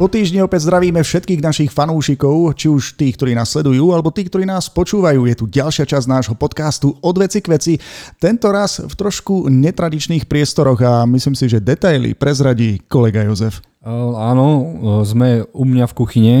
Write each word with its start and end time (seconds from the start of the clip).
Po 0.00 0.08
týždni 0.08 0.40
opäť 0.40 0.64
zdravíme 0.64 1.04
všetkých 1.04 1.44
našich 1.44 1.68
fanúšikov, 1.68 2.56
či 2.56 2.72
už 2.72 2.96
tých, 2.96 3.20
ktorí 3.20 3.36
nás 3.36 3.52
sledujú, 3.52 3.92
alebo 3.92 4.08
tých, 4.08 4.32
ktorí 4.32 4.48
nás 4.48 4.72
počúvajú. 4.72 5.28
Je 5.28 5.36
tu 5.36 5.44
ďalšia 5.44 5.84
časť 5.84 6.08
nášho 6.08 6.32
podcastu 6.40 6.96
Od 7.04 7.12
veci 7.20 7.44
k 7.44 7.52
veci. 7.52 7.76
Tento 8.16 8.48
raz 8.48 8.80
v 8.80 8.88
trošku 8.96 9.52
netradičných 9.52 10.24
priestoroch 10.24 10.80
a 10.80 11.04
myslím 11.04 11.36
si, 11.36 11.52
že 11.52 11.60
detaily 11.60 12.16
prezradí 12.16 12.80
kolega 12.88 13.28
Jozef. 13.28 13.60
Áno, 13.84 14.48
sme 15.04 15.44
u 15.52 15.68
mňa 15.68 15.84
v 15.84 15.92
kuchyne, 15.92 16.36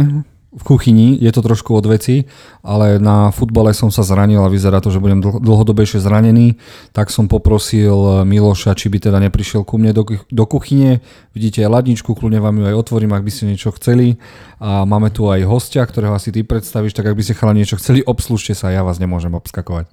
v 0.50 0.62
kuchyni, 0.66 1.14
je 1.22 1.30
to 1.30 1.46
trošku 1.46 1.70
od 1.78 1.86
veci, 1.86 2.26
ale 2.66 2.98
na 2.98 3.30
futbale 3.30 3.70
som 3.70 3.86
sa 3.94 4.02
zranil 4.02 4.42
a 4.42 4.50
vyzerá 4.50 4.82
to, 4.82 4.90
že 4.90 4.98
budem 4.98 5.22
dlhodobejšie 5.22 6.02
zranený, 6.02 6.58
tak 6.90 7.14
som 7.14 7.30
poprosil 7.30 8.26
Miloša, 8.26 8.74
či 8.74 8.90
by 8.90 8.98
teda 8.98 9.22
neprišiel 9.22 9.62
ku 9.62 9.78
mne 9.78 9.94
do, 9.94 10.02
do 10.10 10.44
kuchyne. 10.50 10.98
Vidíte 11.38 11.62
aj 11.62 11.70
ladničku, 11.70 12.18
kľudne 12.18 12.42
vám 12.42 12.58
ju 12.58 12.64
aj 12.66 12.78
otvorím, 12.82 13.14
ak 13.14 13.22
by 13.22 13.30
ste 13.30 13.46
niečo 13.46 13.70
chceli. 13.78 14.18
A 14.58 14.82
máme 14.82 15.14
tu 15.14 15.30
aj 15.30 15.46
hostia, 15.46 15.86
ktorého 15.86 16.18
asi 16.18 16.34
ty 16.34 16.42
predstavíš, 16.42 16.98
tak 16.98 17.06
ak 17.06 17.14
by 17.14 17.22
ste 17.22 17.38
chala 17.38 17.54
niečo 17.54 17.78
chceli, 17.78 18.02
obslužte 18.02 18.58
sa, 18.58 18.74
ja 18.74 18.82
vás 18.82 18.98
nemôžem 18.98 19.30
obskakovať. 19.30 19.86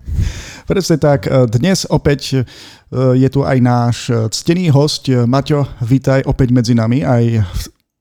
Presne 0.65 0.97
tak, 0.97 1.29
dnes 1.53 1.85
opäť 1.85 2.33
e, 2.33 2.43
je 3.13 3.29
tu 3.29 3.45
aj 3.45 3.57
náš 3.61 4.09
ctený 4.09 4.73
host, 4.73 5.05
Maťo, 5.05 5.69
vítaj 5.85 6.25
opäť 6.25 6.49
medzi 6.49 6.73
nami 6.73 7.05
aj 7.05 7.45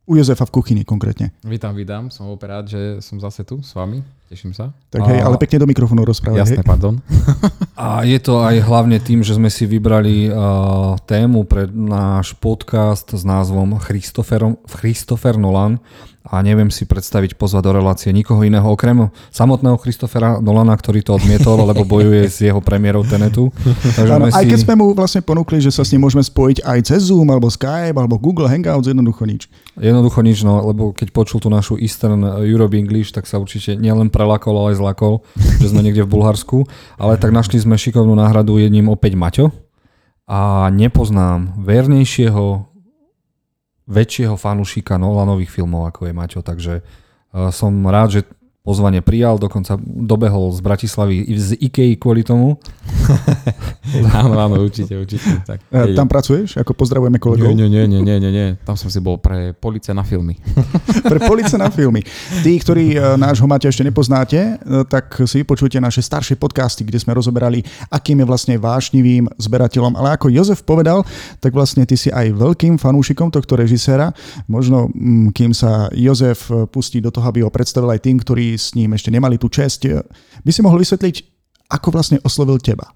u 0.07 0.15
Jozefa 0.15 0.47
v 0.47 0.55
kuchyni 0.55 0.83
konkrétne. 0.87 1.35
Vítam, 1.43 1.75
vítam. 1.75 2.09
Som 2.15 2.31
opäť 2.31 2.49
rád, 2.49 2.65
že 2.71 2.81
som 3.03 3.19
zase 3.19 3.43
tu 3.43 3.59
s 3.59 3.75
vami. 3.75 4.07
Teším 4.31 4.55
sa. 4.55 4.71
Tak 4.91 5.03
a... 5.03 5.07
hej, 5.11 5.21
ale 5.23 5.39
pekne 5.39 5.63
do 5.63 5.71
mikrofónu 5.71 6.07
rozprávaj. 6.07 6.47
Jasné, 6.47 6.63
hej. 6.63 6.67
pardon. 6.67 6.99
a 7.79 8.07
je 8.07 8.19
to 8.23 8.43
aj 8.43 8.63
hlavne 8.63 8.99
tým, 9.03 9.27
že 9.27 9.35
sme 9.35 9.51
si 9.51 9.67
vybrali 9.67 10.31
uh, 10.31 10.99
tému 11.07 11.47
pre 11.47 11.67
náš 11.71 12.39
podcast 12.39 13.11
s 13.15 13.23
názvom 13.27 13.79
Christopher, 13.83 14.55
Christopher 14.67 15.39
Nolan 15.39 15.83
a 16.27 16.43
neviem 16.43 16.75
si 16.75 16.83
predstaviť 16.83 17.39
pozvať 17.39 17.63
do 17.63 17.73
relácie 17.79 18.11
nikoho 18.11 18.43
iného 18.43 18.67
okrem 18.67 19.09
samotného 19.31 19.79
Christophera 19.79 20.43
Nolana, 20.43 20.75
ktorý 20.75 21.07
to 21.07 21.15
odmietol, 21.15 21.63
lebo 21.63 21.87
bojuje 21.87 22.27
s 22.27 22.43
jeho 22.43 22.59
premiérou 22.59 23.07
Tenetu. 23.07 23.55
Takže 23.95 24.11
ano, 24.11 24.27
si... 24.27 24.35
Aj 24.35 24.43
keď 24.43 24.59
sme 24.59 24.75
mu 24.75 24.91
vlastne 24.91 25.23
ponúkli, 25.23 25.63
že 25.63 25.71
sa 25.71 25.87
s 25.87 25.95
ním 25.95 26.03
môžeme 26.03 26.27
spojiť 26.27 26.67
aj 26.67 26.79
cez 26.83 27.07
Zoom, 27.07 27.31
alebo 27.31 27.47
Skype, 27.47 27.95
alebo 27.95 28.19
Google 28.19 28.51
Hangouts, 28.51 28.91
jednoducho 28.91 29.23
nič. 29.23 29.47
Jednoducho 29.79 30.21
nič, 30.27 30.43
no, 30.43 30.67
lebo 30.67 30.91
keď 30.91 31.15
počul 31.15 31.39
tú 31.39 31.47
našu 31.47 31.79
Eastern 31.79 32.27
Europe 32.43 32.75
English, 32.75 33.15
tak 33.15 33.31
sa 33.31 33.39
určite 33.39 33.79
nielen 33.79 34.11
prelakol, 34.11 34.59
ale 34.59 34.75
aj 34.75 34.83
zlakol, 34.83 35.23
že 35.63 35.71
sme 35.71 35.87
niekde 35.87 36.03
v 36.03 36.11
Bulharsku. 36.11 36.67
Ale 36.99 37.23
tak 37.23 37.31
našli 37.31 37.63
sme 37.63 37.79
šikovnú 37.79 38.19
náhradu 38.19 38.59
jedním 38.59 38.91
opäť 38.91 39.15
Maťo. 39.15 39.55
A 40.27 40.67
nepoznám 40.75 41.55
vernejšieho 41.63 42.75
väčšieho 43.87 44.35
fanúšika 44.35 44.99
Nolanových 44.99 45.51
filmov, 45.51 45.91
ako 45.91 46.11
je 46.11 46.13
Maťo, 46.13 46.41
takže 46.43 46.75
uh, 46.83 47.51
som 47.55 47.73
rád, 47.87 48.21
že 48.21 48.21
pozvanie 48.67 48.99
prijal, 48.99 49.39
dokonca 49.39 49.79
dobehol 49.83 50.51
z 50.51 50.59
Bratislavy 50.59 51.17
z 51.39 51.55
Ikei 51.55 51.95
kvôli 51.95 52.27
tomu. 52.27 52.59
áno, 54.21 54.35
áno, 54.39 54.55
určite, 54.63 54.95
určite. 54.99 55.43
Tak, 55.47 55.59
e, 55.71 55.95
tam 55.95 56.07
pracuješ? 56.11 56.59
Ako 56.61 56.75
pozdravujeme 56.75 57.19
kolegov? 57.19 57.55
Nie, 57.55 57.69
nie, 57.69 57.87
nie, 57.87 58.01
nie, 58.03 58.17
nie, 58.19 58.31
nie. 58.33 58.49
Tam 58.67 58.75
som 58.75 58.91
si 58.91 58.99
bol 58.99 59.19
pre 59.21 59.55
police 59.55 59.91
na 59.95 60.03
filmy. 60.03 60.37
pre 61.13 61.19
police 61.23 61.55
na 61.55 61.71
filmy. 61.71 62.03
Tí, 62.43 62.59
ktorí 62.59 62.97
e, 62.97 62.99
nášho 63.19 63.47
Maťa 63.47 63.71
ešte 63.71 63.87
nepoznáte, 63.87 64.39
e, 64.39 64.53
tak 64.87 65.23
si 65.27 65.47
počujte 65.47 65.79
naše 65.79 66.03
staršie 66.03 66.35
podcasty, 66.39 66.83
kde 66.83 66.99
sme 66.99 67.15
rozoberali, 67.15 67.63
akým 67.91 68.23
je 68.23 68.27
vlastne 68.27 68.55
vášnivým 68.59 69.31
zberateľom. 69.39 69.95
Ale 69.99 70.19
ako 70.19 70.33
Jozef 70.33 70.67
povedal, 70.67 71.07
tak 71.39 71.55
vlastne 71.55 71.87
ty 71.87 71.95
si 71.95 72.11
aj 72.11 72.35
veľkým 72.35 72.81
fanúšikom 72.81 73.31
tohto 73.31 73.55
režiséra. 73.55 74.11
Možno, 74.51 74.91
mm, 74.91 75.31
kým 75.37 75.53
sa 75.55 75.89
Jozef 75.95 76.51
pustí 76.71 76.99
do 76.99 77.13
toho, 77.13 77.27
aby 77.31 77.47
ho 77.47 77.51
predstavil 77.53 77.93
aj 77.93 78.03
tým, 78.03 78.19
ktorí 78.19 78.59
s 78.59 78.75
ním 78.75 78.97
ešte 78.97 79.13
nemali 79.13 79.39
tú 79.39 79.47
čest, 79.47 79.87
by 80.43 80.51
si 80.51 80.61
mohol 80.65 80.81
vysvetliť, 80.81 81.36
ako 81.67 81.89
vlastne 81.95 82.19
oslovil 82.23 82.63
teba? 82.63 82.95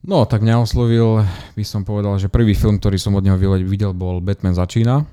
No, 0.00 0.24
tak 0.24 0.40
mňa 0.40 0.64
oslovil, 0.64 1.20
by 1.52 1.64
som 1.66 1.84
povedal, 1.84 2.16
že 2.16 2.32
prvý 2.32 2.56
film, 2.56 2.80
ktorý 2.80 2.96
som 2.96 3.12
od 3.12 3.24
neho 3.24 3.36
videl, 3.36 3.92
bol 3.92 4.24
Batman 4.24 4.56
začína. 4.56 5.04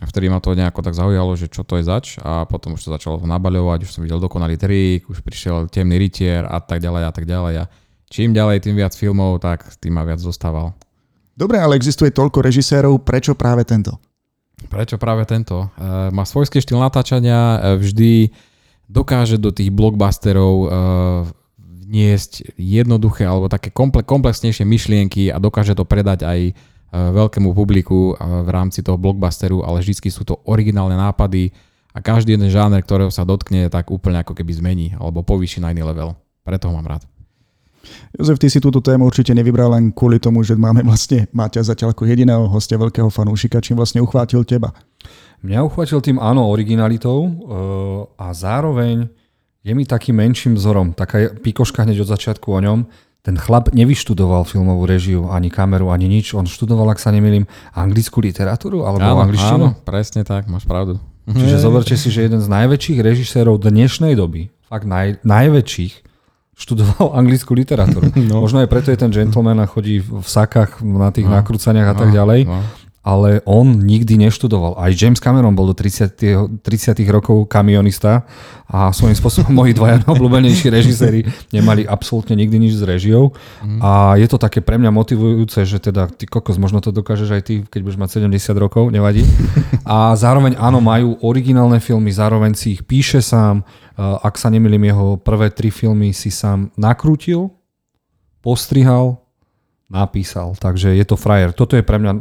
A 0.00 0.04
vtedy 0.08 0.32
ma 0.32 0.40
to 0.40 0.56
nejako 0.56 0.80
tak 0.80 0.96
zaujalo, 0.96 1.34
že 1.36 1.50
čo 1.50 1.60
to 1.60 1.76
je 1.76 1.84
zač 1.84 2.16
a 2.24 2.48
potom 2.48 2.72
už 2.72 2.88
to 2.88 2.94
začalo 2.94 3.20
nabaľovať, 3.20 3.84
už 3.84 3.92
som 3.92 4.02
videl 4.06 4.16
dokonalý 4.16 4.56
trik, 4.56 5.04
už 5.12 5.20
prišiel 5.20 5.68
temný 5.68 6.00
rytier 6.00 6.46
a 6.48 6.56
tak 6.62 6.80
ďalej 6.80 7.02
a 7.04 7.12
tak 7.12 7.28
ďalej. 7.28 7.54
A 7.60 7.64
čím 8.08 8.32
ďalej, 8.32 8.64
tým 8.64 8.80
viac 8.80 8.96
filmov, 8.96 9.44
tak 9.44 9.66
tým 9.76 9.98
ma 9.98 10.06
viac 10.08 10.22
zostával. 10.22 10.72
Dobre, 11.36 11.60
ale 11.60 11.76
existuje 11.76 12.14
toľko 12.16 12.40
režisérov, 12.40 13.02
prečo 13.04 13.36
práve 13.36 13.66
tento? 13.68 14.00
Prečo 14.72 14.96
práve 14.96 15.28
tento? 15.28 15.68
E, 15.76 16.08
má 16.14 16.24
svojský 16.24 16.64
štýl 16.64 16.80
natáčania, 16.80 17.40
e, 17.40 17.58
vždy 17.76 18.12
dokáže 18.90 19.36
do 19.38 19.54
tých 19.54 19.70
blockbusterov 19.70 20.54
uh, 20.58 20.68
vniesť 21.90 22.54
jednoduché 22.54 23.26
alebo 23.26 23.50
také 23.50 23.74
komple- 23.74 24.06
komplexnejšie 24.06 24.62
myšlienky 24.62 25.34
a 25.34 25.42
dokáže 25.42 25.74
to 25.74 25.82
predať 25.82 26.22
aj 26.22 26.54
uh, 26.54 27.10
veľkému 27.10 27.50
publiku 27.50 28.14
uh, 28.14 28.46
v 28.46 28.50
rámci 28.54 28.86
toho 28.86 28.94
blockbusteru, 28.94 29.66
ale 29.66 29.82
vždy 29.82 30.06
sú 30.06 30.22
to 30.22 30.38
originálne 30.46 30.94
nápady 30.94 31.50
a 31.90 31.98
každý 31.98 32.38
jeden 32.38 32.46
žáner, 32.46 32.86
ktorého 32.86 33.10
sa 33.10 33.26
dotkne, 33.26 33.66
tak 33.66 33.90
úplne 33.90 34.22
ako 34.22 34.38
keby 34.38 34.52
zmení 34.54 34.86
alebo 34.94 35.26
povýši 35.26 35.58
na 35.58 35.74
iný 35.74 35.82
level. 35.82 36.14
Preto 36.46 36.70
ho 36.70 36.74
mám 36.78 36.86
rád. 36.86 37.02
Jozef, 38.14 38.38
ty 38.38 38.52
si 38.52 38.60
túto 38.60 38.84
tému 38.84 39.08
určite 39.08 39.32
nevybral 39.32 39.72
len 39.72 39.90
kvôli 39.90 40.20
tomu, 40.20 40.44
že 40.44 40.54
máme 40.54 40.84
vlastne 40.86 41.26
Maťa 41.32 41.64
zatiaľ 41.64 41.96
ako 41.96 42.06
jediného 42.06 42.46
hostia, 42.46 42.78
veľkého 42.78 43.08
fanúšika, 43.08 43.58
čím 43.64 43.80
vlastne 43.80 44.04
uchvátil 44.04 44.44
teba. 44.44 44.70
Mňa 45.40 45.64
uchvatil 45.64 46.04
tým 46.04 46.20
áno 46.20 46.44
originalitou 46.44 47.18
uh, 47.24 47.30
a 48.20 48.36
zároveň 48.36 49.08
je 49.60 49.72
mi 49.76 49.84
takým 49.84 50.16
menším 50.16 50.56
vzorom. 50.56 50.96
Taká 50.96 51.36
pikoška 51.36 51.84
hneď 51.84 52.04
od 52.04 52.08
začiatku 52.08 52.48
o 52.48 52.60
ňom. 52.60 52.88
Ten 53.20 53.36
chlap 53.36 53.68
nevyštudoval 53.76 54.48
filmovú 54.48 54.88
režiu, 54.88 55.28
ani 55.28 55.52
kameru, 55.52 55.92
ani 55.92 56.08
nič. 56.08 56.32
On 56.32 56.48
študoval, 56.48 56.88
ak 56.88 56.96
sa 56.96 57.12
nemýlim, 57.12 57.44
anglickú 57.76 58.24
literatúru 58.24 58.88
alebo 58.88 59.04
áno, 59.04 59.28
angličtinu. 59.28 59.76
Áno, 59.76 59.84
presne 59.84 60.24
tak, 60.24 60.48
máš 60.48 60.64
pravdu. 60.64 60.96
Čiže 61.28 61.60
zoberte 61.60 61.94
si, 62.00 62.08
že 62.08 62.24
jeden 62.24 62.40
z 62.40 62.48
najväčších 62.48 62.98
režisérov 63.04 63.60
dnešnej 63.60 64.16
doby, 64.16 64.48
fakt 64.64 64.88
naj, 64.88 65.20
najväčších, 65.20 65.94
študoval 66.56 67.12
anglickú 67.20 67.52
literatúru. 67.52 68.08
No. 68.16 68.40
Možno 68.40 68.64
aj 68.64 68.72
preto 68.72 68.88
je 68.88 68.96
ten 68.96 69.12
gentleman 69.12 69.60
a 69.60 69.68
chodí 69.68 70.00
v 70.00 70.24
sakách 70.24 70.80
na 70.80 71.12
tých 71.12 71.28
no. 71.28 71.36
nakrúcaniach 71.36 71.92
a 71.92 71.94
tak 71.94 72.08
no. 72.08 72.16
ďalej. 72.16 72.48
No 72.48 72.64
ale 73.00 73.40
on 73.48 73.80
nikdy 73.80 74.20
neštudoval. 74.20 74.76
Aj 74.76 74.92
James 74.92 75.16
Cameron 75.16 75.56
bol 75.56 75.72
do 75.72 75.76
30. 75.76 76.60
30. 76.60 77.00
rokov 77.08 77.48
kamionista 77.48 78.28
a 78.68 78.92
svojím 78.92 79.16
spôsobom 79.16 79.56
moji 79.64 79.72
dvaja 79.72 80.04
obľúbenejší 80.04 80.68
režiséri 80.68 81.24
nemali 81.48 81.88
absolútne 81.88 82.36
nikdy 82.36 82.60
nič 82.60 82.76
s 82.76 82.84
režiou. 82.84 83.32
Mm. 83.64 83.80
A 83.80 84.20
je 84.20 84.28
to 84.28 84.36
také 84.36 84.60
pre 84.60 84.76
mňa 84.76 84.92
motivujúce, 84.92 85.64
že 85.64 85.80
teda 85.80 86.12
ty 86.12 86.28
kokos, 86.28 86.60
možno 86.60 86.84
to 86.84 86.92
dokážeš 86.92 87.30
aj 87.32 87.42
ty, 87.42 87.54
keď 87.64 87.80
budeš 87.80 87.98
mať 88.04 88.10
70 88.20 88.52
rokov, 88.60 88.92
nevadí. 88.92 89.24
A 89.88 90.12
zároveň 90.12 90.60
áno, 90.60 90.84
majú 90.84 91.16
originálne 91.24 91.80
filmy, 91.80 92.12
zároveň 92.12 92.52
si 92.52 92.76
ich 92.76 92.84
píše 92.84 93.24
sám. 93.24 93.64
Ak 93.96 94.36
sa 94.36 94.52
nemýlim, 94.52 94.92
jeho 94.92 95.16
prvé 95.16 95.48
tri 95.48 95.72
filmy 95.72 96.12
si 96.12 96.28
sám 96.28 96.68
nakrútil, 96.76 97.48
postrihal, 98.44 99.24
napísal. 99.88 100.52
Takže 100.60 100.92
je 100.92 101.04
to 101.08 101.16
frajer. 101.16 101.56
Toto 101.56 101.80
je 101.80 101.84
pre 101.84 101.96
mňa 101.96 102.12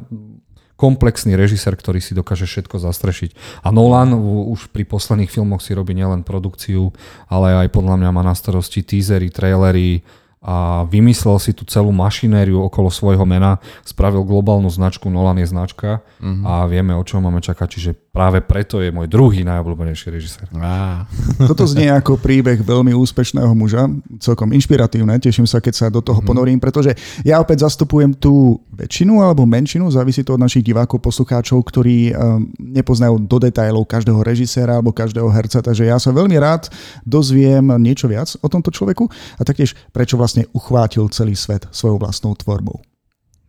komplexný 0.79 1.35
režisér, 1.35 1.75
ktorý 1.75 1.99
si 1.99 2.15
dokáže 2.15 2.47
všetko 2.47 2.79
zastrešiť. 2.79 3.61
A 3.67 3.75
Nolan 3.75 4.15
už 4.47 4.71
pri 4.71 4.87
posledných 4.87 5.27
filmoch 5.27 5.59
si 5.59 5.75
robí 5.75 5.91
nielen 5.91 6.23
produkciu, 6.23 6.95
ale 7.27 7.67
aj 7.67 7.75
podľa 7.75 7.99
mňa 7.99 8.09
má 8.15 8.23
na 8.23 8.31
starosti 8.31 8.79
teasery, 8.79 9.27
trailery, 9.27 10.07
a 10.39 10.87
vymyslel 10.87 11.35
si 11.35 11.51
tú 11.51 11.67
celú 11.67 11.91
mašinériu 11.91 12.63
okolo 12.71 12.87
svojho 12.87 13.27
mena, 13.27 13.59
spravil 13.83 14.23
globálnu 14.23 14.71
značku, 14.71 15.11
Nolan 15.11 15.35
je 15.43 15.51
značka 15.51 15.99
mm-hmm. 16.23 16.43
a 16.47 16.63
vieme, 16.63 16.95
o 16.95 17.03
čom 17.03 17.19
máme 17.19 17.43
čakať, 17.43 17.67
čiže 17.67 17.91
práve 18.15 18.39
preto 18.39 18.79
je 18.79 18.87
môj 18.87 19.11
druhý 19.11 19.43
najobľúbenejší 19.43 20.07
režisér. 20.07 20.47
Ah. 20.55 21.03
Toto 21.43 21.67
znie 21.67 21.91
ako 21.91 22.15
príbeh 22.15 22.63
veľmi 22.63 22.95
úspešného 22.95 23.51
muža, 23.51 23.91
celkom 24.23 24.55
inšpiratívne, 24.55 25.19
teším 25.19 25.43
sa, 25.43 25.59
keď 25.59 25.73
sa 25.75 25.85
do 25.91 25.99
toho 25.99 26.23
mm-hmm. 26.23 26.27
ponorím, 26.31 26.59
pretože 26.63 26.95
ja 27.27 27.43
opäť 27.43 27.67
zastupujem 27.67 28.15
tú 28.15 28.63
väčšinu 28.71 29.19
alebo 29.19 29.43
menšinu, 29.43 29.91
závisí 29.91 30.23
to 30.23 30.39
od 30.39 30.43
našich 30.43 30.63
divákov, 30.63 31.03
poslucháčov, 31.03 31.59
ktorí 31.67 32.15
um, 32.15 32.47
nepoznajú 32.55 33.19
do 33.27 33.43
detajlov 33.43 33.83
každého 33.91 34.23
režiséra 34.23 34.79
alebo 34.79 34.95
každého 34.95 35.27
herca, 35.27 35.59
takže 35.59 35.83
ja 35.83 35.99
sa 35.99 36.15
veľmi 36.15 36.39
rád 36.39 36.71
dozviem 37.03 37.75
niečo 37.75 38.07
viac 38.07 38.31
o 38.39 38.47
tomto 38.47 38.71
človeku 38.71 39.11
a 39.35 39.41
taktiež 39.43 39.75
prečo 39.91 40.15
vlastne 40.15 40.28
vlastne 40.29 40.45
uchvátil 40.53 41.09
celý 41.09 41.33
svet 41.33 41.65
svojou 41.73 41.97
vlastnou 41.97 42.37
tvorbou. 42.37 42.85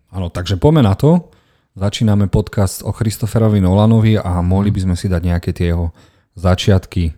Áno, 0.08 0.32
takže 0.32 0.56
poďme 0.56 0.88
na 0.88 0.96
to. 0.96 1.28
Začíname 1.76 2.32
podcast 2.32 2.80
o 2.80 2.88
Christopherovi 2.88 3.60
Nolanovi 3.60 4.16
a 4.16 4.40
mohli 4.40 4.72
by 4.72 4.88
sme 4.88 4.94
si 4.96 5.12
dať 5.12 5.20
nejaké 5.20 5.52
tie 5.52 5.76
jeho 5.76 5.92
začiatky. 6.40 7.12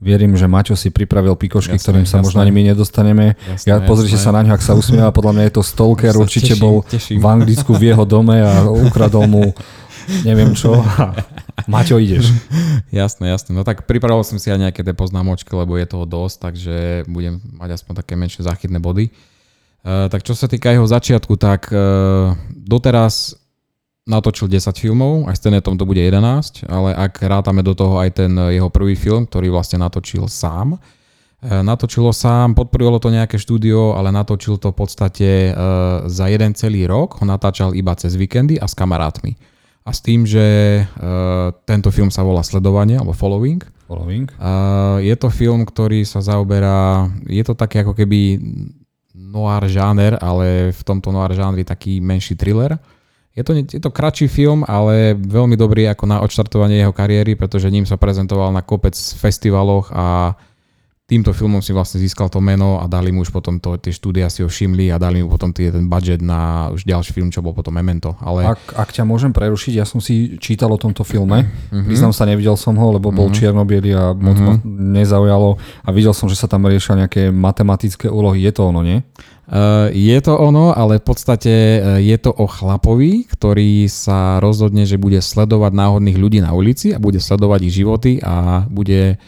Vierím, 0.00 0.34
že 0.34 0.48
Maťo 0.48 0.74
si 0.74 0.88
pripravil 0.88 1.36
pikošky, 1.36 1.76
jasné, 1.76 1.84
ktorým 1.84 2.06
sa 2.08 2.18
jasné. 2.18 2.24
možno 2.24 2.38
ani 2.40 2.50
my 2.56 2.62
nedostaneme. 2.72 3.36
Jasné, 3.36 3.68
ja 3.68 3.76
pozrite 3.84 4.16
jasné. 4.16 4.26
sa 4.26 4.34
na 4.34 4.40
ňo, 4.48 4.52
ak 4.56 4.64
sa 4.64 4.72
usmieva, 4.74 5.12
podľa 5.12 5.32
mňa 5.36 5.44
je 5.44 5.54
to 5.60 5.62
stalker, 5.62 6.12
určite 6.16 6.56
teším, 6.56 6.64
bol 6.64 6.76
teším. 6.88 7.20
v 7.20 7.24
Anglicku 7.28 7.70
v 7.76 7.82
jeho 7.92 8.04
dome 8.08 8.40
a 8.40 8.64
ukradol 8.66 9.28
mu 9.28 9.52
neviem 10.26 10.56
čo. 10.56 10.72
Maťo, 11.72 12.00
ideš. 12.00 12.32
jasné, 12.90 13.28
jasné. 13.28 13.52
No 13.52 13.62
tak 13.62 13.84
pripravil 13.84 14.24
som 14.24 14.40
si 14.40 14.48
aj 14.48 14.70
nejaké 14.70 14.80
tie 14.82 14.96
poznámočky, 14.96 15.52
lebo 15.52 15.76
je 15.76 15.86
toho 15.86 16.04
dosť, 16.08 16.36
takže 16.40 16.74
budem 17.08 17.38
mať 17.56 17.80
aspoň 17.80 17.92
také 18.02 18.14
menšie 18.16 18.44
záchytné 18.44 18.80
body. 18.80 19.12
Uh, 19.82 20.06
tak 20.06 20.22
čo 20.22 20.38
sa 20.38 20.46
týka 20.46 20.70
jeho 20.70 20.86
začiatku, 20.86 21.34
tak 21.34 21.66
uh, 21.74 22.38
doteraz 22.54 23.34
natočil 24.06 24.46
10 24.46 24.78
filmov, 24.78 25.26
aj 25.26 25.38
s 25.38 25.42
Tenetom 25.42 25.74
to 25.74 25.82
bude 25.82 25.98
11, 25.98 26.70
ale 26.70 26.94
ak 26.94 27.18
rátame 27.18 27.66
do 27.66 27.74
toho 27.74 27.98
aj 27.98 28.14
ten 28.14 28.30
jeho 28.30 28.70
prvý 28.70 28.94
film, 28.94 29.26
ktorý 29.26 29.50
vlastne 29.50 29.82
natočil 29.82 30.30
sám, 30.30 30.78
uh, 30.78 31.62
natočilo 31.66 32.14
sám, 32.14 32.54
podporilo 32.54 33.02
to 33.02 33.10
nejaké 33.10 33.42
štúdio, 33.42 33.98
ale 33.98 34.14
natočil 34.14 34.54
to 34.62 34.70
v 34.70 34.76
podstate 34.78 35.30
za 36.06 36.26
jeden 36.30 36.54
celý 36.54 36.86
rok, 36.86 37.18
ho 37.18 37.26
natáčal 37.26 37.74
iba 37.74 37.90
cez 37.98 38.14
víkendy 38.14 38.62
a 38.62 38.70
s 38.70 38.78
kamarátmi. 38.78 39.34
A 39.82 39.90
s 39.90 39.98
tým, 39.98 40.22
že 40.22 40.42
uh, 40.86 41.50
tento 41.66 41.90
film 41.90 42.10
sa 42.14 42.22
volá 42.22 42.46
Sledovanie 42.46 42.98
alebo 42.98 43.10
Following. 43.10 43.58
Following. 43.90 44.30
Uh, 44.38 45.02
je 45.02 45.14
to 45.18 45.28
film, 45.28 45.66
ktorý 45.66 46.06
sa 46.06 46.22
zaoberá, 46.22 47.10
je 47.26 47.42
to 47.42 47.58
také 47.58 47.82
ako 47.82 47.98
keby 47.98 48.38
noir 49.12 49.66
žáner, 49.66 50.14
ale 50.22 50.70
v 50.70 50.82
tomto 50.86 51.10
noir 51.10 51.34
žánri 51.34 51.66
taký 51.66 51.98
menší 51.98 52.38
thriller. 52.38 52.78
Je 53.32 53.40
to, 53.40 53.56
je 53.56 53.80
to 53.80 53.88
kratší 53.88 54.28
film, 54.28 54.60
ale 54.68 55.16
veľmi 55.16 55.56
dobrý 55.56 55.88
ako 55.88 56.04
na 56.04 56.20
odštartovanie 56.20 56.84
jeho 56.84 56.92
kariéry, 56.92 57.32
pretože 57.32 57.72
ním 57.72 57.88
sa 57.88 57.96
prezentoval 57.96 58.52
na 58.52 58.60
kopec 58.60 58.92
festivaloch 58.92 59.88
a 59.88 60.36
týmto 61.12 61.36
filmom 61.36 61.60
si 61.60 61.76
vlastne 61.76 62.00
získal 62.00 62.32
to 62.32 62.40
meno 62.40 62.80
a 62.80 62.88
dali 62.88 63.12
mu 63.12 63.20
už 63.20 63.28
potom 63.28 63.60
to, 63.60 63.76
tie 63.76 63.92
štúdia 63.92 64.32
si 64.32 64.40
ho 64.40 64.48
všimli 64.48 64.88
a 64.88 64.96
dali 64.96 65.20
mu 65.20 65.28
potom 65.28 65.52
tý, 65.52 65.68
ten 65.68 65.84
budget 65.84 66.24
na 66.24 66.72
už 66.72 66.88
ďalší 66.88 67.12
film, 67.12 67.28
čo 67.28 67.44
bol 67.44 67.52
potom 67.52 67.76
Memento. 67.76 68.16
Ale... 68.24 68.48
Ak, 68.48 68.72
ak 68.72 68.88
ťa 68.96 69.04
môžem 69.04 69.36
prerušiť, 69.36 69.76
ja 69.76 69.84
som 69.84 70.00
si 70.00 70.40
čítal 70.40 70.72
o 70.72 70.80
tomto 70.80 71.04
filme, 71.04 71.44
mm-hmm. 71.44 71.84
priznám 71.84 72.16
sa, 72.16 72.24
nevidel 72.24 72.56
som 72.56 72.72
ho, 72.80 72.96
lebo 72.96 73.12
bol 73.12 73.28
mm-hmm. 73.28 73.36
čierno 73.36 73.68
a 73.68 74.16
moc 74.16 74.36
mm-hmm. 74.40 74.48
ma 74.48 74.54
nezaujalo 75.04 75.60
a 75.84 75.88
videl 75.92 76.16
som, 76.16 76.32
že 76.32 76.40
sa 76.40 76.48
tam 76.48 76.64
riešia 76.64 77.04
nejaké 77.04 77.28
matematické 77.28 78.08
úlohy. 78.08 78.48
Je 78.48 78.52
to 78.56 78.72
ono, 78.72 78.80
nie? 78.80 79.04
Uh, 79.52 79.92
je 79.92 80.16
to 80.24 80.32
ono, 80.32 80.72
ale 80.72 80.96
v 80.96 81.04
podstate 81.04 81.52
uh, 81.52 82.00
je 82.00 82.16
to 82.16 82.32
o 82.32 82.48
chlapovi, 82.48 83.28
ktorý 83.28 83.84
sa 83.84 84.40
rozhodne, 84.40 84.88
že 84.88 84.96
bude 84.96 85.20
sledovať 85.20 85.76
náhodných 85.76 86.16
ľudí 86.16 86.40
na 86.40 86.56
ulici 86.56 86.96
a 86.96 87.02
bude 87.02 87.20
sledovať 87.20 87.60
ich 87.68 87.74
životy 87.76 88.16
a 88.24 88.64
bude 88.70 89.20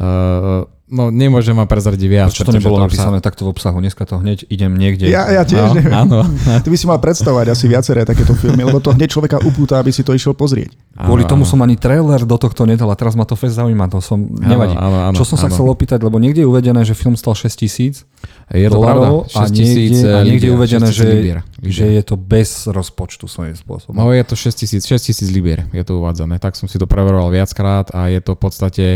uh, 0.00 0.64
No 0.88 1.12
nemôžem 1.12 1.52
vám 1.52 1.68
prezradiť 1.68 2.08
viac. 2.08 2.32
Čo 2.32 2.48
to 2.48 2.56
nebolo 2.56 2.80
to 2.80 2.88
napísané 2.88 3.20
sa... 3.20 3.24
takto 3.28 3.44
v 3.44 3.52
obsahu? 3.52 3.76
Dneska 3.84 4.08
to 4.08 4.24
hneď 4.24 4.48
idem 4.48 4.72
niekde. 4.72 5.04
Ja, 5.12 5.28
ja 5.28 5.44
tiež 5.44 5.72
no, 5.72 5.76
neviem. 5.76 5.92
Áno. 5.92 6.24
Ty 6.64 6.68
by 6.68 6.76
si 6.80 6.88
mal 6.88 6.96
predstavovať 6.96 7.52
asi 7.52 7.68
viaceré 7.68 8.08
takéto 8.08 8.32
filmy, 8.32 8.64
lebo 8.64 8.80
to 8.80 8.96
hneď 8.96 9.12
človeka 9.12 9.36
upúta, 9.44 9.76
aby 9.76 9.92
si 9.92 10.00
to 10.00 10.16
išiel 10.16 10.32
pozrieť. 10.32 10.72
Kvôli 10.96 11.28
tomu 11.28 11.44
som 11.44 11.60
ani 11.60 11.76
trailer 11.76 12.24
do 12.24 12.36
tohto 12.40 12.64
nedal 12.64 12.88
a 12.88 12.96
teraz 12.96 13.12
ma 13.14 13.28
to 13.28 13.36
fest 13.36 13.60
zaujíma, 13.60 13.86
to 13.92 14.00
som 14.00 14.32
nevadí. 14.32 14.74
Áno, 14.74 15.12
áno, 15.12 15.16
Čo 15.20 15.28
som 15.28 15.36
áno. 15.36 15.44
sa 15.44 15.48
chcel 15.52 15.66
opýtať, 15.68 16.00
lebo 16.00 16.16
niekde 16.16 16.42
je 16.42 16.48
uvedené, 16.48 16.82
že 16.88 16.96
film 16.96 17.14
stal 17.14 17.36
6 17.36 17.52
tisíc 17.52 18.08
je 18.48 18.68
to 18.72 18.80
pravda, 18.80 19.28
6 19.28 19.36
a 19.36 19.42
niekde, 19.52 20.00
a 20.08 20.18
niekde 20.24 20.46
je 20.48 20.54
uvedené, 20.56 20.88
že, 20.88 21.04
libier, 21.04 21.38
libier. 21.60 21.68
že 21.68 21.84
je 21.84 22.02
to 22.02 22.16
bez 22.16 22.64
rozpočtu 22.64 23.28
svojím 23.28 23.54
spôsobom. 23.54 23.92
No 23.92 24.08
je 24.08 24.24
to 24.24 24.34
6 24.34 24.56
tisíc, 24.56 24.82
6 24.88 25.12
tisíc 25.12 25.28
libier, 25.28 25.68
je 25.70 25.84
to 25.84 26.00
uvádzané. 26.00 26.40
Tak 26.40 26.56
som 26.56 26.64
si 26.64 26.80
to 26.80 26.88
preveroval 26.88 27.28
viackrát 27.28 27.92
a 27.92 28.08
je 28.08 28.24
to 28.24 28.32
v 28.34 28.40
podstate 28.40 28.86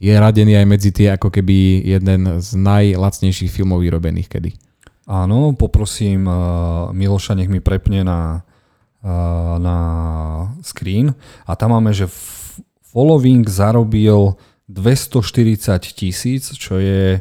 je 0.00 0.16
radený 0.16 0.56
aj 0.56 0.66
medzi 0.66 0.90
tie 0.96 1.12
ako 1.12 1.28
keby 1.28 1.84
jeden 1.84 2.40
z 2.40 2.48
najlacnejších 2.56 3.52
filmov 3.52 3.84
vyrobených 3.84 4.32
kedy. 4.32 4.50
Áno, 5.04 5.52
poprosím 5.52 6.24
uh, 6.24 6.88
Miloša, 6.96 7.36
nech 7.36 7.52
mi 7.52 7.60
prepne 7.60 8.00
na, 8.00 8.40
uh, 9.04 9.60
na 9.60 9.76
screen. 10.64 11.12
A 11.44 11.52
tam 11.52 11.76
máme, 11.76 11.92
že 11.92 12.08
Following 12.90 13.44
zarobil 13.44 14.40
240 14.72 15.82
tisíc, 15.92 16.48
čo 16.56 16.80
je 16.80 17.20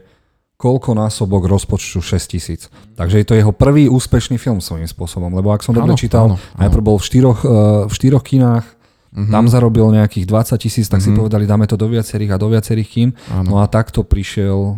koľko 0.60 0.92
násobok 0.92 1.48
rozpočtu 1.50 2.00
6 2.00 2.32
tisíc. 2.36 2.62
Takže 2.96 3.24
je 3.24 3.26
to 3.28 3.36
jeho 3.36 3.52
prvý 3.52 3.88
úspešný 3.92 4.40
film 4.40 4.64
svojím 4.64 4.88
spôsobom, 4.88 5.32
lebo 5.32 5.52
ak 5.52 5.64
som 5.66 5.76
dobre 5.76 5.96
čítal, 6.00 6.32
áno, 6.32 6.36
áno. 6.36 6.60
najprv 6.62 6.84
bol 6.84 6.98
v 7.02 7.06
štyroch, 7.10 7.40
uh, 7.44 7.52
v 7.90 7.94
štyroch 7.96 8.24
kinách, 8.24 8.79
Mm-hmm. 9.10 9.34
Tam 9.34 9.46
zarobil 9.50 9.90
nejakých 9.90 10.30
20 10.30 10.62
tisíc, 10.62 10.86
tak 10.86 11.02
mm-hmm. 11.02 11.06
si 11.06 11.10
mhm. 11.10 11.18
povedali, 11.18 11.44
dáme 11.50 11.66
to 11.66 11.74
do 11.74 11.90
viacerých 11.90 12.38
a 12.38 12.42
do 12.42 12.48
viacerých 12.54 12.90
kín. 12.90 13.10
Ano. 13.34 13.48
No 13.50 13.56
a 13.62 13.66
takto 13.66 14.06
prišiel 14.06 14.58
uh, 14.58 14.76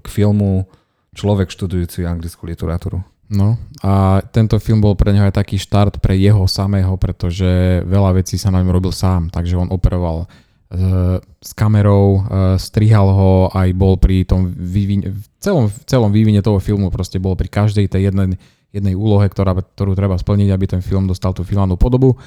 k 0.00 0.06
filmu 0.08 0.64
človek 1.12 1.52
študujúci 1.52 2.08
anglickú 2.08 2.48
literatúru. 2.48 3.04
No 3.30 3.54
a 3.86 4.24
tento 4.34 4.58
film 4.58 4.82
bol 4.82 4.98
pre 4.98 5.14
neho 5.14 5.22
aj 5.22 5.38
taký 5.38 5.54
štart 5.54 6.02
pre 6.02 6.18
jeho 6.18 6.50
samého, 6.50 6.98
pretože 6.98 7.78
veľa 7.86 8.18
vecí 8.18 8.34
sa 8.34 8.50
na 8.50 8.58
ňom 8.58 8.74
robil 8.74 8.90
sám, 8.90 9.30
takže 9.30 9.54
on 9.54 9.70
operoval 9.70 10.26
uh, 10.26 11.22
s 11.38 11.50
kamerou, 11.54 12.26
uh, 12.26 12.58
strihal 12.58 13.06
ho, 13.06 13.32
aj 13.54 13.70
bol 13.76 14.02
pri 14.02 14.26
tom 14.26 14.50
vývine, 14.50 15.14
v 15.14 15.24
celom, 15.38 15.70
v 15.70 15.82
celom 15.86 16.10
vývine 16.10 16.42
toho 16.42 16.58
filmu, 16.58 16.90
proste 16.90 17.22
bol 17.22 17.38
pri 17.38 17.46
každej 17.46 17.86
tej 17.86 18.10
jednej, 18.10 18.34
jednej 18.74 18.98
úlohe, 18.98 19.30
ktorá, 19.30 19.54
ktorú 19.54 19.94
treba 19.94 20.18
splniť, 20.18 20.50
aby 20.50 20.66
ten 20.66 20.82
film 20.82 21.06
dostal 21.06 21.30
tú 21.30 21.46
finálnu 21.46 21.78
podobu 21.78 22.18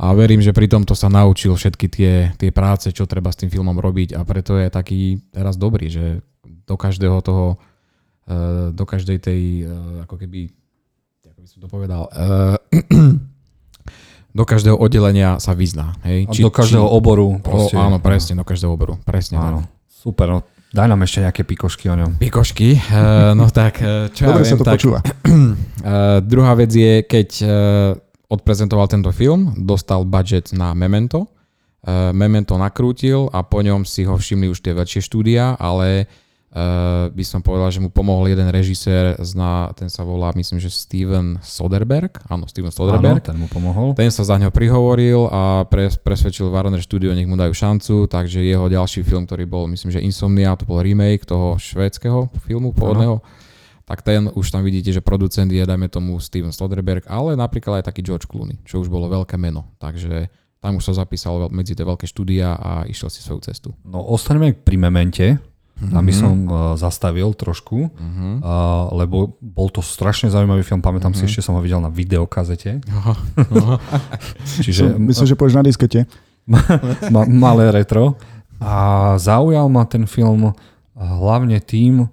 a 0.00 0.16
verím, 0.16 0.40
že 0.40 0.56
pri 0.56 0.64
tomto 0.64 0.96
sa 0.96 1.12
naučil 1.12 1.52
všetky 1.52 1.86
tie, 1.92 2.12
tie 2.40 2.50
práce, 2.56 2.88
čo 2.88 3.04
treba 3.04 3.28
s 3.28 3.36
tým 3.36 3.52
filmom 3.52 3.76
robiť 3.76 4.16
a 4.16 4.24
preto 4.24 4.56
je 4.56 4.72
taký 4.72 5.20
teraz 5.28 5.60
dobrý, 5.60 5.92
že 5.92 6.24
do 6.64 6.80
každého 6.80 7.20
toho, 7.20 7.60
e, 8.24 8.72
do 8.72 8.84
každej 8.88 9.20
tej, 9.20 9.68
e, 9.68 9.74
ako 10.08 10.16
keby, 10.16 10.48
ako 11.28 11.38
by 11.44 11.48
som 11.52 11.60
to 11.60 11.68
povedal, 11.68 12.08
e, 12.08 12.80
do 14.40 14.44
každého 14.48 14.80
oddelenia 14.80 15.36
sa 15.36 15.52
vyzná. 15.52 15.92
Hej? 16.08 16.32
Či, 16.32 16.48
do 16.48 16.52
každého 16.54 16.88
či, 16.88 16.94
oboru. 16.96 17.36
Proste. 17.44 17.76
O, 17.76 17.84
áno, 17.84 18.00
presne, 18.00 18.40
do 18.40 18.46
každého 18.48 18.72
oboru. 18.72 18.96
Presne. 19.04 19.36
Áno. 19.36 19.68
Super, 19.84 20.32
no 20.32 20.40
Daj 20.70 20.86
nám 20.86 21.02
ešte 21.02 21.18
nejaké 21.18 21.42
pikošky 21.42 21.90
o 21.90 21.98
ňom. 21.98 22.14
Pikošky? 22.22 22.78
Uh, 22.78 23.34
no 23.34 23.50
tak, 23.50 23.82
čo 24.14 24.22
Dobre 24.22 24.46
ja 24.46 24.46
viem, 24.46 24.52
sa 24.54 24.56
to 24.56 24.62
tak, 24.62 24.78
počúva. 24.78 25.02
Uh, 25.02 26.22
druhá 26.30 26.54
vec 26.54 26.70
je, 26.70 27.02
keď 27.02 27.28
uh, 27.42 27.50
odprezentoval 28.30 28.86
tento 28.86 29.10
film, 29.10 29.58
dostal 29.58 30.06
budget 30.06 30.54
na 30.54 30.70
Memento, 30.70 31.26
uh, 31.26 32.14
Memento 32.14 32.54
nakrútil 32.54 33.26
a 33.34 33.42
po 33.42 33.60
ňom 33.60 33.82
si 33.82 34.06
ho 34.06 34.14
všimli 34.14 34.46
už 34.46 34.62
tie 34.62 34.70
väčšie 34.70 35.02
štúdia, 35.02 35.58
ale 35.58 36.06
uh, 36.54 37.10
by 37.10 37.24
som 37.26 37.42
povedal, 37.42 37.74
že 37.74 37.82
mu 37.82 37.90
pomohol 37.90 38.30
jeden 38.30 38.46
režisér, 38.54 39.18
zná, 39.18 39.74
ten 39.74 39.90
sa 39.90 40.06
volá, 40.06 40.30
myslím, 40.38 40.62
že 40.62 40.70
Steven 40.70 41.42
Soderberg, 41.42 42.22
áno, 42.30 42.46
Steven 42.46 42.70
Soderberg. 42.70 43.26
Áno, 43.26 43.28
ten 43.34 43.36
mu 43.36 43.50
pomohol. 43.50 43.98
Ten 43.98 44.14
sa 44.14 44.22
za 44.22 44.38
ňo 44.38 44.54
prihovoril 44.54 45.26
a 45.26 45.66
pres, 45.66 45.98
presvedčil 45.98 46.54
Warner 46.54 46.78
Studio, 46.78 47.10
nech 47.10 47.26
mu 47.26 47.34
dajú 47.34 47.50
šancu, 47.50 48.06
takže 48.06 48.46
jeho 48.46 48.70
ďalší 48.70 49.02
film, 49.02 49.26
ktorý 49.26 49.42
bol, 49.50 49.66
myslím, 49.66 49.90
že 49.90 49.98
Insomnia, 50.06 50.54
to 50.54 50.70
bol 50.70 50.78
remake 50.78 51.26
toho 51.26 51.58
švédskeho 51.58 52.30
filmu 52.46 52.70
pôvodného. 52.70 53.18
Ano 53.18 53.39
tak 53.90 54.06
ten 54.06 54.30
už 54.30 54.54
tam 54.54 54.62
vidíte, 54.62 54.94
že 54.94 55.02
producent 55.02 55.50
je, 55.50 55.66
dajme 55.66 55.90
tomu, 55.90 56.22
Steven 56.22 56.54
Soderbergh, 56.54 57.10
ale 57.10 57.34
napríklad 57.34 57.82
aj 57.82 57.90
taký 57.90 58.06
George 58.06 58.30
Clooney, 58.30 58.62
čo 58.62 58.78
už 58.78 58.86
bolo 58.86 59.10
veľké 59.10 59.34
meno. 59.34 59.66
Takže 59.82 60.30
tam 60.62 60.78
už 60.78 60.86
sa 60.86 61.02
zapísal 61.02 61.50
medzi 61.50 61.74
tie 61.74 61.82
veľké 61.82 62.06
štúdia 62.06 62.54
a 62.54 62.86
išiel 62.86 63.10
si 63.10 63.18
svoju 63.18 63.42
cestu. 63.42 63.74
No 63.82 63.98
ostaneme 64.06 64.54
pri 64.54 64.78
Memente, 64.78 65.26
tam 65.80 66.04
by 66.04 66.12
mhm. 66.12 66.20
som 66.20 66.34
uh, 66.44 66.54
zastavil 66.76 67.32
trošku, 67.32 67.88
uh-huh. 67.88 68.36
uh, 68.44 68.92
lebo 69.00 69.32
bol 69.40 69.72
to 69.72 69.80
strašne 69.80 70.28
zaujímavý 70.28 70.60
film, 70.60 70.84
pamätám 70.84 71.16
uh-huh. 71.16 71.24
si, 71.24 71.32
ešte 71.32 71.40
som 71.40 71.56
ho 71.56 71.64
videl 71.64 71.80
na 71.80 71.88
videokazete. 71.88 72.78
Uh-huh. 73.50 73.80
Čiže, 74.60 75.00
myslím, 75.00 75.26
že 75.26 75.34
pôjdeš 75.34 75.56
na 75.56 75.64
diskete. 75.64 76.04
malé 77.46 77.72
retro. 77.72 78.20
A 78.60 79.16
zaujal 79.16 79.66
ma 79.72 79.88
ten 79.88 80.04
film 80.04 80.52
hlavne 80.92 81.56
tým, 81.64 82.04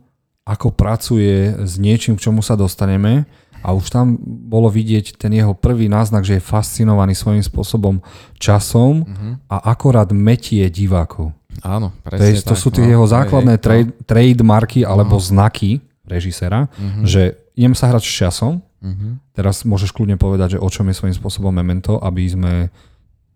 ako 0.47 0.71
pracuje 0.71 1.51
s 1.59 1.75
niečím, 1.75 2.15
k 2.15 2.31
čomu 2.31 2.39
sa 2.39 2.55
dostaneme 2.55 3.27
a 3.59 3.75
už 3.75 3.91
tam 3.91 4.15
bolo 4.23 4.71
vidieť 4.71 5.19
ten 5.19 5.35
jeho 5.35 5.51
prvý 5.51 5.91
náznak, 5.91 6.23
že 6.23 6.39
je 6.39 6.47
fascinovaný 6.47 7.17
svojím 7.19 7.43
spôsobom 7.43 7.99
časom 8.39 9.03
uh-huh. 9.03 9.43
a 9.51 9.75
akorát 9.75 10.07
metie 10.15 10.63
divákov. 10.71 11.35
Áno, 11.65 11.91
presne 12.05 12.39
to, 12.39 12.53
to 12.53 12.55
sú 12.55 12.69
tie 12.71 12.85
no, 12.85 12.91
jeho 12.95 13.05
základné 13.09 13.59
trade, 13.59 13.91
trademarky 14.07 14.87
alebo 14.87 15.19
uh-huh. 15.19 15.29
znaky 15.35 15.83
režisera, 16.07 16.71
uh-huh. 16.71 17.03
že 17.03 17.35
idem 17.57 17.75
sa 17.75 17.91
hrať 17.91 18.03
s 18.07 18.13
časom, 18.13 18.63
uh-huh. 18.63 19.19
teraz 19.35 19.67
môžeš 19.67 19.91
kľudne 19.91 20.15
povedať, 20.15 20.55
že 20.55 20.63
o 20.63 20.69
čom 20.71 20.87
je 20.87 20.95
svojím 20.95 21.17
spôsobom 21.17 21.51
Memento, 21.51 21.99
aby 21.99 22.23
sme 22.23 22.53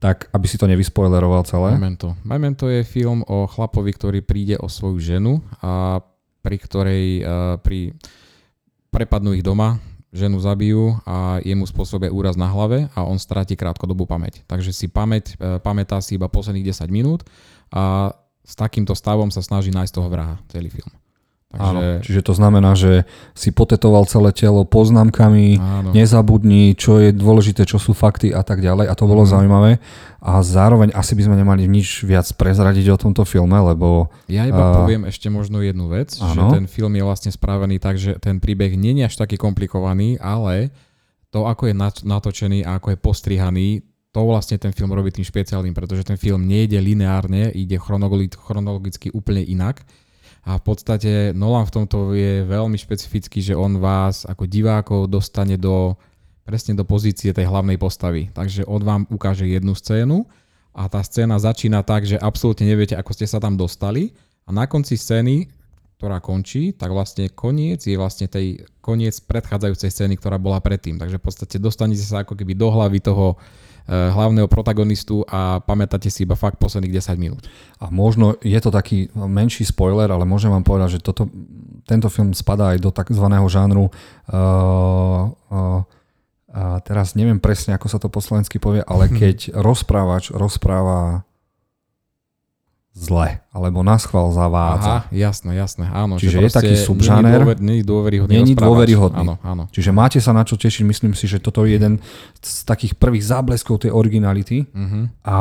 tak, 0.02 0.34
aby 0.34 0.46
si 0.50 0.58
to 0.58 0.66
nevyspoileroval 0.66 1.46
celé. 1.46 1.78
Memento. 1.78 2.18
Memento 2.26 2.66
je 2.66 2.82
film 2.82 3.22
o 3.30 3.46
chlapovi, 3.46 3.94
ktorý 3.94 4.26
príde 4.26 4.58
o 4.58 4.66
svoju 4.66 4.98
ženu 4.98 5.46
a 5.62 6.02
pri 6.42 6.58
ktorej 6.62 7.06
uh, 7.22 7.58
pri, 7.62 7.96
prepadnú 8.94 9.34
ich 9.34 9.42
doma, 9.46 9.82
ženu 10.12 10.44
zabijú 10.44 11.00
a 11.08 11.40
jemu 11.40 11.64
spôsobia 11.64 12.12
úraz 12.12 12.36
na 12.36 12.52
hlave 12.52 12.92
a 12.94 13.08
on 13.08 13.16
stráti 13.16 13.56
krátkodobú 13.56 14.04
pamäť. 14.04 14.44
Takže 14.46 14.76
si 14.76 14.92
pamäť, 14.92 15.40
uh, 15.40 15.58
pamätá 15.64 15.98
si 16.04 16.20
iba 16.20 16.28
posledných 16.28 16.70
10 16.70 16.92
minút 16.92 17.26
a 17.72 18.14
s 18.44 18.54
takýmto 18.54 18.94
stavom 18.94 19.32
sa 19.32 19.40
snaží 19.40 19.72
nájsť 19.72 19.94
toho 19.96 20.10
vraha 20.12 20.36
celý 20.52 20.70
film. 20.70 21.01
Takže... 21.52 21.68
Áno, 21.68 21.80
čiže 22.00 22.22
to 22.24 22.32
znamená, 22.32 22.80
že 22.80 23.04
si 23.36 23.52
potetoval 23.52 24.08
celé 24.08 24.32
telo 24.32 24.64
poznámkami, 24.64 25.60
Áno. 25.60 25.90
nezabudni, 25.92 26.72
čo 26.80 27.04
je 27.04 27.12
dôležité, 27.12 27.68
čo 27.68 27.76
sú 27.76 27.92
fakty 27.92 28.32
a 28.32 28.40
tak 28.40 28.64
ďalej. 28.64 28.88
A 28.88 28.96
to 28.96 29.04
bolo 29.04 29.28
mm. 29.28 29.32
zaujímavé. 29.36 29.72
A 30.24 30.40
zároveň 30.40 30.96
asi 30.96 31.12
by 31.12 31.28
sme 31.28 31.36
nemali 31.36 31.68
nič 31.68 32.08
viac 32.08 32.24
prezradiť 32.40 32.96
o 32.96 32.98
tomto 32.98 33.28
filme, 33.28 33.60
lebo... 33.60 34.08
Ja 34.32 34.48
iba 34.48 34.64
uh... 34.72 34.80
poviem 34.80 35.04
ešte 35.12 35.28
možno 35.28 35.60
jednu 35.60 35.92
vec, 35.92 36.16
áno. 36.24 36.32
že 36.32 36.42
ten 36.56 36.66
film 36.72 36.96
je 36.96 37.04
vlastne 37.04 37.32
spravený 37.36 37.84
tak, 37.84 38.00
že 38.00 38.16
ten 38.16 38.40
príbeh 38.40 38.72
nie 38.80 38.96
je 39.04 39.12
až 39.12 39.20
taký 39.20 39.36
komplikovaný, 39.36 40.16
ale 40.24 40.72
to, 41.36 41.44
ako 41.44 41.68
je 41.68 41.76
natočený 42.08 42.64
a 42.64 42.80
ako 42.80 42.96
je 42.96 42.98
postrihaný, 43.00 43.68
to 44.12 44.24
vlastne 44.28 44.60
ten 44.60 44.76
film 44.76 44.92
robí 44.92 45.12
tým 45.12 45.24
špeciálnym, 45.24 45.72
pretože 45.72 46.04
ten 46.04 46.20
film 46.20 46.44
nejde 46.44 46.80
lineárne, 46.80 47.52
ide 47.56 47.80
chronologicky 47.80 49.08
úplne 49.12 49.44
inak 49.44 49.84
a 50.42 50.58
v 50.58 50.64
podstate 50.66 51.38
Nolan 51.38 51.70
v 51.70 51.76
tomto 51.82 52.18
je 52.18 52.42
veľmi 52.46 52.74
špecifický, 52.74 53.46
že 53.46 53.54
on 53.54 53.78
vás 53.78 54.26
ako 54.26 54.50
divákov 54.50 55.06
dostane 55.06 55.58
do 55.58 55.94
presne 56.42 56.74
do 56.74 56.82
pozície 56.82 57.30
tej 57.32 57.46
hlavnej 57.46 57.78
postavy. 57.78 58.34
Takže 58.34 58.66
on 58.66 58.82
vám 58.82 59.02
ukáže 59.14 59.46
jednu 59.46 59.78
scénu 59.78 60.26
a 60.74 60.90
tá 60.90 61.00
scéna 61.06 61.38
začína 61.38 61.86
tak, 61.86 62.10
že 62.10 62.18
absolútne 62.18 62.66
neviete, 62.66 62.98
ako 62.98 63.14
ste 63.14 63.30
sa 63.30 63.38
tam 63.38 63.54
dostali 63.54 64.12
a 64.44 64.50
na 64.50 64.66
konci 64.66 64.98
scény, 64.98 65.48
ktorá 66.02 66.18
končí, 66.18 66.74
tak 66.74 66.90
vlastne 66.90 67.30
koniec 67.30 67.86
je 67.86 67.94
vlastne 67.94 68.26
tej 68.26 68.66
koniec 68.82 69.14
predchádzajúcej 69.22 69.90
scény, 69.94 70.18
ktorá 70.18 70.42
bola 70.42 70.58
predtým. 70.58 70.98
Takže 70.98 71.22
v 71.22 71.24
podstate 71.24 71.56
dostanete 71.62 72.02
sa 72.02 72.26
ako 72.26 72.34
keby 72.34 72.58
do 72.58 72.74
hlavy 72.74 73.06
toho 73.06 73.38
hlavného 73.90 74.46
protagonistu 74.46 75.26
a 75.26 75.60
pamätáte 75.64 76.08
si 76.08 76.24
iba 76.24 76.38
fakt 76.38 76.62
posledných 76.62 77.02
10 77.02 77.18
minút. 77.18 77.44
A 77.82 77.90
možno 77.90 78.38
je 78.40 78.60
to 78.62 78.70
taký 78.70 79.10
menší 79.16 79.66
spoiler, 79.68 80.08
ale 80.08 80.24
môžem 80.28 80.54
vám 80.54 80.64
povedať, 80.64 81.00
že 81.00 81.04
toto, 81.04 81.28
tento 81.90 82.08
film 82.08 82.32
spadá 82.32 82.76
aj 82.76 82.80
do 82.80 82.92
tzv. 82.94 83.26
žánru 83.50 83.90
uh, 83.90 85.34
uh, 85.34 85.82
a 86.52 86.84
teraz 86.84 87.16
neviem 87.16 87.40
presne, 87.40 87.80
ako 87.80 87.88
sa 87.88 87.96
to 87.96 88.12
po 88.12 88.20
slovensky 88.20 88.60
povie, 88.60 88.84
ale 88.84 89.08
keď 89.22 89.56
rozprávač 89.56 90.36
rozpráva 90.36 91.24
zle, 92.92 93.40
alebo 93.56 93.88
na 93.88 93.96
schvál 93.96 94.36
zavádza. 94.36 95.08
Aha, 95.08 95.16
jasné, 95.16 95.56
jasné, 95.56 95.88
áno. 95.88 96.20
Čiže 96.20 96.44
je 96.44 96.52
taký 96.52 96.76
subžáner. 96.76 97.40
Není 97.56 97.88
dôveryhodný. 97.88 98.36
Není 98.36 98.54
dôveryhodný. 98.54 99.24
Áno, 99.24 99.36
áno. 99.40 99.64
Čiže 99.72 99.96
máte 99.96 100.20
sa 100.20 100.36
na 100.36 100.44
čo 100.44 100.60
tešiť, 100.60 100.84
myslím 100.84 101.14
si, 101.16 101.24
že 101.24 101.40
toto 101.40 101.64
je 101.64 101.80
jeden 101.80 102.04
z 102.44 102.68
takých 102.68 103.00
prvých 103.00 103.24
zábleskov 103.24 103.88
tej 103.88 103.96
originality. 103.96 104.68
Uh-huh. 104.76 105.08
A 105.24 105.38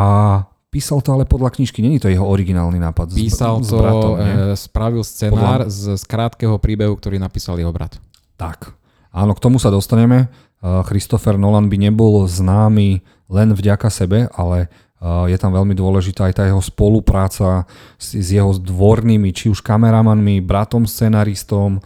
písal 0.71 1.02
to 1.02 1.11
ale 1.11 1.26
podľa 1.26 1.50
knižky, 1.59 1.83
není 1.83 1.99
to 1.99 2.07
jeho 2.07 2.23
originálny 2.23 2.78
nápad. 2.78 3.11
Písal 3.11 3.66
s, 3.66 3.75
to, 3.75 3.75
s 3.75 3.80
bratom, 3.83 4.14
e, 4.14 4.54
spravil 4.54 5.02
scenár 5.02 5.66
podľa... 5.66 5.75
z, 5.75 5.83
z 5.99 6.04
krátkeho 6.07 6.54
príbehu, 6.62 6.95
ktorý 6.95 7.19
napísal 7.19 7.59
jeho 7.59 7.75
brat. 7.75 7.99
Tak. 8.38 8.78
Áno, 9.11 9.35
k 9.35 9.42
tomu 9.42 9.59
sa 9.59 9.75
dostaneme. 9.75 10.30
E, 10.62 10.87
Christopher 10.87 11.35
Nolan 11.35 11.66
by 11.66 11.76
nebol 11.83 12.23
známy 12.30 13.02
len 13.26 13.49
vďaka 13.50 13.90
sebe, 13.90 14.30
ale 14.38 14.71
je 15.00 15.37
tam 15.40 15.57
veľmi 15.57 15.73
dôležitá 15.73 16.28
aj 16.28 16.35
tá 16.37 16.42
jeho 16.45 16.61
spolupráca 16.61 17.64
s, 17.97 18.12
s 18.12 18.37
jeho 18.37 18.52
dvornými, 18.52 19.33
či 19.33 19.49
už 19.49 19.64
kameramanmi, 19.64 20.45
bratom, 20.45 20.85
scenaristom, 20.85 21.80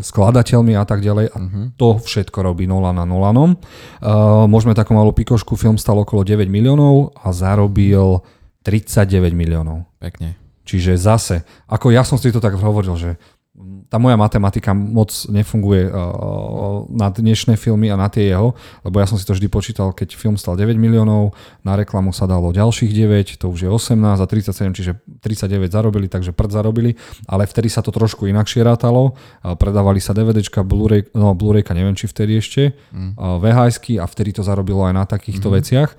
skladateľmi 0.00 0.80
a 0.80 0.84
tak 0.88 1.04
ďalej. 1.04 1.28
A 1.28 1.36
uh-huh. 1.36 1.64
to 1.76 2.00
všetko 2.00 2.40
robí 2.40 2.64
Nolan 2.64 2.96
a 2.96 3.04
Nolanom. 3.04 3.60
Môžeme 4.48 4.72
takú 4.72 4.96
malú 4.96 5.12
pikošku, 5.12 5.60
film 5.60 5.76
stal 5.76 6.00
okolo 6.00 6.24
9 6.24 6.48
miliónov 6.48 7.12
a 7.20 7.36
zarobil 7.36 8.24
39 8.64 9.36
miliónov. 9.36 9.84
Pekne. 10.00 10.40
Čiže 10.64 10.96
zase, 10.96 11.44
ako 11.68 11.92
ja 11.92 12.00
som 12.06 12.16
si 12.16 12.32
to 12.32 12.40
tak 12.40 12.56
hovoril, 12.56 12.96
že 12.96 13.20
tá 13.90 13.98
moja 13.98 14.14
matematika 14.14 14.70
moc 14.70 15.10
nefunguje 15.26 15.90
uh, 15.90 16.86
na 16.94 17.10
dnešné 17.10 17.58
filmy 17.58 17.90
a 17.90 17.98
na 17.98 18.06
tie 18.06 18.30
jeho, 18.30 18.54
lebo 18.86 19.02
ja 19.02 19.06
som 19.10 19.18
si 19.18 19.26
to 19.26 19.34
vždy 19.34 19.50
počítal, 19.50 19.90
keď 19.90 20.14
film 20.14 20.38
stal 20.38 20.54
9 20.54 20.78
miliónov, 20.78 21.34
na 21.66 21.74
reklamu 21.74 22.14
sa 22.14 22.30
dalo 22.30 22.54
ďalších 22.54 22.94
9, 22.94 23.42
to 23.42 23.50
už 23.50 23.66
je 23.66 23.70
18 23.70 23.98
a 23.98 24.26
37, 24.26 24.78
čiže 24.78 24.92
39 25.26 25.74
zarobili, 25.74 26.06
takže 26.06 26.30
prd 26.30 26.50
zarobili, 26.54 26.94
ale 27.26 27.50
vtedy 27.50 27.66
sa 27.66 27.82
to 27.82 27.90
trošku 27.90 28.30
inakšie 28.30 28.62
rátalo, 28.62 29.12
uh, 29.12 29.58
predávali 29.58 29.98
sa 29.98 30.14
DVDčka, 30.14 30.62
Blu-ray, 30.62 31.10
no 31.18 31.34
Blu-rayka 31.34 31.74
neviem, 31.74 31.98
či 31.98 32.06
vtedy 32.06 32.38
ešte, 32.38 32.78
mm. 32.94 33.18
uh, 33.18 33.42
VHSky 33.42 33.98
a 33.98 34.06
vtedy 34.06 34.38
to 34.38 34.46
zarobilo 34.46 34.86
aj 34.86 34.94
na 34.94 35.04
takýchto 35.04 35.50
mm. 35.50 35.54
veciach. 35.58 35.90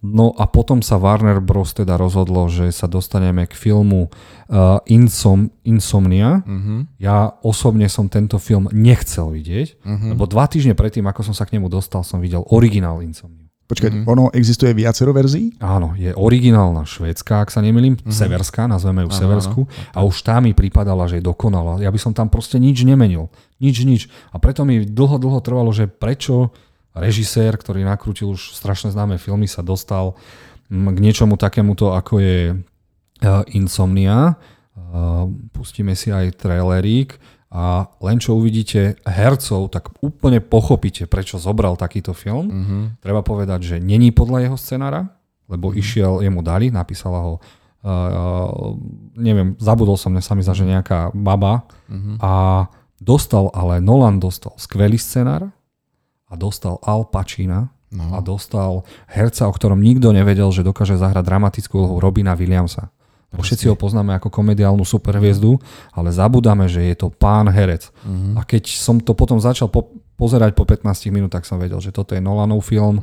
No 0.00 0.32
a 0.32 0.48
potom 0.48 0.80
sa 0.80 0.96
Warner 0.96 1.44
Bros. 1.44 1.76
teda 1.76 2.00
rozhodlo, 2.00 2.48
že 2.48 2.72
sa 2.72 2.88
dostaneme 2.88 3.44
k 3.44 3.52
filmu 3.52 4.08
uh, 4.50 4.82
Insom, 4.90 5.48
Insomnia. 5.62 6.42
Uh-huh. 6.42 6.84
Ja 6.98 7.38
osobne 7.46 7.86
som 7.86 8.10
tento 8.10 8.36
film 8.42 8.66
nechcel 8.74 9.30
vidieť, 9.30 9.80
uh-huh. 9.80 10.10
lebo 10.12 10.26
dva 10.26 10.50
týždne 10.50 10.74
predtým, 10.74 11.06
ako 11.06 11.30
som 11.30 11.34
sa 11.34 11.46
k 11.46 11.56
nemu 11.56 11.70
dostal, 11.70 12.02
som 12.02 12.18
videl 12.18 12.42
originál 12.50 13.00
Insomniu. 13.00 13.46
Počkaj, 13.70 14.02
uh-huh. 14.02 14.10
ono 14.10 14.24
existuje 14.34 14.74
viacero 14.74 15.14
verzií? 15.14 15.54
Áno, 15.62 15.94
je 15.94 16.10
originálna 16.10 16.82
švédska, 16.82 17.46
ak 17.46 17.54
sa 17.54 17.62
nemýlim, 17.62 17.94
uh-huh. 17.94 18.10
severská, 18.10 18.66
nazveme 18.66 19.06
ju 19.06 19.14
uh-huh. 19.14 19.22
seversku. 19.22 19.60
A 19.94 20.02
už 20.02 20.26
tá 20.26 20.42
mi 20.42 20.50
pripadala, 20.50 21.06
že 21.06 21.22
je 21.22 21.30
dokonalá. 21.30 21.78
Ja 21.78 21.94
by 21.94 21.98
som 22.02 22.10
tam 22.10 22.26
proste 22.26 22.58
nič 22.58 22.82
nemenil. 22.82 23.30
Nič, 23.62 23.86
nič. 23.86 24.10
A 24.34 24.42
preto 24.42 24.66
mi 24.66 24.82
dlho, 24.82 25.22
dlho 25.22 25.38
trvalo, 25.38 25.70
že 25.70 25.86
prečo 25.86 26.50
režisér, 26.90 27.54
ktorý 27.54 27.86
nakrútil 27.86 28.34
už 28.34 28.58
strašne 28.58 28.90
známe 28.90 29.22
filmy, 29.22 29.46
sa 29.46 29.62
dostal 29.62 30.18
mm, 30.66 30.90
k 30.90 30.98
niečomu 30.98 31.38
takémuto, 31.38 31.94
ako 31.94 32.18
je 32.18 32.58
Insomnia. 33.52 34.34
E, 34.34 34.84
pustíme 35.52 35.92
si 35.94 36.08
aj 36.10 36.40
trailerík 36.40 37.16
a 37.50 37.90
len 37.98 38.22
čo 38.22 38.38
uvidíte 38.38 39.00
hercov, 39.02 39.74
tak 39.74 39.90
úplne 40.00 40.38
pochopíte, 40.38 41.10
prečo 41.10 41.36
zobral 41.36 41.74
takýto 41.74 42.14
film. 42.14 42.46
Uh-huh. 42.46 42.82
Treba 43.02 43.26
povedať, 43.26 43.74
že 43.74 43.76
není 43.82 44.14
podľa 44.14 44.46
jeho 44.46 44.58
scenára, 44.58 45.10
lebo 45.50 45.74
uh-huh. 45.74 45.82
išiel, 45.82 46.12
jemu 46.22 46.40
dali, 46.46 46.70
napísala 46.70 47.18
ho 47.26 47.34
uh, 47.82 48.78
neviem, 49.18 49.58
zabudol 49.58 49.98
som, 49.98 50.14
sa 50.22 50.38
mi 50.38 50.46
za, 50.46 50.54
že 50.54 50.62
nejaká 50.62 51.10
baba 51.10 51.66
uh-huh. 51.90 52.22
a 52.22 52.32
dostal, 53.02 53.50
ale 53.50 53.82
Nolan 53.82 54.22
dostal 54.22 54.54
skvelý 54.54 54.94
scenár, 54.94 55.50
a 56.30 56.34
dostal 56.38 56.78
Al 56.86 57.10
Pacina 57.10 57.74
no. 57.90 58.14
a 58.14 58.22
dostal 58.22 58.86
herca, 59.10 59.50
o 59.50 59.52
ktorom 59.52 59.82
nikto 59.82 60.14
nevedel, 60.14 60.46
že 60.54 60.62
dokáže 60.62 60.94
zahrať 60.94 61.26
dramatickú 61.26 61.74
úlohu 61.74 61.98
Robina 61.98 62.38
Williamsa. 62.38 62.94
Všetci 63.30 63.70
ho 63.70 63.78
poznáme 63.78 64.18
ako 64.18 64.26
komediálnu 64.26 64.82
superhviezdu, 64.82 65.54
ale 65.94 66.10
zabudáme, 66.10 66.66
že 66.66 66.82
je 66.82 66.96
to 66.98 67.14
pán 67.14 67.46
herec. 67.46 67.94
Uh-huh. 68.02 68.34
A 68.34 68.42
keď 68.42 68.74
som 68.74 68.98
to 68.98 69.14
potom 69.14 69.38
začal 69.38 69.70
po, 69.70 69.94
pozerať 70.18 70.58
po 70.58 70.66
15 70.66 71.14
minútach, 71.14 71.46
som 71.46 71.62
vedel, 71.62 71.78
že 71.78 71.94
toto 71.94 72.18
je 72.18 72.22
Nolanov 72.22 72.66
film 72.66 72.98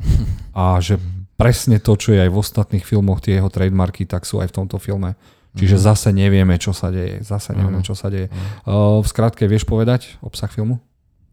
a 0.52 0.76
že 0.84 1.00
presne 1.40 1.80
to, 1.80 1.96
čo 1.96 2.12
je 2.12 2.20
aj 2.20 2.28
v 2.28 2.40
ostatných 2.44 2.84
filmoch, 2.84 3.24
tie 3.24 3.40
jeho 3.40 3.48
trademarky, 3.48 4.04
tak 4.04 4.28
sú 4.28 4.44
aj 4.44 4.52
v 4.52 4.56
tomto 4.60 4.76
filme. 4.76 5.16
Čiže 5.56 5.80
uh-huh. 5.80 5.88
zase 5.96 6.08
nevieme, 6.12 6.60
čo 6.60 6.76
sa 6.76 6.92
deje. 6.92 7.24
Zase 7.24 7.56
nevieme, 7.56 7.80
čo 7.80 7.96
sa 7.96 8.12
deje. 8.12 8.28
Uh, 8.68 9.00
v 9.00 9.06
skratke, 9.08 9.48
vieš 9.48 9.64
povedať 9.64 10.20
obsah 10.20 10.52
filmu? 10.52 10.76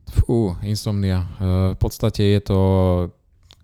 Fú, 0.08 0.56
insomnia. 0.64 1.26
V 1.42 1.78
podstate 1.82 2.38
je 2.38 2.42
to 2.48 2.60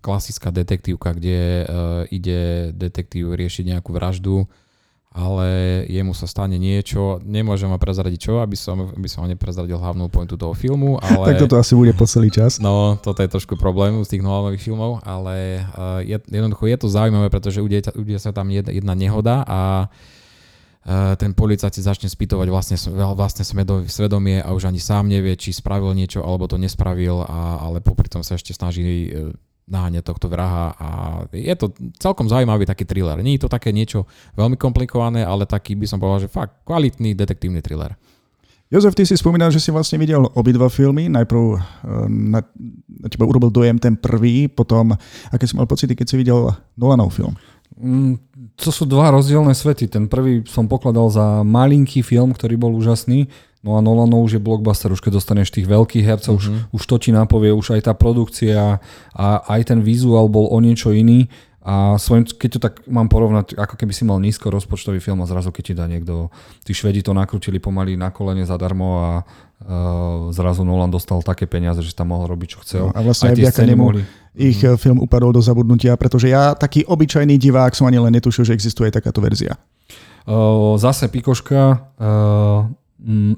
klasická 0.02 0.50
detektívka, 0.50 1.14
kde 1.14 1.64
ide 2.10 2.74
detektív 2.74 3.38
riešiť 3.38 3.78
nejakú 3.78 3.94
vraždu, 3.94 4.50
ale 5.12 5.46
jemu 5.92 6.16
sa 6.16 6.24
stane 6.24 6.56
niečo, 6.56 7.20
nemôžem 7.22 7.68
vám 7.68 7.78
prezradiť 7.78 8.18
čo, 8.18 8.34
aby 8.40 8.56
som, 8.56 8.92
aby 8.96 9.08
som 9.08 9.28
neprezradil 9.28 9.76
hlavnú 9.76 10.08
pointu 10.08 10.40
toho 10.40 10.56
filmu, 10.56 10.96
ale... 11.04 11.36
tak 11.36 11.44
toto 11.46 11.60
asi 11.60 11.76
bude 11.76 11.92
po 11.92 12.08
celý 12.08 12.32
čas. 12.32 12.58
No, 12.58 12.96
toto 12.96 13.20
je 13.20 13.28
trošku 13.28 13.60
problém 13.60 14.00
z 14.02 14.16
tých 14.16 14.24
Nolanových 14.24 14.64
filmov, 14.64 15.04
ale 15.04 15.64
uh, 15.76 16.00
je, 16.02 16.16
jednoducho 16.16 16.64
je 16.66 16.76
to 16.80 16.88
zaujímavé, 16.88 17.28
pretože 17.28 17.60
udeje, 17.60 17.92
udeje 17.94 18.18
sa 18.18 18.32
tam 18.32 18.48
jedna, 18.48 18.72
jedna 18.72 18.94
nehoda 18.96 19.44
a 19.44 19.86
uh, 19.86 20.20
Eh, 20.82 21.14
ten 21.14 21.30
policajt 21.30 21.78
si 21.78 21.82
začne 21.86 22.10
spýtovať 22.10 22.50
vlastne, 22.50 22.74
vlastne 23.14 23.46
svedomie 23.86 24.42
a 24.42 24.50
už 24.50 24.66
ani 24.66 24.82
sám 24.82 25.06
nevie, 25.06 25.38
či 25.38 25.54
spravil 25.54 25.94
niečo 25.94 26.26
alebo 26.26 26.50
to 26.50 26.58
nespravil, 26.58 27.22
a, 27.22 27.62
ale 27.62 27.78
popri 27.78 28.10
tom 28.10 28.26
sa 28.26 28.34
ešte 28.34 28.50
snaží 28.50 28.82
eh, 29.06 29.30
naháňať 29.70 30.04
tohto 30.04 30.26
vraha 30.26 30.74
a 30.74 30.88
je 31.30 31.54
to 31.54 31.70
celkom 32.02 32.26
zaujímavý 32.26 32.66
taký 32.66 32.82
thriller. 32.82 33.18
Nie 33.22 33.38
je 33.38 33.46
to 33.46 33.50
také 33.52 33.70
niečo 33.70 34.10
veľmi 34.34 34.58
komplikované, 34.58 35.22
ale 35.22 35.46
taký 35.46 35.78
by 35.78 35.86
som 35.86 36.02
povedal, 36.02 36.26
že 36.26 36.32
fakt 36.32 36.66
kvalitný 36.66 37.14
detektívny 37.14 37.62
thriller. 37.62 37.94
Jozef, 38.72 38.96
ty 38.96 39.04
si 39.04 39.12
spomínal, 39.20 39.52
že 39.52 39.60
si 39.60 39.68
vlastne 39.68 40.00
videl 40.00 40.24
obidva 40.32 40.72
filmy. 40.72 41.04
Najprv 41.12 41.42
eh, 41.52 41.60
na, 42.08 42.40
na 42.88 43.06
teba 43.12 43.28
urobil 43.28 43.52
dojem 43.52 43.76
ten 43.76 44.00
prvý, 44.00 44.48
potom 44.48 44.96
aké 45.28 45.44
si 45.44 45.52
mal 45.52 45.68
pocity, 45.68 45.92
keď 45.92 46.06
si 46.08 46.16
videl 46.16 46.48
Nolanov 46.80 47.12
film? 47.12 47.36
Mm, 47.76 48.16
to 48.56 48.72
sú 48.72 48.88
dva 48.88 49.12
rozdielne 49.12 49.52
svety. 49.52 49.92
Ten 49.92 50.08
prvý 50.08 50.40
som 50.48 50.72
pokladal 50.72 51.12
za 51.12 51.44
malinký 51.44 52.00
film, 52.00 52.32
ktorý 52.32 52.56
bol 52.56 52.72
úžasný. 52.72 53.28
No 53.62 53.78
a 53.78 53.80
Nolanov 53.80 54.26
už 54.26 54.38
je 54.38 54.42
blockbuster, 54.42 54.90
už 54.90 54.98
keď 54.98 55.22
dostaneš 55.22 55.54
tých 55.54 55.70
veľkých 55.70 56.02
hercov, 56.02 56.34
uh-huh. 56.34 56.42
už, 56.42 56.46
mhm. 56.50 56.60
už 56.74 56.82
to 56.82 56.96
ti 56.98 57.10
napovie, 57.14 57.54
už 57.54 57.78
aj 57.78 57.86
tá 57.86 57.92
produkcia 57.94 58.82
a 59.14 59.26
aj 59.46 59.70
ten 59.70 59.78
vizuál 59.78 60.26
bol 60.26 60.50
o 60.50 60.58
niečo 60.58 60.90
iný. 60.90 61.30
A 61.62 61.94
svojim, 61.94 62.26
keď 62.26 62.50
to 62.50 62.58
tak 62.58 62.74
mám 62.90 63.06
porovnať, 63.06 63.54
ako 63.54 63.78
keby 63.78 63.94
si 63.94 64.02
mal 64.02 64.18
nízko 64.18 64.50
rozpočtový 64.50 64.98
film 64.98 65.22
a 65.22 65.30
zrazu 65.30 65.54
keď 65.54 65.62
ti 65.62 65.74
dá 65.78 65.86
niekto, 65.86 66.26
tí 66.66 66.74
Švedi 66.74 67.06
to 67.06 67.14
nakrútili 67.14 67.62
pomaly 67.62 67.94
na 67.94 68.10
kolene 68.10 68.42
zadarmo 68.42 68.98
a 68.98 69.10
uh, 69.22 70.34
zrazu 70.34 70.66
Nolan 70.66 70.90
dostal 70.90 71.22
také 71.22 71.46
peniaze, 71.46 71.78
že 71.86 71.94
tam 71.94 72.10
mohol 72.10 72.34
robiť, 72.34 72.48
čo 72.50 72.58
chcel. 72.66 72.84
No, 72.90 72.98
a 72.98 72.98
vlastne 73.06 73.30
aj, 73.30 73.38
aj 73.38 73.42
vďaka 73.46 73.62
nemu 73.62 73.78
mohli... 73.78 74.02
ich 74.34 74.58
mm. 74.58 74.74
film 74.74 74.98
upadol 74.98 75.30
do 75.30 75.38
zabudnutia, 75.38 75.94
pretože 75.94 76.34
ja, 76.34 76.58
taký 76.58 76.82
obyčajný 76.82 77.38
divák, 77.38 77.78
som 77.78 77.86
ani 77.86 78.02
len 78.02 78.10
netušil, 78.18 78.42
že 78.42 78.58
existuje 78.58 78.90
takáto 78.90 79.22
verzia. 79.22 79.54
Uh, 80.26 80.74
zase 80.82 81.06
Pikoška, 81.06 81.94
uh, 81.94 82.66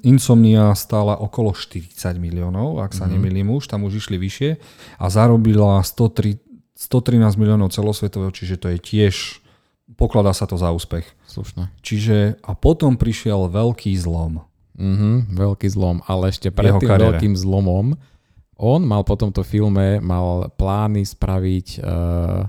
Insomnia 0.04 0.76
stála 0.76 1.16
okolo 1.16 1.56
40 1.56 1.96
miliónov, 2.20 2.84
ak 2.84 2.92
sa 2.92 3.08
mm. 3.08 3.10
nemýlim 3.16 3.48
už, 3.48 3.64
tam 3.64 3.88
už 3.88 4.04
išli 4.04 4.20
vyššie 4.20 4.50
a 5.00 5.04
zarobila 5.08 5.80
103, 5.80 6.36
113 6.76 7.40
miliónov 7.40 7.72
celosvetového, 7.72 8.28
čiže 8.28 8.60
to 8.60 8.68
je 8.72 8.78
tiež, 8.78 9.40
pokladá 9.96 10.36
sa 10.36 10.44
to 10.44 10.60
za 10.60 10.68
úspech. 10.68 11.08
Slušné. 11.24 11.72
Čiže 11.80 12.44
a 12.44 12.52
potom 12.52 13.00
prišiel 13.00 13.48
veľký 13.48 13.96
zlom. 13.96 14.44
Mhm, 14.76 15.32
veľký 15.32 15.70
zlom, 15.70 16.04
ale 16.04 16.34
ešte 16.34 16.52
pred 16.52 16.74
tým 16.76 16.90
kariére. 16.90 17.16
veľkým 17.16 17.34
zlomom 17.38 17.96
on 18.58 18.86
mal 18.86 19.02
po 19.02 19.18
tomto 19.18 19.42
filme 19.42 19.98
mal 19.98 20.50
plány 20.54 21.02
spraviť 21.02 21.82
uh, 21.82 22.46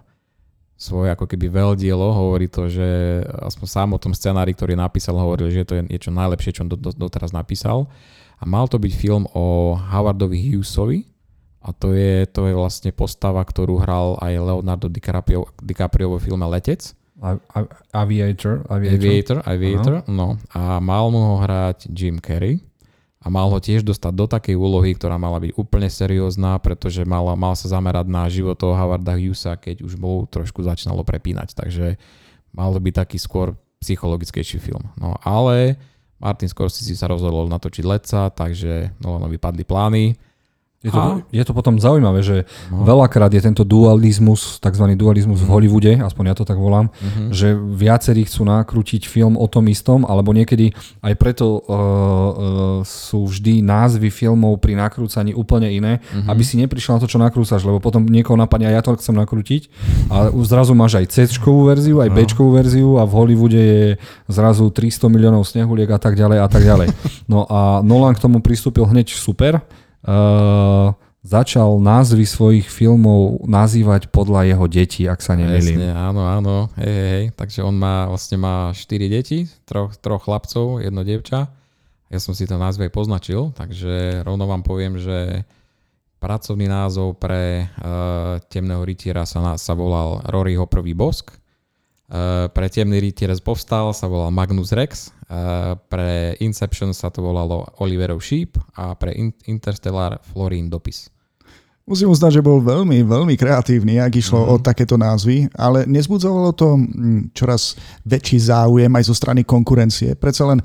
svoje 0.75 1.11
ako 1.15 1.25
keby 1.25 1.47
veľdielo, 1.47 2.03
hovorí 2.11 2.51
to, 2.51 2.67
že 2.67 2.87
aspoň 3.23 3.67
sám 3.67 3.89
o 3.95 3.99
tom 3.99 4.11
scenári, 4.11 4.51
ktorý 4.51 4.75
napísal, 4.75 5.15
hovoril, 5.15 5.47
že 5.47 5.63
to 5.63 5.79
je 5.79 5.87
niečo 5.87 6.11
najlepšie, 6.11 6.59
čo 6.59 6.67
on 6.67 6.71
doteraz 6.75 7.31
napísal. 7.31 7.87
A 8.35 8.43
mal 8.43 8.67
to 8.67 8.75
byť 8.75 8.91
film 8.91 9.23
o 9.31 9.75
Howardovi 9.79 10.35
Hughesovi, 10.35 11.07
a 11.65 11.73
to 11.73 11.97
je, 11.97 12.29
to 12.29 12.45
je 12.45 12.53
vlastne 12.53 12.93
postava, 12.93 13.41
ktorú 13.41 13.81
hral 13.81 14.21
aj 14.21 14.37
Leonardo 14.37 14.85
DiCaprio, 14.85 15.49
DiCaprio 15.57 16.13
vo 16.13 16.21
filme 16.21 16.45
Letec. 16.45 16.93
Aviator. 17.89 18.61
Aviator, 18.69 19.01
Aviator, 19.01 19.37
Aviator 19.41 19.93
no. 20.05 20.37
A 20.53 20.77
mal 20.77 21.09
mu 21.09 21.17
ho 21.17 21.35
hrať 21.41 21.89
Jim 21.89 22.21
Carrey. 22.21 22.61
A 23.25 23.33
mal 23.33 23.49
ho 23.49 23.57
tiež 23.57 23.81
dostať 23.81 24.13
do 24.13 24.29
takej 24.29 24.53
úlohy, 24.53 24.93
ktorá 24.93 25.17
mala 25.17 25.41
byť 25.41 25.57
úplne 25.57 25.89
seriózna, 25.89 26.61
pretože 26.61 27.01
mal, 27.09 27.25
mal 27.33 27.57
sa 27.57 27.73
zamerať 27.73 28.05
na 28.05 28.29
život 28.29 28.53
toho 28.53 28.77
Howarda 28.77 29.17
Hughesa, 29.17 29.57
keď 29.57 29.81
už 29.81 29.97
mu 29.97 30.29
trošku 30.29 30.61
začínalo 30.61 31.01
prepínať. 31.01 31.57
Takže 31.57 31.97
mal 32.53 32.69
to 32.69 32.77
byť 32.77 32.93
taký 32.93 33.17
skôr 33.17 33.57
psychologickejší 33.81 34.61
film. 34.61 34.85
No 35.01 35.17
ale 35.25 35.81
Martin 36.21 36.47
Scorsese 36.47 36.93
sa 36.93 37.09
rozhodol 37.09 37.49
natočiť 37.49 37.83
Leca, 37.83 38.29
takže 38.29 38.93
no, 39.01 39.17
vypadli 39.25 39.65
plány 39.65 40.03
je 40.85 40.91
to, 40.93 41.01
je 41.33 41.43
to 41.43 41.53
potom 41.57 41.81
zaujímavé, 41.81 42.21
že 42.21 42.45
no. 42.69 42.85
veľakrát 42.85 43.33
je 43.33 43.41
tento 43.41 43.65
dualizmus, 43.65 44.61
tzv. 44.61 44.85
dualizmus 44.93 45.41
v 45.41 45.49
mhm. 45.49 45.51
Hollywoode, 45.51 45.91
aspoň 46.05 46.23
ja 46.29 46.35
to 46.37 46.45
tak 46.45 46.61
volám, 46.61 46.93
uh-huh. 46.93 47.33
že 47.33 47.57
viacerí 47.57 48.29
chcú 48.29 48.45
nakrútiť 48.45 49.09
film 49.09 49.33
o 49.33 49.49
tom 49.49 49.65
istom, 49.65 50.05
alebo 50.05 50.29
niekedy 50.29 50.69
aj 51.01 51.13
preto 51.17 51.57
uh, 51.57 51.65
uh, 51.65 52.33
sú 52.85 53.25
vždy 53.25 53.65
názvy 53.65 54.13
filmov 54.13 54.61
pri 54.61 54.77
nakrúcaní 54.77 55.33
úplne 55.33 55.73
iné, 55.73 55.97
uh-huh. 55.97 56.29
aby 56.29 56.43
si 56.45 56.61
neprišiel 56.61 56.97
na 56.97 57.01
to, 57.01 57.09
čo 57.09 57.17
nakrúcaš, 57.17 57.65
lebo 57.65 57.81
potom 57.81 58.05
niekoho 58.05 58.37
napadne, 58.37 58.69
ja 58.69 58.85
to 58.85 58.93
chcem 58.93 59.17
nakrútiť 59.17 59.67
a 60.13 60.29
zrazu 60.45 60.77
máš 60.77 61.01
aj 61.01 61.05
c 61.09 61.17
verziu, 61.65 61.97
aj 62.05 62.09
no. 62.13 62.15
b 62.15 62.21
verziu 62.53 62.89
a 63.01 63.03
v 63.09 63.11
Hollywoode 63.17 63.57
je 63.57 63.85
zrazu 64.29 64.69
300 64.69 65.09
miliónov 65.09 65.47
snehuliek 65.49 65.89
a 65.89 65.97
tak 65.97 66.13
ďalej 66.13 66.37
a 66.45 66.47
tak 66.47 66.61
ďalej. 66.61 66.89
No 67.25 67.47
a 67.49 67.81
Nolan 67.81 68.13
k 68.13 68.21
tomu 68.21 68.37
pristúpil 68.37 68.85
hneď 68.85 69.17
super, 69.17 69.57
začal 71.25 71.81
názvy 71.81 72.21
svojich 72.21 72.69
filmov 72.69 73.41
nazývať 73.49 74.13
podľa 74.13 74.45
jeho 74.53 74.65
detí, 74.69 75.03
ak 75.09 75.25
sa 75.25 75.33
nemýlim. 75.33 75.81
Jasne, 75.81 75.89
áno, 75.97 76.21
áno. 76.29 76.55
Hej, 76.77 76.93
hej, 76.93 77.09
hej. 77.09 77.25
Takže 77.33 77.59
on 77.65 77.73
má, 77.73 78.05
vlastne 78.05 78.37
má 78.37 78.69
4 78.69 79.09
deti, 79.09 79.49
troch, 79.65 79.97
troch 79.97 80.21
chlapcov, 80.21 80.85
jedno 80.85 81.01
dievča. 81.01 81.49
Ja 82.13 82.19
som 82.21 82.37
si 82.37 82.45
to 82.45 82.61
názvy 82.61 82.87
aj 82.87 82.93
poznačil, 82.93 83.49
takže 83.57 84.21
rovno 84.21 84.45
vám 84.45 84.61
poviem, 84.61 85.01
že 85.01 85.41
pracovný 86.21 86.69
názov 86.69 87.17
pre 87.17 87.65
uh, 87.65 88.37
temného 88.45 88.85
rytiera 88.85 89.25
sa, 89.25 89.57
sa 89.57 89.73
volal 89.73 90.21
Roryho 90.29 90.69
prvý 90.69 90.93
bosk. 90.93 91.33
Uh, 92.05 92.45
pre 92.53 92.69
temný 92.69 93.01
rytier 93.01 93.33
povstal 93.41 93.89
sa 93.89 94.05
volal 94.05 94.29
Magnus 94.29 94.69
Rex 94.69 95.15
Eh, 95.25 95.73
pre 95.89 96.37
Inception 96.37 96.93
sa 96.93 97.09
to 97.09 97.25
volalo 97.25 97.65
Oliverov 97.81 98.21
Sheep 98.21 98.61
a 98.77 98.93
pre 98.93 99.09
Interstellar 99.49 100.21
Florín 100.21 100.69
dopis. 100.69 101.09
Musím 101.89 102.13
uznať, 102.13 102.41
že 102.41 102.45
bol 102.45 102.61
veľmi, 102.61 103.01
veľmi 103.01 103.33
kreatívny, 103.33 103.97
ak 103.97 104.21
išlo 104.21 104.45
mm. 104.45 104.49
o 104.53 104.55
takéto 104.61 105.01
názvy, 105.01 105.49
ale 105.57 105.89
nezbudzovalo 105.89 106.53
to 106.53 106.77
hm, 106.77 107.33
čoraz 107.33 107.73
väčší 108.05 108.37
záujem 108.37 108.89
aj 108.89 109.03
zo 109.09 109.17
strany 109.17 109.41
konkurencie. 109.41 110.13
Predsa 110.13 110.45
len 110.45 110.61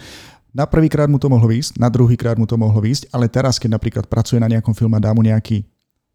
na 0.53 0.69
prvýkrát 0.69 1.09
mu 1.09 1.17
to 1.17 1.33
mohlo 1.33 1.49
výjsť, 1.49 1.81
na 1.81 1.89
druhýkrát 1.89 2.37
mu 2.37 2.45
to 2.45 2.61
mohlo 2.61 2.85
výjsť, 2.85 3.17
ale 3.17 3.33
teraz, 3.33 3.57
keď 3.57 3.81
napríklad 3.81 4.05
pracuje 4.13 4.45
na 4.45 4.49
nejakom 4.49 4.77
filme 4.77 5.01
a 5.01 5.05
dá 5.05 5.17
mu 5.17 5.25
nejaký 5.25 5.65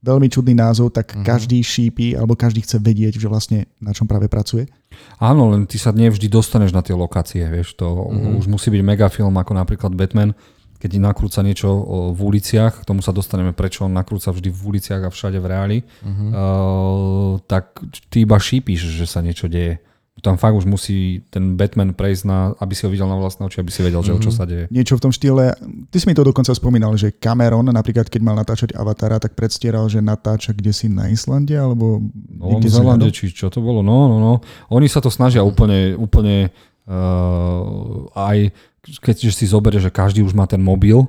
veľmi 0.06 0.30
čudný 0.30 0.54
názov, 0.54 0.94
tak 0.94 1.12
mm-hmm. 1.12 1.26
každý 1.26 1.60
šípi 1.66 2.14
alebo 2.14 2.38
každý 2.38 2.62
chce 2.62 2.78
vedieť, 2.78 3.18
že 3.18 3.26
vlastne 3.26 3.66
na 3.82 3.90
čom 3.90 4.06
práve 4.06 4.30
pracuje. 4.30 4.70
Áno, 5.18 5.50
len 5.50 5.66
ty 5.66 5.82
sa 5.82 5.90
nevždy 5.90 6.30
dostaneš 6.30 6.72
na 6.72 6.86
tie 6.86 6.94
lokácie, 6.94 7.42
vieš, 7.50 7.74
to 7.74 7.90
mm-hmm. 7.90 8.40
už 8.40 8.46
musí 8.46 8.70
byť 8.70 8.82
megafilm 8.86 9.34
ako 9.34 9.52
napríklad 9.58 9.92
Batman, 9.98 10.38
keď 10.78 11.02
nakrúca 11.02 11.42
niečo 11.42 11.72
v 12.14 12.20
uliciach, 12.22 12.86
k 12.86 12.88
tomu 12.88 13.02
sa 13.02 13.10
dostaneme, 13.10 13.58
prečo 13.58 13.90
on 13.90 13.96
nakrúca 13.96 14.30
vždy 14.30 14.54
v 14.54 14.62
uliciach 14.76 15.02
a 15.08 15.10
všade 15.10 15.42
v 15.42 15.48
reáli, 15.50 15.80
mm-hmm. 15.82 16.30
uh, 16.30 17.42
tak 17.50 17.82
ty 18.14 18.22
iba 18.22 18.38
šípiš, 18.38 18.94
že 18.94 19.10
sa 19.10 19.26
niečo 19.26 19.50
deje 19.50 19.82
tam 20.26 20.42
fakt 20.42 20.58
už 20.58 20.66
musí 20.66 21.22
ten 21.30 21.54
Batman 21.54 21.94
prejsť 21.94 22.24
na, 22.26 22.58
aby 22.58 22.74
si 22.74 22.84
ho 22.84 22.90
videl 22.90 23.06
na 23.06 23.14
vlastné 23.14 23.46
oči, 23.46 23.62
aby 23.62 23.70
si 23.70 23.86
vedel, 23.86 24.02
mm-hmm. 24.02 24.18
že 24.18 24.18
o 24.18 24.24
čo 24.26 24.32
mhm. 24.34 24.38
sa 24.38 24.44
deje. 24.50 24.66
Niečo 24.74 24.98
v 24.98 25.04
tom 25.06 25.14
štýle, 25.14 25.54
ty 25.94 25.98
si 26.02 26.10
mi 26.10 26.18
to 26.18 26.26
dokonca 26.26 26.50
spomínal, 26.58 26.98
že 26.98 27.14
Cameron 27.14 27.70
napríklad, 27.70 28.10
keď 28.10 28.22
mal 28.26 28.34
natáčať 28.34 28.74
Avatara, 28.74 29.22
tak 29.22 29.38
predstieral, 29.38 29.86
že 29.86 30.02
natáča 30.02 30.58
kde 30.58 30.74
si 30.74 30.90
na 30.90 31.06
Islande, 31.14 31.54
alebo 31.54 32.02
no, 32.34 32.58
v 32.58 32.66
Zelande, 32.66 33.14
či 33.14 33.30
čo 33.30 33.54
to 33.54 33.62
bolo, 33.62 33.86
no, 33.86 34.10
no, 34.10 34.18
no. 34.18 34.34
Oni 34.74 34.90
sa 34.90 34.98
to 34.98 35.14
snažia 35.14 35.46
úplne, 35.46 35.94
úplne 35.94 36.50
uh, 36.90 38.10
aj 38.18 38.50
keď 38.86 39.16
si 39.30 39.46
zoberie, 39.46 39.78
že 39.78 39.94
každý 39.94 40.26
už 40.26 40.34
má 40.34 40.50
ten 40.50 40.62
mobil, 40.62 41.06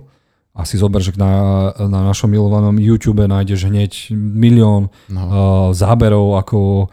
a 0.56 0.64
si 0.64 0.80
zober, 0.80 1.04
že 1.04 1.12
na, 1.20 1.68
na 1.76 2.00
našom 2.08 2.32
milovanom 2.32 2.80
YouTube 2.80 3.28
nájdeš 3.28 3.68
hneď 3.68 3.92
milión 4.16 4.88
no. 5.04 5.20
uh, 5.20 5.68
záberov, 5.76 6.40
ako 6.40 6.88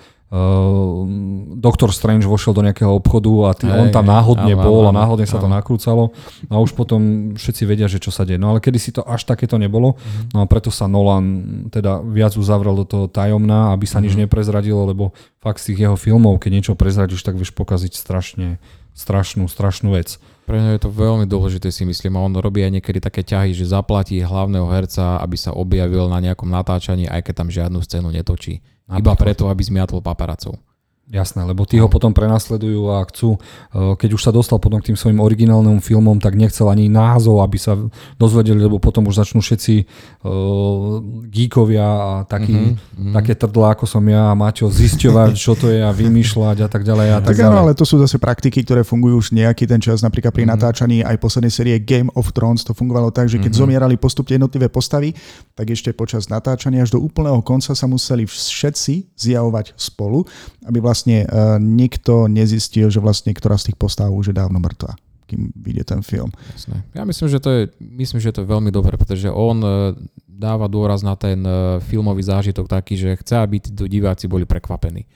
Doktor 1.54 1.94
Strange 1.94 2.26
vošiel 2.26 2.58
do 2.58 2.66
nejakého 2.66 2.90
obchodu 2.90 3.32
a 3.46 3.50
tý, 3.54 3.70
on 3.70 3.94
tam 3.94 4.10
náhodne 4.10 4.58
aj, 4.58 4.66
bol 4.66 4.82
aj, 4.82 4.90
a 4.90 4.92
náhodne 4.98 5.30
sa 5.30 5.38
to 5.38 5.46
nakrúcalo 5.46 6.10
a 6.50 6.58
už 6.58 6.74
potom 6.74 7.32
všetci 7.38 7.64
vedia, 7.70 7.86
že 7.86 8.02
čo 8.02 8.10
sa 8.10 8.26
deje. 8.26 8.42
No 8.42 8.50
ale 8.50 8.58
kedy 8.58 8.82
si 8.82 8.90
to 8.90 9.06
až 9.06 9.30
takéto 9.30 9.62
nebolo, 9.62 9.94
uh-huh. 9.94 10.34
no 10.34 10.42
a 10.42 10.46
preto 10.50 10.74
sa 10.74 10.90
Nolan 10.90 11.70
teda 11.70 12.02
viac 12.02 12.34
uzavrel 12.34 12.74
do 12.82 12.86
toho 12.90 13.06
tajomná, 13.06 13.78
aby 13.78 13.86
sa 13.86 14.02
uh-huh. 14.02 14.10
nič 14.10 14.18
mhm. 14.18 14.26
neprezradilo, 14.26 14.82
lebo 14.90 15.14
fakt 15.38 15.62
z 15.62 15.70
tých 15.70 15.86
jeho 15.86 15.98
filmov, 16.02 16.42
keď 16.42 16.50
niečo 16.50 16.74
prezradíš, 16.74 17.22
tak 17.22 17.38
vieš 17.38 17.54
pokaziť 17.54 17.94
strašne, 17.94 18.58
strašnú, 18.98 19.46
strašnú 19.46 19.94
vec. 19.94 20.18
Pre 20.50 20.58
mňa 20.58 20.76
je 20.76 20.82
to 20.82 20.90
veľmi 20.90 21.30
dôležité 21.30 21.70
si 21.70 21.86
myslím 21.86 22.18
a 22.18 22.26
on 22.26 22.34
robí 22.34 22.66
aj 22.66 22.82
niekedy 22.82 22.98
také 22.98 23.22
ťahy, 23.22 23.54
že 23.54 23.70
zaplatí 23.70 24.18
hlavného 24.18 24.66
herca, 24.74 25.22
aby 25.22 25.38
sa 25.38 25.54
objavil 25.54 26.10
na 26.10 26.18
nejakom 26.18 26.50
natáčaní, 26.50 27.06
aj 27.06 27.22
keď 27.30 27.34
tam 27.38 27.50
žiadnu 27.54 27.80
scénu 27.86 28.10
netočí. 28.10 28.66
Iba 28.90 29.14
preto, 29.16 29.48
aby 29.48 29.64
zmiatol 29.64 30.04
paparacov. 30.04 30.60
Jasné, 31.04 31.44
lebo 31.44 31.68
tí 31.68 31.84
ho 31.84 31.92
potom 31.92 32.16
prenasledujú 32.16 32.88
a 32.96 33.04
chcú, 33.12 33.36
eh, 33.36 33.92
keď 34.00 34.10
už 34.16 34.24
sa 34.24 34.32
dostal 34.32 34.56
potom 34.56 34.80
k 34.80 34.88
tým 34.88 34.98
svojim 34.98 35.20
originálnym 35.20 35.84
filmom, 35.84 36.16
tak 36.16 36.40
nechcel 36.40 36.72
ani 36.72 36.88
názov, 36.88 37.44
aby 37.44 37.60
sa 37.60 37.76
dozvedeli, 38.16 38.64
lebo 38.64 38.80
potom 38.80 39.04
už 39.12 39.20
začnú 39.20 39.44
všetci 39.44 39.84
uh, 40.24 41.04
geekovia 41.28 41.84
a 41.84 42.12
taký, 42.24 42.56
mm-hmm. 42.56 43.14
také 43.20 43.36
trdlá, 43.36 43.76
ako 43.76 43.84
som 43.84 44.00
ja 44.08 44.32
a 44.32 44.34
Maťo, 44.34 44.72
zisťovať, 44.72 45.36
čo 45.44 45.60
to 45.60 45.68
je 45.68 45.84
a 45.84 45.92
vymýšľať 45.92 46.58
a 46.66 46.68
tak 46.72 46.88
ďalej. 46.88 47.08
A 47.14 47.18
tak, 47.20 47.36
tak 47.36 47.52
áno, 47.52 47.68
ale 47.68 47.76
to 47.76 47.84
sú 47.84 48.00
zase 48.00 48.16
praktiky, 48.16 48.64
ktoré 48.64 48.88
fungujú 48.88 49.20
už 49.20 49.36
nejaký 49.36 49.68
ten 49.68 49.84
čas, 49.84 50.00
napríklad 50.00 50.32
pri 50.32 50.48
mm-hmm. 50.48 50.56
natáčaní 50.56 50.98
aj 51.04 51.20
poslednej 51.20 51.52
série 51.52 51.76
Game 51.84 52.08
of 52.16 52.32
Thrones 52.32 52.64
to 52.64 52.72
fungovalo 52.72 53.12
tak, 53.12 53.28
že 53.28 53.44
keď 53.44 53.52
mm-hmm. 53.52 53.60
zomierali 53.60 53.96
postupne 54.00 54.40
jednotlivé 54.40 54.72
postavy, 54.72 55.12
tak 55.52 55.68
ešte 55.68 55.92
počas 55.92 56.32
natáčania 56.32 56.80
až 56.88 56.96
do 56.96 57.04
úplného 57.04 57.44
konca 57.44 57.76
sa 57.76 57.86
museli 57.92 58.24
všetci 58.24 59.20
zjavovať 59.20 59.76
spolu, 59.76 60.24
aby 60.64 60.80
vlastne 60.80 60.93
vlastne 60.94 61.26
uh, 61.26 61.58
nikto 61.58 62.30
nezistil, 62.30 62.94
že 62.94 63.02
vlastne 63.02 63.34
ktorá 63.34 63.58
z 63.58 63.74
tých 63.74 63.78
postav 63.82 64.14
už 64.14 64.30
je 64.30 64.38
dávno 64.38 64.62
mŕtva 64.62 64.94
kým 65.24 65.50
vyjde 65.56 65.84
ten 65.88 66.02
film. 66.06 66.30
Jasné. 66.54 66.84
Ja 66.94 67.08
myslím, 67.08 67.28
že 67.32 67.40
to 67.42 67.50
je, 67.50 67.62
myslím, 67.80 68.20
že 68.22 68.36
to 68.36 68.44
je 68.44 68.52
veľmi 68.54 68.70
dobré, 68.70 69.00
pretože 69.00 69.32
on 69.32 69.58
uh, 69.64 69.96
dáva 70.30 70.70
dôraz 70.70 71.02
na 71.02 71.16
ten 71.18 71.42
uh, 71.42 71.80
filmový 71.82 72.22
zážitok 72.22 72.70
taký, 72.70 73.00
že 73.00 73.18
chce, 73.18 73.42
aby 73.42 73.58
tí 73.58 73.72
diváci 73.74 74.30
boli 74.30 74.46
prekvapení. 74.46 75.10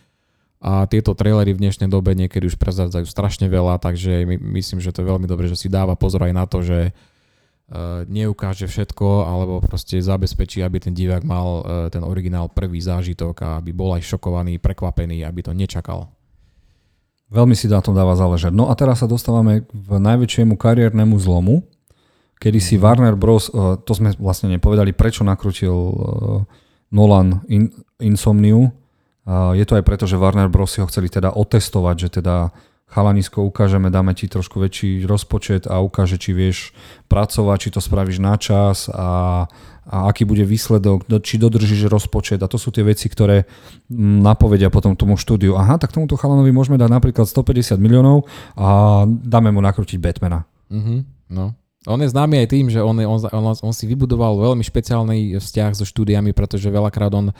A 0.57 0.89
tieto 0.89 1.13
trailery 1.13 1.53
v 1.53 1.61
dnešnej 1.61 1.85
dobe 1.85 2.17
niekedy 2.17 2.49
už 2.49 2.57
prezradzajú 2.57 3.05
strašne 3.05 3.45
veľa, 3.45 3.77
takže 3.77 4.25
my, 4.25 4.57
myslím, 4.57 4.81
že 4.81 4.89
to 4.89 5.05
je 5.05 5.11
veľmi 5.11 5.29
dobré, 5.29 5.45
že 5.45 5.59
si 5.59 5.69
dáva 5.69 5.93
pozor 5.93 6.25
aj 6.25 6.33
na 6.33 6.49
to, 6.49 6.65
že 6.65 6.97
neukáže 8.07 8.63
všetko, 8.63 9.27
alebo 9.27 9.59
proste 9.59 9.99
zabezpečí, 9.99 10.63
aby 10.63 10.79
ten 10.79 10.95
divák 10.95 11.27
mal 11.27 11.47
uh, 11.47 11.61
ten 11.91 11.99
originál 11.99 12.47
prvý 12.47 12.79
zážitok 12.79 13.43
a 13.43 13.47
aby 13.59 13.75
bol 13.75 13.91
aj 13.91 14.07
šokovaný, 14.07 14.55
prekvapený, 14.55 15.27
aby 15.27 15.43
to 15.43 15.51
nečakal. 15.51 16.07
Veľmi 17.27 17.59
si 17.59 17.67
na 17.67 17.83
tom 17.83 17.91
dáva 17.91 18.15
záležať. 18.15 18.55
No 18.55 18.71
a 18.71 18.73
teraz 18.79 19.03
sa 19.03 19.07
dostávame 19.11 19.67
k 19.67 19.99
najväčšiemu 19.99 20.55
kariérnemu 20.55 21.19
zlomu, 21.19 21.67
kedy 22.39 22.63
si 22.63 22.79
Warner 22.79 23.19
Bros., 23.19 23.51
uh, 23.51 23.75
to 23.83 23.91
sme 23.91 24.15
vlastne 24.15 24.47
nepovedali, 24.55 24.95
prečo 24.95 25.27
nakrutil 25.27 25.75
Nolan 26.87 27.43
in, 27.51 27.67
Insomniu. 27.99 28.71
Je 29.27 29.65
to 29.67 29.75
aj 29.75 29.83
preto, 29.83 30.07
že 30.07 30.15
Warner 30.15 30.47
Bros. 30.47 30.71
si 30.71 30.79
ho 30.79 30.87
chceli 30.87 31.11
teda 31.11 31.35
otestovať, 31.35 31.95
že 31.99 32.23
teda 32.23 32.47
chalanisko 32.87 33.43
ukážeme, 33.43 33.91
dáme 33.91 34.15
ti 34.15 34.31
trošku 34.31 34.63
väčší 34.63 35.03
rozpočet 35.03 35.67
a 35.67 35.83
ukáže, 35.83 36.15
či 36.15 36.31
vieš 36.31 36.71
pracovať, 37.11 37.57
či 37.59 37.69
to 37.75 37.79
spravíš 37.83 38.23
na 38.23 38.39
čas 38.39 38.87
a, 38.87 39.43
a 39.83 39.95
aký 40.07 40.23
bude 40.23 40.47
výsledok, 40.47 41.03
či 41.19 41.35
dodržíš 41.35 41.91
rozpočet 41.91 42.39
a 42.39 42.47
to 42.47 42.55
sú 42.55 42.71
tie 42.71 42.87
veci, 42.87 43.11
ktoré 43.11 43.43
mm, 43.91 44.23
napovedia 44.23 44.71
potom 44.71 44.95
tomu 44.95 45.19
štúdiu. 45.19 45.59
Aha, 45.59 45.75
tak 45.75 45.91
tomuto 45.91 46.15
chalanovi 46.15 46.55
môžeme 46.55 46.79
dať 46.79 46.87
napríklad 46.87 47.27
150 47.27 47.75
miliónov 47.75 48.23
a 48.55 49.03
dáme 49.05 49.51
mu 49.51 49.59
nakrútiť 49.59 49.99
Batmana. 49.99 50.47
Mm-hmm, 50.71 50.99
no. 51.35 51.51
On 51.87 51.99
je 52.03 52.11
známy 52.11 52.43
aj 52.43 52.47
tým, 52.51 52.67
že 52.67 52.83
on, 52.83 52.99
on, 52.99 53.19
on, 53.31 53.55
on 53.55 53.73
si 53.75 53.87
vybudoval 53.87 54.35
veľmi 54.43 54.63
špeciálny 54.63 55.39
vzťah 55.39 55.71
so 55.71 55.87
štúdiami, 55.87 56.35
pretože 56.35 56.67
veľakrát 56.67 57.15
on 57.15 57.31
uh, 57.31 57.35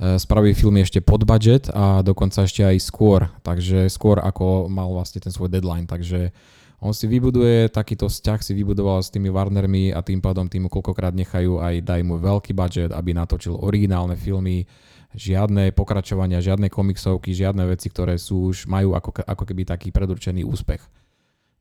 spraví 0.00 0.56
filmy 0.56 0.80
ešte 0.80 1.04
pod 1.04 1.28
budget 1.28 1.68
a 1.76 2.00
dokonca 2.00 2.48
ešte 2.48 2.64
aj 2.64 2.76
skôr, 2.80 3.28
takže 3.44 3.84
skôr 3.92 4.16
ako 4.16 4.72
mal 4.72 4.88
vlastne 4.88 5.20
ten 5.20 5.28
svoj 5.28 5.52
deadline, 5.52 5.84
takže 5.84 6.32
on 6.80 6.96
si 6.96 7.04
vybuduje 7.04 7.68
takýto 7.68 8.08
vzťah, 8.08 8.40
si 8.40 8.56
vybudoval 8.56 9.04
s 9.04 9.12
tými 9.12 9.28
Warnermi 9.28 9.92
a 9.92 10.00
tým 10.00 10.24
pádom 10.24 10.48
tým 10.48 10.72
koľkokrát 10.72 11.12
nechajú 11.12 11.60
aj 11.60 11.84
daj 11.84 12.00
mu 12.00 12.16
veľký 12.16 12.56
budget, 12.56 12.90
aby 12.96 13.12
natočil 13.12 13.52
originálne 13.60 14.16
filmy, 14.16 14.64
žiadne 15.12 15.76
pokračovania, 15.76 16.40
žiadne 16.40 16.72
komiksovky, 16.72 17.36
žiadne 17.36 17.68
veci, 17.68 17.92
ktoré 17.92 18.16
sú 18.16 18.48
už 18.48 18.64
majú 18.64 18.96
ako, 18.96 19.20
ako 19.28 19.44
keby 19.44 19.68
taký 19.68 19.92
predurčený 19.92 20.48
úspech. 20.48 20.80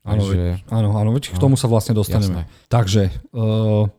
Áno, 0.07 0.23
Takže, 0.23 0.63
áno, 0.71 0.95
áno, 0.95 1.11
veď 1.11 1.35
k 1.35 1.41
tomu 1.43 1.59
sa 1.59 1.67
vlastne 1.67 1.91
dostaneme. 1.91 2.47
Jasné. 2.47 2.71
Takže 2.71 3.03
uh, 3.35 3.91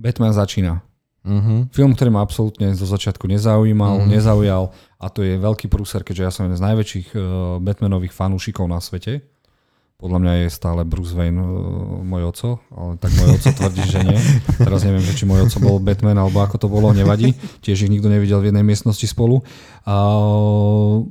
Batman 0.00 0.32
začína 0.32 0.80
Uh-huh. 1.24 1.64
Film, 1.72 1.96
ktorý 1.96 2.12
ma 2.12 2.20
absolútne 2.20 2.76
zo 2.76 2.84
začiatku 2.84 3.24
nezaujímal, 3.24 4.04
uh-huh. 4.04 4.12
nezaujal 4.12 4.76
a 5.00 5.06
to 5.08 5.24
je 5.24 5.40
veľký 5.40 5.72
prúser, 5.72 6.04
keďže 6.04 6.20
ja 6.20 6.28
som 6.28 6.44
jeden 6.44 6.60
z 6.60 6.64
najväčších 6.68 7.08
uh, 7.16 7.22
Batmanových 7.64 8.12
fanúšikov 8.12 8.68
na 8.68 8.76
svete. 8.76 9.24
Podľa 9.96 10.20
mňa 10.20 10.32
je 10.44 10.48
stále 10.52 10.84
Bruce 10.84 11.16
Wayne 11.16 11.40
uh, 11.40 11.48
môj 12.04 12.28
oco, 12.28 12.48
ale 12.76 13.00
tak 13.00 13.16
môj 13.16 13.40
oco 13.40 13.48
tvrdí, 13.56 13.84
že 13.88 14.04
nie. 14.04 14.20
Teraz 14.60 14.84
neviem, 14.84 15.00
že 15.00 15.16
či 15.16 15.24
môj 15.24 15.48
oco 15.48 15.58
bol 15.64 15.76
Batman 15.80 16.20
alebo 16.20 16.44
ako 16.44 16.60
to 16.60 16.68
bolo, 16.68 16.92
nevadí. 16.92 17.32
Tiež 17.64 17.88
ich 17.88 17.92
nikto 17.92 18.12
nevidel 18.12 18.44
v 18.44 18.52
jednej 18.52 18.66
miestnosti 18.66 19.08
spolu. 19.08 19.40
Uh, 19.88 21.08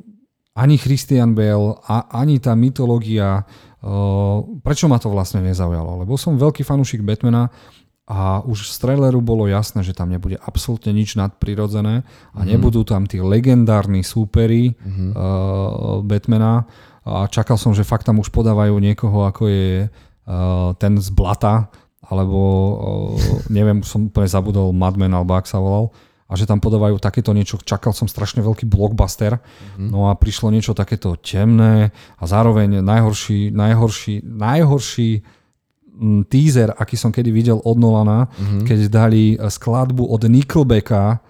ani 0.54 0.78
Christian 0.78 1.34
Bale, 1.34 1.74
a, 1.90 2.06
ani 2.22 2.38
tá 2.38 2.54
mytológia, 2.54 3.50
uh, 3.82 4.46
prečo 4.62 4.86
ma 4.86 5.02
to 5.02 5.10
vlastne 5.10 5.42
nezaujalo? 5.42 6.06
Lebo 6.06 6.22
som 6.22 6.38
veľký 6.38 6.62
fanúšik 6.62 7.02
Batmana, 7.02 7.50
a 8.04 8.44
už 8.44 8.68
z 8.68 8.78
traileru 8.84 9.24
bolo 9.24 9.48
jasné, 9.48 9.80
že 9.80 9.96
tam 9.96 10.12
nebude 10.12 10.36
absolútne 10.44 10.92
nič 10.92 11.16
nadprirodzené 11.16 12.04
a 12.04 12.04
mm-hmm. 12.04 12.50
nebudú 12.52 12.84
tam 12.84 13.08
tí 13.08 13.24
legendárni 13.24 14.04
súperi 14.04 14.76
mm-hmm. 14.76 15.10
uh, 15.16 16.04
Batmana 16.04 16.68
a 17.08 17.28
čakal 17.32 17.56
som, 17.56 17.72
že 17.72 17.88
fakt 17.88 18.04
tam 18.04 18.20
už 18.20 18.28
podávajú 18.32 18.76
niekoho, 18.80 19.24
ako 19.24 19.48
je 19.48 19.88
uh, 19.88 20.72
ten 20.80 21.00
z 21.00 21.08
Blata, 21.16 21.72
alebo 22.04 22.40
uh, 22.40 23.16
neviem, 23.48 23.80
som 23.84 24.12
úplne 24.12 24.28
zabudol 24.28 24.76
Madman, 24.76 25.12
alebo 25.16 25.36
ak 25.40 25.48
sa 25.48 25.64
volal, 25.64 25.92
a 26.28 26.40
že 26.40 26.48
tam 26.48 26.60
podávajú 26.60 27.00
takéto 27.00 27.36
niečo, 27.36 27.60
čakal 27.60 27.92
som 27.96 28.08
strašne 28.08 28.44
veľký 28.44 28.68
blockbuster, 28.68 29.40
mm-hmm. 29.40 29.88
no 29.92 30.12
a 30.12 30.16
prišlo 30.16 30.52
niečo 30.52 30.76
takéto 30.76 31.16
temné 31.20 31.92
a 32.20 32.24
zároveň 32.24 32.84
najhorší, 32.84 33.52
najhorší, 33.52 34.28
najhorší 34.28 35.12
teaser, 36.28 36.74
aký 36.74 36.98
som 36.98 37.14
kedy 37.14 37.30
videl 37.30 37.62
od 37.62 37.78
Nolana, 37.78 38.28
mm-hmm. 38.28 38.66
keď 38.66 38.78
dali 38.90 39.24
e, 39.34 39.48
skladbu 39.50 40.04
od 40.10 40.22
Nickelbacka 40.26 41.22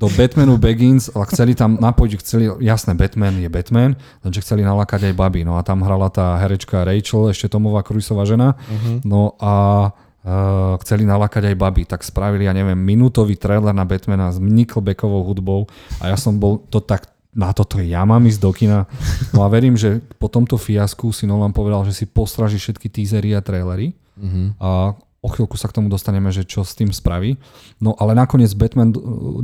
do 0.00 0.06
Batmanu 0.16 0.56
Begins 0.56 1.12
a 1.12 1.26
chceli 1.28 1.52
tam 1.52 1.76
napojiť, 1.76 2.12
chceli, 2.22 2.44
jasné, 2.64 2.96
Batman 2.96 3.36
je 3.36 3.50
Batman, 3.52 3.98
lenže 4.24 4.40
chceli 4.40 4.64
nalákať 4.64 5.12
aj 5.12 5.14
baby. 5.14 5.44
No 5.44 5.58
a 5.58 5.62
tam 5.66 5.84
hrala 5.84 6.08
tá 6.08 6.40
herečka 6.40 6.88
Rachel, 6.88 7.30
ešte 7.30 7.52
Tomová 7.52 7.84
Krujsová 7.84 8.24
žena. 8.24 8.56
Mm-hmm. 8.56 8.96
No 9.04 9.36
a 9.36 9.54
uh, 9.92 10.74
chceli 10.80 11.04
nalákať 11.04 11.52
aj 11.52 11.56
baby, 11.58 11.82
tak 11.84 12.00
spravili, 12.00 12.48
ja 12.48 12.56
neviem, 12.56 12.80
minútový 12.80 13.36
trailer 13.36 13.76
na 13.76 13.84
Batmana 13.84 14.32
s 14.32 14.40
Nickelbackovou 14.40 15.26
hudbou 15.26 15.68
a 16.00 16.08
ja 16.08 16.16
som 16.16 16.40
bol 16.40 16.64
to 16.72 16.80
tak 16.80 17.10
na 17.30 17.54
toto 17.54 17.78
ja 17.78 18.02
mám 18.02 18.26
ísť 18.26 18.40
do 18.42 18.50
kina. 18.50 18.90
No 19.30 19.46
a 19.46 19.48
verím, 19.48 19.78
že 19.78 20.02
po 20.18 20.26
tomto 20.26 20.58
fiasku 20.58 21.14
si 21.14 21.30
Nolan 21.30 21.54
povedal, 21.54 21.86
že 21.86 21.94
si 21.94 22.04
postraží 22.06 22.58
všetky 22.58 22.90
teasery 22.90 23.38
a 23.38 23.40
trailery. 23.40 23.94
Mm-hmm. 24.18 24.46
A 24.58 24.98
o 25.20 25.28
chvíľku 25.28 25.54
sa 25.60 25.68
k 25.68 25.76
tomu 25.76 25.92
dostaneme, 25.92 26.32
že 26.32 26.48
čo 26.48 26.64
s 26.64 26.72
tým 26.72 26.90
spraví. 26.90 27.36
No 27.78 27.92
ale 28.00 28.16
nakoniec 28.16 28.50
Batman 28.56 28.90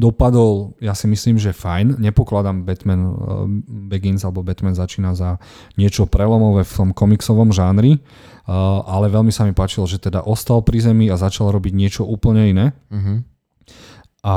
dopadol, 0.00 0.72
ja 0.80 0.96
si 0.96 1.04
myslím, 1.06 1.36
že 1.36 1.52
fajn. 1.52 2.00
Nepokladám 2.00 2.64
Batman 2.64 3.00
uh, 3.06 3.12
Begins 3.68 4.24
alebo 4.24 4.40
Batman 4.40 4.72
začína 4.72 5.12
za 5.12 5.36
niečo 5.76 6.08
prelomové 6.08 6.64
v 6.64 6.72
tom 6.72 6.90
komiksovom 6.96 7.52
žánri, 7.52 8.00
uh, 8.00 8.82
ale 8.88 9.12
veľmi 9.12 9.30
sa 9.30 9.44
mi 9.44 9.52
páčilo, 9.52 9.84
že 9.84 10.00
teda 10.00 10.24
ostal 10.24 10.64
pri 10.64 10.80
zemi 10.80 11.12
a 11.12 11.20
začal 11.20 11.52
robiť 11.52 11.72
niečo 11.76 12.02
úplne 12.08 12.50
iné. 12.50 12.66
Mm-hmm. 12.88 13.18
A 14.26 14.36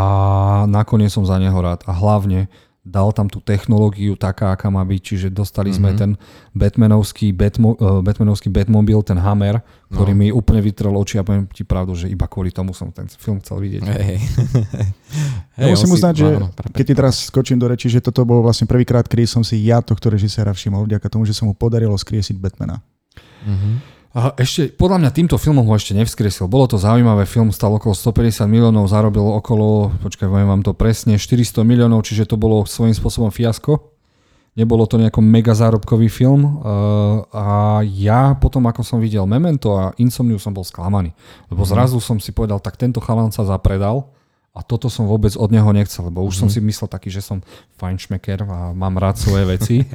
nakoniec 0.70 1.10
som 1.10 1.26
za 1.26 1.40
neho 1.42 1.58
rád. 1.58 1.82
A 1.90 1.96
hlavne 1.96 2.52
dal 2.80 3.12
tam 3.12 3.28
tú 3.28 3.44
technológiu 3.44 4.16
taká, 4.16 4.56
aká 4.56 4.72
má 4.72 4.82
byť, 4.88 5.02
čiže 5.04 5.28
dostali 5.30 5.70
mm-hmm. 5.70 5.80
sme 5.84 5.90
mhm. 5.92 5.98
ten 6.00 6.12
Batmanovský, 6.56 7.36
Batmo, 7.36 7.76
uh, 7.76 8.00
Batmanovský 8.00 8.48
Batmobil, 8.48 9.00
ten 9.04 9.20
Hammer, 9.20 9.60
ktorý 9.92 10.16
no. 10.16 10.20
mi 10.20 10.28
úplne 10.32 10.64
vytrel 10.64 10.96
oči 10.96 11.20
a 11.20 11.26
poviem 11.28 11.46
ti 11.52 11.68
pravdu, 11.68 11.94
že 11.94 12.08
iba 12.08 12.26
kvôli 12.26 12.50
tomu 12.50 12.72
som 12.72 12.90
ten 12.90 13.06
film 13.12 13.44
chcel 13.44 13.60
vidieť. 13.60 13.82
Hey. 13.84 14.18
hey, 15.60 15.72
musím 15.76 15.92
uznať, 15.98 16.14
že 16.16 16.28
áno, 16.40 16.50
keď 16.72 16.86
ti 16.88 16.94
teraz 16.96 17.16
skočím 17.28 17.60
do 17.60 17.68
reči, 17.68 17.92
že 17.92 18.00
toto 18.00 18.24
bol 18.24 18.40
vlastne 18.40 18.66
prvýkrát, 18.66 19.06
kedy 19.06 19.28
som 19.28 19.44
si 19.44 19.60
ja 19.68 19.84
tohto 19.84 20.08
režiséra 20.08 20.56
všimol, 20.56 20.88
vďaka 20.88 21.08
tomu, 21.12 21.28
že 21.28 21.36
sa 21.36 21.44
mu 21.44 21.52
podarilo 21.52 21.94
skriesiť 22.00 22.40
Batmana. 22.40 22.80
Mm-hmm. 23.44 23.99
A 24.10 24.34
ešte, 24.42 24.74
podľa 24.74 25.06
mňa 25.06 25.12
týmto 25.14 25.38
filmom 25.38 25.70
ho 25.70 25.78
ešte 25.78 25.94
nevzkresil. 25.94 26.50
Bolo 26.50 26.66
to 26.66 26.82
zaujímavé, 26.82 27.30
film 27.30 27.54
stal 27.54 27.78
okolo 27.78 27.94
150 27.94 28.50
miliónov, 28.50 28.90
zarobil 28.90 29.22
okolo, 29.22 29.94
počkaj, 30.02 30.26
vám 30.26 30.66
to 30.66 30.74
presne, 30.74 31.22
400 31.22 31.62
miliónov, 31.62 32.02
čiže 32.02 32.26
to 32.26 32.34
bolo 32.34 32.66
svojím 32.66 32.98
spôsobom 32.98 33.30
fiasko. 33.30 33.78
Nebolo 34.58 34.90
to 34.90 34.98
nejaký 34.98 35.22
mega 35.22 35.54
zárobkový 35.54 36.10
film 36.10 36.42
uh, 36.42 37.22
a 37.30 37.80
ja 37.86 38.34
potom, 38.34 38.66
ako 38.66 38.82
som 38.82 38.98
videl 38.98 39.30
Memento 39.30 39.78
a 39.78 39.94
Insomniu, 40.02 40.42
som 40.42 40.58
bol 40.58 40.66
sklamaný. 40.66 41.14
Lebo 41.54 41.62
mm. 41.62 41.70
zrazu 41.70 42.02
som 42.02 42.18
si 42.18 42.34
povedal, 42.34 42.58
tak 42.58 42.82
tento 42.82 42.98
chalan 42.98 43.30
sa 43.30 43.46
zapredal 43.46 44.10
a 44.50 44.66
toto 44.66 44.90
som 44.90 45.06
vôbec 45.06 45.38
od 45.38 45.50
neho 45.54 45.70
nechcel, 45.70 46.10
lebo 46.10 46.26
už 46.26 46.36
mm. 46.36 46.40
som 46.42 46.48
mhm. 46.50 46.54
si 46.58 46.60
myslel 46.66 46.88
taký, 46.90 47.10
že 47.14 47.22
som 47.22 47.46
fajnšmeker 47.78 48.44
a 48.50 48.74
mám 48.74 48.98
rád 48.98 49.22
svoje 49.22 49.46
veci. 49.46 49.76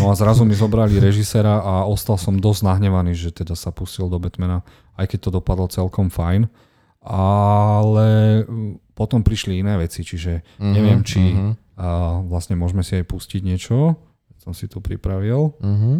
No 0.00 0.08
a 0.08 0.16
zrazu 0.16 0.48
mi 0.48 0.56
zobrali 0.56 0.96
režisera 0.96 1.60
a 1.60 1.84
ostal 1.84 2.16
som 2.16 2.40
dosť 2.40 2.64
nahnevaný, 2.64 3.12
že 3.12 3.30
teda 3.36 3.52
sa 3.52 3.68
pustil 3.68 4.08
do 4.08 4.16
Batmana, 4.16 4.64
aj 4.96 5.12
keď 5.12 5.18
to 5.28 5.30
dopadlo 5.36 5.68
celkom 5.68 6.08
fajn. 6.08 6.48
Ale 7.04 8.08
mm, 8.48 8.96
potom 8.96 9.20
prišli 9.20 9.60
iné 9.60 9.76
veci, 9.76 10.00
čiže 10.00 10.40
mm-hmm, 10.40 10.72
neviem, 10.72 11.00
či 11.04 11.20
mm-hmm. 11.20 11.52
a 11.76 12.20
vlastne 12.24 12.56
môžeme 12.56 12.80
si 12.80 12.96
aj 12.96 13.04
pustiť 13.04 13.40
niečo. 13.44 13.96
Som 14.40 14.56
si 14.56 14.72
tu 14.72 14.80
pripravil. 14.80 15.52
Mm-hmm. 15.60 15.96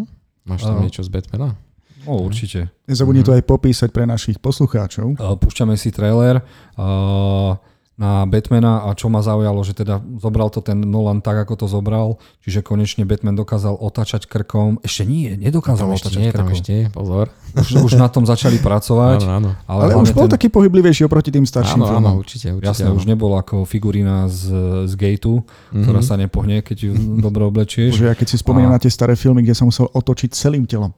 Máš 0.49 0.64
tam 0.64 0.81
uh, 0.81 0.85
niečo 0.85 1.05
z 1.05 1.12
Batmana? 1.12 1.61
O, 2.09 2.25
určite. 2.25 2.73
Nezabudni 2.88 3.20
mm-hmm. 3.20 3.37
to 3.37 3.37
aj 3.37 3.44
popísať 3.44 3.88
pre 3.92 4.09
našich 4.09 4.40
poslucháčov. 4.40 5.20
Púšťame 5.20 5.77
si 5.77 5.92
trailer. 5.92 6.40
Uh, 6.73 7.61
na 8.00 8.24
Batmana 8.24 8.88
a 8.88 8.96
čo 8.96 9.12
ma 9.12 9.20
zaujalo, 9.20 9.60
že 9.60 9.76
teda 9.76 10.00
zobral 10.16 10.48
to 10.48 10.64
ten 10.64 10.80
Nolan 10.80 11.20
tak, 11.20 11.44
ako 11.44 11.52
to 11.60 11.66
zobral, 11.68 12.16
čiže 12.40 12.64
konečne 12.64 13.04
Batman 13.04 13.36
dokázal 13.36 13.76
otačať 13.76 14.24
krkom. 14.24 14.80
Ešte 14.80 15.04
nie, 15.04 15.36
nedokázal 15.36 15.84
tam 15.84 16.00
otačať 16.00 16.16
nie, 16.16 16.32
krkom. 16.32 16.48
Tam 16.48 16.56
ešte, 16.56 16.74
pozor. 16.96 17.28
Už, 17.52 17.84
už 17.84 18.00
na 18.00 18.08
tom 18.08 18.24
začali 18.24 18.56
pracovať. 18.56 19.28
áno, 19.28 19.36
áno. 19.36 19.50
Ale, 19.68 19.92
ale 19.92 20.00
už 20.00 20.16
bol 20.16 20.32
ten... 20.32 20.40
taký 20.40 20.48
pohyblivejší 20.48 21.04
oproti 21.04 21.28
tým 21.28 21.44
starším 21.44 21.84
áno, 21.84 21.88
filmom. 21.92 22.12
Áno, 22.16 22.20
určite, 22.24 22.48
určite. 22.56 22.72
Jasné, 22.72 22.88
áno. 22.88 22.96
už 22.96 23.04
nebol 23.04 23.36
ako 23.36 23.68
figurína 23.68 24.32
z, 24.32 24.48
z 24.88 24.92
gateu, 24.96 25.44
mm-hmm. 25.44 25.84
ktorá 25.84 26.00
sa 26.00 26.16
nepohne, 26.16 26.64
keď 26.64 26.88
ju 26.88 26.92
dobre 27.20 27.44
oblečieš. 27.44 28.00
Bože, 28.00 28.08
ja 28.08 28.16
keď 28.16 28.32
si 28.32 28.36
spomínam 28.40 28.72
a... 28.72 28.74
na 28.74 28.80
tie 28.80 28.88
staré 28.88 29.12
filmy, 29.12 29.44
kde 29.44 29.52
sa 29.52 29.68
musel 29.68 29.92
otočiť 29.92 30.32
celým 30.32 30.64
telom. 30.64 30.96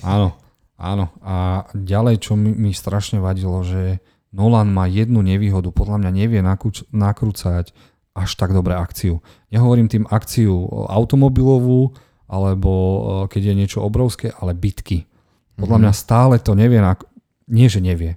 Áno, 0.00 0.32
áno. 0.80 1.12
A 1.20 1.68
ďalej, 1.76 2.24
čo 2.24 2.40
mi, 2.40 2.56
mi 2.56 2.72
strašne 2.72 3.20
vadilo, 3.20 3.60
že 3.60 4.00
Nolan 4.32 4.72
má 4.72 4.88
jednu 4.88 5.20
nevýhodu, 5.20 5.68
podľa 5.70 6.00
mňa 6.00 6.10
nevie 6.10 6.40
nakúč, 6.40 6.88
nakrúcať 6.88 7.76
až 8.12 8.30
tak 8.36 8.52
dobré 8.56 8.76
akciu. 8.76 9.20
Nehovorím 9.52 9.88
tým 9.88 10.04
akciu 10.08 10.68
automobilovú, 10.88 11.92
alebo 12.28 12.72
keď 13.28 13.52
je 13.52 13.54
niečo 13.56 13.78
obrovské, 13.84 14.32
ale 14.32 14.56
bitky. 14.56 15.04
Podľa 15.60 15.76
mm-hmm. 15.76 15.92
mňa 15.92 15.92
stále 15.92 16.34
to 16.40 16.56
nevie, 16.56 16.80
nak- 16.80 17.04
nie, 17.48 17.68
že 17.68 17.84
nevie. 17.84 18.16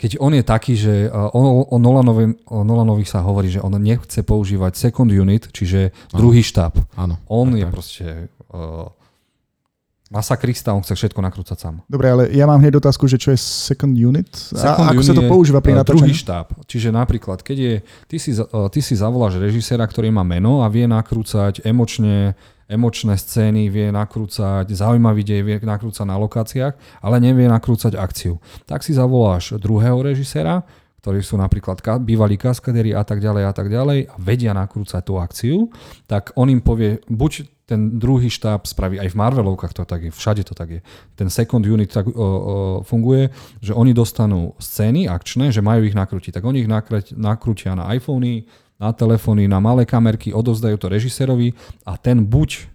Keď 0.00 0.16
on 0.16 0.32
je 0.32 0.44
taký, 0.46 0.78
že 0.80 1.10
uh, 1.10 1.28
o, 1.34 1.66
o, 1.68 1.76
Nolanovi, 1.76 2.40
o 2.48 2.64
Nolanovi 2.64 3.04
sa 3.04 3.20
hovorí, 3.20 3.52
že 3.52 3.60
on 3.60 3.76
nechce 3.76 4.24
používať 4.24 4.72
second 4.78 5.10
unit, 5.12 5.52
čiže 5.52 5.92
druhý 6.14 6.40
štáb. 6.40 6.72
Áno. 6.96 7.20
On 7.28 7.50
tak, 7.52 7.58
je 7.58 7.66
tak. 7.66 7.72
proste 7.74 8.06
uh, 8.54 8.88
masakrista, 10.10 10.74
on 10.74 10.82
chce 10.82 10.98
všetko 10.98 11.22
nakrúcať 11.22 11.56
sám. 11.56 11.74
Dobre, 11.86 12.10
ale 12.10 12.22
ja 12.34 12.42
mám 12.42 12.58
hneď 12.58 12.82
otázku, 12.82 13.06
že 13.06 13.14
čo 13.14 13.30
je 13.30 13.38
second 13.38 13.94
unit? 13.94 14.26
Second 14.34 14.90
a 14.90 14.90
ako 14.90 15.00
unit 15.00 15.08
sa 15.08 15.14
to 15.14 15.24
používa 15.30 15.62
pri 15.62 15.78
Druhý 15.78 15.82
natáčaní? 15.86 16.14
štáb. 16.18 16.46
Čiže 16.66 16.90
napríklad, 16.90 17.46
keď 17.46 17.56
je, 17.56 17.74
ty 18.10 18.16
si, 18.18 18.34
uh, 18.34 18.66
ty 18.66 18.82
si 18.82 18.98
zavoláš 18.98 19.38
režiséra, 19.38 19.86
ktorý 19.86 20.10
má 20.10 20.26
meno 20.26 20.66
a 20.66 20.68
vie 20.68 20.90
nakrúcať 20.90 21.62
emočne, 21.62 22.34
emočné 22.66 23.14
scény, 23.14 23.70
vie 23.70 23.94
nakrúcať 23.94 24.66
zaujímavý 24.66 25.22
dej, 25.22 25.46
vie 25.46 25.56
nakrúcať 25.62 26.02
na 26.02 26.18
lokáciách, 26.18 26.74
ale 27.06 27.22
nevie 27.22 27.46
nakrúcať 27.46 27.94
akciu. 27.94 28.42
Tak 28.66 28.82
si 28.82 28.90
zavoláš 28.90 29.62
druhého 29.62 30.02
režiséra, 30.02 30.66
ktorí 31.00 31.24
sú 31.24 31.40
napríklad 31.40 31.80
bývalí 32.04 32.36
kaskadéri 32.36 32.92
a 32.92 33.00
tak 33.06 33.24
ďalej 33.24 33.42
a 33.48 33.52
tak 33.56 33.72
ďalej 33.72 34.12
a 34.12 34.14
vedia 34.20 34.52
nakrúcať 34.52 35.00
tú 35.00 35.16
akciu, 35.16 35.72
tak 36.04 36.34
on 36.36 36.52
im 36.52 36.60
povie, 36.60 37.00
buď 37.08 37.59
ten 37.70 38.02
druhý 38.02 38.26
štáb 38.26 38.66
spraví, 38.66 38.98
aj 38.98 39.14
v 39.14 39.18
Marvelovkách 39.22 39.70
to 39.78 39.86
tak 39.86 40.02
je, 40.02 40.10
všade 40.10 40.42
to 40.42 40.58
tak 40.58 40.68
je. 40.74 40.80
Ten 41.14 41.30
second 41.30 41.62
unit 41.62 41.94
tak 41.94 42.10
o, 42.10 42.10
o, 42.10 42.26
funguje, 42.82 43.30
že 43.62 43.70
oni 43.70 43.94
dostanú 43.94 44.58
scény 44.58 45.06
akčné, 45.06 45.54
že 45.54 45.62
majú 45.62 45.86
ich 45.86 45.94
nakrútiť. 45.94 46.34
Tak 46.34 46.42
oni 46.42 46.66
ich 46.66 46.70
nakrúť, 46.70 47.14
nakrútia 47.14 47.78
na 47.78 47.86
iPhony, 47.94 48.50
na 48.82 48.90
telefóny, 48.90 49.46
na 49.46 49.62
malé 49.62 49.86
kamerky, 49.86 50.34
odovzdajú 50.34 50.74
to 50.82 50.90
režisérovi 50.90 51.54
a 51.86 51.94
ten 51.94 52.26
buď 52.26 52.66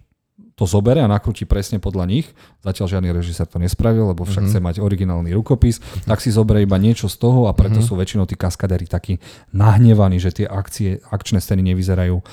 to 0.56 0.64
zobere 0.64 1.04
a 1.04 1.08
nakrúti 1.10 1.44
presne 1.44 1.76
podľa 1.76 2.08
nich. 2.08 2.32
Zatiaľ 2.64 2.96
žiadny 2.96 3.12
režisér 3.12 3.44
to 3.44 3.60
nespravil, 3.60 4.08
lebo 4.08 4.24
však 4.24 4.48
mm-hmm. 4.48 4.56
chce 4.56 4.64
mať 4.64 4.76
originálny 4.80 5.36
rukopis, 5.36 5.84
tak 6.08 6.24
si 6.24 6.32
zoberie 6.32 6.64
iba 6.64 6.80
niečo 6.80 7.12
z 7.12 7.20
toho 7.20 7.44
a 7.44 7.52
preto 7.52 7.84
mm-hmm. 7.84 7.92
sú 7.92 8.00
väčšinou 8.00 8.24
tí 8.24 8.40
kaskadéri 8.40 8.88
takí 8.88 9.20
nahnevaní, 9.52 10.16
že 10.16 10.32
tie 10.32 10.46
akcie, 10.48 11.04
akčné 11.12 11.44
scény 11.44 11.60
nevyzerajú 11.60 12.16
uh, 12.16 12.24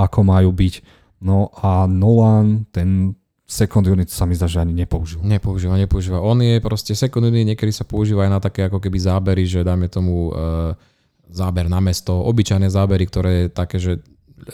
ako 0.00 0.24
majú 0.24 0.48
byť. 0.48 0.95
No 1.20 1.48
a 1.56 1.88
Nolan, 1.88 2.68
ten 2.70 3.16
second 3.46 3.86
unit 3.86 4.10
sa 4.10 4.26
mi 4.26 4.34
zdá, 4.34 4.50
že 4.50 4.58
ani 4.58 4.74
nepoužil. 4.74 5.22
Nepoužíva, 5.22 5.78
nepoužíva. 5.78 6.18
On 6.18 6.36
je 6.42 6.58
proste 6.58 6.92
second 6.98 7.22
unit, 7.24 7.46
niekedy 7.46 7.70
sa 7.70 7.86
používa 7.86 8.26
aj 8.26 8.30
na 8.30 8.40
také 8.42 8.66
ako 8.66 8.82
keby 8.82 8.98
zábery, 8.98 9.46
že 9.46 9.62
dajme 9.62 9.86
tomu 9.86 10.34
uh, 10.34 10.74
záber 11.30 11.70
na 11.70 11.78
mesto, 11.78 12.10
obyčajné 12.26 12.66
zábery, 12.66 13.06
ktoré 13.06 13.34
také, 13.48 13.78
že 13.78 14.02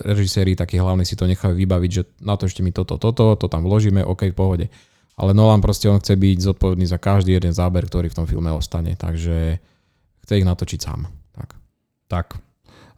režiséri 0.04 0.54
takí 0.54 0.78
hlavní 0.78 1.08
si 1.08 1.18
to 1.18 1.26
nechajú 1.26 1.56
vybaviť, 1.56 1.90
že 1.90 2.02
natočte 2.22 2.60
mi 2.60 2.70
toto, 2.70 3.00
toto, 3.00 3.34
to 3.34 3.46
tam 3.48 3.64
vložíme, 3.64 4.04
OK, 4.04 4.30
v 4.30 4.36
pohode. 4.36 4.66
Ale 5.16 5.36
Nolan 5.36 5.60
proste 5.60 5.88
on 5.88 6.00
chce 6.00 6.16
byť 6.16 6.38
zodpovedný 6.52 6.88
za 6.88 6.96
každý 6.96 7.36
jeden 7.36 7.52
záber, 7.52 7.84
ktorý 7.84 8.08
v 8.08 8.16
tom 8.22 8.26
filme 8.28 8.48
ostane, 8.52 8.96
takže 8.96 9.60
chce 10.24 10.32
ich 10.36 10.46
natočiť 10.46 10.80
sám. 10.80 11.08
Tak. 11.36 11.48
Tak. 12.08 12.26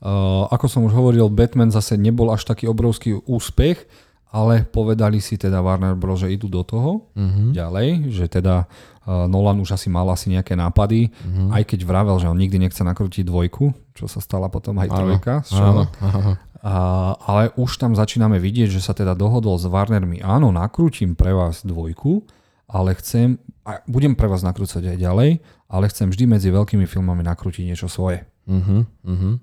Uh, 0.02 0.50
ako 0.50 0.66
som 0.66 0.83
už 0.85 0.92
hovoril, 0.92 1.30
Batman 1.30 1.70
zase 1.70 1.94
nebol 1.94 2.28
až 2.30 2.44
taký 2.44 2.66
obrovský 2.66 3.18
úspech, 3.24 3.85
ale 4.35 4.66
povedali 4.66 5.22
si 5.22 5.38
teda 5.38 5.62
Warner 5.62 5.94
Bros., 5.94 6.18
že 6.18 6.35
idú 6.35 6.50
do 6.50 6.66
toho 6.66 7.07
Mm-hmm. 7.14 7.48
ďalej, 7.54 7.88
že 8.11 8.26
teda 8.26 8.66
uh, 8.66 9.30
Nolan 9.30 9.62
už 9.62 9.78
asi 9.78 9.87
mal 9.87 10.04
asi 10.11 10.35
nejaké 10.35 10.59
nápady, 10.59 11.09
Mm-hmm. 11.14 11.48
aj 11.54 11.62
keď 11.70 11.80
vravel, 11.87 12.16
že 12.18 12.26
on 12.26 12.35
nikdy 12.35 12.59
nechce 12.59 12.83
nakrútiť 12.83 13.22
dvojku, 13.22 13.94
čo 13.94 14.11
sa 14.11 14.18
stala 14.18 14.50
potom 14.50 14.74
aj 14.83 14.90
trojka. 14.90 15.35
Áno, 15.54 15.87
áno. 16.02 16.35
A, 16.64 16.74
ale 17.28 17.52
už 17.61 17.76
tam 17.76 17.92
začíname 17.92 18.40
vidieť, 18.40 18.72
že 18.72 18.80
sa 18.80 18.96
teda 18.96 19.12
dohodol 19.12 19.61
s 19.61 19.68
Warnermi, 19.68 20.24
áno, 20.24 20.48
nakrútim 20.48 21.12
pre 21.12 21.37
vás 21.37 21.61
dvojku, 21.61 22.24
ale 22.64 22.96
chcem, 22.96 23.37
a 23.68 23.85
budem 23.85 24.16
pre 24.16 24.26
vás 24.26 24.40
nakrúcať 24.40 24.96
aj 24.96 24.98
ďalej, 24.98 25.30
ale 25.68 25.85
chcem 25.92 26.09
vždy 26.09 26.24
medzi 26.24 26.48
veľkými 26.48 26.88
filmami 26.88 27.20
nakrútiť 27.20 27.68
niečo 27.68 27.87
svoje. 27.87 28.24
Mm-hmm. 28.48 28.80
Mm-hmm. 29.04 29.35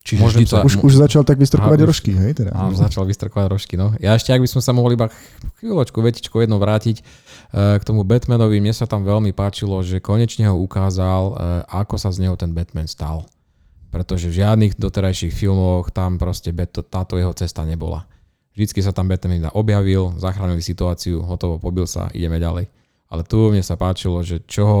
Čiže 0.00 0.20
Môžem 0.24 0.48
sa- 0.48 0.64
Už, 0.64 0.80
už 0.80 0.96
začal 0.96 1.28
tak 1.28 1.36
vystrkovať 1.36 1.78
už- 1.84 1.86
rožky, 1.86 2.10
hej? 2.16 2.32
Teda. 2.32 2.56
Áno, 2.56 2.72
začal 2.72 3.04
vystrkovať 3.04 3.46
rožky. 3.52 3.76
No. 3.76 3.92
Ja 4.00 4.16
ešte, 4.16 4.32
ak 4.32 4.40
by 4.40 4.48
som 4.48 4.64
sa 4.64 4.72
mohol 4.72 4.96
iba 4.96 5.12
chvíľočku, 5.60 6.00
vetičku 6.00 6.40
jedno 6.40 6.56
vrátiť 6.56 7.04
eh, 7.52 7.76
k 7.76 7.82
tomu 7.84 8.00
Batmanovi, 8.02 8.58
mne 8.58 8.72
sa 8.72 8.88
tam 8.88 9.04
veľmi 9.04 9.36
páčilo, 9.36 9.76
že 9.84 10.00
konečne 10.00 10.48
ho 10.48 10.56
ukázal, 10.56 11.22
eh, 11.28 11.36
ako 11.68 12.00
sa 12.00 12.08
z 12.08 12.24
neho 12.24 12.34
ten 12.34 12.48
Batman 12.50 12.88
stal. 12.88 13.28
Pretože 13.92 14.30
v 14.30 14.40
žiadnych 14.40 14.78
doterajších 14.78 15.34
filmoch 15.34 15.92
tam 15.92 16.16
proste 16.16 16.48
bet- 16.50 16.80
táto 16.88 17.20
jeho 17.20 17.36
cesta 17.36 17.66
nebola. 17.68 18.08
Vždycky 18.56 18.80
sa 18.80 18.96
tam 18.96 19.04
Batman 19.04 19.52
objavil, 19.52 20.16
zachránil 20.16 20.64
situáciu, 20.64 21.20
hotovo, 21.22 21.60
pobil 21.60 21.84
sa, 21.84 22.08
ideme 22.10 22.40
ďalej. 22.40 22.72
Ale 23.10 23.22
tu 23.26 23.50
mne 23.50 23.60
sa 23.60 23.74
páčilo, 23.76 24.22
že 24.24 24.40
čo 24.46 24.62
ho, 24.64 24.80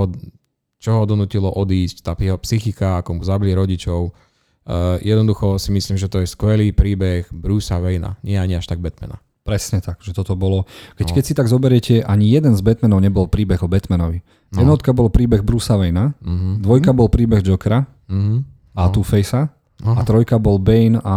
čo 0.80 0.90
ho 0.96 1.02
donutilo 1.04 1.50
odísť, 1.50 2.00
tá 2.00 2.16
jeho 2.16 2.38
psychika, 2.40 3.02
ako 3.02 3.18
mu 3.18 3.22
zabili 3.26 3.52
rodičov, 3.52 4.14
Uh, 4.62 5.00
jednoducho 5.00 5.56
si 5.56 5.72
myslím, 5.72 5.96
že 5.96 6.06
to 6.06 6.20
je 6.20 6.28
skvelý 6.28 6.70
príbeh 6.70 7.26
Brucea 7.28 7.80
Wayna, 7.80 8.20
nie 8.20 8.36
ani 8.36 8.54
až 8.54 8.66
tak 8.66 8.78
Batmana. 8.78 9.18
presne 9.40 9.80
tak, 9.80 9.98
že 9.98 10.12
toto 10.12 10.36
bolo. 10.36 10.68
Keď, 10.94 11.06
No. 11.06 11.14
keď 11.16 11.24
si 11.24 11.32
tak 11.32 11.48
zoberiete, 11.48 12.04
ani 12.04 12.28
jeden 12.28 12.52
z 12.52 12.60
Batmanov 12.60 13.00
nebol 13.00 13.26
príbeh 13.26 13.58
o 13.58 13.66
Batmanovi. 13.66 14.20
No. 14.52 14.62
Jednotka 14.62 14.92
bol 14.92 15.08
príbeh 15.08 15.40
Brucea 15.40 15.74
Wayna, 15.74 16.12
Mhm. 16.20 16.60
dvojka 16.60 16.92
bol 16.92 17.08
príbeh 17.08 17.40
Jokera 17.40 17.88
Mhm. 18.06 18.44
a 18.76 18.82
No. 18.86 18.92
Two-Facea 18.92 19.48
a 19.80 19.90
Aha. 19.90 20.04
trojka 20.04 20.36
bol 20.36 20.60
Bane 20.60 21.00
a 21.00 21.14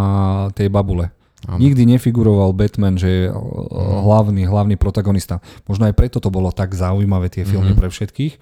tej 0.50 0.72
babule. 0.72 1.12
Áno. 1.44 1.60
Nikdy 1.60 1.84
nefiguroval 1.86 2.56
Batman, 2.56 2.96
že 2.96 3.10
je 3.12 3.24
o, 3.28 3.68
hlavný, 4.02 4.48
hlavný 4.48 4.80
protagonista. 4.80 5.44
Možno 5.68 5.86
aj 5.86 5.94
preto 5.94 6.24
to 6.24 6.32
bolo 6.32 6.48
tak 6.50 6.72
zaujímavé 6.72 7.28
tie 7.28 7.44
filmy 7.44 7.76
Mhm. 7.76 7.78
pre 7.78 7.92
všetkých. 7.92 8.34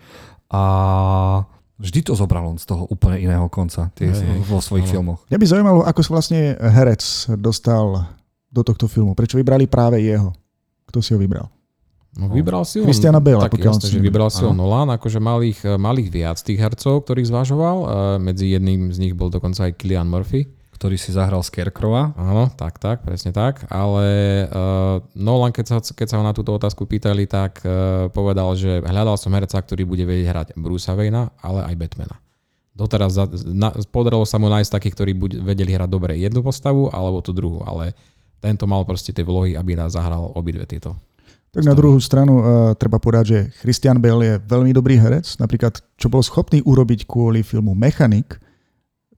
A 0.54 0.62
vždy 1.82 2.00
to 2.06 2.13
zobral 2.13 2.46
on 2.46 2.62
z 2.62 2.70
toho 2.70 2.86
úplne 2.88 3.17
iného 3.17 3.50
konca 3.50 3.89
tie, 3.98 4.13
Hej, 4.13 4.22
hej. 4.22 4.39
vo 4.46 4.62
svojich 4.62 4.86
Áno. 4.88 4.94
filmoch. 4.94 5.20
Mňa 5.28 5.39
by 5.41 5.46
zaujímalo, 5.50 5.80
ako 5.82 6.00
sa 6.06 6.12
vlastne 6.13 6.41
herec 6.54 7.02
dostal 7.41 8.06
do 8.54 8.62
tohto 8.62 8.86
filmu. 8.86 9.17
Prečo 9.17 9.41
vybrali 9.41 9.65
práve 9.65 9.98
jeho? 10.06 10.30
Kto 10.86 11.02
si 11.02 11.15
ho 11.15 11.20
vybral? 11.20 11.50
No, 12.12 12.28
vybral 12.28 12.67
si 12.67 12.84
ho... 12.84 12.86
Christiana 12.86 13.24
Bale, 13.24 13.48
tak 13.48 13.56
pokiaľ 13.56 13.80
jasné, 13.80 13.88
si 13.88 13.96
že 13.96 14.04
vybral 14.04 14.28
si 14.28 14.44
ho. 14.44 14.52
Nolan, 14.52 14.91
akože 14.91 15.24
malých, 15.24 15.80
malých 15.80 16.10
viac 16.12 16.38
tých 16.44 16.60
hercov, 16.60 17.08
ktorých 17.08 17.32
zvažoval. 17.32 17.78
Uh, 17.82 17.88
medzi 18.20 18.52
jedným 18.52 18.91
z 18.91 18.98
nich 19.00 19.13
bol 19.15 19.32
dokonca 19.32 19.72
aj 19.72 19.80
Killian 19.80 20.12
Murphy. 20.12 20.52
Ktorý 20.82 20.98
si 20.98 21.13
zahral 21.13 21.46
Scarecrowa. 21.46 22.17
Áno, 22.17 22.50
tak, 22.58 22.82
tak, 22.82 23.06
presne 23.06 23.30
tak. 23.30 23.70
Ale 23.70 24.50
uh, 24.50 24.98
Nolan, 25.13 25.54
keď 25.54 25.65
sa, 25.70 25.78
keď 25.78 26.08
sa 26.10 26.17
ho 26.17 26.26
na 26.26 26.34
túto 26.34 26.50
otázku 26.58 26.89
pýtali, 26.89 27.30
tak 27.30 27.62
uh, 27.62 28.10
povedal, 28.10 28.58
že 28.58 28.82
hľadal 28.82 29.13
som 29.13 29.30
herca, 29.38 29.62
ktorý 29.62 29.86
bude 29.86 30.10
vedieť 30.10 30.28
hrať 30.34 30.48
Brucea 30.58 30.98
Wayna, 30.98 31.30
ale 31.38 31.70
aj 31.70 31.76
Batmana. 31.78 32.17
Doteraz 32.74 33.13
za, 33.13 33.30
na, 33.46 33.70
podarilo 33.94 34.26
sa 34.26 34.41
mu 34.41 34.50
nájsť 34.50 34.74
takých, 34.74 34.96
ktorí 34.98 35.12
buď 35.13 35.32
vedeli 35.46 35.70
hrať 35.78 35.86
dobre 35.86 36.17
jednu 36.17 36.41
postavu, 36.41 36.89
alebo 36.89 37.22
tú 37.22 37.30
druhú, 37.30 37.62
ale 37.62 37.94
tento 38.41 38.65
mal 38.65 38.82
proste 38.82 39.13
tie 39.13 39.22
vlohy, 39.22 39.54
aby 39.54 39.78
nás 39.78 39.94
zahral 39.94 40.34
obidve 40.34 40.65
tieto. 40.65 40.98
Tak 41.54 41.62
na 41.62 41.78
druhú 41.78 42.02
stranu 42.02 42.34
uh, 42.41 42.46
treba 42.74 42.98
povedať, 42.98 43.26
že 43.30 43.39
Christian 43.62 44.02
Bale 44.02 44.26
je 44.26 44.36
veľmi 44.50 44.74
dobrý 44.74 44.98
herec. 44.98 45.38
Napríklad, 45.38 45.78
čo 46.02 46.10
bol 46.10 46.26
schopný 46.26 46.65
urobiť 46.65 47.06
kvôli 47.06 47.46
filmu 47.46 47.78
Mechanik, 47.78 48.41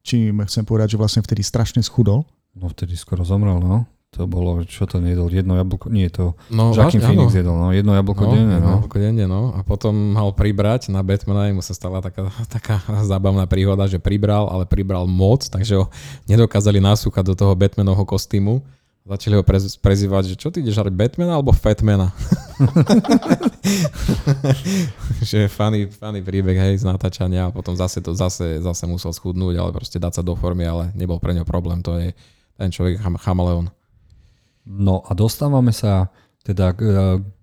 čím 0.04 0.44
chcem 0.46 0.64
povedať, 0.64 0.94
že 0.94 0.98
vlastne 1.00 1.22
vtedy 1.24 1.42
strašne 1.42 1.82
schudol. 1.82 2.28
No 2.54 2.70
vtedy 2.70 2.94
skoro 2.94 3.24
zomrel, 3.24 3.58
no. 3.58 3.88
To 4.14 4.30
bolo, 4.30 4.62
čo 4.70 4.86
to 4.86 5.02
nejedol, 5.02 5.26
jedno 5.26 5.58
jablko, 5.58 5.90
nie 5.90 6.06
to, 6.06 6.38
No, 6.54 6.70
Joaquin 6.70 7.02
Phoenix 7.02 7.34
áno. 7.34 7.40
jedol, 7.42 7.56
no, 7.58 7.68
jedno 7.74 7.98
jablko 7.98 8.30
No, 8.30 8.32
denne, 8.38 8.54
jedno 8.62 8.68
no. 8.70 8.74
jablko 8.78 8.98
denne, 9.02 9.26
no. 9.26 9.42
A 9.58 9.66
potom 9.66 9.90
mal 10.14 10.30
pribrať 10.30 10.94
na 10.94 11.02
Batmana, 11.02 11.50
mu 11.50 11.66
sa 11.66 11.74
stala 11.74 11.98
taká, 11.98 12.30
taká 12.46 12.78
zábavná 13.02 13.50
príhoda, 13.50 13.90
že 13.90 13.98
pribral, 13.98 14.54
ale 14.54 14.70
pribral 14.70 15.10
moc, 15.10 15.50
takže 15.50 15.82
ho 15.82 15.90
nedokázali 16.30 16.78
nasúkať 16.78 17.26
do 17.26 17.34
toho 17.34 17.58
Batmanovho 17.58 18.06
kostýmu. 18.06 18.62
Začali 19.04 19.34
ho 19.34 19.42
prez, 19.42 19.76
prezývať, 19.82 20.32
že 20.32 20.36
čo 20.38 20.54
ty 20.54 20.62
ideš 20.62 20.78
hrať 20.78 20.94
Batmana 20.94 21.34
alebo 21.42 21.50
Fatmana? 21.50 22.14
že 25.30 25.50
funny, 25.50 25.90
funny 25.90 26.22
príbeh, 26.22 26.58
hej, 26.58 26.82
z 26.82 26.88
natáčania 26.88 27.50
a 27.50 27.54
potom 27.54 27.76
zase 27.76 28.00
to 28.00 28.16
zase, 28.16 28.62
zase 28.62 28.88
musel 28.88 29.14
schudnúť, 29.14 29.60
ale 29.60 29.76
proste 29.76 30.00
dať 30.00 30.14
sa 30.20 30.24
do 30.24 30.38
formy, 30.38 30.66
ale 30.66 30.94
nebol 30.94 31.18
pre 31.18 31.34
ňo 31.34 31.46
problém, 31.46 31.82
to 31.82 31.98
je 32.00 32.14
ten 32.58 32.70
človek 32.70 33.02
cham, 33.02 33.18
chameleon. 33.18 33.70
No 34.64 35.04
a 35.04 35.12
dostávame 35.12 35.76
sa 35.76 36.08
teda 36.44 36.76
k, 36.76 36.84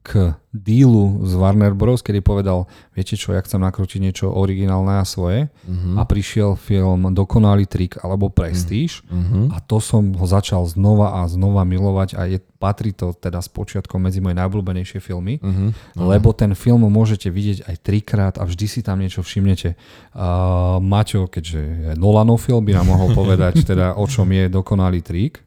k 0.04 0.10
dílu 0.52 1.24
z 1.24 1.32
Warner 1.32 1.72
Bros., 1.72 2.04
kedy 2.04 2.20
povedal, 2.20 2.68
viete 2.92 3.16
čo, 3.16 3.32
ja 3.32 3.40
chcem 3.40 3.56
nakrútiť 3.56 3.96
niečo 3.96 4.28
originálne 4.28 5.00
a 5.00 5.04
svoje 5.04 5.48
Mhm. 5.64 5.96
a 5.96 6.04
prišiel 6.04 6.52
film 6.52 7.08
Dokonalý 7.08 7.64
trik 7.64 7.96
alebo 7.96 8.28
Prestíž 8.28 9.00
Mhm. 9.08 9.52
a 9.52 9.60
to 9.60 9.80
som 9.80 10.12
ho 10.12 10.26
začal 10.28 10.68
znova 10.68 11.16
a 11.16 11.28
znova 11.28 11.64
milovať 11.64 12.12
a 12.12 12.28
je, 12.28 12.44
patrí 12.60 12.92
to 12.92 13.16
teda 13.16 13.40
s 13.40 13.48
počiatkom 13.48 13.96
medzi 13.96 14.20
moje 14.20 14.36
najobľúbenejšie 14.36 15.00
filmy. 15.00 15.40
Mhm. 15.40 15.96
Lebo 15.96 16.36
ten 16.36 16.52
film 16.52 16.84
môžete 16.84 17.32
vidieť 17.32 17.72
aj 17.72 17.76
trikrát 17.80 18.34
a 18.36 18.44
vždy 18.44 18.66
si 18.68 18.80
tam 18.84 19.00
niečo 19.00 19.24
všimnete. 19.24 19.80
Uh, 20.12 20.76
Maťo, 20.76 21.24
keďže 21.24 21.60
je 21.60 21.92
Nolanov 21.96 22.36
film, 22.38 22.68
by 22.68 22.76
nám 22.76 22.88
mohol 22.90 23.16
povedať 23.16 23.64
teda, 23.70 23.96
o 23.96 24.04
čom 24.04 24.28
je 24.28 24.52
dokonalý 24.52 25.00
trik. 25.00 25.40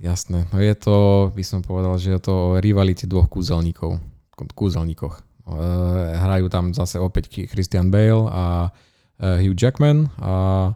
Jasné, 0.00 0.48
no 0.48 0.56
je 0.64 0.72
to, 0.80 1.28
by 1.36 1.44
som 1.44 1.60
povedal, 1.60 1.92
že 2.00 2.16
je 2.16 2.20
to 2.24 2.32
o 2.32 2.48
rivalite 2.56 3.04
dvoch 3.04 3.28
kúzelníkov, 3.28 4.00
kúzelníkoch. 4.56 5.20
hrajú 6.16 6.46
tam 6.48 6.72
zase 6.72 6.96
opäť 6.96 7.28
Christian 7.50 7.90
Bale 7.90 8.28
a 8.30 8.44
Hugh 9.20 9.56
Jackman 9.56 10.08
a 10.16 10.72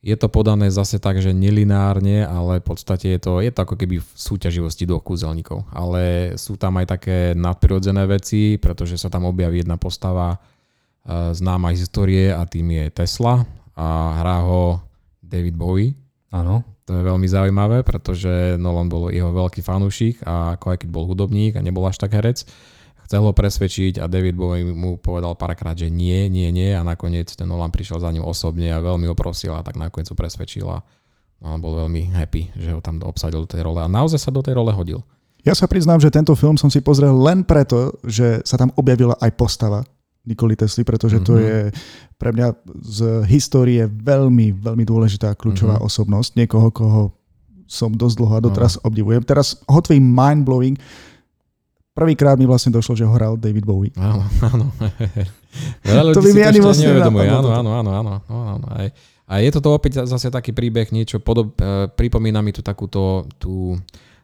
je 0.00 0.16
to 0.16 0.32
podané 0.32 0.72
zase 0.72 0.96
tak, 0.96 1.20
že 1.20 1.36
nelineárne, 1.36 2.24
ale 2.24 2.64
v 2.64 2.72
podstate 2.72 3.12
je 3.12 3.20
to, 3.20 3.44
je 3.44 3.52
to 3.52 3.60
ako 3.68 3.76
keby 3.76 4.00
v 4.00 4.08
súťaživosti 4.16 4.88
dvoch 4.88 5.04
kúzelníkov. 5.04 5.68
Ale 5.76 6.32
sú 6.40 6.56
tam 6.56 6.80
aj 6.80 6.96
také 6.96 7.16
nadprirodzené 7.36 8.08
veci, 8.08 8.56
pretože 8.56 8.96
sa 8.96 9.12
tam 9.12 9.28
objaví 9.28 9.60
jedna 9.60 9.76
postava 9.76 10.40
známa 11.36 11.76
histórie 11.76 12.32
a 12.32 12.48
tým 12.48 12.80
je 12.80 12.84
Tesla 12.96 13.44
a 13.76 14.16
hrá 14.24 14.40
ho 14.40 14.80
David 15.20 15.60
Bowie. 15.60 15.92
Áno. 16.32 16.64
To 16.90 16.98
je 16.98 17.06
veľmi 17.06 17.22
zaujímavé, 17.30 17.86
pretože 17.86 18.58
Nolan 18.58 18.90
bol 18.90 19.14
jeho 19.14 19.30
veľký 19.30 19.62
fanúšik 19.62 20.26
a 20.26 20.58
ako 20.58 20.74
aj 20.74 20.78
keď 20.82 20.88
bol 20.90 21.06
hudobník 21.06 21.54
a 21.54 21.62
nebol 21.62 21.86
až 21.86 22.02
tak 22.02 22.18
herec, 22.18 22.42
chcel 23.06 23.22
ho 23.22 23.30
presvedčiť 23.30 24.02
a 24.02 24.10
David 24.10 24.34
Bowie 24.34 24.66
mu 24.66 24.98
povedal 24.98 25.38
párkrát, 25.38 25.78
že 25.78 25.86
nie, 25.86 26.26
nie, 26.26 26.50
nie 26.50 26.74
a 26.74 26.82
nakoniec 26.82 27.30
ten 27.30 27.46
Nolan 27.46 27.70
prišiel 27.70 28.02
za 28.02 28.10
ním 28.10 28.26
osobne 28.26 28.74
a 28.74 28.82
veľmi 28.82 29.06
ho 29.06 29.14
prosil 29.14 29.54
a 29.54 29.62
tak 29.62 29.78
nakoniec 29.78 30.10
ho 30.10 30.18
presvedčil 30.18 30.66
a 30.66 30.82
on 31.46 31.62
bol 31.62 31.78
veľmi 31.78 32.10
happy, 32.10 32.58
že 32.58 32.74
ho 32.74 32.82
tam 32.82 32.98
obsadil 33.06 33.46
do 33.46 33.50
tej 33.54 33.62
role 33.62 33.78
a 33.78 33.86
naozaj 33.86 34.18
sa 34.18 34.34
do 34.34 34.42
tej 34.42 34.58
role 34.58 34.74
hodil. 34.74 35.06
Ja 35.46 35.54
sa 35.54 35.70
priznám, 35.70 36.02
že 36.02 36.10
tento 36.10 36.34
film 36.34 36.58
som 36.58 36.74
si 36.74 36.82
pozrel 36.82 37.14
len 37.14 37.46
preto, 37.46 38.02
že 38.02 38.42
sa 38.42 38.58
tam 38.58 38.74
objavila 38.74 39.14
aj 39.22 39.30
postava 39.38 39.86
Nikoli 40.28 40.56
Tesly, 40.56 40.84
pretože 40.84 41.20
mm-hmm. 41.20 41.28
to 41.28 41.34
mhm. 41.38 41.42
je 41.42 41.56
pre 42.20 42.30
mňa 42.36 42.48
z 42.84 42.98
histórie 43.30 43.82
veľmi, 43.88 44.52
veľmi 44.56 44.84
dôležitá 44.84 45.32
kľúčová 45.36 45.80
mm-hmm. 45.80 45.88
osobnosť. 45.88 46.30
Niekoho, 46.36 46.68
koho 46.68 47.02
som 47.70 47.94
dosť 47.94 48.16
dlho 48.18 48.34
a 48.34 48.44
doteraz 48.44 48.76
no. 48.78 48.90
obdivujem. 48.90 49.22
Teraz 49.22 49.62
hotvý 49.70 50.02
mind-blowing, 50.02 50.76
Prvýkrát 51.90 52.38
mi 52.38 52.46
vlastne 52.46 52.70
došlo, 52.70 52.94
že 52.94 53.02
ho 53.02 53.12
hral 53.12 53.34
David 53.34 53.66
Bowie. 53.66 53.90
Áno, 53.98 54.22
áno. 54.40 54.70
Veľa 55.90 56.02
ľudí 56.06 56.16
to 56.16 56.22
by 56.22 56.32
mi 56.32 56.42
ani 56.46 56.60
vlastne 56.62 56.86
nevedomuje. 56.86 57.26
Áno, 57.26 57.50
áno, 57.50 57.70
áno, 57.76 57.90
áno, 57.92 58.12
áno. 58.24 58.66
Aj, 58.70 58.88
a 59.26 59.32
je 59.42 59.50
to 59.50 59.60
opäť 59.68 60.06
zase 60.06 60.30
taký 60.30 60.54
príbeh, 60.54 60.88
niečo 60.94 61.18
podob, 61.18 61.58
e, 61.58 61.90
pripomína 61.90 62.40
mi 62.46 62.54
tu 62.54 62.62
takúto 62.62 63.26
tú, 63.42 63.74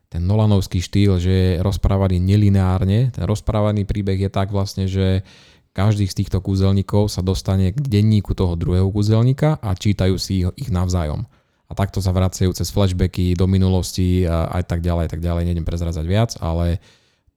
ten 0.07 0.23
Nolanovský 0.23 0.79
štýl, 0.79 1.19
že 1.19 1.31
je 1.31 1.51
rozprávaný 1.59 2.23
nelineárne. 2.23 3.11
Ten 3.11 3.27
rozprávaný 3.27 3.83
príbeh 3.83 4.25
je 4.25 4.31
tak 4.31 4.55
vlastne, 4.55 4.87
že 4.87 5.27
každý 5.77 6.09
z 6.09 6.25
týchto 6.25 6.41
kúzelníkov 6.41 7.13
sa 7.13 7.21
dostane 7.21 7.77
k 7.77 7.77
denníku 7.85 8.33
toho 8.33 8.57
druhého 8.57 8.89
kúzelníka 8.89 9.61
a 9.61 9.77
čítajú 9.77 10.17
si 10.17 10.41
ich, 10.49 10.73
navzájom. 10.73 11.29
A 11.69 11.73
takto 11.77 12.01
sa 12.01 12.17
vracajú 12.17 12.49
cez 12.57 12.73
flashbacky 12.73 13.37
do 13.37 13.45
minulosti 13.45 14.25
a 14.25 14.49
aj 14.57 14.73
tak 14.73 14.81
ďalej, 14.81 15.13
tak 15.13 15.21
ďalej. 15.21 15.53
Nejdem 15.53 15.69
prezrazať 15.69 16.05
viac, 16.09 16.33
ale 16.41 16.81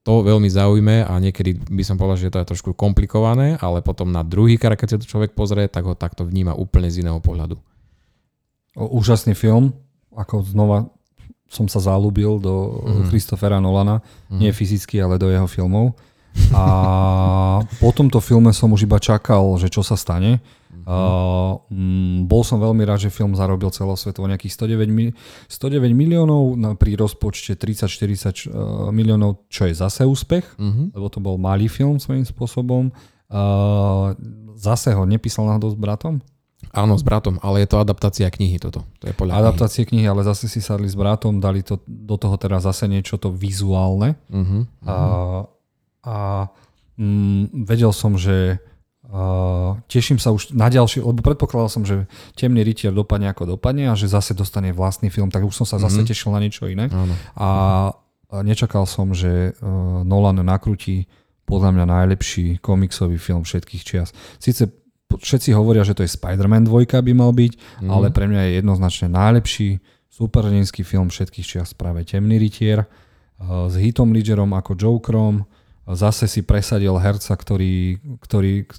to 0.08 0.24
veľmi 0.24 0.48
zaujme 0.48 1.04
a 1.04 1.14
niekedy 1.20 1.60
by 1.68 1.84
som 1.84 2.00
povedal, 2.00 2.16
že 2.16 2.32
to 2.32 2.40
je 2.40 2.50
trošku 2.56 2.72
komplikované, 2.72 3.60
ale 3.60 3.84
potom 3.84 4.08
na 4.08 4.24
druhý 4.24 4.56
krát, 4.56 4.80
keď 4.80 4.96
sa 4.96 5.00
to 5.04 5.10
človek 5.12 5.36
pozrie, 5.36 5.68
tak 5.68 5.84
ho 5.84 5.98
takto 5.98 6.24
vníma 6.24 6.56
úplne 6.56 6.88
z 6.88 7.04
iného 7.04 7.20
pohľadu. 7.20 7.60
Úžasný 8.80 9.36
film, 9.36 9.76
ako 10.16 10.48
znova 10.48 10.88
som 11.50 11.66
sa 11.66 11.82
zalúbil 11.82 12.38
do 12.38 12.86
mm. 12.86 13.10
Christophera 13.10 13.58
Nolana, 13.58 14.06
mm. 14.30 14.38
nie 14.38 14.54
fyzicky, 14.54 15.02
ale 15.02 15.18
do 15.18 15.34
jeho 15.34 15.50
filmov. 15.50 15.98
A 16.54 16.64
po 17.78 17.90
tomto 17.94 18.18
filme 18.24 18.50
som 18.56 18.74
už 18.74 18.90
iba 18.90 18.98
čakal, 18.98 19.58
že 19.62 19.70
čo 19.70 19.86
sa 19.86 19.94
stane. 19.94 20.42
Uh, 20.90 21.62
bol 22.26 22.42
som 22.42 22.58
veľmi 22.58 22.82
rád, 22.82 23.06
že 23.06 23.14
film 23.14 23.38
zarobil 23.38 23.70
celosvetovo 23.70 24.26
nejakých 24.26 24.58
109, 24.58 24.90
mi- 24.90 25.14
109 25.46 25.86
miliónov 25.94 26.58
na, 26.58 26.74
pri 26.74 26.98
rozpočte 26.98 27.54
30-40 27.54 28.50
uh, 28.50 28.90
miliónov, 28.90 29.46
čo 29.54 29.70
je 29.70 29.78
zase 29.78 30.02
úspech, 30.02 30.58
uh-huh. 30.58 30.90
lebo 30.90 31.08
to 31.14 31.22
bol 31.22 31.38
malý 31.38 31.70
film 31.70 32.02
svojím 32.02 32.26
spôsobom. 32.26 32.90
Uh, 33.30 34.18
zase 34.58 34.90
ho 34.98 35.06
nepísal 35.06 35.46
náhodou 35.46 35.70
s 35.70 35.78
bratom? 35.78 36.26
Áno, 36.74 36.98
s 36.98 37.06
bratom, 37.06 37.38
ale 37.46 37.66
je 37.66 37.70
to 37.70 37.78
adaptácia 37.82 38.26
knihy 38.30 38.58
toto. 38.58 38.82
To 39.02 39.06
je 39.10 39.14
podľa 39.14 39.46
Adaptácie 39.46 39.86
knihy. 39.86 40.06
knihy, 40.06 40.12
ale 40.12 40.26
zase 40.26 40.50
si 40.50 40.58
sadli 40.58 40.90
s 40.90 40.98
bratom, 40.98 41.38
dali 41.38 41.62
to 41.62 41.82
do 41.86 42.18
toho 42.18 42.34
teraz 42.42 42.66
zase 42.66 42.90
niečo 42.90 43.22
to 43.22 43.30
vizuálne. 43.30 44.18
Uh-huh, 44.30 44.66
uh-huh. 44.66 44.90
A, 44.90 44.96
a 46.10 46.18
mm, 46.98 47.66
vedel 47.70 47.94
som, 47.94 48.18
že 48.18 48.58
Uh, 49.10 49.82
teším 49.90 50.22
sa 50.22 50.30
už 50.30 50.54
na 50.54 50.70
ďalší, 50.70 51.02
lebo 51.02 51.26
predpokladal 51.26 51.66
som, 51.66 51.82
že 51.82 52.06
Temný 52.38 52.62
rytier 52.62 52.94
dopadne 52.94 53.34
ako 53.34 53.58
dopadne 53.58 53.90
a 53.90 53.98
že 53.98 54.06
zase 54.06 54.38
dostane 54.38 54.70
vlastný 54.70 55.10
film, 55.10 55.34
tak 55.34 55.42
už 55.42 55.50
som 55.50 55.66
sa 55.66 55.82
zase 55.82 56.06
mm-hmm. 56.06 56.10
tešil 56.14 56.30
na 56.30 56.38
niečo 56.38 56.70
iné. 56.70 56.94
Áno. 56.94 57.18
A 57.34 57.48
nečakal 58.46 58.86
som, 58.86 59.10
že 59.18 59.58
uh, 59.58 60.06
Nolan 60.06 60.38
nakrúti 60.46 61.10
podľa 61.50 61.74
mňa 61.74 61.86
najlepší 61.90 62.62
komiksový 62.62 63.18
film 63.18 63.42
všetkých 63.42 63.82
čias. 63.82 64.14
Sice 64.38 64.70
všetci 65.10 65.58
hovoria, 65.58 65.82
že 65.82 65.98
to 65.98 66.06
je 66.06 66.14
Spider-Man 66.14 66.70
2 66.70 67.02
by 67.02 67.14
mal 67.18 67.34
byť, 67.34 67.82
mm. 67.82 67.90
ale 67.90 68.14
pre 68.14 68.30
mňa 68.30 68.42
je 68.46 68.52
jednoznačne 68.62 69.10
najlepší 69.10 69.82
superhrdinský 70.14 70.86
film 70.86 71.10
všetkých 71.10 71.46
čias 71.50 71.74
práve 71.74 72.06
Temný 72.06 72.38
rytier 72.38 72.86
uh, 72.86 73.66
s 73.66 73.74
Hitom 73.74 74.14
Ledgerom 74.14 74.54
ako 74.54 74.78
Jokerom, 74.78 75.50
zase 75.98 76.30
si 76.30 76.46
presadil 76.46 76.94
herca, 77.02 77.34
ktorý, 77.34 77.98
ktorý, 78.22 78.70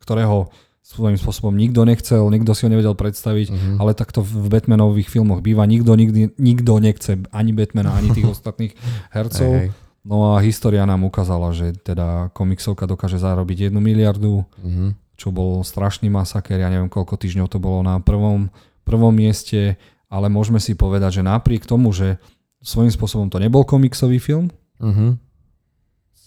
ktorého 0.00 0.52
svojím 0.84 1.16
spôsobom 1.16 1.56
nikto 1.56 1.80
nechcel, 1.88 2.28
nikto 2.28 2.52
si 2.52 2.68
ho 2.68 2.70
nevedel 2.70 2.92
predstaviť, 2.92 3.48
uh-huh. 3.48 3.76
ale 3.80 3.96
takto 3.96 4.20
v 4.20 4.52
Batmanových 4.52 5.08
filmoch 5.08 5.40
býva. 5.40 5.64
Nikto, 5.64 5.96
nikdy, 5.96 6.36
nikto 6.36 6.76
nechce 6.76 7.24
ani 7.32 7.56
Batmana, 7.56 7.96
ani 7.96 8.12
tých 8.12 8.28
ostatných 8.36 8.76
hercov. 9.08 9.48
Hey, 9.48 9.72
hey. 9.72 9.82
No 10.04 10.36
a 10.36 10.44
história 10.44 10.84
nám 10.84 11.08
ukázala, 11.08 11.56
že 11.56 11.72
teda 11.72 12.28
komiksovka 12.36 12.84
dokáže 12.84 13.16
zarobiť 13.16 13.72
jednu 13.72 13.80
miliardu, 13.80 14.44
uh-huh. 14.44 14.92
čo 15.16 15.32
bol 15.32 15.64
strašný 15.64 16.12
masaker. 16.12 16.60
Ja 16.60 16.68
neviem, 16.68 16.92
koľko 16.92 17.16
týždňov 17.16 17.48
to 17.48 17.56
bolo 17.56 17.80
na 17.80 17.96
prvom, 18.04 18.52
prvom 18.84 19.16
mieste, 19.16 19.80
ale 20.12 20.28
môžeme 20.28 20.60
si 20.60 20.76
povedať, 20.76 21.20
že 21.20 21.22
napriek 21.24 21.64
tomu, 21.64 21.96
že 21.96 22.20
svojím 22.60 22.92
spôsobom 22.92 23.32
to 23.32 23.40
nebol 23.40 23.64
komiksový 23.64 24.20
film, 24.20 24.52
uh-huh 24.76 25.16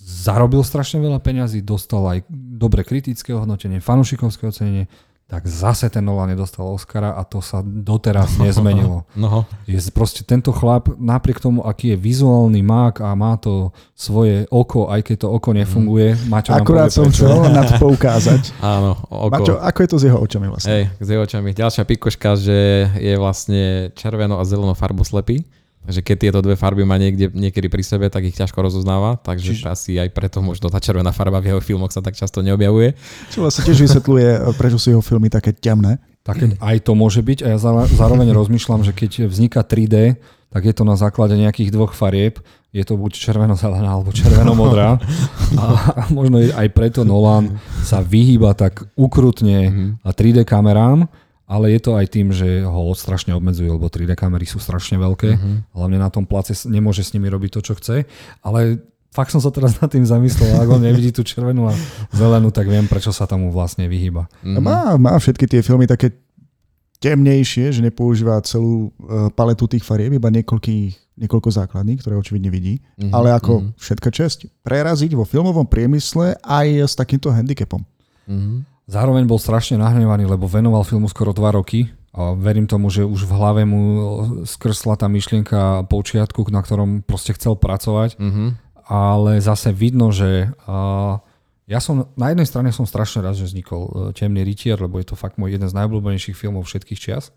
zarobil 0.08 0.64
strašne 0.64 1.04
veľa 1.04 1.20
peňazí, 1.20 1.60
dostal 1.60 2.00
aj 2.08 2.24
dobre 2.32 2.88
kritické 2.88 3.36
ohodnotenie, 3.36 3.84
fanúšikovské 3.84 4.48
ocenenie, 4.48 4.88
tak 5.28 5.44
zase 5.44 5.92
ten 5.92 6.00
Nolan 6.08 6.32
nedostal 6.32 6.72
Oscara 6.72 7.12
a 7.20 7.28
to 7.28 7.44
sa 7.44 7.60
doteraz 7.60 8.40
nezmenilo. 8.48 9.04
No. 9.12 9.44
Je 9.68 9.76
proste 9.92 10.24
tento 10.24 10.56
chlap, 10.56 10.88
napriek 10.96 11.44
tomu, 11.44 11.68
aký 11.68 11.92
je 11.92 11.98
vizuálny 12.00 12.64
mák 12.64 13.04
a 13.04 13.12
má 13.20 13.36
to 13.36 13.76
svoje 13.92 14.48
oko, 14.48 14.88
aj 14.88 15.04
keď 15.04 15.28
to 15.28 15.28
oko 15.28 15.52
nefunguje. 15.52 16.16
Mm. 16.16 16.32
Maťo 16.32 16.56
Akurát 16.56 16.88
som 16.88 17.12
chcel 17.12 17.44
na 17.52 17.68
to 17.68 17.76
poukázať. 17.92 18.56
Áno, 18.64 18.96
oko. 19.12 19.36
Maťo, 19.36 19.54
ako 19.60 19.80
je 19.84 19.90
to 19.92 19.98
s 20.00 20.04
jeho 20.08 20.20
očami 20.24 20.48
vlastne? 20.48 20.72
Hej, 20.72 20.84
s 21.04 21.08
jeho 21.12 21.22
očami. 21.28 21.52
Ďalšia 21.52 21.84
pikoška, 21.84 22.40
že 22.40 22.88
je 22.96 23.14
vlastne 23.20 23.92
červeno 24.00 24.40
a 24.40 24.48
zeleno 24.48 24.72
farboslepý 24.72 25.44
že 25.88 26.04
keď 26.04 26.18
tieto 26.20 26.40
dve 26.44 26.60
farby 26.60 26.84
má 26.84 27.00
niekde, 27.00 27.32
niekedy 27.32 27.72
pri 27.72 27.84
sebe, 27.84 28.12
tak 28.12 28.28
ich 28.28 28.36
ťažko 28.36 28.60
rozoznáva, 28.60 29.16
takže 29.24 29.56
Čiže... 29.56 29.66
asi 29.72 29.92
aj 29.96 30.12
preto 30.12 30.44
možno 30.44 30.68
tá 30.68 30.84
červená 30.84 31.16
farba 31.16 31.40
v 31.40 31.56
jeho 31.56 31.62
filmoch 31.64 31.96
sa 31.96 32.04
tak 32.04 32.20
často 32.20 32.44
neobjavuje. 32.44 32.94
Čo 33.32 33.48
vlastne 33.48 33.64
tiež 33.64 33.88
vysvetľuje, 33.88 34.52
prečo 34.60 34.78
sú 34.78 34.92
jeho 34.92 35.04
filmy 35.04 35.32
také 35.32 35.56
temné. 35.56 35.98
Tak 36.28 36.60
aj 36.60 36.78
to 36.84 36.92
môže 36.92 37.24
byť 37.24 37.40
a 37.48 37.56
ja 37.56 37.58
zároveň 37.88 38.36
rozmýšľam, 38.36 38.84
že 38.84 38.92
keď 38.92 39.32
vzniká 39.32 39.64
3D, 39.64 40.20
tak 40.52 40.64
je 40.68 40.76
to 40.76 40.84
na 40.84 41.00
základe 41.00 41.40
nejakých 41.40 41.72
dvoch 41.72 41.96
farieb. 41.96 42.44
Je 42.76 42.84
to 42.84 43.00
buď 43.00 43.16
červeno-zelená 43.16 43.88
alebo 43.88 44.12
červeno-modrá. 44.12 45.00
A 45.60 45.64
možno 46.12 46.44
aj 46.44 46.68
preto 46.76 47.08
Nolan 47.08 47.56
sa 47.88 48.04
vyhýba 48.04 48.52
tak 48.60 48.92
ukrutne 49.00 49.72
3D 50.04 50.44
mhm. 50.44 50.48
kamerám, 50.48 51.08
ale 51.48 51.72
je 51.72 51.80
to 51.80 51.96
aj 51.96 52.06
tým, 52.12 52.36
že 52.36 52.68
ho 52.68 52.92
strašne 52.92 53.32
obmedzujú, 53.32 53.80
lebo 53.80 53.88
3D 53.88 54.20
kamery 54.20 54.44
sú 54.44 54.60
strašne 54.60 55.00
veľké, 55.00 55.30
uh-huh. 55.40 55.56
hlavne 55.72 55.98
na 55.98 56.12
tom 56.12 56.28
place 56.28 56.68
nemôže 56.68 57.08
s 57.08 57.16
nimi 57.16 57.32
robiť 57.32 57.58
to, 57.58 57.62
čo 57.72 57.74
chce, 57.80 58.04
ale 58.44 58.84
fakt 59.16 59.32
som 59.32 59.40
sa 59.40 59.48
teraz 59.50 59.80
nad 59.80 59.88
tým 59.88 60.04
zamyslel, 60.04 60.60
ak 60.60 60.68
on 60.68 60.84
nevidí 60.84 61.16
tú 61.16 61.24
červenú 61.24 61.72
a 61.72 61.74
zelenú, 62.12 62.52
tak 62.52 62.68
viem, 62.68 62.84
prečo 62.86 63.16
sa 63.16 63.24
tomu 63.24 63.50
vlastne 63.50 63.88
vyhýba. 63.88 64.28
Uh-huh. 64.44 64.60
Má, 64.60 65.00
má 65.00 65.16
všetky 65.16 65.48
tie 65.48 65.64
filmy 65.64 65.88
také 65.88 66.12
temnejšie, 67.00 67.72
že 67.72 67.80
nepoužíva 67.80 68.44
celú 68.44 68.92
uh, 69.00 69.32
paletu 69.32 69.72
tých 69.72 69.88
farieb, 69.88 70.18
iba 70.18 70.28
niekoľkých, 70.28 71.16
niekoľko 71.24 71.50
základných, 71.54 72.04
ktoré 72.04 72.20
očividne 72.20 72.52
vidí. 72.52 72.84
Uh-huh. 73.00 73.14
Ale 73.16 73.32
ako 73.32 73.54
uh-huh. 73.64 73.72
všetka 73.80 74.10
česť, 74.12 74.52
preraziť 74.68 75.16
vo 75.16 75.24
filmovom 75.24 75.64
priemysle 75.64 76.36
aj 76.44 76.68
s 76.92 76.94
takýmto 77.00 77.32
handicapom. 77.32 77.88
Uh-huh. 78.28 78.68
Zároveň 78.88 79.28
bol 79.28 79.36
strašne 79.36 79.76
nahnevaný, 79.76 80.24
lebo 80.24 80.48
venoval 80.48 80.88
filmu 80.88 81.12
skoro 81.12 81.36
2 81.36 81.60
roky 81.60 81.92
a 82.16 82.32
verím 82.40 82.72
tomu, 82.72 82.88
že 82.88 83.04
už 83.04 83.28
v 83.28 83.36
hlave 83.36 83.62
mu 83.68 83.84
skrsla 84.48 84.96
tá 84.96 85.12
myšlienka 85.12 85.92
počiatku, 85.92 86.48
na 86.48 86.64
ktorom 86.64 87.04
proste 87.04 87.36
chcel 87.36 87.60
pracovať. 87.60 88.16
Mm-hmm. 88.16 88.50
Ale 88.88 89.44
zase 89.44 89.76
vidno, 89.76 90.16
že 90.16 90.56
uh, 90.66 91.20
ja 91.68 91.84
som, 91.84 92.08
na 92.16 92.32
jednej 92.32 92.48
strane 92.48 92.72
som 92.72 92.88
strašne 92.88 93.20
rád, 93.20 93.36
že 93.36 93.52
vznikol 93.52 93.82
uh, 93.84 93.92
Temný 94.16 94.48
rytier, 94.48 94.80
lebo 94.80 95.04
je 95.04 95.12
to 95.12 95.20
fakt 95.20 95.36
môj 95.36 95.60
jeden 95.60 95.68
z 95.68 95.76
najobľúbenejších 95.76 96.40
filmov 96.40 96.64
všetkých 96.64 96.98
čias. 96.98 97.36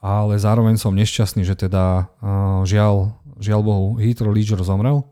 Ale 0.00 0.40
zároveň 0.40 0.80
som 0.80 0.96
nešťastný, 0.96 1.44
že 1.44 1.60
teda 1.60 2.08
uh, 2.24 2.64
žiaľ, 2.64 3.20
žiaľ 3.36 3.60
Bohu, 3.60 3.88
Heath 4.00 4.24
Ledger 4.24 4.64
zomrel. 4.64 5.04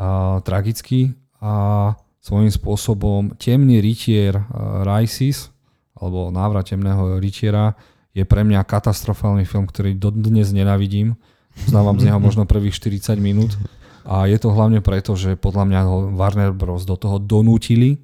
Uh, 0.00 0.40
tragicky. 0.40 1.12
A 1.44 2.00
svojím 2.20 2.52
spôsobom 2.52 3.34
temný 3.40 3.80
rytier 3.80 4.36
uh, 4.36 4.84
Rises, 4.84 5.48
alebo 5.96 6.28
návrat 6.32 6.72
temného 6.72 7.20
rytiera, 7.20 7.76
je 8.12 8.24
pre 8.26 8.42
mňa 8.42 8.66
katastrofálny 8.66 9.46
film, 9.46 9.68
ktorý 9.68 9.96
dodnes 9.96 10.50
nenavidím. 10.50 11.14
Znávam 11.68 11.98
z 11.98 12.10
neho 12.10 12.18
možno 12.18 12.46
prvých 12.46 12.74
40 12.74 13.20
minút. 13.20 13.54
A 14.02 14.26
je 14.26 14.38
to 14.40 14.50
hlavne 14.50 14.80
preto, 14.80 15.14
že 15.14 15.36
podľa 15.36 15.64
mňa 15.68 15.80
ho 15.86 15.96
Warner 16.16 16.50
Bros. 16.56 16.88
do 16.88 16.96
toho 16.96 17.20
donútili 17.20 18.00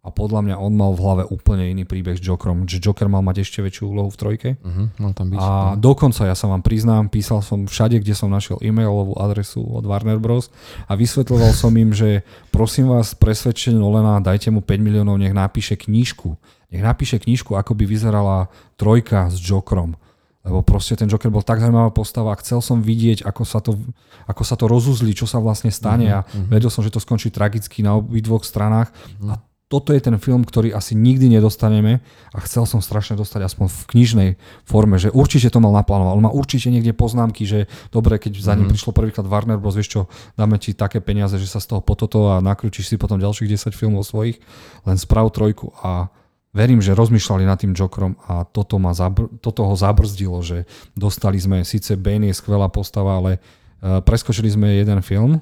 a 0.00 0.08
podľa 0.08 0.40
mňa 0.48 0.56
on 0.56 0.72
mal 0.72 0.96
v 0.96 1.02
hlave 1.04 1.24
úplne 1.28 1.68
iný 1.68 1.84
príbeh 1.84 2.16
s 2.16 2.24
Jokerom. 2.24 2.64
Že 2.64 2.80
Joker 2.80 3.12
mal 3.12 3.20
mať 3.20 3.44
ešte 3.44 3.60
väčšiu 3.60 3.84
úlohu 3.92 4.08
v 4.08 4.16
trojke. 4.16 4.48
Uh-huh, 4.56 4.88
mal 4.96 5.12
tam 5.12 5.28
byť. 5.28 5.36
A 5.36 5.76
dokonca 5.76 6.24
ja 6.24 6.32
sa 6.32 6.48
vám 6.48 6.64
priznám, 6.64 7.12
písal 7.12 7.44
som 7.44 7.68
všade, 7.68 8.00
kde 8.00 8.16
som 8.16 8.32
našiel 8.32 8.56
e-mailovú 8.64 9.20
adresu 9.20 9.60
od 9.60 9.84
Warner 9.84 10.16
Bros. 10.16 10.48
a 10.88 10.96
vysvetľoval 10.96 11.52
som 11.52 11.76
im, 11.76 11.92
že 11.92 12.24
prosím 12.48 12.88
vás, 12.88 13.12
presvedčenie 13.12 13.76
Nolena, 13.76 14.24
dajte 14.24 14.48
mu 14.48 14.64
5 14.64 14.80
miliónov, 14.80 15.20
nech 15.20 15.36
napíše 15.36 15.76
knižku. 15.76 16.32
Nech 16.72 16.80
napíše 16.80 17.20
knižku, 17.20 17.52
ako 17.52 17.76
by 17.76 17.84
vyzerala 17.84 18.48
trojka 18.80 19.28
s 19.28 19.36
Jokerom. 19.36 20.00
Lebo 20.40 20.64
proste 20.64 20.96
ten 20.96 21.04
Joker 21.12 21.28
bol 21.28 21.44
tak 21.44 21.60
zaujímavá 21.60 21.92
postava 21.92 22.32
a 22.32 22.40
chcel 22.40 22.64
som 22.64 22.80
vidieť, 22.80 23.28
ako 23.28 23.42
sa 23.44 23.60
to, 23.60 23.76
ako 24.24 24.42
sa 24.48 24.56
to 24.56 24.64
rozuzlí, 24.64 25.12
čo 25.12 25.28
sa 25.28 25.36
vlastne 25.36 25.68
stane 25.68 26.08
a 26.08 26.24
uh-huh. 26.24 26.48
vedel 26.48 26.72
som, 26.72 26.80
že 26.80 26.88
to 26.88 26.96
skončí 26.96 27.28
tragicky 27.28 27.84
na 27.84 28.00
obidvoch 28.00 28.48
stranách 28.48 28.88
uh-huh. 29.20 29.36
a 29.36 29.49
toto 29.70 29.94
je 29.94 30.02
ten 30.02 30.18
film, 30.18 30.42
ktorý 30.42 30.74
asi 30.74 30.98
nikdy 30.98 31.30
nedostaneme 31.30 32.02
a 32.34 32.38
chcel 32.42 32.66
som 32.66 32.82
strašne 32.82 33.14
dostať 33.14 33.46
aspoň 33.46 33.70
v 33.70 33.80
knižnej 33.94 34.30
forme, 34.66 34.98
že 34.98 35.14
určite 35.14 35.46
to 35.46 35.62
mal 35.62 35.70
naplánoval. 35.70 36.18
On 36.18 36.26
má 36.26 36.34
určite 36.34 36.74
niekde 36.74 36.90
poznámky, 36.90 37.46
že 37.46 37.70
dobre, 37.94 38.18
keď 38.18 38.34
za 38.42 38.58
ním 38.58 38.66
mm. 38.66 38.74
prišlo 38.74 38.90
prvýkrát 38.90 39.30
Warner 39.30 39.62
Bros., 39.62 39.78
vieš 39.78 39.94
čo, 39.94 40.00
dáme 40.34 40.58
ti 40.58 40.74
také 40.74 40.98
peniaze, 40.98 41.38
že 41.38 41.46
sa 41.46 41.62
z 41.62 41.70
toho 41.70 41.80
pototo 41.86 42.34
a 42.34 42.42
nakrúčiš 42.42 42.90
si 42.90 42.98
potom 42.98 43.22
ďalších 43.22 43.70
10 43.70 43.70
filmov 43.70 44.02
svojich, 44.02 44.42
len 44.90 44.98
sprav 44.98 45.30
trojku 45.30 45.70
a 45.86 46.10
verím, 46.50 46.82
že 46.82 46.98
rozmýšľali 46.98 47.46
nad 47.46 47.62
tým 47.62 47.70
Jokerom 47.70 48.18
a 48.26 48.42
toto, 48.42 48.82
ma 48.82 48.90
zabr- 48.90 49.30
toto 49.38 49.70
ho 49.70 49.74
zabrzdilo, 49.78 50.42
že 50.42 50.66
dostali 50.98 51.38
sme, 51.38 51.62
síce 51.62 51.94
Bane 51.94 52.26
je 52.26 52.34
skvelá 52.34 52.66
postava, 52.66 53.22
ale 53.22 53.38
uh, 53.38 54.02
preskočili 54.02 54.50
sme 54.50 54.82
jeden 54.82 54.98
film, 54.98 55.38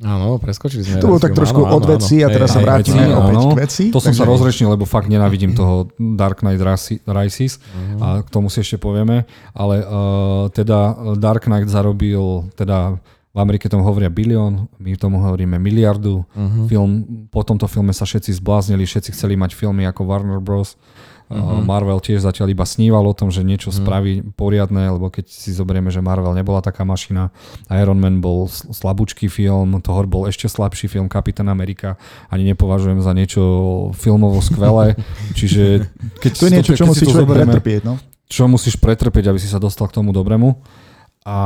Áno, 0.00 0.40
preskočili 0.40 0.80
sme. 0.80 0.96
To 0.96 1.12
bolo 1.12 1.20
tak 1.20 1.36
trošku 1.36 1.60
áno, 1.60 1.76
od 1.76 1.84
veci 1.84 2.24
a 2.24 2.32
teraz 2.32 2.56
sa 2.56 2.64
vrátime 2.64 3.12
opäť 3.12 3.36
k 3.36 3.52
veci. 3.60 3.84
To 3.92 4.00
som 4.00 4.16
sa 4.16 4.24
rozrečnil, 4.24 4.72
lebo 4.72 4.88
fakt 4.88 5.12
nenávidím 5.12 5.52
toho 5.52 5.92
Dark 6.00 6.40
Knight 6.40 6.60
Rises 7.04 7.60
uh-huh. 7.60 8.00
a 8.00 8.06
k 8.24 8.28
tomu 8.32 8.48
si 8.48 8.64
ešte 8.64 8.80
povieme, 8.80 9.28
ale 9.52 9.84
uh, 9.84 10.48
teda 10.48 11.12
Dark 11.20 11.44
Knight 11.44 11.68
zarobil, 11.68 12.48
teda 12.56 12.96
v 13.30 13.38
Amerike 13.38 13.68
tomu 13.68 13.84
hovoria 13.84 14.08
bilión, 14.08 14.72
my 14.80 14.96
tomu 14.96 15.20
hovoríme 15.20 15.60
miliardu. 15.60 16.24
Uh-huh. 16.24 16.64
Film, 16.64 17.28
po 17.28 17.44
tomto 17.44 17.68
filme 17.68 17.92
sa 17.92 18.08
všetci 18.08 18.40
zbláznili, 18.40 18.88
všetci 18.88 19.12
chceli 19.12 19.36
mať 19.36 19.52
filmy 19.52 19.84
ako 19.84 20.08
Warner 20.08 20.40
Bros. 20.40 20.80
Uh-huh. 21.30 21.62
Marvel 21.62 22.02
tiež 22.02 22.26
zatiaľ 22.26 22.50
iba 22.50 22.66
sníval 22.66 23.06
o 23.06 23.14
tom, 23.14 23.30
že 23.30 23.46
niečo 23.46 23.70
uh-huh. 23.70 23.86
spraví 23.86 24.12
poriadne, 24.34 24.90
lebo 24.90 25.14
keď 25.14 25.30
si 25.30 25.54
zoberieme, 25.54 25.86
že 25.86 26.02
Marvel 26.02 26.34
nebola 26.34 26.58
taká 26.58 26.82
mašina, 26.82 27.30
Iron 27.70 28.02
Man 28.02 28.18
bol 28.18 28.50
slabúčký 28.50 29.30
film, 29.30 29.78
Thor 29.78 30.10
bol 30.10 30.26
ešte 30.26 30.50
slabší 30.50 30.90
film, 30.90 31.06
Kapitán 31.06 31.46
Amerika 31.46 31.94
ani 32.34 32.50
nepovažujem 32.50 32.98
za 32.98 33.14
niečo 33.14 33.42
filmovo 33.94 34.42
skvelé, 34.42 34.98
čiže 35.38 35.86
keď 36.18 36.32
to 36.34 36.42
je 36.42 36.50
niečo, 36.50 36.72
čo 36.74 36.90
musíš 36.90 37.14
pretrpieť, 37.14 37.82
no? 37.86 37.94
Čo 38.26 38.50
musíš 38.50 38.74
pretrpieť, 38.82 39.30
aby 39.30 39.38
si 39.38 39.46
sa 39.46 39.62
dostal 39.62 39.86
k 39.86 40.02
tomu 40.02 40.10
dobrému. 40.10 40.58
A 41.26 41.38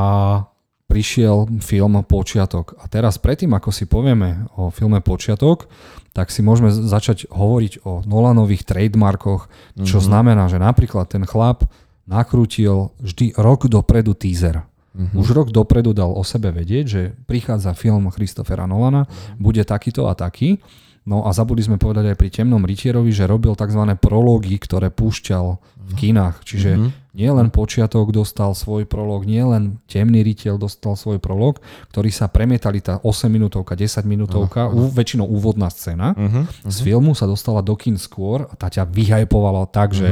prišiel 0.87 1.49
film 1.65 2.01
Počiatok. 2.05 2.79
A 2.79 2.87
teraz 2.87 3.17
predtým, 3.19 3.51
ako 3.57 3.71
si 3.73 3.89
povieme 3.89 4.47
o 4.55 4.69
filme 4.69 5.01
Počiatok, 5.01 5.67
tak 6.15 6.31
si 6.31 6.47
môžeme 6.47 6.71
začať 6.71 7.27
hovoriť 7.33 7.83
o 7.83 8.07
Nolanových 8.07 8.63
trademarkoch, 8.63 9.51
čo 9.83 9.99
mm-hmm. 9.99 10.07
znamená, 10.07 10.47
že 10.47 10.63
napríklad 10.63 11.11
ten 11.11 11.27
chlap 11.27 11.67
nakrútil 12.07 12.95
vždy 13.03 13.35
rok 13.35 13.67
dopredu 13.67 14.15
teaser. 14.15 14.63
Mm-hmm. 14.95 15.19
Už 15.19 15.27
rok 15.35 15.49
dopredu 15.51 15.91
dal 15.91 16.15
o 16.15 16.23
sebe 16.23 16.55
vedieť, 16.55 16.85
že 16.87 17.03
prichádza 17.27 17.75
film 17.75 18.07
Christophera 18.15 18.71
Nolana, 18.71 19.11
bude 19.43 19.67
takýto 19.67 20.07
a 20.07 20.15
taký. 20.15 20.63
No 21.05 21.29
a 21.29 21.37
zabudli 21.37 21.61
sme 21.61 21.77
povedať 21.77 22.13
aj 22.13 22.17
pri 22.17 22.33
Temnom 22.33 22.65
rytierovi, 22.65 23.13
že 23.13 23.29
robil 23.29 23.53
tzv. 23.53 23.93
prológy, 24.01 24.57
ktoré 24.57 24.89
púšťal 24.89 25.61
v 25.85 25.93
kinách. 26.01 26.41
Čiže 26.49 26.81
mm-hmm. 26.81 26.91
nie 27.21 27.29
len 27.29 27.53
Počiatok 27.53 28.09
dostal 28.09 28.57
svoj 28.57 28.89
prolog, 28.89 29.29
nie 29.29 29.45
len 29.45 29.77
Temný 29.85 30.25
rytiel 30.25 30.57
dostal 30.57 30.97
svoj 30.97 31.21
prolog, 31.21 31.61
ktorý 31.93 32.09
sa 32.09 32.33
premietali 32.33 32.81
tá 32.81 33.05
8 33.05 33.29
minútovka, 33.29 33.77
10 33.77 34.01
minútovka, 34.09 34.73
uh-huh. 34.73 34.89
väčšinou 34.97 35.29
úvodná 35.29 35.69
scéna. 35.69 36.17
Uh-huh. 36.17 36.49
Z 36.65 36.81
filmu 36.81 37.13
sa 37.13 37.29
dostala 37.29 37.61
do 37.61 37.77
kin 37.77 38.01
skôr 38.01 38.49
a 38.49 38.55
tá 38.57 38.73
ťa 38.73 38.89
vyhajpovala 38.89 39.69
tak, 39.69 39.93
uh-huh. 39.93 40.01
že 40.01 40.09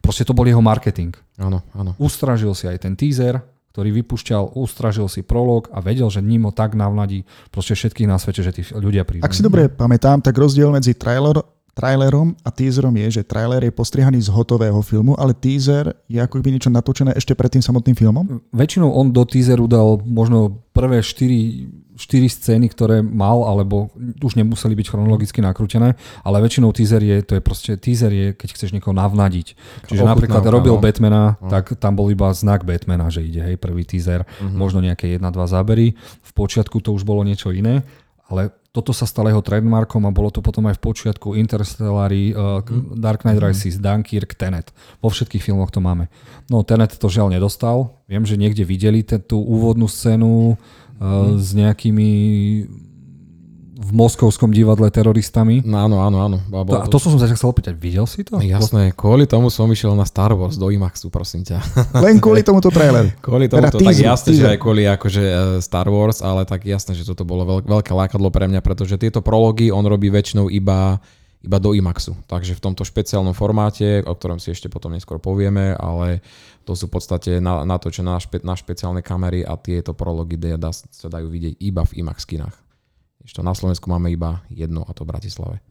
proste 0.00 0.24
to 0.24 0.32
bol 0.32 0.48
jeho 0.48 0.64
marketing. 0.64 1.12
Áno, 1.36 1.60
áno. 1.76 1.92
Ustražil 2.00 2.56
si 2.56 2.64
aj 2.64 2.88
ten 2.88 2.96
teaser, 2.96 3.44
ktorý 3.72 4.04
vypúšťal, 4.04 4.52
ustražil 4.54 5.08
si 5.08 5.24
prolog 5.24 5.72
a 5.72 5.80
vedel, 5.80 6.12
že 6.12 6.20
ním 6.20 6.52
tak 6.52 6.76
navladí 6.76 7.24
proste 7.48 7.72
všetkých 7.72 8.04
na 8.04 8.20
svete, 8.20 8.44
že 8.44 8.52
tí 8.52 8.62
ľudia 8.76 9.08
prídu. 9.08 9.24
Ak 9.24 9.32
si 9.32 9.40
dobre 9.40 9.72
pamätám, 9.72 10.20
tak 10.20 10.36
rozdiel 10.36 10.68
medzi 10.68 10.92
trailer, 10.92 11.40
trailerom 11.72 12.36
a 12.44 12.52
teaserom 12.52 12.92
je, 13.00 13.20
že 13.20 13.22
trailer 13.24 13.64
je 13.64 13.72
postrihaný 13.72 14.20
z 14.20 14.28
hotového 14.28 14.80
filmu, 14.84 15.16
ale 15.16 15.32
teaser 15.32 15.96
je 16.04 16.20
ako 16.20 16.40
keby 16.40 16.52
niečo 16.52 16.68
natočené 16.68 17.16
ešte 17.16 17.32
pred 17.32 17.48
tým 17.48 17.64
samotným 17.64 17.96
filmom? 17.96 18.44
Väčšinou 18.52 18.92
on 18.92 19.08
do 19.08 19.24
teaseru 19.24 19.64
dal 19.64 20.04
možno 20.04 20.60
prvé 20.76 21.00
4, 21.00 21.96
4 21.96 22.28
scény, 22.28 22.68
ktoré 22.68 23.00
mal, 23.00 23.48
alebo 23.48 23.88
už 23.96 24.36
nemuseli 24.36 24.76
byť 24.76 24.86
chronologicky 24.92 25.40
nakrútené, 25.40 25.96
ale 26.20 26.44
väčšinou 26.44 26.76
teaser 26.76 27.00
je, 27.00 27.16
to 27.24 27.40
je 27.40 27.42
proste, 27.44 27.72
teaser 27.80 28.12
je, 28.12 28.26
keď 28.36 28.48
chceš 28.52 28.76
niekoho 28.76 28.92
navnadiť. 28.92 29.56
Čiže 29.88 30.04
Ochutná, 30.04 30.12
napríklad 30.12 30.44
robil 30.44 30.76
no. 30.76 30.80
Batmana, 30.80 31.40
no. 31.40 31.48
tak 31.48 31.72
tam 31.80 31.96
bol 31.96 32.12
iba 32.12 32.28
znak 32.36 32.68
Batmana, 32.68 33.08
že 33.08 33.24
ide, 33.24 33.40
hej, 33.40 33.56
prvý 33.56 33.88
teaser, 33.88 34.28
uh-huh. 34.28 34.52
možno 34.52 34.84
nejaké 34.84 35.08
jedna, 35.16 35.32
dva 35.32 35.48
zábery. 35.48 35.96
V 36.20 36.30
počiatku 36.36 36.84
to 36.84 36.92
už 36.92 37.08
bolo 37.08 37.24
niečo 37.24 37.48
iné, 37.48 37.80
ale 38.30 38.52
toto 38.72 38.96
sa 38.96 39.04
stalo 39.04 39.28
jeho 39.28 39.44
trademarkom 39.44 40.08
a 40.08 40.16
bolo 40.16 40.32
to 40.32 40.40
potom 40.40 40.64
aj 40.64 40.80
v 40.80 40.84
počiatku 40.88 41.36
Interstellary, 41.36 42.32
uh, 42.32 42.64
Dark 42.96 43.28
Knight 43.28 43.36
mhm. 43.36 43.44
Rises, 43.44 43.76
mm. 43.76 43.84
Dunkirk, 43.84 44.32
Tenet. 44.32 44.72
Vo 45.04 45.12
všetkých 45.12 45.44
filmoch 45.44 45.68
to 45.68 45.84
máme. 45.84 46.08
No 46.48 46.64
Tenet 46.64 46.96
to 46.96 47.12
žiaľ 47.12 47.28
nedostal. 47.28 48.00
Viem, 48.08 48.24
že 48.24 48.40
niekde 48.40 48.64
videli 48.64 49.04
tú 49.04 49.36
úvodnú 49.44 49.84
scénu 49.92 50.56
uh, 50.56 50.56
mm. 50.96 51.36
s 51.36 51.48
nejakými 51.52 52.10
v 53.82 53.90
moskovskom 53.90 54.54
divadle 54.54 54.86
teroristami. 54.94 55.58
No, 55.66 55.82
áno, 55.82 55.98
áno, 55.98 56.18
áno. 56.22 56.36
A, 56.38 56.62
to, 56.62 56.78
a 56.78 56.86
to 56.86 56.98
som 57.02 57.18
sa 57.18 57.26
chcel 57.26 57.50
opýtať, 57.50 57.74
videl 57.74 58.06
si 58.06 58.22
to? 58.22 58.38
Jasné, 58.38 58.94
kvôli 58.94 59.26
tomu 59.26 59.50
som 59.50 59.66
išiel 59.66 59.98
na 59.98 60.06
Star 60.06 60.30
Wars 60.38 60.54
do 60.54 60.70
IMAXu, 60.70 61.10
prosím 61.10 61.42
ťa. 61.42 61.58
Len 62.06 62.22
kvôli 62.22 62.46
tomuto 62.46 62.70
trailer. 62.70 63.10
Kvôli 63.26 63.50
tomuto, 63.50 63.82
teda 63.82 63.90
tak 63.90 63.98
jasné, 63.98 64.30
že 64.38 64.46
aj 64.54 64.58
kvôli 64.62 64.86
akože 64.86 65.22
e, 65.22 65.34
Star 65.58 65.90
Wars, 65.90 66.22
ale 66.22 66.46
tak 66.46 66.62
jasné, 66.62 66.94
že 66.94 67.02
toto 67.02 67.26
bolo 67.26 67.42
veľk, 67.42 67.66
veľké 67.66 67.92
lákadlo 67.92 68.30
pre 68.30 68.46
mňa, 68.46 68.62
pretože 68.62 68.94
tieto 68.94 69.18
prology 69.18 69.74
on 69.74 69.82
robí 69.82 70.06
väčšinou 70.06 70.46
iba 70.46 71.02
iba 71.42 71.58
do 71.58 71.74
IMAXu. 71.74 72.14
Takže 72.30 72.54
v 72.54 72.62
tomto 72.62 72.86
špeciálnom 72.86 73.34
formáte, 73.34 73.98
o 74.06 74.14
ktorom 74.14 74.38
si 74.38 74.54
ešte 74.54 74.70
potom 74.70 74.94
neskôr 74.94 75.18
povieme, 75.18 75.74
ale 75.74 76.22
to 76.62 76.78
sú 76.78 76.86
v 76.86 76.94
podstate 76.94 77.30
natočené 77.42 78.14
na, 78.14 78.22
špe, 78.22 78.38
na 78.46 78.54
špeciálne 78.54 79.02
kamery 79.02 79.42
a 79.42 79.58
tieto 79.58 79.90
prology 79.90 80.38
sa 80.94 81.08
dajú 81.10 81.26
vidieť 81.26 81.58
iba 81.58 81.82
v 81.82 82.06
IMAX 82.06 82.22
kinách. 82.22 82.54
Ešte 83.22 83.40
na 83.42 83.54
Slovensku 83.54 83.86
máme 83.86 84.10
iba 84.10 84.42
jedno 84.50 84.82
a 84.86 84.90
to 84.94 85.06
v 85.06 85.14
Bratislave. 85.14 85.62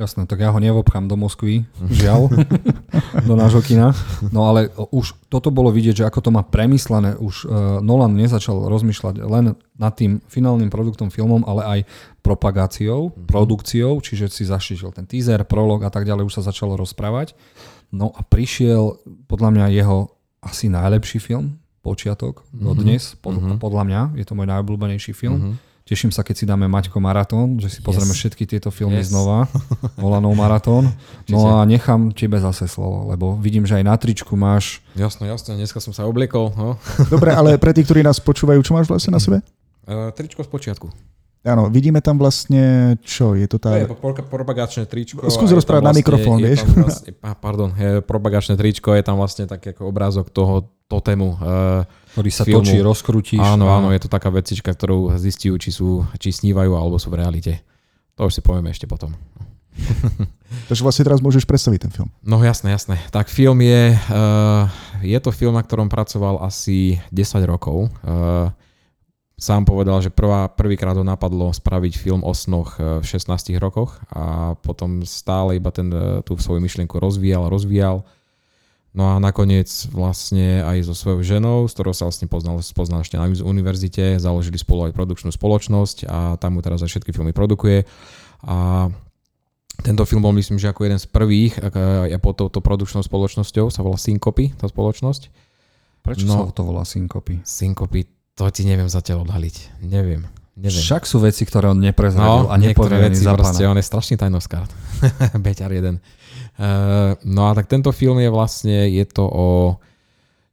Jasné, 0.00 0.24
tak 0.24 0.40
ja 0.40 0.48
ho 0.48 0.56
nevobchám 0.56 1.12
do 1.12 1.18
Moskvy, 1.18 1.68
žiaľ, 1.92 2.32
do 3.28 3.34
nášho 3.36 3.60
kina. 3.60 3.92
No 4.32 4.48
ale 4.48 4.72
už 4.72 5.12
toto 5.28 5.52
bolo 5.52 5.68
vidieť, 5.68 6.00
že 6.00 6.08
ako 6.08 6.24
to 6.24 6.30
má 6.32 6.40
premyslené. 6.40 7.20
Už 7.20 7.44
uh, 7.44 7.84
Nolan 7.84 8.16
nezačal 8.16 8.64
rozmýšľať 8.64 9.20
len 9.20 9.52
nad 9.76 9.92
tým 9.92 10.24
finálnym 10.24 10.72
produktom 10.72 11.12
filmom, 11.12 11.44
ale 11.44 11.62
aj 11.68 11.80
propagáciou, 12.24 13.12
mm-hmm. 13.12 13.28
produkciou, 13.28 14.00
čiže 14.00 14.32
si 14.32 14.48
zašiel 14.48 14.88
ten 14.94 15.04
teaser, 15.04 15.44
prolog 15.44 15.84
a 15.84 15.92
tak 15.92 16.08
ďalej, 16.08 16.32
už 16.32 16.40
sa 16.40 16.48
začalo 16.48 16.80
rozprávať. 16.80 17.36
No 17.92 18.08
a 18.16 18.24
prišiel 18.24 19.04
podľa 19.28 19.52
mňa 19.52 19.66
jeho 19.84 20.16
asi 20.40 20.72
najlepší 20.72 21.20
film, 21.20 21.60
Počiatok, 21.84 22.40
mm-hmm. 22.40 22.64
do 22.64 22.72
dnes, 22.72 23.20
pod, 23.20 23.36
mm-hmm. 23.36 23.60
podľa 23.60 23.84
mňa, 23.84 24.00
je 24.16 24.24
to 24.24 24.32
môj 24.32 24.48
najobľúbenejší 24.48 25.12
film. 25.12 25.36
Mm-hmm 25.36 25.68
Teším 25.90 26.14
sa, 26.14 26.22
keď 26.22 26.36
si 26.38 26.46
dáme 26.46 26.70
Maťko 26.70 27.02
maratón, 27.02 27.58
že 27.58 27.66
si 27.66 27.82
pozrieme 27.82 28.14
yes. 28.14 28.22
všetky 28.22 28.46
tieto 28.46 28.70
filmy 28.70 29.02
yes. 29.02 29.10
znova. 29.10 29.50
Volanov 29.98 30.38
maratón. 30.38 30.94
No 31.26 31.58
a 31.58 31.66
nechám 31.66 32.14
tebe 32.14 32.38
zase 32.38 32.70
slovo, 32.70 33.10
lebo 33.10 33.34
vidím, 33.34 33.66
že 33.66 33.74
aj 33.74 33.84
na 33.90 33.98
tričku 33.98 34.38
máš... 34.38 34.86
Jasno, 34.94 35.26
jasno, 35.26 35.58
dneska 35.58 35.82
som 35.82 35.90
sa 35.90 36.06
obliekol. 36.06 36.54
No. 36.54 36.78
Dobre, 37.14 37.34
ale 37.34 37.58
pre 37.58 37.74
tých, 37.74 37.90
ktorí 37.90 38.06
nás 38.06 38.22
počúvajú, 38.22 38.62
čo 38.62 38.78
máš 38.78 38.86
vlastne 38.86 39.18
na 39.18 39.18
sebe? 39.18 39.42
Uh, 39.82 40.14
tričko 40.14 40.46
z 40.46 40.50
počiatku. 40.54 40.86
Áno, 41.42 41.66
vidíme 41.72 41.98
tam 41.98 42.22
vlastne, 42.22 42.94
čo 43.02 43.34
je 43.34 43.50
to 43.50 43.58
tá... 43.58 43.74
To 43.74 43.90
je 43.90 43.90
propagačné 44.30 44.86
tričko. 44.86 45.26
Skús 45.26 45.50
rozprávať 45.50 45.90
vlastne, 45.90 45.96
na 45.96 46.00
mikrofón, 46.06 46.38
vieš. 46.38 46.62
Vlastne, 46.70 47.10
pardon, 47.50 47.74
je 47.74 47.98
propagačné 47.98 48.54
tričko, 48.54 48.94
je 48.94 49.02
tam 49.02 49.18
vlastne 49.18 49.50
taký 49.50 49.74
ako 49.74 49.90
obrázok 49.90 50.30
toho 50.30 50.70
totému. 50.86 51.28
Uh, 51.34 51.82
ktorý 52.14 52.30
sa 52.30 52.42
filmu. 52.42 52.66
točí, 52.66 52.76
rozkrútiš. 52.82 53.40
Áno, 53.42 53.70
áno, 53.70 53.94
je 53.94 54.00
to 54.02 54.08
taká 54.10 54.28
vecička, 54.34 54.74
ktorú 54.74 55.14
zistiu, 55.18 55.54
či, 55.56 55.70
sú, 55.70 56.02
či 56.18 56.34
snívajú 56.34 56.74
alebo 56.74 56.98
sú 56.98 57.10
v 57.10 57.22
realite. 57.22 57.62
To 58.18 58.26
už 58.26 58.38
si 58.38 58.42
povieme 58.42 58.70
ešte 58.74 58.90
potom. 58.90 59.14
Takže 60.68 60.82
vlastne 60.82 61.06
teraz 61.06 61.22
môžeš 61.22 61.46
predstaviť 61.46 61.78
ten 61.86 61.92
film. 61.94 62.10
No 62.26 62.42
jasné, 62.42 62.74
jasné. 62.74 62.98
Tak 63.14 63.30
film 63.30 63.62
je, 63.62 63.94
uh, 63.94 64.66
je 65.00 65.18
to 65.22 65.30
film, 65.30 65.54
na 65.54 65.62
ktorom 65.62 65.86
pracoval 65.86 66.42
asi 66.42 66.98
10 67.14 67.46
rokov. 67.46 67.86
Uh, 68.02 68.50
sám 69.40 69.64
povedal, 69.64 70.02
že 70.04 70.12
prvá, 70.12 70.50
prvýkrát 70.52 70.92
ho 70.98 71.06
napadlo 71.06 71.48
spraviť 71.54 71.96
film 71.96 72.20
o 72.26 72.34
snoch 72.36 72.76
v 72.76 73.00
16 73.00 73.56
rokoch 73.56 73.96
a 74.12 74.52
potom 74.60 75.00
stále 75.08 75.56
iba 75.56 75.72
ten, 75.72 75.88
tú 76.28 76.36
svoju 76.36 76.60
myšlienku 76.60 77.00
rozvíjal, 77.00 77.48
rozvíjal. 77.48 78.04
No 78.90 79.14
a 79.14 79.22
nakoniec 79.22 79.70
vlastne 79.94 80.66
aj 80.66 80.90
so 80.90 80.94
svojou 80.98 81.22
ženou, 81.22 81.70
s 81.70 81.78
ktorou 81.78 81.94
sa 81.94 82.10
vlastne 82.10 82.26
poznal, 82.26 82.58
poznal 82.74 83.06
ešte 83.06 83.14
na 83.14 83.30
univerzite, 83.30 84.18
založili 84.18 84.58
spolu 84.58 84.90
aj 84.90 84.98
produkčnú 84.98 85.30
spoločnosť 85.30 86.10
a 86.10 86.34
tam 86.42 86.58
mu 86.58 86.60
teraz 86.60 86.82
aj 86.82 86.90
všetky 86.90 87.14
filmy 87.14 87.30
produkuje. 87.30 87.86
A 88.42 88.90
tento 89.86 90.02
film 90.02 90.26
bol 90.26 90.34
myslím, 90.34 90.58
že 90.58 90.74
ako 90.74 90.90
jeden 90.90 90.98
z 90.98 91.06
prvých 91.06 91.62
a 91.62 92.18
pod 92.18 92.42
touto 92.42 92.58
produkčnou 92.58 93.06
spoločnosťou 93.06 93.70
sa 93.70 93.80
volá 93.86 93.94
Syncopy, 93.94 94.58
tá 94.58 94.66
spoločnosť. 94.66 95.30
Prečo 96.02 96.26
no, 96.26 96.50
sa 96.50 96.52
to 96.52 96.66
volá 96.66 96.82
Syncopy? 96.82 97.46
Syncopy, 97.46 98.10
to 98.34 98.44
ti 98.50 98.66
neviem 98.66 98.90
zatiaľ 98.90 99.22
odhaliť. 99.22 99.86
Neviem. 99.86 100.26
Neviem. 100.60 100.82
Však 100.82 101.08
sú 101.08 101.22
veci, 101.24 101.48
ktoré 101.48 101.72
on 101.72 101.80
neprezradil 101.80 102.50
no, 102.50 102.52
a 102.52 102.58
nepovie 102.60 103.00
veci 103.00 103.24
za 103.24 103.32
proste, 103.32 103.64
on 103.64 103.80
je 103.80 103.86
strašný 103.86 104.20
tajnoskár. 104.20 104.68
Beťar 105.46 105.72
jeden. 105.72 106.02
Uh, 106.58 107.14
no 107.26 107.50
a 107.50 107.52
tak 107.54 107.70
tento 107.70 107.92
film 107.94 108.18
je 108.18 108.30
vlastne, 108.32 108.88
je 108.90 109.04
to 109.06 109.24
o 109.26 109.48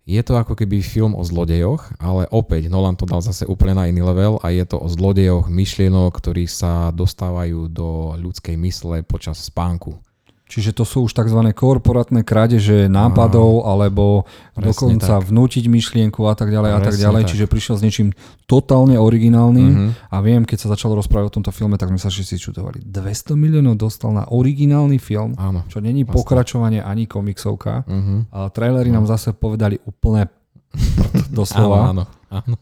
je 0.08 0.24
to 0.24 0.40
ako 0.40 0.56
keby 0.56 0.80
film 0.80 1.20
o 1.20 1.24
zlodejoch, 1.28 2.00
ale 2.00 2.32
opäť 2.32 2.72
Nolan 2.72 2.96
to 2.96 3.04
dal 3.04 3.20
zase 3.20 3.44
úplne 3.44 3.76
na 3.76 3.92
iný 3.92 4.08
level 4.08 4.40
a 4.40 4.56
je 4.56 4.64
to 4.64 4.80
o 4.80 4.88
zlodejoch 4.88 5.52
myšlienok, 5.52 6.16
ktorí 6.16 6.48
sa 6.48 6.96
dostávajú 6.96 7.68
do 7.68 8.16
ľudskej 8.16 8.56
mysle 8.56 9.04
počas 9.04 9.44
spánku. 9.44 10.00
Čiže 10.48 10.72
to 10.72 10.88
sú 10.88 11.04
už 11.06 11.12
tzv. 11.12 11.44
korporátne 11.52 12.24
krádeže 12.24 12.88
nápadov, 12.88 13.68
Aha, 13.68 13.76
alebo 13.76 14.24
dokonca 14.56 15.20
tak. 15.20 15.28
vnútiť 15.28 15.68
myšlienku 15.68 16.24
a 16.24 16.40
tak 16.40 16.56
ďalej 16.56 16.72
presne 16.72 16.80
a 16.80 16.88
tak 16.88 16.96
ďalej. 16.96 17.22
Tak. 17.28 17.30
Čiže 17.36 17.46
prišiel 17.52 17.76
s 17.76 17.82
niečím 17.84 18.08
totálne 18.48 18.96
originálnym 18.96 19.72
uh-huh. 19.76 19.92
a 20.08 20.18
viem, 20.24 20.48
keď 20.48 20.58
sa 20.64 20.68
začalo 20.72 20.96
rozprávať 20.96 21.28
o 21.28 21.36
tomto 21.40 21.52
filme, 21.52 21.76
tak 21.76 21.92
sme 21.92 22.00
sa 22.00 22.08
všetci 22.08 22.40
čudovali. 22.40 22.80
200 22.88 23.36
miliónov 23.36 23.76
dostal 23.76 24.16
na 24.16 24.24
originálny 24.32 25.04
film, 25.04 25.36
Áno, 25.36 25.68
čo 25.68 25.84
není 25.84 26.08
vlastne. 26.08 26.16
pokračovanie 26.16 26.80
ani 26.80 27.12
komiksovka. 27.12 27.84
Uh-huh. 27.84 28.24
A 28.32 28.48
trailery 28.48 28.88
uh-huh. 28.88 29.04
nám 29.04 29.12
zase 29.12 29.36
povedali 29.36 29.84
úplne 29.84 30.32
doslova. 31.44 31.92
Áno, 31.92 32.04
áno, 32.32 32.40
áno. 32.40 32.56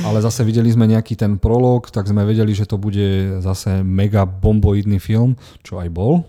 Ale 0.00 0.18
zase 0.24 0.48
videli 0.48 0.72
sme 0.72 0.88
nejaký 0.88 1.12
ten 1.12 1.36
prolog, 1.36 1.92
tak 1.92 2.08
sme 2.08 2.24
vedeli, 2.24 2.56
že 2.56 2.64
to 2.64 2.80
bude 2.80 3.40
zase 3.44 3.84
mega 3.84 4.24
bomboidný 4.24 4.96
film, 4.96 5.36
čo 5.60 5.76
aj 5.76 5.92
bol. 5.92 6.24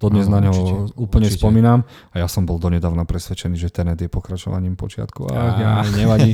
Dodnes 0.00 0.32
na 0.32 0.40
ňo 0.40 0.48
určite, 0.48 0.96
úplne 0.96 1.28
určite. 1.28 1.44
spomínam 1.44 1.84
a 1.84 2.14
ja 2.16 2.24
som 2.24 2.48
bol 2.48 2.56
donedávna 2.56 3.04
presvedčený, 3.04 3.60
že 3.60 3.68
Tenet 3.68 4.00
je 4.00 4.08
pokračovaním 4.08 4.72
počiatku. 4.72 5.28
Ach, 5.28 5.60
ja, 5.60 5.84
nevadí, 5.92 6.32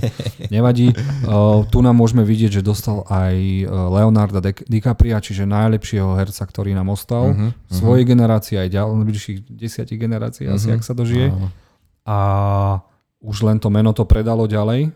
nevadí. 0.55 0.89
Uh, 1.27 1.67
tu 1.73 1.83
nám 1.83 1.99
môžeme 1.99 2.23
vidieť, 2.23 2.61
že 2.61 2.63
dostal 2.63 3.03
aj 3.11 3.35
Leonarda 3.67 4.39
DiCapria, 4.39 5.19
čiže 5.19 5.43
najlepšieho 5.43 6.15
herca, 6.15 6.47
ktorý 6.47 6.71
nám 6.77 6.95
ostal. 6.95 7.35
Uh-huh, 7.35 7.51
uh-huh. 7.51 7.73
Svojej 7.73 8.07
generácii 8.07 8.55
aj 8.55 8.69
ďalej, 8.71 8.95
bližších 9.11 9.39
desiatich 9.51 9.99
generácií 9.99 10.47
uh-huh. 10.47 10.61
asi, 10.61 10.71
ak 10.71 10.87
sa 10.87 10.95
dožije. 10.95 11.35
Uh-huh. 11.35 11.51
A 12.07 12.19
už 13.19 13.43
len 13.43 13.59
to 13.59 13.73
meno 13.75 13.91
to 13.91 14.07
predalo 14.07 14.47
ďalej. 14.47 14.95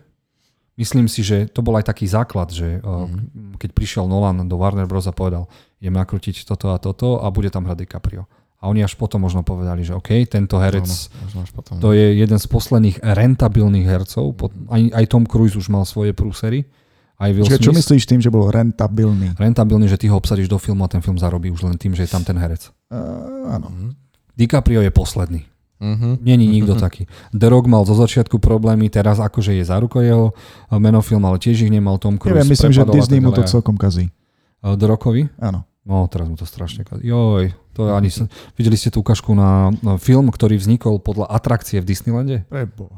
Myslím 0.79 1.11
si, 1.11 1.27
že 1.27 1.51
to 1.51 1.66
bol 1.66 1.75
aj 1.75 1.91
taký 1.91 2.07
základ, 2.07 2.55
že 2.55 2.79
uh, 2.79 3.11
keď 3.59 3.71
prišiel 3.75 4.07
Nolan 4.07 4.47
do 4.47 4.55
Warner 4.55 4.87
Bros. 4.87 5.11
a 5.11 5.14
povedal, 5.16 5.51
idem 5.83 5.99
nakrútiť 5.99 6.47
toto 6.47 6.71
a 6.71 6.79
toto 6.79 7.18
a 7.18 7.27
bude 7.35 7.51
tam 7.51 7.66
hrať 7.66 7.85
DiCaprio. 7.85 8.31
A 8.61 8.69
oni 8.69 8.85
až 8.85 8.93
potom 8.93 9.25
možno 9.25 9.41
povedali, 9.41 9.81
že 9.81 9.97
OK, 9.97 10.29
tento 10.29 10.61
herec, 10.61 10.85
no, 11.33 11.49
potom, 11.57 11.81
to 11.81 11.97
je 11.97 12.21
jeden 12.21 12.37
z 12.37 12.45
posledných 12.45 13.01
rentabilných 13.01 13.89
hercov. 13.89 14.37
Aj, 14.69 14.83
aj 15.01 15.05
Tom 15.09 15.25
Cruise 15.25 15.57
už 15.57 15.73
mal 15.73 15.89
svoje 15.89 16.13
prúsery. 16.13 16.69
Aj 17.17 17.33
Will 17.33 17.49
Čiže, 17.49 17.61
čo 17.61 17.73
myslíš 17.73 18.05
tým, 18.05 18.21
že 18.21 18.29
bol 18.29 18.49
rentabilný? 18.53 19.37
Rentabilný, 19.37 19.89
že 19.89 19.97
ty 19.97 20.13
ho 20.13 20.17
obsadíš 20.17 20.49
do 20.49 20.61
filmu 20.61 20.85
a 20.85 20.93
ten 20.93 21.01
film 21.01 21.17
zarobí 21.17 21.49
už 21.53 21.69
len 21.69 21.77
tým, 21.81 21.97
že 21.97 22.05
je 22.05 22.13
tam 22.13 22.25
ten 22.25 22.37
herec. 22.37 22.69
Uh, 22.93 23.49
áno. 23.49 23.69
Mhm. 23.69 23.89
DiCaprio 24.37 24.81
je 24.81 24.93
posledný. 24.93 25.41
Uh-huh. 25.81 26.21
Není 26.21 26.45
nikto 26.45 26.77
uh-huh. 26.77 26.85
taký. 26.85 27.09
The 27.33 27.49
Rock 27.49 27.65
mal 27.65 27.89
zo 27.89 27.97
začiatku 27.97 28.37
problémy, 28.37 28.93
teraz 28.93 29.17
akože 29.17 29.57
je 29.57 29.65
za 29.65 29.81
rukou 29.81 30.05
jeho 30.05 30.37
menofilm, 30.69 31.25
ale 31.25 31.41
tiež 31.41 31.65
ich 31.65 31.73
nemal 31.73 31.97
Tom 31.97 32.21
Cruise. 32.21 32.37
Neviem, 32.37 32.53
myslím, 32.53 32.73
že 32.77 32.85
Disney 32.85 33.21
mu 33.25 33.33
to 33.33 33.41
celkom 33.49 33.81
kazí. 33.81 34.13
The 34.61 34.85
Rockovi? 34.85 35.33
Áno. 35.41 35.65
No, 35.89 36.05
teraz 36.13 36.29
mu 36.29 36.37
to 36.37 36.45
strašne 36.45 36.85
kazí. 36.85 37.09
Joj, 37.09 37.57
to 37.75 37.91
ani 37.91 38.11
sa, 38.11 38.27
videli 38.59 38.75
ste 38.75 38.91
tú 38.91 39.01
ukážku 39.01 39.31
na, 39.33 39.71
na 39.81 39.95
film, 39.97 40.29
ktorý 40.29 40.59
vznikol 40.59 40.99
podľa 40.99 41.31
atrakcie 41.31 41.79
v 41.79 41.87
Disneylande? 41.87 42.37
Prebo. 42.51 42.91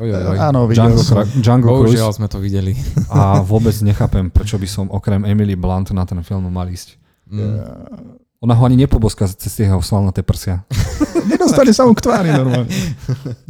Oj, 0.00 0.08
oj, 0.16 0.24
oj. 0.32 0.38
Áno, 0.40 0.64
Django, 0.72 1.04
som. 1.04 1.20
Django 1.44 1.76
Bohužiaľ 1.76 2.16
sme 2.16 2.24
to 2.24 2.40
videli. 2.40 2.72
A 3.12 3.44
vôbec 3.44 3.76
nechápem, 3.84 4.32
prečo 4.32 4.56
by 4.56 4.64
som 4.64 4.88
okrem 4.88 5.28
Emily 5.28 5.52
Blunt 5.60 5.92
na 5.92 6.08
ten 6.08 6.24
film 6.24 6.48
mal 6.48 6.64
ísť. 6.72 6.96
Mm. 7.28 8.16
Ona 8.40 8.56
ho 8.56 8.62
ani 8.64 8.80
nepoboská 8.80 9.28
cez 9.28 9.52
tie 9.52 9.68
jeho 9.68 9.84
svalnaté 9.84 10.24
prsia. 10.24 10.64
Nedostane 11.30 11.76
sa 11.76 11.84
mu 11.84 11.92
k 11.92 12.00
tvári 12.00 12.32
normálne. 12.32 12.72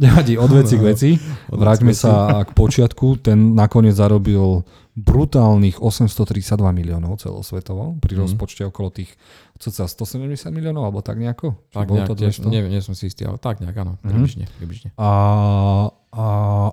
Nevadí, 0.03 0.35
od 0.35 0.51
veci 0.51 0.75
k 0.75 0.83
veci. 0.83 1.09
Vráťme 1.47 1.95
sa 1.95 2.43
k 2.43 2.51
počiatku. 2.51 3.23
Ten 3.23 3.55
nakoniec 3.55 3.95
zarobil 3.95 4.67
brutálnych 4.91 5.79
832 5.79 6.59
miliónov 6.75 7.15
celosvetovo, 7.23 7.95
pri 8.03 8.13
mm. 8.15 8.19
rozpočte 8.27 8.67
okolo 8.67 8.91
tých 8.91 9.15
cca 9.55 9.87
170 9.87 10.51
miliónov, 10.51 10.83
alebo 10.83 10.99
tak 10.99 11.15
nejako? 11.15 11.55
Tak 11.71 11.87
nejak, 11.87 12.07
to 12.11 12.15
tiež, 12.19 12.43
neviem, 12.43 12.67
nie 12.67 12.83
som 12.83 12.91
si 12.91 13.07
istý, 13.07 13.23
ale 13.23 13.39
tak 13.39 13.63
nejak, 13.63 13.77
áno, 13.77 13.95
mm. 13.95 14.03
približne. 14.03 14.45
približne. 14.59 14.89
A, 14.99 15.11
a 16.11 16.25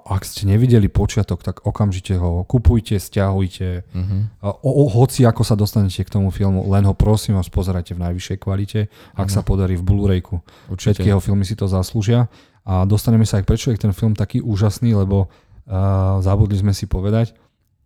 ak 0.03 0.27
ste 0.27 0.51
nevideli 0.51 0.91
počiatok, 0.91 1.47
tak 1.47 1.62
okamžite 1.62 2.19
ho 2.19 2.43
kupujte, 2.43 2.99
stiahujte. 2.99 3.87
Mm-hmm. 3.87 4.21
A, 4.43 4.47
o, 4.51 4.71
o, 4.83 4.85
hoci 4.91 5.23
ako 5.23 5.47
sa 5.47 5.55
dostanete 5.55 6.03
k 6.03 6.11
tomu 6.11 6.35
filmu, 6.35 6.66
len 6.75 6.83
ho 6.91 6.99
prosím 6.99 7.39
vás 7.39 7.47
pozerajte 7.47 7.95
v 7.95 8.03
najvyššej 8.03 8.39
kvalite, 8.43 8.81
ak 9.14 9.31
mm. 9.31 9.35
sa 9.39 9.47
podarí 9.47 9.79
v 9.79 9.87
Blu-rayku. 9.87 10.43
Všetky 10.75 11.07
jeho 11.07 11.23
filmy 11.23 11.47
si 11.47 11.55
to 11.55 11.71
zaslúžia. 11.71 12.27
A 12.69 12.83
dostaneme 12.85 13.25
sa 13.25 13.39
aj 13.41 13.49
prečo 13.49 13.71
je 13.73 13.81
ten 13.81 13.97
film 13.97 14.12
taký 14.12 14.45
úžasný, 14.45 14.93
lebo 14.93 15.31
uh, 15.31 16.21
zabudli 16.21 16.61
sme 16.61 16.77
si 16.77 16.85
povedať, 16.85 17.33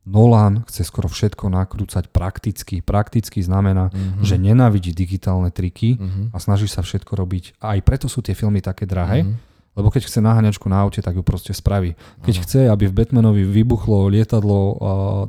Nolan 0.03 0.67
chce 0.67 0.83
skoro 0.83 1.07
všetko 1.07 1.47
nakrúcať 1.47 2.11
prakticky. 2.11 2.83
Prakticky 2.83 3.39
znamená, 3.39 3.95
mm-hmm. 3.95 4.27
že 4.27 4.35
nenávidí 4.35 4.91
digitálne 4.91 5.55
triky 5.55 5.95
mm-hmm. 5.95 6.25
a 6.35 6.37
snaží 6.43 6.67
sa 6.67 6.83
všetko 6.83 7.15
robiť. 7.15 7.63
A 7.63 7.79
aj 7.79 7.81
preto 7.87 8.07
sú 8.11 8.19
tie 8.19 8.35
filmy 8.35 8.59
také 8.59 8.83
drahé, 8.83 9.23
mm-hmm. 9.23 9.79
lebo 9.79 9.95
keď 9.95 10.11
chce 10.11 10.19
naháňačku 10.19 10.67
na 10.67 10.83
aute, 10.83 10.99
tak 10.99 11.15
ju 11.15 11.23
proste 11.23 11.55
spraví. 11.55 11.95
Keď 12.27 12.35
Aha. 12.35 12.43
chce, 12.43 12.61
aby 12.67 12.91
v 12.91 12.97
Batmanovi 12.99 13.47
vybuchlo 13.47 14.11
lietadlo, 14.11 14.59
uh, 14.59 14.75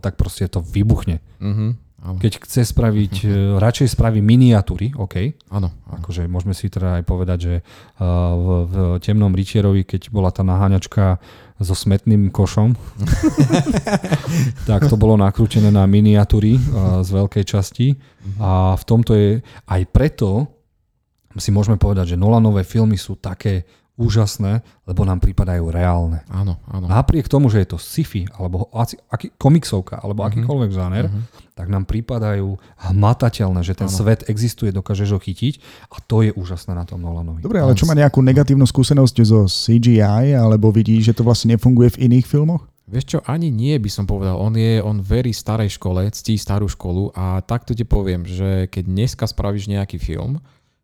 tak 0.01 0.17
proste 0.17 0.49
to 0.49 0.65
vybuchne. 0.65 1.21
Mm-hmm. 1.38 1.69
Keď 2.03 2.41
chce 2.41 2.65
spraviť, 2.65 3.15
uh, 3.30 3.32
radšej 3.61 3.93
spraví 3.93 4.26
miniatúry, 4.26 4.97
OK. 4.97 5.38
Áno. 5.53 5.69
Akože 6.01 6.26
môžeme 6.26 6.57
si 6.57 6.74
teda 6.74 6.97
aj 6.97 7.03
povedať, 7.05 7.38
že 7.45 7.55
uh, 7.61 8.03
v, 8.34 8.47
v 8.65 8.76
Temnom 9.05 9.38
rytierovi, 9.38 9.86
keď 9.86 10.09
bola 10.09 10.34
tá 10.34 10.41
naháňačka 10.41 11.21
so 11.64 11.76
smetným 11.76 12.30
košom. 12.30 12.76
tak 14.70 14.86
to 14.91 14.95
bolo 14.99 15.16
nakrútené 15.18 15.72
na 15.72 15.88
miniatúry 15.88 16.59
z 17.01 17.09
veľkej 17.09 17.43
časti. 17.47 17.95
A 18.39 18.76
v 18.76 18.84
tomto 18.84 19.11
je 19.16 19.39
aj 19.68 19.82
preto 19.91 20.47
si 21.38 21.49
môžeme 21.49 21.82
povedať, 21.82 22.14
že 22.14 22.22
Nolanové 22.22 22.61
filmy 22.61 22.99
sú 22.99 23.18
také 23.18 23.66
úžasné, 23.94 24.66
lebo 24.89 25.06
nám 25.06 25.22
pripadajú 25.22 25.70
reálne. 25.70 26.26
Áno, 26.34 26.58
áno. 26.66 26.89
Napriek 26.89 27.30
tomu, 27.30 27.54
že 27.54 27.62
je 27.62 27.74
to 27.74 27.78
sci-fi, 27.78 28.26
alebo 28.34 28.66
aký, 28.74 29.30
komiksovka, 29.38 30.02
alebo 30.02 30.26
uh-huh. 30.26 30.34
akýkoľvek 30.34 30.72
záner, 30.74 31.06
uh-huh. 31.06 31.54
tak 31.54 31.70
nám 31.70 31.86
pripadajú 31.86 32.58
hmatateľné, 32.89 33.62
že 33.62 33.78
ten 33.78 33.86
áno. 33.86 33.94
svet 33.94 34.26
existuje, 34.26 34.74
dokážeš 34.74 35.14
ho 35.14 35.20
chytiť 35.22 35.62
a 35.94 36.02
to 36.02 36.26
je 36.26 36.34
úžasné 36.34 36.74
na 36.74 36.89
tom 36.89 37.06
Nolanovi. 37.06 37.46
Dobre, 37.46 37.62
ale 37.62 37.78
čo 37.78 37.86
má 37.86 37.94
nejakú 37.94 38.26
negatívnu 38.26 38.66
skúsenosť 38.66 39.16
zo 39.22 39.46
CGI, 39.46 40.34
alebo 40.34 40.74
vidí, 40.74 40.98
že 40.98 41.14
to 41.14 41.22
vlastne 41.22 41.54
nefunguje 41.54 41.94
v 41.94 42.10
iných 42.10 42.26
filmoch? 42.26 42.66
Vieš 42.84 43.06
čo, 43.16 43.20
ani 43.24 43.48
nie 43.48 43.78
by 43.80 43.88
som 43.88 44.04
povedal. 44.04 44.36
On 44.36 44.52
je, 44.52 44.84
on 44.84 45.00
verí 45.00 45.32
starej 45.32 45.80
škole, 45.80 46.04
ctí 46.12 46.36
starú 46.36 46.68
školu 46.68 47.16
a 47.16 47.39
takto 47.39 47.72
ti 47.72 47.88
poviem, 47.88 48.28
že 48.28 48.68
keď 48.68 48.84
dneska 48.89 49.24
spravíš 49.24 49.72
nejaký 49.72 50.02
film, 50.02 50.44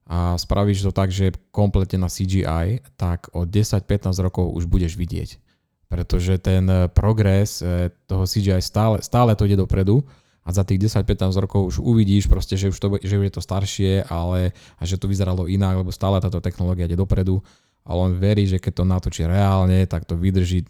a 0.10 0.34
spravíš 0.34 0.89
to 0.89 0.91
tak, 0.91 1.14
že 1.14 1.38
kompletne 1.53 2.01
na 2.01 2.10
CGI, 2.10 2.82
tak 2.97 3.30
o 3.30 3.45
10-15 3.45 4.10
rokov 4.26 4.49
už 4.57 4.66
budeš 4.66 4.97
vidieť. 4.97 5.38
Pretože 5.86 6.41
ten 6.41 6.66
eh, 6.66 6.89
progres 6.89 7.62
eh, 7.62 7.93
toho 8.10 8.26
CGI 8.26 8.57
stále, 8.66 9.05
stále 9.05 9.38
to 9.38 9.45
ide 9.45 9.53
dopredu 9.53 10.01
a 10.41 10.49
za 10.49 10.66
tých 10.66 10.89
10-15 10.89 11.45
rokov 11.45 11.62
už 11.70 11.76
uvidíš 11.86 12.26
proste, 12.26 12.57
že 12.57 12.74
už, 12.74 12.78
to, 12.82 12.88
že 13.05 13.22
už 13.22 13.26
je 13.30 13.34
to 13.38 13.45
staršie, 13.45 13.91
ale 14.10 14.49
a 14.82 14.82
že 14.82 14.97
to 14.97 15.05
vyzeralo 15.05 15.45
inak, 15.45 15.86
lebo 15.86 15.93
stále 15.93 16.18
táto 16.18 16.41
technológia 16.41 16.89
ide 16.89 16.97
dopredu. 16.97 17.38
Ale 17.86 18.10
on 18.10 18.14
verí, 18.18 18.49
že 18.49 18.57
keď 18.57 18.82
to 18.82 18.84
natočí 18.86 19.22
reálne, 19.30 19.86
tak 19.86 20.10
to 20.10 20.18
vydrží 20.18 20.66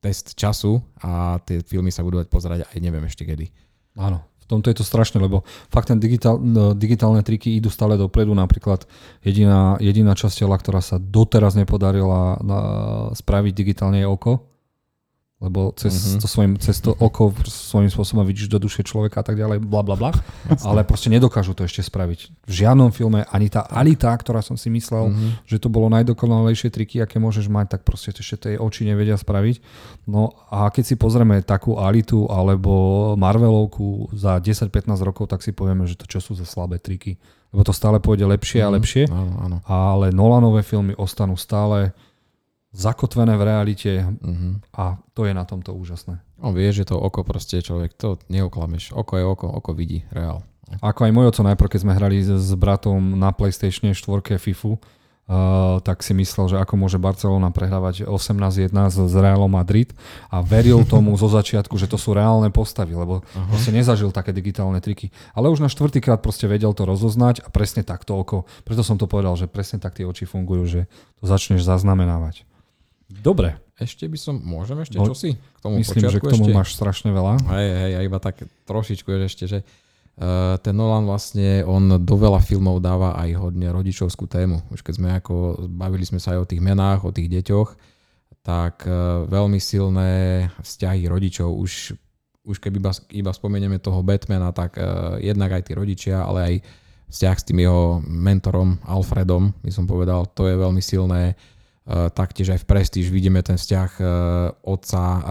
test 0.00 0.36
času 0.36 0.80
a 1.00 1.40
tie 1.44 1.60
filmy 1.60 1.92
sa 1.92 2.00
budú 2.00 2.20
dať 2.20 2.28
pozerať 2.32 2.58
aj 2.64 2.78
neviem 2.80 3.04
ešte 3.04 3.28
kedy. 3.28 3.48
Áno, 4.00 4.24
tomto 4.50 4.66
je 4.74 4.82
to 4.82 4.84
strašné, 4.84 5.22
lebo 5.22 5.46
fakt 5.70 5.94
ten 5.94 6.02
digitál, 6.02 6.42
no, 6.42 6.74
digitálne 6.74 7.22
triky 7.22 7.56
idú 7.56 7.70
stále 7.70 7.94
dopredu. 7.94 8.34
Napríklad 8.34 8.90
jediná, 9.22 9.78
jediná 9.78 10.18
časť 10.18 10.42
tela, 10.42 10.58
ktorá 10.58 10.82
sa 10.82 10.98
doteraz 10.98 11.54
nepodarila 11.54 12.42
na, 12.42 12.58
spraviť 13.14 13.52
digitálne 13.54 14.02
je 14.02 14.10
oko 14.10 14.49
lebo 15.40 15.72
cez, 15.72 15.96
mm-hmm. 15.96 16.20
to 16.20 16.26
svojim, 16.28 16.52
cez 16.60 16.76
to 16.84 16.92
oko 16.92 17.32
svojím 17.48 17.88
spôsobom 17.88 18.28
vidíš 18.28 18.52
do 18.52 18.60
duše 18.60 18.84
človeka 18.84 19.24
a 19.24 19.26
tak 19.26 19.40
ďalej, 19.40 19.64
bla 19.64 19.80
bla 19.80 19.96
bla, 19.96 20.12
ale 20.68 20.84
proste 20.84 21.08
nedokážu 21.08 21.56
to 21.56 21.64
ešte 21.64 21.80
spraviť. 21.80 22.44
V 22.44 22.52
žiadnom 22.52 22.92
filme 22.92 23.24
ani 23.24 23.48
tá 23.48 23.64
Alita, 23.64 24.12
ktorá 24.12 24.44
som 24.44 24.60
si 24.60 24.68
myslel, 24.68 25.08
mm-hmm. 25.08 25.48
že 25.48 25.56
to 25.56 25.72
bolo 25.72 25.88
najdokonalejšie 25.96 26.68
triky, 26.68 27.00
aké 27.00 27.16
môžeš 27.16 27.48
mať, 27.48 27.72
tak 27.72 27.88
proste 27.88 28.12
ešte 28.12 28.36
tie 28.36 28.54
oči 28.60 28.84
nevedia 28.84 29.16
spraviť. 29.16 29.64
No 30.04 30.36
a 30.52 30.68
keď 30.68 30.92
si 30.92 30.94
pozrieme 31.00 31.40
takú 31.40 31.80
Alitu 31.80 32.28
alebo 32.28 33.16
Marvelovku 33.16 34.12
za 34.12 34.36
10-15 34.36 34.92
rokov, 35.00 35.32
tak 35.32 35.40
si 35.40 35.56
povieme, 35.56 35.88
že 35.88 35.96
to 35.96 36.04
čo 36.04 36.20
sú 36.20 36.36
za 36.36 36.44
slabé 36.44 36.76
triky. 36.76 37.16
Lebo 37.50 37.64
to 37.64 37.72
stále 37.72 37.96
pôjde 37.96 38.28
lepšie 38.28 38.60
mm-hmm. 38.60 38.68
a 38.68 38.70
mhm. 38.70 38.76
lepšie, 38.76 39.02
áno, 39.08 39.34
áno. 39.40 39.56
ale 39.64 40.12
Nolanové 40.12 40.60
filmy 40.60 40.92
ostanú 41.00 41.40
stále 41.40 41.96
zakotvené 42.70 43.34
v 43.34 43.42
realite 43.42 43.92
uh-huh. 44.06 44.62
a 44.74 44.98
to 45.14 45.26
je 45.26 45.34
na 45.34 45.42
tomto 45.42 45.74
úžasné. 45.74 46.22
On 46.40 46.54
vie, 46.54 46.70
že 46.70 46.86
to 46.86 46.96
oko 46.96 47.26
proste 47.26 47.60
človek, 47.60 47.92
to 47.98 48.16
neoklameš. 48.30 48.94
Oko 48.94 49.12
je 49.18 49.24
oko, 49.26 49.46
oko 49.50 49.70
vidí 49.74 50.06
reál. 50.14 50.46
Ako 50.78 51.10
aj 51.10 51.12
môj 51.12 51.34
oco 51.34 51.42
najprv, 51.42 51.66
keď 51.66 51.80
sme 51.82 51.98
hrali 51.98 52.22
s 52.22 52.54
bratom 52.54 53.18
na 53.18 53.34
PlayStation 53.34 53.90
4 53.90 54.38
FIFU, 54.38 54.78
Uh, 55.30 55.78
tak 55.86 56.02
si 56.02 56.10
myslel, 56.10 56.50
že 56.50 56.56
ako 56.58 56.74
môže 56.74 56.98
Barcelona 56.98 57.54
prehrávať 57.54 58.02
18-1 58.02 58.74
z 58.90 59.14
Realom 59.14 59.46
Madrid 59.46 59.94
a 60.26 60.42
veril 60.42 60.82
tomu 60.82 61.14
zo 61.14 61.30
začiatku, 61.30 61.78
že 61.78 61.86
to 61.86 61.94
sú 61.94 62.18
reálne 62.18 62.50
postavy, 62.50 62.98
lebo 62.98 63.22
uh-huh. 63.22 63.46
proste 63.46 63.70
nezažil 63.70 64.10
také 64.10 64.34
digitálne 64.34 64.82
triky. 64.82 65.14
Ale 65.30 65.46
už 65.46 65.62
na 65.62 65.70
štvrtýkrát 65.70 66.18
proste 66.18 66.50
vedel 66.50 66.74
to 66.74 66.82
rozoznať 66.82 67.46
a 67.46 67.48
presne 67.54 67.86
takto 67.86 68.18
oko. 68.18 68.42
Preto 68.66 68.82
som 68.82 68.98
to 68.98 69.06
povedal, 69.06 69.38
že 69.38 69.46
presne 69.46 69.78
tak 69.78 69.94
tie 69.94 70.02
oči 70.02 70.26
fungujú, 70.26 70.66
že 70.66 70.80
to 71.22 71.30
začneš 71.30 71.62
zaznamenávať. 71.62 72.49
Dobre. 73.10 73.58
Ešte 73.74 74.06
by 74.06 74.18
som, 74.20 74.38
môžem 74.38 74.78
ešte 74.84 75.00
no, 75.00 75.08
čosi 75.08 75.34
k 75.34 75.58
tomu 75.58 75.82
Myslím, 75.82 76.06
že 76.06 76.20
k 76.22 76.30
tomu 76.30 76.46
ešte? 76.46 76.54
máš 76.54 76.70
strašne 76.78 77.10
veľa. 77.10 77.42
Hej, 77.48 77.68
hej, 77.74 77.90
ja 77.96 78.00
iba 78.06 78.18
tak 78.22 78.44
trošičku 78.68 79.08
ešte, 79.26 79.50
že 79.50 79.58
uh, 79.64 80.60
ten 80.62 80.76
Nolan 80.76 81.08
vlastne, 81.08 81.64
on 81.64 81.98
do 81.98 82.16
veľa 82.20 82.38
filmov 82.44 82.78
dáva 82.78 83.16
aj 83.18 83.40
hodne 83.40 83.72
rodičovskú 83.72 84.28
tému. 84.30 84.62
Už 84.70 84.84
keď 84.84 84.94
sme 84.94 85.08
ako, 85.16 85.66
bavili 85.66 86.04
sme 86.04 86.20
sa 86.22 86.36
aj 86.36 86.44
o 86.44 86.48
tých 86.48 86.62
menách, 86.62 87.08
o 87.08 87.10
tých 87.10 87.32
deťoch, 87.40 87.74
tak 88.44 88.84
uh, 88.84 89.26
veľmi 89.26 89.58
silné 89.58 90.10
vzťahy 90.62 91.08
rodičov 91.10 91.50
už 91.50 91.96
už 92.40 92.56
keby 92.56 92.80
iba, 92.80 92.92
iba 93.12 93.32
spomenieme 93.36 93.76
toho 93.76 94.00
Batmana, 94.00 94.50
tak 94.50 94.80
uh, 94.80 95.20
jednak 95.20 95.60
aj 95.60 95.62
tí 95.68 95.72
rodičia, 95.76 96.24
ale 96.24 96.40
aj 96.40 96.54
vzťah 97.12 97.36
s 97.36 97.46
tým 97.46 97.58
jeho 97.66 98.00
mentorom 98.06 98.80
Alfredom, 98.86 99.52
by 99.60 99.70
som 99.70 99.84
povedal, 99.84 100.24
to 100.30 100.48
je 100.48 100.56
veľmi 100.56 100.80
silné. 100.80 101.36
Eh, 101.88 102.12
taktiež 102.12 102.52
aj 102.52 102.60
v 102.60 102.68
Prestíž 102.68 103.08
vidíme 103.08 103.40
ten 103.40 103.56
vzťah 103.56 103.90
eh, 103.98 104.06
otca 104.68 105.00
eh, 105.00 105.22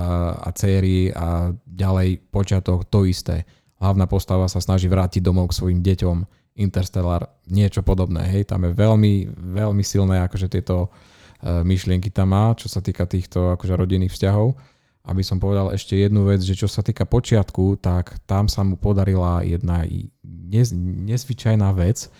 a 0.43 0.49
céry 0.49 1.13
a 1.13 1.53
ďalej 1.63 2.25
počiatok 2.33 2.89
to 2.89 3.05
isté. 3.05 3.45
Hlavná 3.77 4.09
postava 4.09 4.49
sa 4.49 4.57
snaží 4.57 4.89
vrátiť 4.89 5.21
domov 5.21 5.53
k 5.53 5.57
svojim 5.61 5.79
deťom. 5.85 6.17
Interstellar, 6.59 7.31
niečo 7.47 7.85
podobné. 7.85 8.27
Hej, 8.27 8.51
tam 8.51 8.67
je 8.67 8.75
veľmi, 8.75 9.39
veľmi 9.55 9.83
silné 9.85 10.19
akože 10.27 10.51
tieto 10.51 10.91
myšlienky 11.39 12.11
tam 12.11 12.35
má, 12.35 12.51
čo 12.51 12.67
sa 12.67 12.83
týka 12.83 13.07
týchto 13.07 13.55
akože 13.55 13.79
rodinných 13.79 14.11
vzťahov. 14.11 14.59
Aby 15.07 15.23
som 15.23 15.39
povedal 15.39 15.71
ešte 15.71 15.95
jednu 15.95 16.27
vec, 16.27 16.43
že 16.43 16.59
čo 16.59 16.67
sa 16.67 16.83
týka 16.83 17.07
počiatku, 17.07 17.79
tak 17.79 18.19
tam 18.27 18.51
sa 18.51 18.67
mu 18.67 18.75
podarila 18.75 19.47
jedna 19.47 19.87
nez, 20.27 20.75
nezvyčajná 20.75 21.71
vec. 21.79 22.11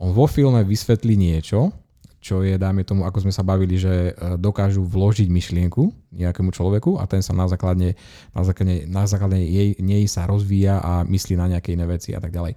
On 0.00 0.16
vo 0.16 0.24
filme 0.24 0.64
vysvetlí 0.64 1.12
niečo, 1.12 1.76
čo 2.22 2.46
je, 2.46 2.54
dáme 2.54 2.86
tomu, 2.86 3.02
ako 3.02 3.26
sme 3.26 3.34
sa 3.34 3.42
bavili, 3.42 3.74
že 3.74 4.14
e, 4.14 4.38
dokážu 4.38 4.86
vložiť 4.86 5.26
myšlienku 5.26 6.14
nejakému 6.14 6.54
človeku 6.54 7.02
a 7.02 7.10
ten 7.10 7.18
sa 7.18 7.34
na 7.34 7.50
základe, 7.50 7.98
na 8.30 8.42
základe, 8.46 8.86
na 8.86 9.04
základe 9.10 9.42
jej, 9.42 9.74
nej 9.82 10.06
sa 10.06 10.30
rozvíja 10.30 10.78
a 10.78 11.02
myslí 11.02 11.34
na 11.34 11.50
nejaké 11.50 11.74
iné 11.74 11.82
veci 11.82 12.14
a 12.14 12.22
tak 12.22 12.30
ďalej. 12.30 12.54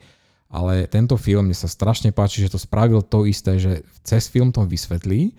Ale 0.54 0.86
tento 0.86 1.18
film, 1.18 1.50
mne 1.50 1.58
sa 1.58 1.66
strašne 1.66 2.14
páči, 2.14 2.46
že 2.46 2.54
to 2.54 2.62
spravil 2.62 3.02
to 3.02 3.26
isté, 3.26 3.58
že 3.58 3.82
cez 4.06 4.30
film 4.30 4.54
to 4.54 4.62
vysvetlí 4.62 5.34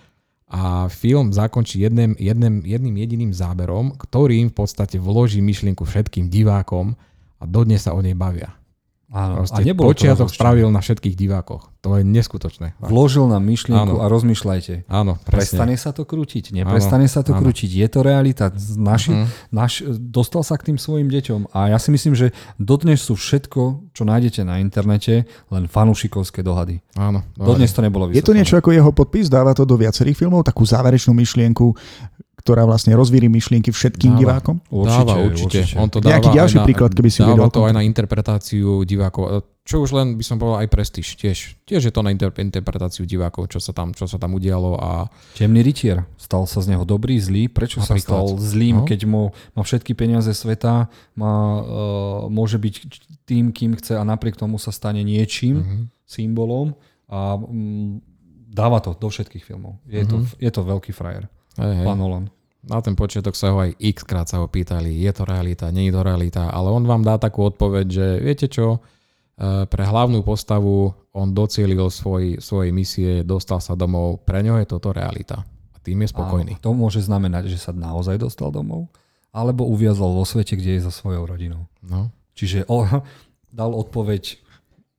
a 0.50 0.90
film 0.90 1.30
zakončí 1.30 1.86
jedným, 1.86 2.18
jedným, 2.18 2.66
jedným 2.66 2.96
jediným 2.98 3.32
záberom, 3.32 3.94
ktorým 3.94 4.50
v 4.50 4.56
podstate 4.58 4.98
vloží 4.98 5.38
myšlienku 5.38 5.86
všetkým 5.86 6.26
divákom 6.26 6.98
a 7.38 7.44
dodnes 7.46 7.86
sa 7.86 7.94
o 7.94 8.02
nej 8.02 8.18
bavia. 8.18 8.58
Áno, 9.06 9.46
Proste 9.46 9.62
a 9.62 9.66
nebolo 9.66 9.94
počiatok 9.94 10.26
to 10.26 10.34
spravil 10.34 10.66
na 10.74 10.82
všetkých 10.82 11.14
divákoch. 11.14 11.70
To 11.86 11.94
je 11.94 12.02
neskutočné. 12.02 12.74
Vložil 12.82 13.30
nám 13.30 13.46
myšlienku 13.46 13.94
áno. 13.94 14.02
a 14.02 14.10
rozmýšľajte. 14.10 14.90
Áno, 14.90 15.14
presne. 15.22 15.30
Prestane 15.30 15.76
sa 15.78 15.94
to 15.94 16.02
krútiť, 16.02 16.50
neprestane 16.50 17.06
áno, 17.06 17.14
sa 17.14 17.22
to 17.22 17.30
áno. 17.30 17.46
krútiť. 17.46 17.70
Je 17.70 17.86
to 17.86 18.02
realita. 18.02 18.50
Naši, 18.74 19.14
uh-huh. 19.14 19.30
naš, 19.54 19.86
dostal 19.94 20.42
sa 20.42 20.58
k 20.58 20.74
tým 20.74 20.78
svojim 20.82 21.06
deťom 21.06 21.54
a 21.54 21.70
ja 21.70 21.78
si 21.78 21.94
myslím, 21.94 22.18
že 22.18 22.34
dodnes 22.58 22.98
sú 22.98 23.14
všetko, 23.14 23.94
čo 23.94 24.02
nájdete 24.02 24.42
na 24.42 24.58
internete, 24.58 25.22
len 25.54 25.70
fanúšikovské 25.70 26.42
dohady. 26.42 26.82
Áno. 26.98 27.22
Dodnes 27.38 27.70
to 27.70 27.86
nebolo 27.86 28.10
vysvetlené. 28.10 28.18
Je 28.18 28.26
to 28.26 28.34
niečo 28.34 28.58
ako 28.58 28.74
jeho 28.74 28.90
podpis? 28.90 29.30
Dáva 29.30 29.54
to 29.54 29.62
do 29.62 29.78
viacerých 29.78 30.18
filmov? 30.18 30.42
Takú 30.42 30.66
záverečnú 30.66 31.14
myšlienku, 31.14 31.70
ktorá 32.46 32.62
vlastne 32.62 32.94
rozvíri 32.94 33.26
myšlienky 33.26 33.74
všetkým 33.74 34.14
dáva. 34.14 34.22
divákom? 34.22 34.62
Určite, 34.70 35.02
dáva, 35.02 35.14
určite. 35.18 35.60
určite. 35.66 35.82
On 35.82 35.90
to 35.90 35.98
dáva 35.98 36.14
Nejaký 36.14 36.28
ďalší 36.30 36.58
na, 36.62 36.66
príklad, 36.70 36.90
keby 36.94 37.10
si 37.10 37.20
Dáva 37.26 37.50
to 37.50 37.66
aj 37.66 37.74
na 37.74 37.82
interpretáciu 37.82 38.86
divákov. 38.86 39.42
Čo 39.66 39.82
už 39.82 39.90
len 39.98 40.14
by 40.14 40.22
som 40.22 40.38
povedal 40.38 40.62
aj 40.62 40.70
prestíž. 40.70 41.18
Tiež, 41.18 41.58
tiež 41.66 41.90
je 41.90 41.90
to 41.90 42.06
na 42.06 42.14
interpretáciu 42.14 43.02
divákov, 43.02 43.50
čo 43.50 43.58
sa 43.58 43.74
tam, 43.74 43.90
čo 43.98 44.06
sa 44.06 44.22
tam 44.22 44.38
udialo. 44.38 44.78
A... 44.78 45.10
Temný 45.34 45.66
rytier. 45.66 46.06
Stal 46.14 46.46
sa 46.46 46.62
z 46.62 46.70
neho 46.70 46.86
dobrý, 46.86 47.18
zlý. 47.18 47.50
Prečo 47.50 47.82
Napríklad. 47.82 47.98
sa 47.98 48.22
stal 48.22 48.24
zlým, 48.38 48.76
no. 48.78 48.86
keď 48.86 49.00
mu 49.10 49.34
má 49.58 49.66
všetky 49.66 49.98
peniaze 49.98 50.30
sveta, 50.30 50.86
má, 51.18 51.34
uh, 51.66 52.30
môže 52.30 52.62
byť 52.62 52.74
tým, 53.26 53.50
kým 53.50 53.74
chce 53.74 53.98
a 53.98 54.06
napriek 54.06 54.38
tomu 54.38 54.62
sa 54.62 54.70
stane 54.70 55.02
niečím, 55.02 55.66
uh-huh. 55.66 55.82
symbolom 56.06 56.78
a 57.10 57.34
um, 57.34 57.98
dáva 58.46 58.78
to 58.78 58.94
do 58.94 59.10
všetkých 59.10 59.42
filmov. 59.42 59.82
Je, 59.90 59.98
uh-huh. 59.98 60.10
to, 60.14 60.16
mhm. 60.22 60.26
je 60.38 60.50
to 60.54 60.62
veľký 60.62 60.94
frajer. 60.94 61.26
Hey, 61.58 61.82
hey. 61.82 61.86
Pán 61.90 61.98
Nolan 61.98 62.35
na 62.66 62.82
ten 62.82 62.98
počiatok 62.98 63.38
sa 63.38 63.54
ho 63.54 63.62
aj 63.62 63.78
x 63.78 64.02
krát 64.02 64.26
sa 64.26 64.42
ho 64.42 64.50
pýtali, 64.50 64.90
je 64.90 65.12
to 65.14 65.22
realita, 65.22 65.70
nie 65.70 65.88
je 65.88 65.94
to 65.94 66.02
realita, 66.02 66.50
ale 66.50 66.74
on 66.74 66.82
vám 66.82 67.06
dá 67.06 67.14
takú 67.16 67.46
odpoveď, 67.46 67.86
že 67.86 68.06
viete 68.18 68.46
čo, 68.50 68.82
e, 69.38 69.64
pre 69.70 69.84
hlavnú 69.86 70.26
postavu 70.26 70.90
on 71.14 71.30
docielil 71.30 71.86
svoj, 71.88 72.42
svojej 72.42 72.74
misie, 72.74 73.10
dostal 73.22 73.62
sa 73.62 73.78
domov, 73.78 74.26
pre 74.26 74.42
ňo 74.42 74.58
je 74.58 74.66
toto 74.66 74.90
realita. 74.90 75.46
A 75.46 75.76
tým 75.78 76.02
je 76.02 76.10
spokojný. 76.10 76.58
Áno, 76.58 76.62
to 76.62 76.70
môže 76.74 77.00
znamenať, 77.06 77.54
že 77.54 77.58
sa 77.62 77.70
naozaj 77.70 78.18
dostal 78.18 78.50
domov, 78.50 78.90
alebo 79.30 79.62
uviazol 79.64 80.18
vo 80.18 80.26
svete, 80.26 80.58
kde 80.58 80.76
je 80.76 80.90
so 80.90 80.92
svojou 80.92 81.22
rodinou. 81.22 81.70
No. 81.86 82.10
Čiže 82.34 82.66
on 82.66 83.00
dal 83.48 83.72
odpoveď 83.72 84.42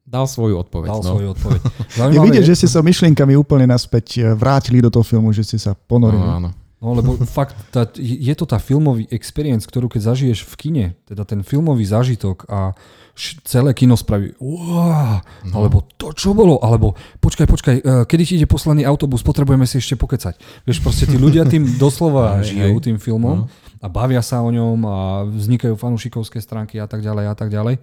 Dal 0.07 0.23
svoju 0.23 0.63
odpoveď. 0.63 0.87
Dal 0.87 1.03
no. 1.03 1.11
svoju 1.11 1.27
odpoveď. 1.35 1.61
je 2.15 2.19
vidieť, 2.23 2.43
že 2.47 2.55
ste 2.55 2.67
sa 2.71 2.79
myšlienkami 2.79 3.35
úplne 3.35 3.67
naspäť 3.67 4.23
e, 4.23 4.31
vrátili 4.39 4.79
do 4.79 4.87
toho 4.87 5.03
filmu, 5.03 5.35
že 5.35 5.43
ste 5.43 5.59
sa 5.59 5.75
ponorili. 5.75 6.23
No, 6.23 6.47
áno. 6.47 6.49
No 6.77 6.93
lebo 6.93 7.17
fakt, 7.37 7.57
tá, 7.73 7.89
je 7.97 8.33
to 8.37 8.45
tá 8.45 8.61
filmový 8.61 9.09
experience, 9.09 9.65
ktorú 9.65 9.89
keď 9.89 10.13
zažiješ 10.13 10.45
v 10.45 10.53
kine, 10.57 10.85
teda 11.09 11.25
ten 11.25 11.41
filmový 11.41 11.81
zážitok 11.89 12.45
a 12.45 12.77
š, 13.17 13.41
celé 13.41 13.73
kino 13.73 13.97
spraví 13.97 14.37
wow, 14.37 15.17
no. 15.49 15.53
alebo 15.57 15.81
to 15.97 16.13
čo 16.13 16.37
bolo, 16.37 16.61
alebo 16.61 16.93
počkaj, 17.17 17.47
počkaj, 17.49 17.75
e, 17.81 17.93
kedy 18.05 18.23
ti 18.23 18.33
ide 18.37 18.45
posledný 18.45 18.85
autobus, 18.85 19.25
potrebujeme 19.25 19.65
si 19.65 19.81
ešte 19.81 19.97
pokecať. 19.97 20.37
Vieš, 20.69 20.85
proste 20.85 21.09
tí 21.09 21.17
ľudia 21.17 21.49
tým 21.49 21.65
doslova 21.81 22.45
žijú 22.45 22.77
tým 22.77 23.01
filmom 23.01 23.49
no. 23.49 23.49
a 23.81 23.87
bavia 23.89 24.21
sa 24.21 24.45
o 24.45 24.53
ňom 24.53 24.77
a 24.85 24.97
vznikajú 25.25 25.73
fanúšikovské 25.73 26.37
stránky 26.37 26.77
a 26.77 26.85
tak 26.85 27.01
ďalej 27.01 27.25
a 27.25 27.33
tak 27.33 27.49
ďalej, 27.49 27.81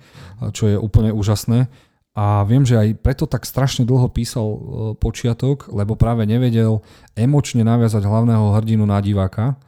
čo 0.54 0.70
je 0.70 0.78
úplne 0.78 1.10
úžasné. 1.10 1.66
A 2.14 2.46
viem, 2.46 2.62
že 2.62 2.78
aj 2.78 3.02
preto 3.02 3.26
tak 3.26 3.42
strašne 3.42 3.82
dlho 3.82 4.06
písal 4.06 4.46
e, 4.46 4.58
počiatok, 4.94 5.66
lebo 5.74 5.98
práve 5.98 6.22
nevedel 6.22 6.78
emočne 7.18 7.66
naviazať 7.66 8.06
hlavného 8.06 8.54
hrdinu 8.54 8.86
na 8.86 9.02
diváka. 9.02 9.58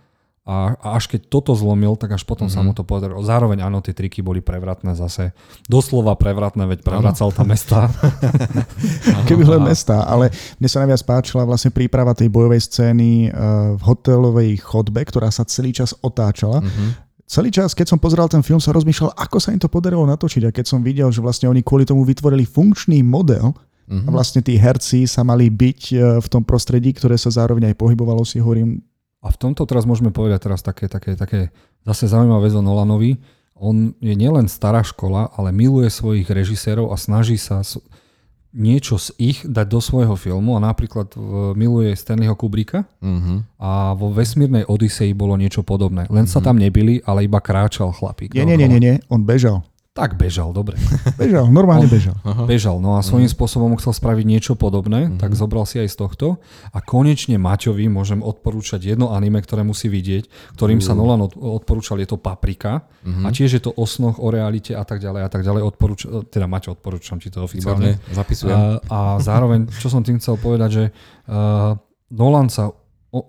A, 0.47 0.78
a 0.78 0.94
až 0.94 1.11
keď 1.11 1.26
toto 1.26 1.59
zlomil, 1.59 1.99
tak 1.99 2.14
až 2.14 2.22
potom 2.22 2.47
mm-hmm. 2.47 2.55
sa 2.55 2.62
mhm. 2.62 2.66
mu 2.70 2.72
to 2.78 2.86
podarilo. 2.86 3.18
Zároveň 3.18 3.66
áno, 3.66 3.82
tie 3.82 3.90
triky 3.90 4.22
boli 4.22 4.38
prevratné 4.38 4.94
zase. 4.94 5.34
Doslova 5.66 6.14
prevratné, 6.14 6.70
veď 6.70 6.86
prevracal 6.86 7.34
tam 7.34 7.51
mesta. 7.51 7.90
Keby 9.28 9.42
len 9.42 9.66
mesta, 9.66 10.07
ale 10.07 10.30
mne 10.62 10.68
sa 10.70 10.86
najviac 10.86 11.03
páčila 11.03 11.42
vlastne 11.42 11.74
príprava 11.74 12.14
tej 12.14 12.30
bojovej 12.30 12.62
scény 12.62 13.26
e, 13.26 13.28
v 13.74 13.82
hotelovej 13.82 14.62
chodbe, 14.62 15.03
ktorá 15.03 15.34
sa 15.34 15.42
celý 15.42 15.74
čas 15.74 15.99
otáčala. 15.99 16.62
Mm-hmm 16.62 17.06
celý 17.27 17.51
čas, 17.51 17.74
keď 17.74 17.95
som 17.95 17.99
pozeral 17.99 18.31
ten 18.31 18.41
film, 18.41 18.62
som 18.62 18.72
rozmýšľal, 18.72 19.12
ako 19.18 19.39
sa 19.43 19.51
im 19.53 19.61
to 19.61 19.66
podarilo 19.66 20.07
natočiť. 20.07 20.49
A 20.49 20.55
keď 20.55 20.64
som 20.70 20.81
videl, 20.81 21.11
že 21.11 21.20
vlastne 21.20 21.51
oni 21.51 21.61
kvôli 21.61 21.83
tomu 21.83 22.07
vytvorili 22.07 22.47
funkčný 22.47 23.03
model, 23.03 23.53
mm-hmm. 23.87 24.07
a 24.07 24.09
vlastne 24.11 24.41
tí 24.43 24.59
herci 24.59 25.07
sa 25.07 25.22
mali 25.22 25.51
byť 25.51 25.81
e, 25.91 25.95
v 26.22 26.29
tom 26.31 26.43
prostredí, 26.47 26.95
ktoré 26.95 27.18
sa 27.18 27.31
zároveň 27.31 27.74
aj 27.74 27.77
pohybovalo, 27.79 28.22
si 28.27 28.43
hovorím. 28.43 28.83
A 29.22 29.31
v 29.35 29.39
tomto 29.39 29.66
teraz 29.66 29.83
môžeme 29.87 30.14
povedať 30.14 30.47
teraz 30.47 30.62
také, 30.62 30.87
také, 30.87 31.18
také 31.18 31.51
zase 31.83 32.07
zaujímavé 32.07 32.47
vec 32.47 32.55
o 32.55 32.62
Nolanovi. 32.62 33.18
on 33.59 33.91
je 33.99 34.14
nielen 34.14 34.47
stará 34.47 34.87
škola, 34.87 35.35
ale 35.35 35.51
miluje 35.51 35.91
svojich 35.91 36.31
režisérov 36.31 36.95
a 36.95 36.97
snaží 37.01 37.35
sa 37.41 37.66
niečo 38.57 38.97
z 38.97 39.13
ich 39.21 39.39
dať 39.45 39.67
do 39.69 39.81
svojho 39.85 40.17
filmu 40.17 40.57
a 40.57 40.65
napríklad 40.65 41.13
miluje 41.53 41.93
Stanleyho 41.93 42.33
Kubricka 42.35 42.89
uh-huh. 43.05 43.45
a 43.61 43.93
vo 43.93 44.09
vesmírnej 44.11 44.65
Odisei 44.65 45.13
bolo 45.13 45.37
niečo 45.37 45.61
podobné. 45.61 46.09
Len 46.09 46.25
uh-huh. 46.25 46.33
sa 46.33 46.41
mhm. 46.41 46.47
tam 46.49 46.57
nebili, 46.57 47.05
ale 47.05 47.29
iba 47.29 47.39
kráčal 47.39 47.93
chlapík. 47.93 48.33
Nie, 48.33 48.49
nie, 48.49 48.57
nie, 48.57 48.69
nie, 48.73 48.81
nie, 48.81 48.95
on 49.13 49.29
bežal. 49.29 49.61
Tak 49.97 50.20
bežal, 50.20 50.53
dobre. 50.53 50.76
Bežal, 51.20 51.49
normálne 51.49 51.88
bežal. 51.88 52.20
Aha. 52.20 52.44
Bežal, 52.44 52.84
no 52.84 53.01
a 53.01 53.01
svojím 53.01 53.32
spôsobom 53.32 53.72
chcel 53.80 53.97
spraviť 53.97 54.24
niečo 54.28 54.53
podobné, 54.53 55.09
uh-huh. 55.09 55.16
tak 55.16 55.32
zobral 55.32 55.64
si 55.64 55.80
aj 55.80 55.88
z 55.88 55.97
tohto. 55.97 56.26
A 56.76 56.84
konečne 56.84 57.40
Maťovi 57.40 57.88
môžem 57.88 58.20
odporúčať 58.20 58.92
jedno 58.92 59.16
anime, 59.16 59.40
ktoré 59.40 59.64
musí 59.64 59.88
vidieť, 59.88 60.53
ktorým 60.53 60.84
uh-huh. 60.84 60.92
sa 60.92 61.01
Nolan 61.01 61.24
odporúčal, 61.32 61.97
je 62.05 62.12
to 62.12 62.20
Paprika. 62.20 62.84
Uh-huh. 63.09 63.24
A 63.24 63.32
tiež 63.32 63.57
je 63.57 63.62
to 63.64 63.72
o 63.72 63.88
snoch, 63.88 64.20
o 64.20 64.28
realite 64.28 64.76
a 64.76 64.84
tak 64.84 65.01
ďalej 65.01 65.22
a 65.24 65.28
tak 65.32 65.40
ďalej. 65.40 65.64
Odporúč, 65.64 66.01
teda 66.28 66.44
Maťo, 66.44 66.76
odporúčam 66.76 67.16
ti 67.16 67.32
to 67.32 67.49
oficiálne. 67.49 67.97
Výborné, 67.97 68.12
zapisujem. 68.12 68.53
A, 68.53 68.61
a 68.92 68.99
zároveň, 69.16 69.64
čo 69.80 69.88
som 69.88 70.05
tým 70.05 70.20
chcel 70.20 70.36
povedať, 70.36 70.70
že 70.76 70.84
uh, 70.92 71.72
Nolan 72.12 72.53
sa, 72.53 72.68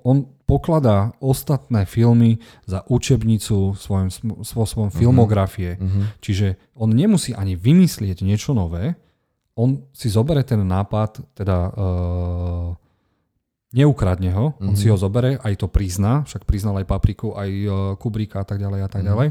on 0.03 0.27
pokladá 0.47 1.11
ostatné 1.19 1.83
filmy 1.83 2.39
za 2.63 2.83
učebnicu 2.87 3.75
svojom, 3.75 4.09
svojom 4.43 4.91
uh-huh. 4.91 4.99
filmografie. 4.99 5.75
Uh-huh. 5.75 6.07
Čiže 6.23 6.55
on 6.75 6.95
nemusí 6.95 7.35
ani 7.35 7.59
vymyslieť 7.59 8.23
niečo 8.23 8.55
nové, 8.55 8.95
on 9.57 9.89
si 9.89 10.07
zobere 10.07 10.45
ten 10.45 10.61
nápad, 10.61 11.33
teda 11.33 11.57
uh, 11.73 12.69
neukradne 13.73 14.31
ho, 14.31 14.53
uh-huh. 14.53 14.69
on 14.69 14.75
si 14.77 14.87
ho 14.87 14.95
zobere, 14.95 15.41
aj 15.41 15.53
to 15.59 15.67
prizná, 15.67 16.23
však 16.23 16.45
priznal 16.45 16.77
aj 16.77 16.85
Papriku, 16.85 17.33
aj 17.33 17.49
uh, 17.49 17.73
Kubrika 17.97 18.41
a 18.41 18.47
tak 18.47 18.61
ďalej 18.61 18.85
a 18.85 18.87
tak 18.87 19.01
uh-huh. 19.01 19.11
ďalej 19.11 19.29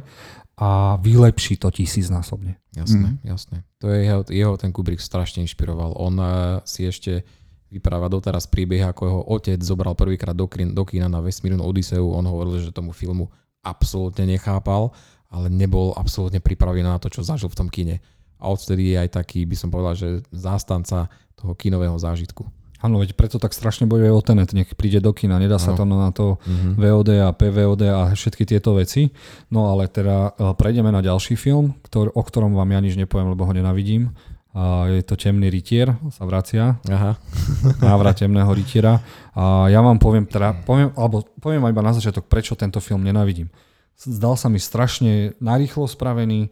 a 0.56 0.96
vylepší 0.96 1.60
to 1.60 1.68
tisícnásobne. 1.68 2.56
Jasné, 2.72 3.20
mm. 3.20 3.28
jasné. 3.28 3.56
To 3.84 3.92
je 3.92 4.08
jeho, 4.08 4.22
jeho 4.32 4.54
ten 4.56 4.72
Kubrick 4.72 5.04
strašne 5.04 5.44
inšpiroval. 5.44 5.92
On 6.00 6.16
uh, 6.16 6.64
si 6.64 6.88
ešte 6.88 7.28
vypráva 7.76 8.08
doteraz 8.08 8.48
príbeh, 8.48 8.88
ako 8.88 9.02
jeho 9.04 9.22
otec 9.36 9.58
zobral 9.60 9.92
prvýkrát 9.92 10.32
do, 10.32 10.48
do 10.48 10.84
kína 10.84 11.06
na 11.06 11.20
vesmírnu 11.20 11.60
Odiseu. 11.60 12.08
On 12.08 12.24
hovoril, 12.24 12.64
že 12.64 12.74
tomu 12.74 12.96
filmu 12.96 13.28
absolútne 13.60 14.24
nechápal, 14.24 14.94
ale 15.28 15.52
nebol 15.52 15.92
absolútne 15.94 16.38
pripravený 16.40 16.86
na 16.86 17.02
to, 17.02 17.10
čo 17.10 17.26
zažil 17.26 17.50
v 17.50 17.58
tom 17.58 17.68
kine. 17.68 18.00
A 18.36 18.52
odtedy 18.52 18.94
je 18.94 18.96
aj 19.00 19.16
taký, 19.16 19.48
by 19.48 19.56
som 19.56 19.68
povedal, 19.72 19.94
že 19.96 20.08
zástanca 20.32 21.08
toho 21.36 21.52
kinového 21.56 21.96
zážitku. 21.96 22.44
Áno, 22.84 23.00
veď 23.00 23.16
preto 23.16 23.40
tak 23.40 23.56
strašne 23.56 23.88
bojuje 23.88 24.12
o 24.12 24.20
Tenet, 24.20 24.52
nech 24.52 24.76
príde 24.76 25.00
do 25.00 25.16
kina, 25.16 25.40
nedá 25.40 25.56
sa 25.56 25.72
to 25.72 25.88
na 25.88 26.12
to 26.12 26.36
mm-hmm. 26.44 26.76
VOD 26.76 27.10
a 27.24 27.32
PVOD 27.32 27.82
a 27.88 28.00
všetky 28.12 28.44
tieto 28.44 28.76
veci. 28.76 29.08
No 29.48 29.72
ale 29.72 29.88
teda 29.88 30.36
e, 30.36 30.52
prejdeme 30.52 30.92
na 30.92 31.00
ďalší 31.00 31.40
film, 31.40 31.72
ktor- 31.88 32.12
o 32.12 32.20
ktorom 32.20 32.52
vám 32.52 32.76
ja 32.76 32.80
nič 32.84 33.00
nepoviem, 33.00 33.32
lebo 33.32 33.48
ho 33.48 33.52
nenavidím. 33.56 34.12
A 34.56 34.88
je 34.88 35.04
to 35.04 35.20
Temný 35.20 35.52
rytier, 35.52 35.92
sa 36.08 36.24
vracia. 36.24 36.80
Aha. 36.88 37.20
Návrat 37.84 38.24
Temného 38.24 38.48
rytiera. 38.56 39.04
A 39.36 39.68
ja 39.68 39.84
vám 39.84 40.00
poviem, 40.00 40.24
teda, 40.24 40.56
poviem, 40.64 40.96
alebo 40.96 41.28
poviem 41.44 41.60
iba 41.68 41.84
na 41.84 41.92
začiatok, 41.92 42.24
prečo 42.24 42.56
tento 42.56 42.80
film 42.80 43.04
nenávidím. 43.04 43.52
Zdal 44.00 44.40
sa 44.40 44.48
mi 44.48 44.56
strašne 44.56 45.36
narýchlo 45.44 45.84
spravený, 45.84 46.48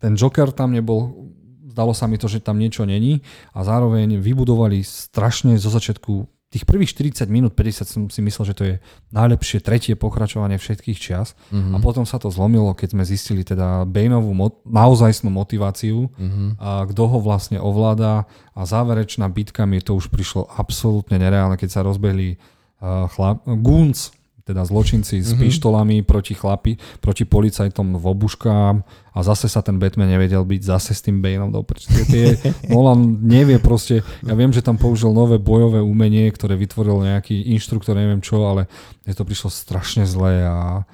ten 0.00 0.16
Joker 0.16 0.48
tam 0.48 0.72
nebol, 0.72 1.28
zdalo 1.76 1.92
sa 1.92 2.08
mi 2.08 2.16
to, 2.16 2.24
že 2.24 2.40
tam 2.40 2.56
niečo 2.56 2.88
není 2.88 3.20
a 3.52 3.60
zároveň 3.60 4.16
vybudovali 4.16 4.80
strašne 4.80 5.60
zo 5.60 5.68
začiatku 5.68 6.35
tých 6.46 6.62
prvých 6.62 6.94
40 6.94 7.26
minút, 7.26 7.58
50 7.58 7.82
som 7.84 8.02
si 8.06 8.22
myslel, 8.22 8.44
že 8.46 8.54
to 8.54 8.64
je 8.64 8.74
najlepšie 9.10 9.58
tretie 9.58 9.98
pokračovanie 9.98 10.62
všetkých 10.62 10.98
čias 10.98 11.34
mm-hmm. 11.50 11.74
a 11.74 11.76
potom 11.82 12.06
sa 12.06 12.22
to 12.22 12.30
zlomilo, 12.30 12.70
keď 12.70 12.94
sme 12.94 13.02
zistili 13.02 13.42
teda 13.42 13.82
Baneovú 13.82 14.30
mo- 14.30 14.62
naozajstnú 14.62 15.26
motiváciu 15.26 16.06
mm-hmm. 16.06 16.48
a 16.62 16.86
kto 16.86 17.02
ho 17.10 17.18
vlastne 17.18 17.58
ovláda 17.58 18.30
a 18.54 18.60
záverečná 18.62 19.26
bitka 19.26 19.66
mi 19.66 19.82
to 19.82 19.98
už 19.98 20.06
prišlo 20.06 20.46
absolútne 20.54 21.18
nereálne, 21.18 21.58
keď 21.58 21.70
sa 21.70 21.80
rozbehli 21.82 22.38
uh, 22.38 23.10
chlap, 23.10 23.42
Goons, 23.42 24.14
teda 24.46 24.62
zločinci 24.62 25.18
s 25.18 25.34
mm-hmm. 25.34 25.42
pištolami 25.42 25.96
proti 26.06 26.38
chlapi, 26.38 26.78
proti 27.02 27.26
policajtom 27.26 27.98
v 27.98 28.04
obuškám 28.06 28.74
a 28.86 29.18
zase 29.26 29.50
sa 29.50 29.58
ten 29.58 29.82
Batman 29.82 30.06
nevedel 30.06 30.46
byť 30.46 30.62
zase 30.62 30.94
s 30.94 31.02
tým 31.02 31.18
Baneom 31.18 31.50
do 31.50 31.66
tie, 32.06 32.38
Nolan 32.70 33.26
nevie 33.26 33.58
proste, 33.58 34.06
ja 34.22 34.34
viem, 34.38 34.54
že 34.54 34.62
tam 34.62 34.78
použil 34.78 35.10
nové 35.10 35.42
bojové 35.42 35.82
umenie, 35.82 36.30
ktoré 36.30 36.54
vytvoril 36.54 37.10
nejaký 37.10 37.50
inštruktor, 37.58 37.98
neviem 37.98 38.22
čo, 38.22 38.46
ale 38.46 38.70
je 39.02 39.18
to 39.18 39.26
prišlo 39.26 39.50
strašne 39.50 40.06
zle 40.06 40.46
a 40.46 40.86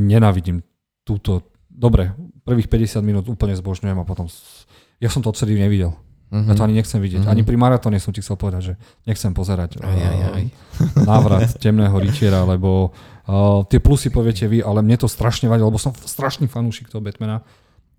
nenávidím 0.00 0.64
túto, 1.04 1.44
dobre, 1.68 2.16
prvých 2.48 2.72
50 2.72 3.04
minút 3.04 3.28
úplne 3.28 3.52
zbožňujem 3.52 4.00
a 4.00 4.08
potom, 4.08 4.32
ja 4.96 5.12
som 5.12 5.20
to 5.20 5.28
odtedy 5.28 5.60
nevidel. 5.60 5.92
Uh-huh. 6.32 6.48
Ja 6.48 6.56
to 6.56 6.64
ani 6.64 6.80
nechcem 6.80 6.96
vidieť. 6.96 7.28
Uh-huh. 7.28 7.32
Ani 7.36 7.44
pri 7.44 7.60
maratóne 7.60 8.00
som 8.00 8.08
ti 8.08 8.24
chcel 8.24 8.40
povedať, 8.40 8.72
že 8.72 8.74
nechcem 9.04 9.36
pozerať 9.36 9.84
aj, 9.84 9.96
aj, 10.00 10.18
aj. 10.32 10.44
návrat 11.12 11.60
temného 11.60 11.92
rytiera, 12.00 12.40
lebo 12.48 12.88
uh, 13.28 13.60
tie 13.68 13.84
plusy 13.84 14.08
poviete 14.08 14.48
vy, 14.48 14.64
ale 14.64 14.80
mne 14.80 14.96
to 14.96 15.08
strašne 15.12 15.52
vadí, 15.52 15.60
lebo 15.60 15.76
som 15.76 15.92
strašný 15.92 16.48
fanúšik 16.48 16.88
toho 16.88 17.04
Batmana 17.04 17.44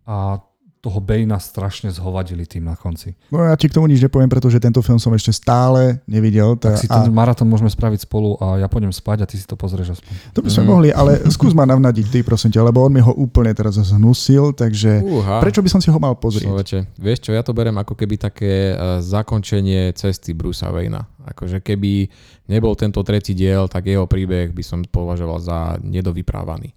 a 0.10 0.42
toho 0.84 1.00
Bejna 1.00 1.40
strašne 1.40 1.88
zhovadili 1.96 2.44
tým 2.44 2.68
na 2.68 2.76
konci. 2.76 3.16
No 3.32 3.40
ja 3.40 3.56
ti 3.56 3.72
k 3.72 3.76
tomu 3.80 3.88
nič 3.88 4.04
nepoviem, 4.04 4.28
pretože 4.28 4.60
tento 4.60 4.84
film 4.84 5.00
som 5.00 5.16
ešte 5.16 5.32
stále 5.32 6.04
nevidel. 6.04 6.60
Tak 6.60 6.76
si 6.76 6.92
ten 6.92 7.08
a... 7.08 7.16
maratón 7.16 7.48
môžeme 7.48 7.72
spraviť 7.72 8.04
spolu 8.04 8.36
a 8.44 8.60
ja 8.60 8.68
pôjdem 8.68 8.92
spať 8.92 9.24
a 9.24 9.26
ty 9.26 9.40
si 9.40 9.48
to 9.48 9.56
pozrieš 9.56 9.96
aspoň. 9.96 10.12
To 10.36 10.44
by 10.44 10.52
sme 10.52 10.64
mm. 10.68 10.70
mohli, 10.76 10.90
ale 10.92 11.24
skús 11.32 11.56
ma 11.56 11.64
navnadiť 11.64 12.06
ty 12.12 12.20
prosím 12.20 12.52
ťa, 12.52 12.68
lebo 12.68 12.84
on 12.84 12.92
mi 12.92 13.00
ho 13.00 13.16
úplne 13.16 13.56
teraz 13.56 13.80
zhnusil, 13.80 14.52
takže 14.60 15.00
Uha. 15.08 15.40
prečo 15.40 15.64
by 15.64 15.72
som 15.72 15.80
si 15.80 15.88
ho 15.88 15.96
mal 15.96 16.20
pozrieť? 16.20 16.52
Človeče, 16.52 16.80
vieš 17.00 17.20
čo, 17.24 17.32
ja 17.32 17.48
to 17.48 17.56
berem 17.56 17.80
ako 17.80 17.96
keby 17.96 18.20
také 18.20 18.76
uh, 18.76 19.00
zakončenie 19.00 19.96
cesty 19.96 20.36
Brusa 20.36 20.68
Wayna. 20.68 21.00
Akože 21.32 21.64
keby 21.64 22.12
nebol 22.52 22.76
tento 22.76 23.00
tretí 23.08 23.32
diel, 23.32 23.72
tak 23.72 23.88
jeho 23.88 24.04
príbeh 24.04 24.52
by 24.52 24.64
som 24.68 24.84
považoval 24.84 25.40
za 25.40 25.80
nedovyprávaný. 25.80 26.76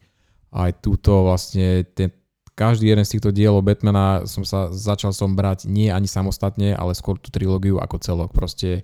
Aj 0.55 0.71
túto 0.79 1.27
vlastne 1.27 1.83
ten, 1.91 2.15
každý 2.57 2.89
jeden 2.89 3.05
z 3.05 3.13
týchto 3.17 3.31
dielov 3.37 3.61
Batmana 3.61 4.25
som 4.25 4.41
sa 4.43 4.73
začal 4.73 5.13
som 5.13 5.37
brať 5.37 5.69
nie 5.69 5.93
ani 5.93 6.09
samostatne, 6.09 6.73
ale 6.73 6.97
skôr 6.97 7.21
tú 7.21 7.29
trilógiu 7.29 7.77
ako 7.77 8.01
celok. 8.01 8.33
Proste 8.33 8.83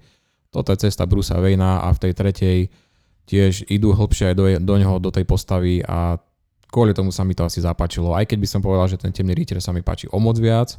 toto 0.53 0.77
je 0.77 0.85
cesta 0.85 1.09
Brusa 1.09 1.41
Wayna 1.41 1.81
a 1.81 1.89
v 1.97 1.99
tej 2.05 2.13
tretej 2.13 2.59
tiež 3.25 3.65
idú 3.73 3.97
hlbšie 3.97 4.33
aj 4.33 4.37
do, 4.37 4.45
do 4.61 4.75
neho, 4.77 5.01
do 5.01 5.09
tej 5.09 5.25
postavy 5.25 5.81
a 5.89 6.21
kvôli 6.69 6.93
tomu 6.93 7.09
sa 7.09 7.25
mi 7.25 7.33
to 7.33 7.49
asi 7.49 7.65
zapáčilo. 7.65 8.13
Aj 8.13 8.29
keď 8.29 8.39
by 8.45 8.49
som 8.49 8.61
povedal, 8.61 8.93
že 8.93 9.01
ten 9.01 9.09
temný 9.09 9.33
rytier 9.33 9.57
sa 9.65 9.73
mi 9.73 9.81
páči 9.81 10.05
o 10.13 10.21
moc 10.21 10.37
viac, 10.37 10.77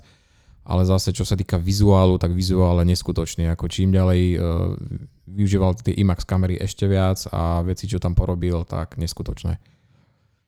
ale 0.61 0.85
zase 0.85 1.09
čo 1.09 1.25
sa 1.25 1.33
týka 1.33 1.57
vizuálu, 1.57 2.21
tak 2.21 2.29
vizuál 2.29 2.77
je 2.85 2.93
neskutočný. 2.93 3.49
Ako 3.49 3.65
čím 3.73 3.89
ďalej 3.89 4.21
uh, 4.37 4.77
využíval 5.33 5.81
tie 5.81 5.97
IMAX 5.97 6.29
kamery 6.29 6.61
ešte 6.61 6.85
viac 6.85 7.25
a 7.33 7.65
veci, 7.65 7.89
čo 7.89 7.97
tam 7.97 8.13
porobil, 8.13 8.61
tak 8.69 9.01
neskutočné. 9.01 9.72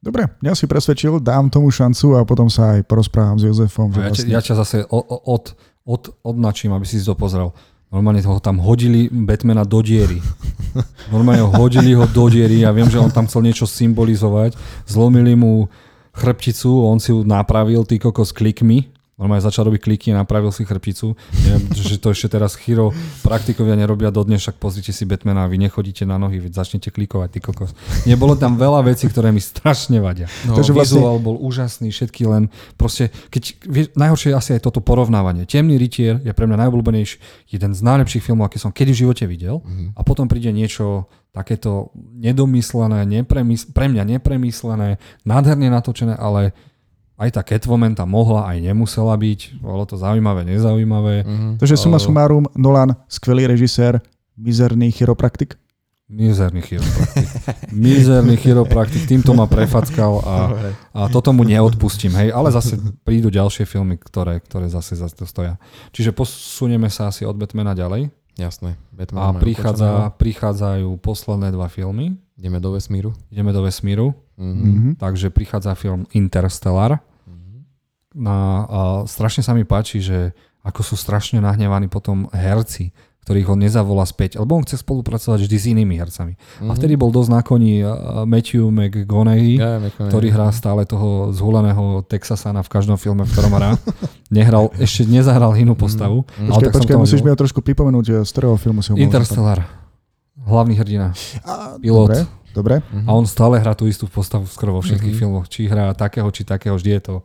Dobre, 0.05 0.29
ja 0.45 0.53
si 0.53 0.69
presvedčil, 0.69 1.17
dám 1.17 1.49
tomu 1.49 1.73
šancu 1.73 2.13
a 2.13 2.21
potom 2.21 2.45
sa 2.45 2.77
aj 2.77 2.85
porozprávam 2.85 3.41
s 3.41 3.49
Jozefom. 3.49 3.89
Že 3.89 3.97
ja, 3.97 4.09
vlastne... 4.13 4.29
ja 4.29 4.41
ťa 4.45 4.55
zase 4.61 4.77
od, 4.85 5.57
od, 5.81 6.03
odnačím, 6.21 6.77
aby 6.77 6.85
si 6.85 7.01
si 7.01 7.05
to 7.09 7.17
pozrel. 7.17 7.49
Normálne 7.89 8.21
ho 8.21 8.37
tam 8.37 8.61
hodili 8.61 9.09
Batmana 9.09 9.65
do 9.65 9.81
diery. 9.81 10.21
Normálne 11.13 11.41
ho 11.41 11.49
hodili 11.57 11.97
ho 11.97 12.05
do 12.05 12.29
diery. 12.29 12.61
Ja 12.61 12.69
viem, 12.69 12.85
že 12.85 13.01
on 13.01 13.09
tam 13.09 13.25
chcel 13.25 13.49
niečo 13.49 13.65
symbolizovať. 13.65 14.53
Zlomili 14.85 15.33
mu 15.33 15.73
chrbticu, 16.13 16.85
on 16.85 17.01
si 17.01 17.09
ju 17.09 17.25
napravil, 17.25 17.81
ty 17.81 17.97
kokos 17.97 18.29
klikmi 18.29 18.94
Normálne 19.15 19.47
začal 19.47 19.71
robiť 19.71 19.79
kliky 19.79 20.07
a 20.11 20.19
napravil 20.19 20.51
si 20.51 20.67
chrbticu. 20.67 21.15
Neviem, 21.47 21.63
že 21.87 21.95
to 22.03 22.11
ešte 22.11 22.35
teraz 22.35 22.59
chiro 22.59 22.91
praktikovia 23.23 23.79
nerobia 23.79 24.11
dodnes, 24.11 24.43
však 24.43 24.59
pozrite 24.59 24.91
si 24.91 25.07
Batmana 25.07 25.47
a 25.47 25.51
vy 25.51 25.55
nechodíte 25.55 26.03
na 26.03 26.19
nohy, 26.19 26.43
veď 26.43 26.59
začnete 26.59 26.91
klikovať, 26.91 27.29
ty 27.31 27.39
kokos. 27.39 27.71
Nebolo 28.03 28.35
tam 28.35 28.59
veľa 28.59 28.83
vecí, 28.83 29.07
ktoré 29.07 29.31
mi 29.31 29.39
strašne 29.39 30.03
vadia. 30.03 30.27
No, 30.43 30.59
Takže 30.59 30.75
vlastne... 30.75 30.99
vizuál 30.99 31.17
bol 31.23 31.39
úžasný, 31.39 31.95
všetky 31.95 32.27
len 32.27 32.51
proste, 32.75 33.07
keď, 33.31 33.43
vie, 33.63 33.83
najhoršie 33.95 34.35
je 34.35 34.35
asi 34.35 34.49
aj 34.59 34.67
toto 34.67 34.83
porovnávanie. 34.83 35.47
Temný 35.47 35.79
rytier 35.79 36.19
je 36.19 36.35
pre 36.35 36.43
mňa 36.43 36.67
najobľúbenejší, 36.67 37.47
jeden 37.55 37.71
z 37.71 37.81
najlepších 37.87 38.19
filmov, 38.19 38.51
aké 38.51 38.59
som 38.59 38.75
kedy 38.75 38.91
v 38.91 39.01
živote 39.07 39.23
videl 39.31 39.63
mm-hmm. 39.63 39.95
a 39.95 40.01
potom 40.03 40.27
príde 40.27 40.51
niečo 40.51 41.07
takéto 41.31 41.91
nedomyslené, 41.95 43.03
nepremys- 43.03 43.67
pre 43.67 43.91
mňa 43.91 44.19
nepremyslené, 44.19 44.99
nádherne 45.27 45.67
natočené, 45.67 46.15
ale 46.15 46.55
aj 47.15 47.29
tá 47.31 47.41
Catwoman 47.41 47.95
tam 47.95 48.11
mohla, 48.11 48.47
aj 48.51 48.59
nemusela 48.59 49.15
byť. 49.15 49.63
Bolo 49.63 49.87
to 49.87 49.95
zaujímavé, 49.95 50.43
nezaujímavé. 50.43 51.23
Mm-hmm. 51.23 51.51
Takže 51.63 51.75
suma 51.79 51.99
sumárum, 51.99 52.47
Nolan, 52.55 52.95
skvelý 53.07 53.47
režisér, 53.47 54.03
mizerný 54.35 54.91
chiropraktik? 54.91 55.55
Mizerný 56.05 56.61
chiropraktik. 56.61 57.25
Mizerný 57.73 58.37
chiropraktik, 58.37 59.09
týmto 59.09 59.33
ma 59.33 59.49
prefackal 59.49 60.21
a, 60.21 60.35
a 60.93 61.01
toto 61.09 61.33
mu 61.33 61.41
neodpustím. 61.41 62.13
Hej, 62.13 62.29
ale 62.29 62.53
zase 62.53 62.77
prídu 63.01 63.33
ďalšie 63.33 63.65
filmy, 63.65 63.97
ktoré, 63.97 64.37
ktoré 64.37 64.69
zase 64.69 64.93
za 64.93 65.09
to 65.09 65.25
stoja. 65.25 65.57
Čiže 65.97 66.13
posunieme 66.13 66.93
sa 66.93 67.09
asi 67.09 67.25
od 67.25 67.33
Batmana 67.33 67.73
ďalej. 67.73 68.13
Jasné. 68.35 68.75
Batman 68.91 69.31
a 69.31 69.39
prichádza, 69.39 70.11
prichádzajú 70.19 70.99
posledné 70.99 71.55
dva 71.55 71.71
filmy. 71.71 72.19
Ideme 72.35 72.59
do 72.59 72.75
vesmíru. 72.75 73.15
Ideme 73.31 73.55
do 73.55 73.63
vesmíru. 73.63 74.11
Mhm. 74.35 74.99
takže 74.99 75.29
prichádza 75.29 75.73
film 75.73 76.05
Interstellar. 76.11 76.99
Na, 78.15 78.37
a 78.63 78.79
strašne 79.03 79.43
sa 79.43 79.51
mi 79.51 79.63
páči, 79.63 79.99
že 79.99 80.31
ako 80.63 80.81
sú 80.81 80.95
strašne 80.95 81.37
nahnevaní 81.37 81.91
potom 81.91 82.31
herci, 82.31 82.95
ktorých 83.21 83.49
on 83.49 83.59
nezavolá 83.59 84.05
späť, 84.05 84.37
lebo 84.37 84.55
on 84.55 84.63
chce 84.63 84.79
spolupracovať 84.79 85.43
vždy 85.43 85.57
s 85.57 85.65
inými 85.67 85.97
hercami. 85.97 86.39
A 86.63 86.71
vtedy 86.71 86.95
bol 86.95 87.09
dosť 87.09 87.29
na 87.29 87.41
koni 87.41 87.83
Matthew 88.23 88.63
McGonaghy, 88.69 89.57
Ja, 89.57 89.81
McConaughey. 89.81 90.09
ktorý 90.13 90.27
hrá 90.31 90.47
stále 90.51 90.85
toho 90.85 91.33
zhuleného 91.33 92.05
Texasana 92.05 92.61
v 92.61 92.69
každom 92.69 92.95
filme, 92.95 93.25
v 93.25 93.31
ktorom 93.33 93.51
hrá. 93.51 93.75
Nehral, 94.31 94.71
ešte 94.77 95.03
nezahral 95.03 95.51
inú 95.57 95.73
postavu. 95.73 96.23
ale 96.37 96.55
Počkaj, 96.55 96.71
počkaj, 96.71 96.95
musíš 96.95 97.19
mi 97.19 97.29
ho 97.29 97.35
trošku 97.35 97.59
pripomenúť, 97.59 98.23
z 98.23 98.29
ktorého 98.29 98.55
filmu 98.55 98.79
si 98.79 98.89
ho 98.89 98.95
Interstellar. 98.95 99.65
Hlavný 100.39 100.77
hrdina. 100.77 101.11
A, 101.43 101.75
Pilot. 101.81 102.13
Dobre, 102.15 102.21
dobre. 102.55 102.79
A 103.03 103.11
on 103.11 103.27
stále 103.27 103.59
hrá 103.59 103.75
tú 103.75 103.83
istú 103.85 104.07
postavu 104.07 104.47
skoro 104.47 104.73
vo 104.73 104.81
všetkých 104.81 105.11
Mhm. 105.11 105.19
filmoch. 105.19 105.45
Či 105.45 105.67
hrá 105.67 105.91
takého, 105.91 106.31
či 106.31 106.41
takého, 106.41 106.73
vždy 106.73 106.91
je 106.91 107.03
to 107.03 107.15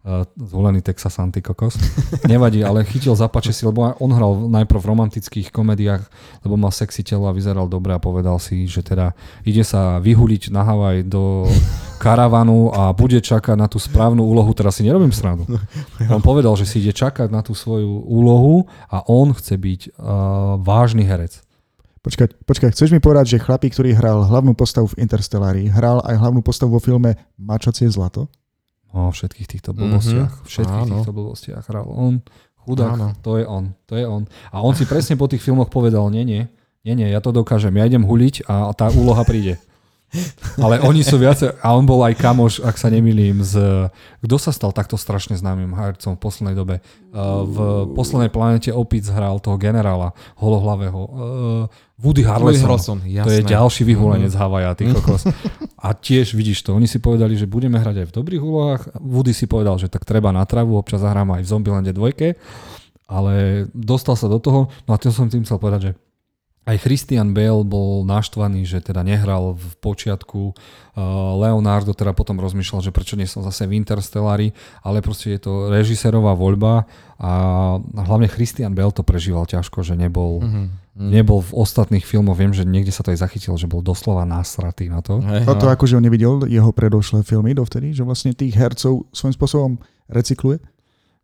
uh, 0.00 0.24
zvolený 0.34 0.80
Texas 0.80 1.12
Antikokos. 1.16 1.76
Nevadí, 2.24 2.64
ale 2.64 2.82
chytil 2.82 3.12
zapače 3.12 3.52
si, 3.52 3.62
lebo 3.62 3.84
on 3.96 4.10
hral 4.10 4.48
najprv 4.48 4.80
v 4.80 4.88
romantických 4.88 5.48
komediách, 5.50 6.00
lebo 6.40 6.56
mal 6.56 6.72
sexy 6.72 7.04
telo 7.04 7.28
a 7.28 7.36
vyzeral 7.36 7.68
dobre 7.68 7.92
a 7.92 8.00
povedal 8.00 8.40
si, 8.40 8.64
že 8.64 8.80
teda 8.80 9.12
ide 9.44 9.60
sa 9.60 10.00
vyhuliť 10.00 10.48
na 10.50 10.64
Havaj 10.64 11.04
do 11.04 11.44
karavanu 11.98 12.72
a 12.72 12.96
bude 12.96 13.20
čakať 13.20 13.56
na 13.56 13.68
tú 13.68 13.76
správnu 13.76 14.24
úlohu. 14.24 14.48
Teraz 14.56 14.80
si 14.80 14.88
nerobím 14.88 15.12
srandu. 15.12 15.44
On 16.14 16.24
povedal, 16.24 16.56
že 16.56 16.64
si 16.64 16.80
ide 16.80 16.96
čakať 16.96 17.28
na 17.28 17.44
tú 17.44 17.52
svoju 17.52 18.08
úlohu 18.08 18.64
a 18.88 19.04
on 19.04 19.36
chce 19.36 19.54
byť 19.54 19.80
uh, 19.92 19.92
vážny 20.56 21.04
herec. 21.04 21.44
Počkaj, 22.00 22.48
počkaj, 22.48 22.72
chceš 22.72 22.96
mi 22.96 23.00
povedať, 23.00 23.36
že 23.36 23.44
chlapík, 23.44 23.76
ktorý 23.76 23.92
hral 23.92 24.24
hlavnú 24.24 24.56
postavu 24.56 24.88
v 24.88 25.04
Interstellári, 25.04 25.68
hral 25.68 26.00
aj 26.00 26.16
hlavnú 26.16 26.40
postavu 26.40 26.72
vo 26.72 26.80
filme 26.80 27.12
Mačacie 27.36 27.92
zlato? 27.92 28.32
O 28.96 29.12
všetkých 29.12 29.46
týchto 29.46 29.76
blbostiach. 29.76 30.32
Mhm. 30.32 30.46
Všetkých 30.48 30.84
Áno. 30.88 30.96
týchto 30.96 31.12
blbostiach 31.12 31.64
hral 31.68 31.86
on. 31.92 32.24
Chudák, 32.64 32.96
Áno. 32.96 33.12
to 33.20 33.36
je 33.36 33.44
on, 33.44 33.76
to 33.84 34.00
je 34.00 34.04
on. 34.08 34.24
A 34.52 34.64
on 34.64 34.72
si 34.72 34.88
presne 34.88 35.16
po 35.20 35.28
tých 35.28 35.44
filmoch 35.44 35.68
povedal, 35.68 36.08
nie, 36.08 36.24
nie, 36.24 36.48
nie, 36.88 36.94
nie, 36.96 37.08
ja 37.12 37.20
to 37.20 37.36
dokážem, 37.36 37.76
ja 37.76 37.84
idem 37.84 38.04
huliť 38.04 38.48
a 38.48 38.72
tá 38.72 38.88
úloha 38.88 39.20
príde. 39.28 39.60
Ale 40.58 40.82
oni 40.82 41.06
sú 41.06 41.22
viacej, 41.22 41.62
a 41.62 41.68
on 41.78 41.86
bol 41.86 42.02
aj 42.02 42.18
kamoš, 42.18 42.66
ak 42.66 42.74
sa 42.74 42.90
nemýlim, 42.90 43.46
z, 43.46 43.86
kto 44.26 44.36
sa 44.42 44.50
stal 44.50 44.74
takto 44.74 44.98
strašne 44.98 45.38
známym 45.38 45.70
hercom 45.70 46.18
v 46.18 46.20
poslednej 46.20 46.58
dobe? 46.58 46.82
Uh, 47.14 47.46
v 47.46 47.58
poslednej 47.94 48.30
planete 48.30 48.74
Opic 48.74 49.06
hral 49.06 49.38
toho 49.38 49.54
generála 49.54 50.10
holohlavého. 50.34 51.00
Uh, 51.06 51.90
Woody 52.00 52.24
Woody 52.24 52.24
Harrelson. 52.24 52.64
Harrelson, 52.64 52.98
To 53.04 53.30
je 53.30 53.44
jasné. 53.44 53.52
ďalší 53.54 53.82
vyhulenec 53.84 54.32
z 54.32 54.40
Havaja, 54.40 54.72
ty 54.72 54.88
kokos. 54.88 55.28
A 55.76 55.92
tiež 55.92 56.32
vidíš 56.32 56.64
to, 56.64 56.72
oni 56.72 56.88
si 56.88 56.96
povedali, 56.96 57.36
že 57.36 57.44
budeme 57.44 57.76
hrať 57.76 58.02
aj 58.02 58.06
v 58.08 58.16
dobrých 58.16 58.42
úlohách. 58.42 58.82
Woody 58.98 59.36
si 59.36 59.44
povedal, 59.44 59.76
že 59.76 59.92
tak 59.92 60.08
treba 60.08 60.32
na 60.32 60.42
travu, 60.48 60.80
občas 60.80 61.04
zahráme 61.04 61.38
aj 61.38 61.44
v 61.44 61.50
Zombielande 61.52 61.92
dvojke, 61.92 62.40
ale 63.04 63.66
dostal 63.76 64.16
sa 64.16 64.32
do 64.32 64.40
toho, 64.40 64.72
no 64.88 64.90
a 64.90 64.98
to 64.98 65.12
som 65.12 65.28
tým 65.28 65.44
chcel 65.44 65.60
povedať, 65.60 65.80
že 65.86 65.92
aj 66.70 66.86
Christian 66.86 67.34
Bale 67.34 67.66
bol 67.66 68.06
naštvaný, 68.06 68.62
že 68.62 68.78
teda 68.78 69.02
nehral 69.02 69.58
v 69.58 69.66
počiatku. 69.78 70.54
Uh, 70.94 71.02
Leonardo 71.38 71.90
teda 71.90 72.14
potom 72.14 72.38
rozmýšľal, 72.38 72.80
že 72.80 72.94
prečo 72.94 73.18
nie 73.18 73.26
som 73.26 73.42
zase 73.42 73.66
v 73.66 73.74
Interstellari, 73.74 74.54
ale 74.80 75.02
proste 75.02 75.34
je 75.34 75.40
to 75.42 75.66
režisérová 75.66 76.32
voľba 76.32 76.86
a 77.18 77.30
hlavne 77.82 78.30
Christian 78.30 78.72
Bale 78.72 78.90
to 78.90 79.02
prežíval 79.02 79.44
ťažko, 79.44 79.82
že 79.82 79.92
nebol, 79.92 80.40
Mhm. 80.40 80.64
nebol 80.96 81.40
v 81.40 81.52
ostatných 81.52 82.02
filmoch. 82.02 82.36
Viem, 82.36 82.52
že 82.52 82.62
niekde 82.62 82.92
sa 82.92 83.02
to 83.02 83.10
aj 83.10 83.20
zachytil, 83.20 83.56
že 83.56 83.66
bol 83.66 83.80
doslova 83.80 84.22
násratý 84.22 84.88
na 84.88 85.00
to. 85.00 85.20
Hej, 85.20 85.44
Toto 85.44 85.66
no. 85.66 85.72
akože 85.72 85.96
on 85.96 86.04
nevidel 86.04 86.44
jeho 86.46 86.70
predošlé 86.70 87.20
filmy 87.22 87.52
dovtedy, 87.52 87.92
že 87.92 88.02
vlastne 88.02 88.32
tých 88.32 88.54
hercov 88.54 89.04
svojím 89.10 89.34
spôsobom 89.34 89.72
recykluje? 90.08 90.60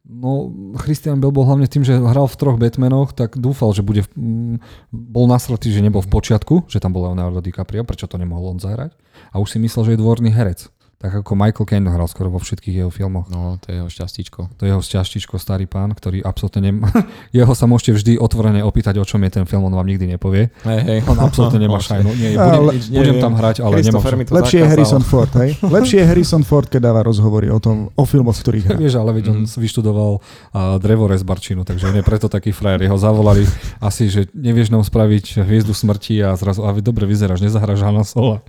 No, 0.07 0.55
Christian 0.79 1.19
Bale 1.19 1.35
bol 1.35 1.43
hlavne 1.43 1.67
tým, 1.67 1.83
že 1.83 1.99
hral 1.99 2.31
v 2.31 2.39
troch 2.39 2.55
Batmanoch, 2.55 3.11
tak 3.11 3.35
dúfal, 3.35 3.75
že 3.75 3.83
bude... 3.83 4.07
V, 4.07 4.11
mm, 4.15 4.57
bol 4.95 5.27
nasratý, 5.27 5.75
že 5.75 5.83
nebol 5.83 5.99
v 5.99 6.11
počiatku, 6.15 6.71
že 6.71 6.79
tam 6.79 6.95
bol 6.95 7.11
Leonardo 7.11 7.43
DiCaprio, 7.43 7.83
prečo 7.83 8.07
to 8.07 8.15
nemohol 8.15 8.55
on 8.55 8.63
zahrať. 8.63 8.95
A 9.35 9.43
už 9.43 9.51
si 9.51 9.59
myslel, 9.59 9.83
že 9.83 9.93
je 9.99 10.03
dvorný 10.03 10.31
herec. 10.31 10.71
Tak 10.97 11.13
ako 11.13 11.37
Michael 11.37 11.69
Caine 11.69 11.93
hral 11.93 12.09
skoro 12.09 12.33
vo 12.33 12.41
všetkých 12.41 12.81
jeho 12.81 12.89
filmoch. 12.89 13.29
No, 13.29 13.61
to 13.61 13.69
je 13.69 13.85
jeho 13.85 13.91
šťastíčko. 13.93 14.57
To 14.57 14.63
je 14.65 14.73
jeho 14.73 14.81
šťaštičko, 14.81 15.37
starý 15.37 15.69
pán, 15.69 15.93
ktorý 15.93 16.25
absolútne 16.25 16.73
nem... 16.73 16.77
Jeho 17.37 17.53
sa 17.53 17.69
môžete 17.69 18.01
vždy 18.01 18.13
otvorene 18.17 18.65
opýtať, 18.65 18.97
o 18.97 19.05
čom 19.05 19.21
je 19.29 19.37
ten 19.37 19.45
film, 19.45 19.69
on 19.69 19.77
vám 19.77 19.85
nikdy 19.85 20.17
nepovie. 20.17 20.49
Hej, 20.65 20.81
hej. 20.89 20.99
On 21.05 21.21
absolútne 21.21 21.61
nemá 21.61 21.85
šajnu. 21.85 22.09
Nie, 22.17 22.41
budem, 22.41 22.63
Ale- 22.65 22.73
budem 22.81 23.17
tam 23.21 23.33
hrať, 23.37 23.57
ale 23.61 23.85
nemám 23.85 24.03
Lepšie 24.25 24.61
je. 24.65 24.67
Harrison 24.73 25.05
Ford, 25.05 25.33
hej? 25.37 25.61
Lepšie 25.77 26.01
je 26.01 26.07
Harrison 26.09 26.45
Ford, 26.49 26.65
keď 26.65 26.81
dáva 26.89 27.05
rozhovory 27.05 27.53
o 27.53 27.61
tom, 27.61 27.93
o 27.93 28.05
filmoch, 28.09 28.41
v 28.41 28.43
ktorých 28.49 28.65
hrá. 28.73 28.77
Vieš, 28.81 28.97
ale 28.97 29.11
veď 29.21 29.37
on 29.37 29.39
vyštudoval 29.45 30.13
uh, 30.17 30.81
drevorezbarčinu, 30.81 31.69
takže 31.69 31.93
on 31.93 31.97
je 32.01 32.05
preto 32.09 32.33
taký 32.33 32.57
frajer. 32.57 32.89
Jeho 32.89 32.97
zavolali 32.97 33.45
asi, 33.85 34.09
že 34.09 34.33
nevieš 34.33 34.73
nám 34.73 34.81
spraviť 34.81 35.45
hviezdu 35.45 35.77
smrti 35.77 36.25
a 36.25 36.33
zrazu, 36.41 36.65
a 36.65 36.73
dobre 36.81 37.05
vyzeráš, 37.05 37.45
nezahráš 37.45 37.85
Hanna 37.85 38.01
Sola. 38.09 38.41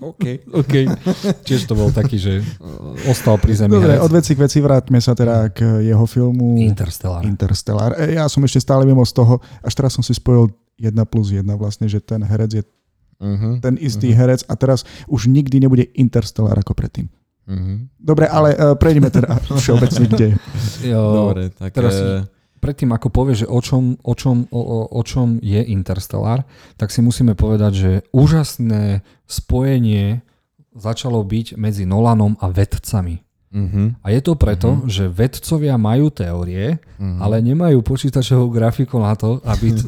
OK, 0.00 0.24
OK. 0.56 0.74
Tiež 1.50 1.66
to 1.66 1.74
bol 1.74 1.90
taký, 1.90 2.16
že 2.16 2.40
uh, 2.40 2.94
ostal 3.06 3.34
pri 3.36 3.52
zemi. 3.52 3.74
Dobre, 3.74 3.98
herec. 3.98 4.06
od 4.06 4.12
veci 4.14 4.32
k 4.32 4.38
veci 4.40 4.58
vráťme 4.58 4.98
sa 4.98 5.12
teda 5.12 5.50
k 5.50 5.82
jeho 5.82 6.06
filmu 6.06 6.62
Interstellar. 6.62 7.26
Interstellar. 7.26 7.90
E, 7.98 8.14
Ja 8.14 8.30
som 8.30 8.40
ešte 8.42 8.62
stále 8.62 8.86
mimo 8.86 9.02
z 9.02 9.12
toho, 9.12 9.42
až 9.60 9.72
teraz 9.74 9.92
som 9.92 10.00
si 10.00 10.14
spojil 10.14 10.48
1 10.78 10.94
plus 11.04 11.34
1 11.34 11.42
vlastne, 11.54 11.90
že 11.90 11.98
ten 11.98 12.22
herec 12.22 12.52
je 12.52 12.64
Mhm. 13.20 13.60
ten 13.60 13.76
istý 13.76 14.16
herec 14.16 14.48
a 14.48 14.56
teraz 14.56 14.80
už 15.04 15.28
nikdy 15.28 15.60
nebude 15.60 15.84
Interstellar 15.92 16.56
ako 16.56 16.72
predtým. 16.72 17.12
Mhm. 17.44 17.92
Dobre, 18.00 18.24
ale 18.24 18.56
uh, 18.56 18.72
prejdeme 18.72 19.12
teda 19.12 19.36
všeobecne 19.60 20.08
kde. 20.08 20.28
Jo, 20.80 21.28
Dobre, 21.28 21.52
tak... 21.52 21.76
teraz 21.76 22.00
eh, 22.00 22.24
predtým, 22.64 22.88
ako 22.88 23.12
povieš, 23.12 23.44
že 23.44 23.48
o 23.48 23.60
čom, 23.60 24.00
o, 24.00 24.14
čom, 24.16 24.48
o, 24.48 24.56
o, 24.56 24.78
o 24.88 25.02
čom 25.04 25.36
je 25.36 25.60
Interstellar, 25.68 26.48
tak 26.80 26.88
si 26.88 27.04
musíme 27.04 27.36
povedať, 27.36 27.72
že 27.76 27.90
úžasné 28.08 29.04
spojenie 29.28 30.24
začalo 30.74 31.22
byť 31.22 31.58
medzi 31.58 31.86
Nolanom 31.86 32.38
a 32.38 32.50
vedcami. 32.50 33.29
Mhm, 33.50 33.98
A 34.02 34.14
je 34.14 34.20
to 34.22 34.38
preto, 34.38 34.78
mm-hmm. 34.78 34.90
že 34.90 35.04
vedcovia 35.10 35.74
majú 35.74 36.08
teórie, 36.14 36.78
mm-hmm. 36.78 37.18
ale 37.18 37.42
nemajú 37.42 37.82
počítačovú 37.82 38.46
grafiku 38.54 39.02
na 39.02 39.18
to, 39.18 39.42
aby 39.42 39.74
t- 39.78 39.86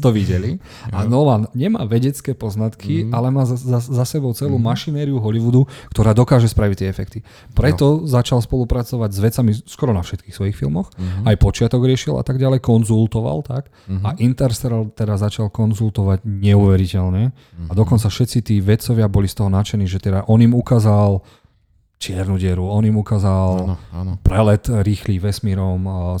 to 0.00 0.08
videli. 0.10 0.56
A 0.88 1.04
Nolan 1.04 1.48
nemá 1.52 1.84
vedecké 1.84 2.32
poznatky, 2.32 3.04
mm-hmm. 3.04 3.12
ale 3.12 3.28
má 3.28 3.44
za, 3.44 3.60
za, 3.60 3.80
za 3.84 4.04
sebou 4.08 4.32
celú 4.32 4.56
mm-hmm. 4.56 4.72
mašinériu 4.72 5.16
Hollywoodu, 5.20 5.68
ktorá 5.92 6.16
dokáže 6.16 6.48
spraviť 6.48 6.76
tie 6.80 6.88
efekty. 6.88 7.18
Preto 7.52 8.00
no. 8.00 8.08
začal 8.08 8.40
spolupracovať 8.40 9.10
s 9.12 9.18
vedcami 9.20 9.50
skoro 9.68 9.92
na 9.92 10.00
všetkých 10.00 10.32
svojich 10.32 10.56
filmoch. 10.56 10.88
Mm-hmm. 10.96 11.28
Aj 11.28 11.36
počiatok 11.36 11.84
riešil 11.84 12.16
a 12.16 12.24
tak 12.24 12.40
ďalej, 12.40 12.64
konzultoval 12.64 13.44
tak. 13.44 13.68
Mm-hmm. 13.88 14.04
A 14.08 14.08
Interstellar 14.24 14.88
teda 14.92 15.20
začal 15.20 15.52
konzultovať 15.52 16.24
neuveriteľne. 16.24 17.32
Mm-hmm. 17.32 17.68
A 17.68 17.72
dokonca 17.76 18.08
všetci 18.08 18.38
tí 18.40 18.56
vedcovia 18.64 19.06
boli 19.12 19.28
z 19.28 19.44
toho 19.44 19.52
nadšení, 19.52 19.84
že 19.84 20.00
teda 20.00 20.24
on 20.32 20.40
im 20.40 20.56
ukázal 20.56 21.20
čiernu 22.02 22.34
dieru, 22.34 22.66
on 22.66 22.82
im 22.82 22.96
ukázal 22.96 23.48
Áno, 23.62 23.76
áno. 23.92 24.12
prelet 24.18 24.66
rýchly 24.66 25.16
vesmírom, 25.16 25.78
a 25.84 26.18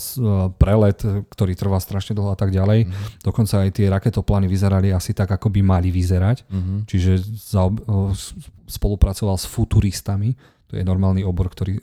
prelet, 0.48 1.02
ktorý 1.26 1.52
trvá 1.52 1.76
strašne 1.76 2.14
dlho 2.14 2.30
a 2.30 2.38
tak 2.38 2.48
ďalej. 2.48 2.86
Mm-hmm. 2.86 3.18
Dokonca 3.20 3.54
aj 3.58 3.70
tie 3.72 3.86
raketoplány 3.88 4.46
vyzerali 4.46 4.88
asi 4.88 5.10
tak, 5.10 5.28
ako 5.28 5.50
by 5.50 5.60
mali 5.60 5.90
vyzerať. 5.90 6.46
Mhm. 6.46 6.74
Čiže 6.86 7.12
za, 7.34 7.66
s- 8.12 8.38
spolupracoval 8.68 9.34
s 9.34 9.44
futuristami. 9.44 10.38
To 10.66 10.80
je 10.80 10.82
normálny 10.82 11.20
obor, 11.20 11.46
ktorý 11.46 11.76
e, 11.76 11.82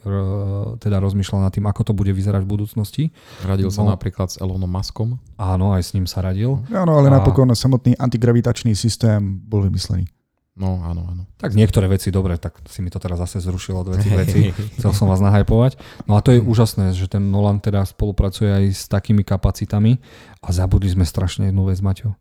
teda 0.78 0.97
rozmýšľal 0.97 1.43
nad 1.43 1.54
tým, 1.54 1.62
ako 1.64 1.82
to 1.84 1.93
bude 1.93 2.10
vyzerať 2.10 2.41
v 2.41 2.50
budúcnosti. 2.50 3.04
Radil 3.43 3.70
sa 3.70 3.86
No. 3.86 3.93
napríklad 3.93 4.34
s 4.34 4.41
Elonom 4.41 4.66
Muskom. 4.66 5.22
Áno, 5.36 5.78
aj 5.78 5.84
s 5.84 5.93
ním 5.93 6.10
sa 6.10 6.26
radil. 6.26 6.58
Áno, 6.68 6.97
ale 6.97 7.06
A- 7.08 7.22
napokon 7.22 7.54
samotný 7.54 7.93
antigravitačný 7.93 8.74
systém 8.74 9.22
bol 9.39 9.62
vymyslený. 9.62 10.10
No, 10.60 10.84
áno, 10.84 11.07
áno. 11.07 11.24
Tak 11.38 11.55
niektoré 11.55 11.88
veci, 11.88 12.12
dobre, 12.12 12.36
tak 12.36 12.60
si 12.68 12.84
mi 12.84 12.91
to 12.91 12.99
teraz 12.99 13.16
zase 13.18 13.39
zrušilo 13.39 13.80
od 13.80 13.95
veci 13.95 14.05
k 14.05 14.16
veci. 14.18 14.39
Chcel 14.76 14.91
som 14.91 15.07
vás 15.07 15.18
nahajpovať. 15.18 15.80
No 16.03 16.14
a 16.14 16.22
to 16.22 16.30
je 16.30 16.43
úžasné, 16.43 16.91
že 16.91 17.07
ten 17.07 17.24
Nolan 17.24 17.57
teda 17.57 17.80
spolupracuje 17.82 18.51
aj 18.51 18.66
s 18.70 18.84
takými 18.86 19.24
kapacitami 19.24 20.03
a 20.38 20.47
zabudli 20.49 20.91
sme 20.91 21.01
strašne 21.01 21.47
jednu 21.47 21.64
vec, 21.64 21.80
Maťo. 21.80 22.12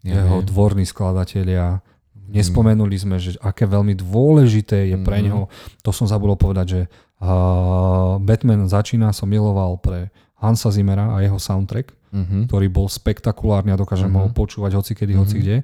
Jeho 0.00 0.40
dvorní 0.40 0.82
skladatelia. 0.82 1.84
Nespomenuli 2.26 2.96
sme, 2.96 3.16
že 3.16 3.36
aké 3.38 3.64
veľmi 3.64 3.92
dôležité 3.94 4.88
je 4.88 4.96
pre 4.98 5.20
Mhm. 5.20 5.22
neho. 5.22 5.42
To 5.80 5.92
som 5.92 6.04
zabudol 6.04 6.34
povedať, 6.34 6.66
že 6.66 6.80
uh, 7.20 8.16
Batman 8.18 8.64
začína, 8.64 9.08
som 9.10 9.26
miloval 9.26 9.76
pre 9.76 10.08
Hansa 10.36 10.68
Zimmera 10.68 11.12
a 11.12 11.20
jeho 11.20 11.36
soundtrack, 11.36 11.92
Mhm. 12.12 12.46
ktorý 12.46 12.66
bol 12.68 12.86
spektakulárny 12.86 13.70
a 13.70 13.76
dokážem 13.76 14.08
Mhm. 14.08 14.18
ho 14.18 14.28
počúvať 14.30 14.72
hocikedy, 14.72 15.12
Mhm. 15.12 15.20
hocikde. 15.20 15.56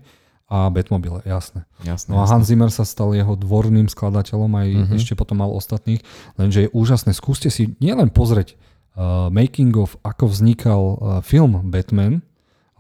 A 0.51 0.67
Batmobile, 0.67 1.23
jasné. 1.23 1.63
Jasné, 1.87 2.11
No 2.11 2.19
a 2.19 2.27
jasné. 2.27 2.35
Hans 2.35 2.45
Zimmer 2.51 2.71
sa 2.75 2.83
stal 2.83 3.15
jeho 3.15 3.39
dvorným 3.39 3.87
skladateľom, 3.87 4.51
aj 4.51 4.69
mm-hmm. 4.69 4.99
ešte 4.99 5.15
potom 5.15 5.39
mal 5.39 5.55
ostatných, 5.55 6.03
lenže 6.35 6.67
je 6.67 6.69
úžasné. 6.75 7.15
Skúste 7.15 7.55
si 7.55 7.79
nielen 7.79 8.11
pozrieť 8.11 8.59
uh, 8.99 9.31
making 9.31 9.71
of, 9.79 9.95
ako 10.03 10.27
vznikal 10.27 10.81
uh, 10.83 10.97
film 11.23 11.71
Batman, 11.71 12.27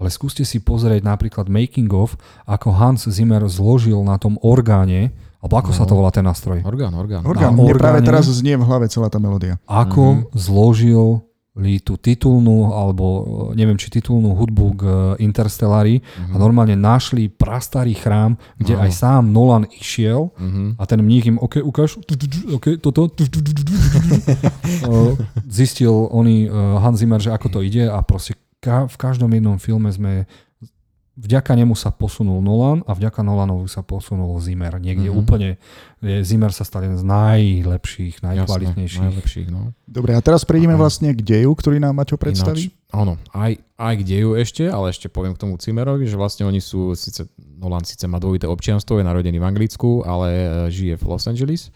ale 0.02 0.10
skúste 0.10 0.42
si 0.42 0.58
pozrieť 0.58 1.06
napríklad 1.06 1.46
making 1.46 1.94
of, 1.94 2.18
ako 2.42 2.74
Hans 2.74 3.06
Zimmer 3.06 3.46
zložil 3.46 4.02
na 4.02 4.18
tom 4.18 4.34
orgáne 4.42 5.14
Alebo 5.40 5.56
ako 5.56 5.70
no. 5.72 5.76
sa 5.76 5.84
to 5.88 5.94
volá 5.96 6.10
ten 6.12 6.26
nástroj? 6.26 6.60
Orgán, 6.66 6.92
orgán. 6.92 7.24
Orgán. 7.24 7.56
Mne 7.56 7.72
práve 7.78 8.04
teraz 8.04 8.28
znie 8.28 8.60
v 8.60 8.64
hlave 8.66 8.92
celá 8.92 9.08
tá 9.08 9.16
melódia. 9.16 9.56
Ako 9.64 10.04
mm-hmm. 10.26 10.36
zložil 10.36 11.24
tú 11.82 11.98
titulnú, 11.98 12.70
alebo 12.70 13.04
e, 13.50 13.58
neviem, 13.58 13.74
či 13.74 13.90
titulnú 13.90 14.38
hudbu 14.38 14.66
k 14.78 14.82
e, 14.82 14.90
Interstellari 15.26 15.98
uh-huh. 15.98 16.32
a 16.32 16.36
mhm. 16.38 16.40
normálne 16.40 16.76
našli 16.78 17.26
prastarý 17.26 17.92
chrám, 17.98 18.38
kde 18.56 18.78
uh-huh. 18.78 18.86
aj 18.86 18.90
sám 18.94 19.24
Nolan 19.34 19.66
išiel 19.66 20.30
uh-huh. 20.30 20.78
a 20.78 20.82
ten 20.86 21.02
mních 21.02 21.26
im, 21.26 21.36
OK, 21.42 21.58
ukáž, 21.60 21.98
OK, 22.54 22.78
toto, 22.78 23.10
zistil 25.50 26.08
oni, 26.14 26.46
e, 26.46 26.50
Hans 26.54 27.02
Zimmer, 27.02 27.18
že 27.18 27.34
ako 27.34 27.58
to 27.58 27.66
ide 27.66 27.90
a 27.90 27.98
proste 28.06 28.38
v 28.60 28.96
každom 29.00 29.32
jednom 29.32 29.56
filme 29.56 29.88
sme 29.88 30.28
vďaka 31.20 31.52
nemu 31.52 31.76
sa 31.76 31.92
posunul 31.92 32.40
Nolan 32.40 32.80
a 32.88 32.96
vďaka 32.96 33.20
Nolanovi 33.20 33.68
sa 33.68 33.84
posunul 33.84 34.40
Zimmer. 34.40 34.80
Niekde 34.80 35.12
mm-hmm. 35.12 35.20
úplne, 35.20 35.48
Zimmer 36.24 36.48
sa 36.56 36.64
stal 36.64 36.88
jeden 36.88 36.96
z 36.96 37.04
najlepších, 37.04 38.24
najkvalitnejších. 38.24 39.04
Jasne, 39.04 39.12
najlepších, 39.12 39.48
no. 39.52 39.76
Dobre, 39.84 40.16
a 40.16 40.20
teraz 40.24 40.48
prejdeme 40.48 40.74
okay. 40.74 40.82
vlastne 40.82 41.08
k 41.12 41.20
deju, 41.20 41.52
ktorý 41.52 41.76
nám 41.76 42.00
Maťo 42.00 42.16
predstaví. 42.16 42.72
Ináč, 42.72 42.96
áno, 42.96 43.20
aj, 43.36 43.60
aj 43.76 43.94
k 44.00 44.02
deju 44.02 44.30
ešte, 44.40 44.64
ale 44.72 44.96
ešte 44.96 45.12
poviem 45.12 45.36
k 45.36 45.42
tomu 45.44 45.60
Zimmerovi, 45.60 46.08
že 46.08 46.16
vlastne 46.16 46.48
oni 46.48 46.64
sú, 46.64 46.96
síce, 46.96 47.28
Nolan 47.36 47.84
síce 47.84 48.08
má 48.08 48.16
dvojité 48.16 48.48
občianstvo, 48.48 48.96
je 48.96 49.04
narodený 49.04 49.36
v 49.36 49.44
Anglicku, 49.44 50.00
ale 50.08 50.28
e, 50.32 50.46
žije 50.72 50.96
v 50.96 51.04
Los 51.04 51.28
Angeles. 51.28 51.68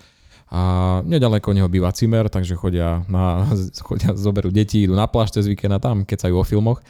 A 0.55 1.03
nedaleko 1.03 1.51
neho 1.51 1.67
býva 1.67 1.91
Cimer, 1.91 2.31
takže 2.31 2.55
chodia, 2.55 3.03
na, 3.11 3.49
chodia 3.89 4.15
zoberú 4.17 4.49
deti, 4.49 4.87
idú 4.89 4.97
na 4.97 5.11
pláž 5.11 5.35
cez 5.37 5.45
víkend 5.51 5.75
a 5.75 5.83
tam 5.83 6.07
kecajú 6.07 6.39
o 6.39 6.45
filmoch. 6.47 6.81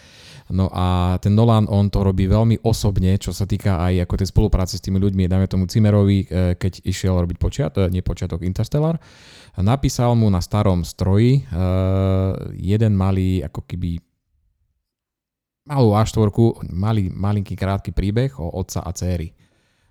No 0.53 0.69
a 0.69 1.17
ten 1.25 1.33
Nolan, 1.33 1.65
on 1.73 1.89
to 1.89 2.05
robí 2.05 2.29
veľmi 2.29 2.69
osobne, 2.69 3.17
čo 3.17 3.33
sa 3.33 3.49
týka 3.49 3.81
aj 3.81 4.05
ako 4.05 4.15
tej 4.21 4.29
spolupráce 4.29 4.77
s 4.77 4.85
tými 4.85 5.01
ľuďmi. 5.01 5.25
Dáme 5.25 5.49
tomu 5.49 5.65
Cimerovi, 5.65 6.29
e, 6.29 6.53
keď 6.61 6.85
išiel 6.85 7.17
robiť 7.17 7.41
počiatok, 7.41 7.89
nie 7.89 8.05
počiatok 8.05 8.45
Interstellar, 8.45 9.01
napísal 9.57 10.13
mu 10.13 10.29
na 10.29 10.45
starom 10.45 10.83
stroji 10.83 11.47
uh, 11.47 12.35
jeden 12.59 12.99
malý, 12.99 13.39
ako 13.47 13.63
keby 13.71 14.03
malú 15.65 15.95
A4, 15.95 16.29
malý, 16.75 17.09
malinký 17.09 17.55
krátky 17.55 17.95
príbeh 17.95 18.35
o 18.37 18.51
otca 18.51 18.83
a 18.83 18.91
céry. 18.91 19.33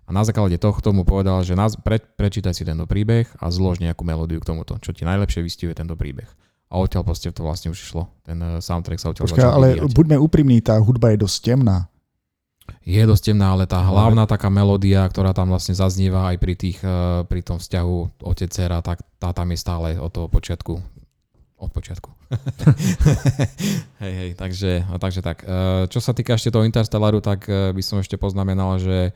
A 0.04 0.12
na 0.12 0.22
základe 0.28 0.60
tohto 0.60 0.91
mu 0.91 1.08
povedal, 1.08 1.47
že 1.47 1.56
pre, 1.80 1.97
prečítaj 2.04 2.51
si 2.51 2.68
tento 2.68 2.84
príbeh 2.84 3.26
a 3.39 3.47
zlož 3.47 3.80
nejakú 3.80 4.04
melódiu 4.04 4.43
k 4.43 4.51
tomuto, 4.51 4.76
čo 4.84 4.91
ti 4.91 5.08
najlepšie 5.08 5.39
vystihuje 5.39 5.80
tento 5.80 5.95
príbeh 5.95 6.28
a 6.74 6.76
odtiaľ 6.82 7.06
proste 7.06 7.30
to 7.30 7.46
vlastne 7.46 7.70
už 7.70 7.78
išlo. 7.78 8.10
Ten 8.26 8.42
eh, 8.42 8.58
soundtrack 8.58 8.98
sa 8.98 9.14
odtiaľ 9.14 9.30
Počka, 9.30 9.54
ale 9.54 9.78
vyvíjať. 9.78 9.94
buďme 9.94 10.18
úprimní, 10.18 10.58
tá 10.66 10.82
hudba 10.82 11.14
je 11.14 11.22
dosť 11.22 11.38
temná. 11.54 11.86
Je 12.82 12.98
dosť 12.98 13.32
temná, 13.32 13.54
ale 13.54 13.68
tá 13.68 13.84
hlavná 13.84 14.24
taká 14.24 14.48
melódia, 14.48 15.04
ktorá 15.06 15.36
tam 15.36 15.52
vlastne 15.52 15.76
zaznieva 15.76 16.32
aj 16.34 16.36
pri, 16.42 16.54
tých, 16.58 16.82
eh, 16.82 17.22
pri 17.30 17.46
tom 17.46 17.62
vzťahu 17.62 18.26
otec 18.26 18.50
dcera, 18.50 18.82
tak 18.82 19.06
tá 19.22 19.30
tam 19.30 19.54
je 19.54 19.58
stále 19.62 20.02
od 20.02 20.10
toho 20.10 20.26
počiatku. 20.26 20.74
Od 21.62 21.70
počiatku. 21.70 22.10
hej, 24.04 24.14
hej, 24.18 24.32
takže, 24.34 24.84
takže 24.98 25.22
tak. 25.22 25.46
Eh, 25.46 25.86
čo 25.94 26.02
sa 26.02 26.18
týka 26.18 26.34
ešte 26.34 26.50
toho 26.50 26.66
Interstellaru, 26.66 27.22
tak 27.22 27.46
by 27.46 27.84
som 27.86 28.02
ešte 28.02 28.18
poznamenal, 28.18 28.82
že 28.82 29.14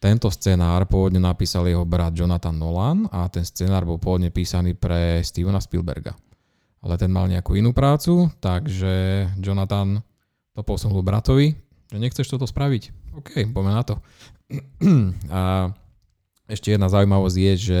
tento 0.00 0.28
scenár 0.32 0.88
pôvodne 0.88 1.20
napísal 1.20 1.68
jeho 1.68 1.84
brat 1.84 2.12
Jonathan 2.16 2.56
Nolan 2.56 3.08
a 3.12 3.28
ten 3.32 3.44
scenár 3.44 3.84
bol 3.84 3.96
pôvodne 4.00 4.28
písaný 4.28 4.76
pre 4.76 5.24
Stevena 5.24 5.60
Spielberga 5.60 6.16
ale 6.86 6.94
ten 7.02 7.10
mal 7.10 7.26
nejakú 7.26 7.58
inú 7.58 7.74
prácu, 7.74 8.30
takže 8.38 9.26
Jonathan 9.42 9.98
to 10.54 10.62
posunul 10.62 11.02
bratovi, 11.02 11.58
že 11.90 11.98
nechceš 11.98 12.30
toto 12.30 12.46
spraviť. 12.46 12.94
OK, 13.18 13.50
poďme 13.50 13.72
na 13.74 13.82
to. 13.82 13.98
A 15.34 15.74
ešte 16.46 16.70
jedna 16.70 16.86
zaujímavosť 16.86 17.36
je, 17.36 17.52
že 17.58 17.80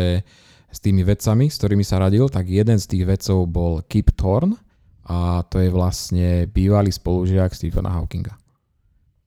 s 0.66 0.78
tými 0.82 1.06
vedcami, 1.06 1.46
s 1.46 1.62
ktorými 1.62 1.86
sa 1.86 2.02
radil, 2.02 2.26
tak 2.26 2.50
jeden 2.50 2.82
z 2.82 2.86
tých 2.90 3.06
vedcov 3.06 3.46
bol 3.46 3.78
Kip 3.86 4.10
Thorne 4.18 4.58
a 5.06 5.46
to 5.46 5.62
je 5.62 5.70
vlastne 5.70 6.50
bývalý 6.50 6.90
spolužiak 6.90 7.54
Stephena 7.54 7.94
Hawkinga. 7.94 8.34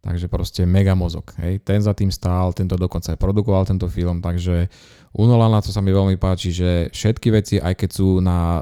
Takže 0.03 0.27
proste 0.27 0.67
mega 0.67 0.91
mozog. 0.95 1.31
Hej. 1.39 1.63
Ten 1.63 1.79
za 1.79 1.95
tým 1.95 2.11
stál, 2.11 2.51
tento 2.51 2.75
dokonca 2.75 3.15
aj 3.15 3.19
produkoval 3.19 3.63
tento 3.63 3.87
film, 3.87 4.19
takže 4.19 4.67
u 5.15 5.23
Nolana 5.23 5.63
to 5.63 5.71
sa 5.71 5.79
mi 5.79 5.95
veľmi 5.95 6.19
páči, 6.19 6.51
že 6.51 6.91
všetky 6.91 7.27
veci, 7.31 7.55
aj 7.63 7.79
keď 7.79 7.89
sú 7.95 8.19
na 8.19 8.59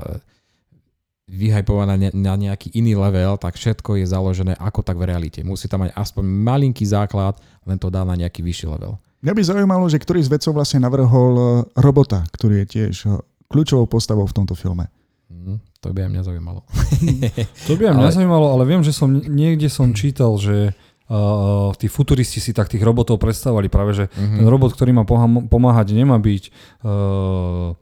vyhypovaná 1.28 2.00
na 2.00 2.34
nejaký 2.40 2.72
iný 2.72 2.96
level, 2.96 3.36
tak 3.36 3.60
všetko 3.60 4.00
je 4.00 4.06
založené 4.08 4.56
ako 4.56 4.80
tak 4.80 4.96
v 4.96 5.12
realite. 5.12 5.44
Musí 5.44 5.68
tam 5.68 5.84
mať 5.84 5.92
aspoň 5.92 6.24
malinký 6.24 6.88
základ, 6.88 7.36
len 7.68 7.76
to 7.76 7.92
dá 7.92 8.08
na 8.08 8.16
nejaký 8.16 8.40
vyšší 8.40 8.72
level. 8.72 8.96
Mňa 9.20 9.34
by 9.36 9.42
zaujímalo, 9.44 9.86
že 9.92 10.00
ktorý 10.00 10.24
z 10.24 10.32
vedcov 10.32 10.56
vlastne 10.56 10.80
navrhol 10.80 11.34
e, 11.36 11.46
robota, 11.84 12.24
ktorý 12.32 12.64
je 12.64 12.66
tiež 12.70 12.96
e, 13.12 13.20
kľúčovou 13.52 13.92
postavou 13.92 14.24
v 14.24 14.36
tomto 14.40 14.56
filme. 14.56 14.88
Mm, 15.28 15.60
to 15.84 15.92
by 15.92 16.08
aj 16.08 16.12
mňa 16.16 16.24
zaujímalo. 16.24 16.62
to 17.68 17.72
by 17.76 17.92
aj 17.92 17.96
mňa 17.98 18.08
ale... 18.08 18.16
zaujímalo, 18.16 18.48
ale 18.56 18.64
viem, 18.64 18.80
že 18.88 18.96
som 18.96 19.12
niekde 19.12 19.68
som 19.68 19.92
čítal, 19.92 20.32
že 20.40 20.72
uh, 21.12 21.76
tí 21.76 21.92
futuristi 21.92 22.40
si 22.40 22.56
tak 22.56 22.72
tých 22.72 22.80
robotov 22.80 23.20
predstavovali 23.20 23.68
práve, 23.68 23.92
že 23.98 24.06
mm-hmm. 24.08 24.38
ten 24.40 24.48
robot, 24.48 24.72
ktorý 24.78 24.96
má 24.96 25.04
pomáhať, 25.50 25.92
nemá 25.92 26.16
byť 26.22 26.44
uh, 26.88 27.76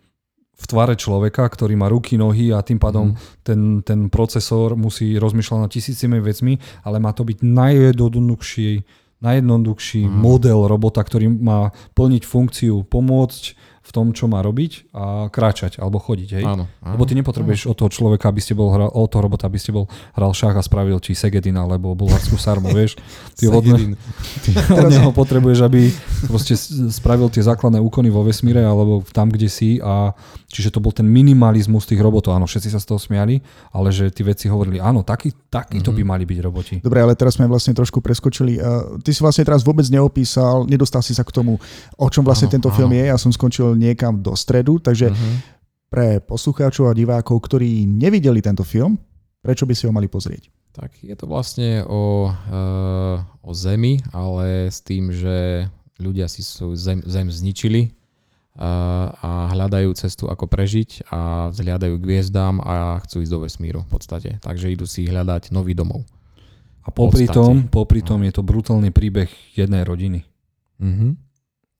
v 0.55 0.65
tvare 0.65 0.95
človeka, 0.95 1.43
ktorý 1.51 1.75
má 1.75 1.91
ruky, 1.91 2.15
nohy 2.15 2.55
a 2.55 2.63
tým 2.63 2.79
pádom 2.79 3.11
mm. 3.11 3.43
ten, 3.43 3.61
ten 3.83 3.99
procesor 4.07 4.79
musí 4.79 5.19
rozmýšľať 5.19 5.59
nad 5.59 5.71
tisícimi 5.71 6.23
vecmi, 6.23 6.57
ale 6.87 6.97
má 7.03 7.11
to 7.11 7.27
byť 7.27 7.43
najjednoduchší, 7.43 8.71
najjednoduchší 9.19 10.01
mm. 10.07 10.15
model 10.15 10.71
robota, 10.71 11.03
ktorý 11.03 11.27
má 11.27 11.75
plniť 11.93 12.23
funkciu 12.23 12.87
pomôcť 12.87 13.43
v 13.85 13.91
tom, 13.93 14.17
čo 14.17 14.25
má 14.25 14.41
robiť 14.41 14.89
a 14.97 15.29
kráčať 15.29 15.77
alebo 15.77 16.01
chodiť. 16.01 16.41
Hej? 16.41 16.43
Áno, 16.43 16.65
áno. 16.81 16.93
Lebo 16.97 17.05
ty 17.05 17.13
nepotrebuješ 17.13 17.69
áno. 17.69 17.71
od 17.71 17.75
toho 17.77 17.89
človeka, 17.93 18.33
aby 18.33 18.41
ste 18.41 18.57
bol 18.57 18.73
hral, 18.73 18.89
od 18.89 19.05
toho 19.05 19.21
robota, 19.21 19.45
aby 19.45 19.61
ste 19.61 19.69
bol 19.69 19.85
hral 20.17 20.33
šach 20.33 20.57
a 20.57 20.65
spravil 20.65 20.97
či 20.97 21.13
Segedin 21.13 21.53
alebo 21.53 21.93
bulharskú 21.93 22.33
sarmu, 22.41 22.73
vieš. 22.73 22.97
Ty 23.37 23.53
od, 23.53 23.61
ne, 23.69 23.93
ty 24.43 24.49
od 24.57 24.89
neho 24.89 25.13
potrebuješ, 25.13 25.69
aby 25.69 25.93
proste 26.25 26.57
spravil 26.89 27.29
tie 27.29 27.45
základné 27.45 27.77
úkony 27.77 28.09
vo 28.09 28.25
vesmíre 28.25 28.65
alebo 28.65 29.05
tam, 29.13 29.29
kde 29.29 29.53
si 29.53 29.77
a 29.77 30.17
čiže 30.49 30.73
to 30.73 30.81
bol 30.81 30.89
ten 30.89 31.05
minimalizmus 31.05 31.85
tých 31.85 32.01
robotov. 32.01 32.33
Áno, 32.33 32.49
všetci 32.49 32.73
sa 32.73 32.81
z 32.81 32.89
toho 32.89 32.97
smiali, 32.97 33.37
ale 33.69 33.93
že 33.93 34.09
tí 34.09 34.25
veci 34.25 34.49
hovorili, 34.49 34.81
áno, 34.81 35.05
taký, 35.05 35.29
taký 35.53 35.77
mm-hmm. 35.77 35.85
to 35.85 35.91
by 35.93 36.01
mhm. 36.01 36.09
mali 36.09 36.23
byť 36.25 36.39
roboti. 36.41 36.75
Dobre, 36.81 37.05
ale 37.05 37.13
teraz 37.13 37.37
sme 37.37 37.45
vlastne 37.45 37.77
trošku 37.77 38.01
preskočili. 38.01 38.57
Uh, 38.57 38.97
ty 39.05 39.13
si 39.13 39.21
vlastne 39.21 39.45
teraz 39.45 39.61
vôbec 39.61 39.85
neopísal, 39.93 40.65
nedostal 40.65 41.05
si 41.05 41.13
sa 41.13 41.21
k 41.21 41.29
tomu, 41.29 41.61
o 41.99 42.07
čom 42.09 42.25
vlastne 42.25 42.49
áno, 42.49 42.55
tento 42.57 42.69
áno. 42.73 42.77
film 42.81 42.91
je. 42.97 43.03
Ja 43.05 43.17
som 43.21 43.29
skončil 43.29 43.74
niekam 43.75 44.23
do 44.23 44.33
stredu, 44.33 44.79
takže 44.79 45.11
uh-huh. 45.11 45.35
pre 45.91 46.23
poslucháčov 46.23 46.89
a 46.89 46.97
divákov, 46.97 47.43
ktorí 47.45 47.85
nevideli 47.85 48.41
tento 48.41 48.63
film, 48.63 48.97
prečo 49.43 49.67
by 49.67 49.73
si 49.77 49.85
ho 49.85 49.93
mali 49.93 50.09
pozrieť? 50.09 50.49
Tak 50.75 50.91
je 50.99 51.15
to 51.15 51.23
vlastne 51.29 51.87
o, 51.87 52.27
uh, 52.27 53.15
o 53.39 53.51
Zemi, 53.55 54.03
ale 54.11 54.67
s 54.67 54.83
tým, 54.83 55.07
že 55.07 55.67
ľudia 55.95 56.27
si 56.27 56.43
sú 56.43 56.75
zem, 56.75 56.99
zem 57.07 57.31
zničili 57.31 57.95
uh, 58.59 59.07
a 59.15 59.55
hľadajú 59.55 59.95
cestu, 59.95 60.27
ako 60.27 60.51
prežiť 60.51 61.07
a 61.07 61.47
vzhľadajú 61.55 61.95
k 61.95 62.03
hviezdám 62.03 62.59
a 62.59 62.99
chcú 63.07 63.23
ísť 63.23 63.31
do 63.31 63.39
vesmíru 63.47 63.79
v 63.87 63.91
podstate. 63.95 64.29
Takže 64.43 64.67
idú 64.75 64.83
si 64.83 65.07
hľadať 65.07 65.55
nový 65.55 65.71
domov. 65.71 66.03
A 66.85 66.91
popri 66.91 67.25
tom, 67.25 67.71
popri 67.71 68.03
tom 68.03 68.21
je 68.27 68.35
to 68.35 68.43
brutálny 68.45 68.91
príbeh 68.91 69.31
jednej 69.55 69.87
rodiny. 69.87 70.27
Uh-huh. 70.77 71.15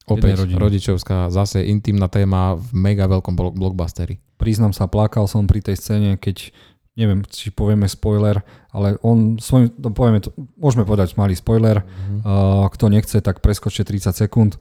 Opäť 0.06 0.46
rodičovská, 0.54 1.34
zase 1.34 1.66
intimná 1.66 2.06
téma 2.06 2.54
v 2.54 2.70
mega 2.78 3.10
veľkom 3.10 3.34
blockbusteri. 3.34 4.22
Priznám 4.38 4.70
sa, 4.70 4.86
plakal 4.86 5.26
som 5.26 5.50
pri 5.50 5.66
tej 5.66 5.82
scéne, 5.82 6.22
keď 6.22 6.54
neviem, 6.96 7.28
či 7.28 7.52
povieme 7.52 7.90
spoiler, 7.90 8.40
ale 8.72 8.96
on 9.04 9.36
svojim, 9.42 9.74
no 9.82 9.92
povieme 9.92 10.24
to, 10.24 10.32
môžeme 10.56 10.88
povedať 10.88 11.20
malý 11.20 11.36
spoiler, 11.36 11.84
mm-hmm. 11.84 12.20
uh, 12.24 12.66
kto 12.72 12.88
nechce, 12.88 13.20
tak 13.20 13.44
preskočte 13.44 13.84
30 13.84 14.16
sekúnd, 14.16 14.56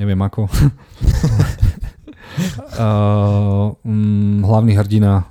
neviem 0.00 0.16
ako. 0.22 0.48
uh, 2.80 3.76
um, 3.84 4.40
hlavný 4.46 4.72
hrdina 4.78 5.28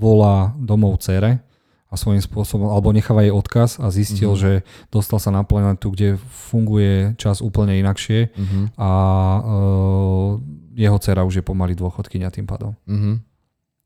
volá 0.00 0.56
domov 0.58 0.98
cére, 1.04 1.44
a 1.94 1.96
svojím 1.96 2.18
spôsobom, 2.18 2.66
alebo 2.74 2.90
necháva 2.90 3.22
jej 3.22 3.30
odkaz 3.30 3.78
a 3.78 3.86
zistil, 3.94 4.34
mm-hmm. 4.34 4.42
že 4.42 4.66
dostal 4.90 5.22
sa 5.22 5.30
na 5.30 5.46
planetu, 5.46 5.94
kde 5.94 6.18
funguje 6.18 7.14
čas 7.14 7.38
úplne 7.38 7.78
inakšie 7.78 8.34
mm-hmm. 8.34 8.64
a 8.74 8.90
uh, 9.38 10.30
jeho 10.74 10.98
dcera 10.98 11.22
už 11.22 11.38
je 11.38 11.44
pomaly 11.46 11.78
dôchodkynia 11.78 12.34
tým 12.34 12.50
pádom. 12.50 12.74
Mm-hmm. 12.90 13.14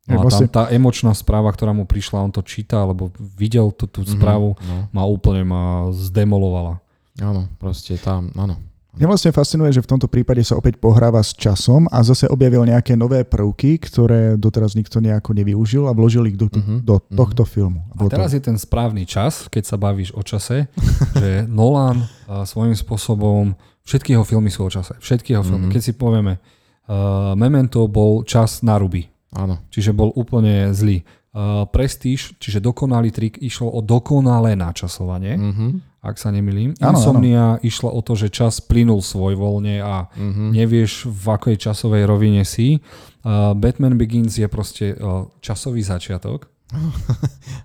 No 0.09 0.25
a 0.25 0.33
tam 0.33 0.49
tá 0.49 0.63
emočná 0.73 1.13
správa, 1.13 1.53
ktorá 1.53 1.69
mu 1.69 1.85
prišla, 1.85 2.25
on 2.25 2.33
to 2.33 2.41
číta, 2.41 2.81
alebo 2.81 3.13
videl 3.37 3.69
tú, 3.69 3.85
tú 3.85 4.01
mm-hmm. 4.01 4.17
správu, 4.17 4.57
no. 4.57 4.89
ma 4.89 5.05
úplne 5.05 5.45
ma 5.45 5.93
zdemolovala. 5.93 6.81
Áno, 7.21 7.45
proste 7.61 7.93
tam, 8.01 8.33
áno. 8.33 8.57
Mňa 8.97 9.05
vlastne 9.05 9.29
fascinuje, 9.29 9.69
že 9.69 9.85
v 9.85 9.91
tomto 9.95 10.09
prípade 10.09 10.41
sa 10.41 10.57
opäť 10.57 10.81
pohráva 10.81 11.21
s 11.21 11.37
časom 11.37 11.85
a 11.93 12.01
zase 12.01 12.25
objavil 12.25 12.65
nejaké 12.65 12.97
nové 12.97 13.21
prvky, 13.21 13.77
ktoré 13.77 14.33
doteraz 14.33 14.73
nikto 14.73 14.97
nejako 14.97 15.37
nevyužil 15.37 15.85
a 15.85 15.93
vložil 15.93 16.25
ich 16.25 16.35
do, 16.35 16.49
uh-huh, 16.49 16.81
do 16.81 16.97
uh-huh. 16.97 17.13
tohto 17.13 17.45
filmu. 17.45 17.85
A 17.93 18.09
teraz 18.09 18.33
to... 18.33 18.41
je 18.41 18.43
ten 18.49 18.57
správny 18.57 19.05
čas, 19.05 19.45
keď 19.45 19.63
sa 19.69 19.77
bavíš 19.77 20.09
o 20.17 20.25
čase, 20.25 20.73
že 21.21 21.45
Nolan 21.45 22.01
svojím 22.25 22.73
spôsobom, 22.73 23.53
všetky 23.85 24.17
jeho 24.17 24.25
filmy 24.25 24.49
sú 24.49 24.65
o 24.65 24.73
čase. 24.73 24.97
Všetky 24.97 25.37
jeho 25.37 25.45
filmy. 25.45 25.69
Uh-huh. 25.69 25.75
Keď 25.77 25.81
si 25.85 25.93
povieme, 25.93 26.41
Uh, 26.89 27.37
Memento 27.37 27.85
bol 27.85 28.25
čas 28.25 28.65
na 28.65 28.81
ruby. 28.81 29.05
Áno. 29.37 29.61
Čiže 29.69 29.93
bol 29.93 30.09
úplne 30.17 30.73
zlý. 30.73 31.05
Uh, 31.29 31.69
Prestige, 31.69 32.33
čiže 32.41 32.57
dokonalý 32.57 33.13
trik, 33.13 33.37
išlo 33.37 33.69
o 33.69 33.85
dokonalé 33.85 34.57
načasovanie, 34.57 35.37
Mhm. 35.37 35.69
Ak 36.01 36.15
sa 36.15 36.29
nemilím. 36.29 36.73
Áno, 36.77 36.95
Insomnia 36.95 37.59
išlo 37.59 37.89
o 37.89 37.99
to, 37.99 38.13
že 38.13 38.29
čas 38.29 38.59
plynul 38.59 38.99
svoj 38.99 39.35
voľne 39.35 39.79
a 39.79 40.07
Mhm. 40.09 40.51
nevieš 40.51 41.05
v 41.05 41.25
akej 41.29 41.55
časovej 41.59 42.03
rovine 42.03 42.43
si. 42.43 42.79
Uh, 43.19 43.51
Batman 43.53 43.93
Begins 43.93 44.33
je 44.33 44.47
proste 44.47 44.93
uh, 44.93 45.27
časový 45.39 45.81
začiatok. 45.81 46.47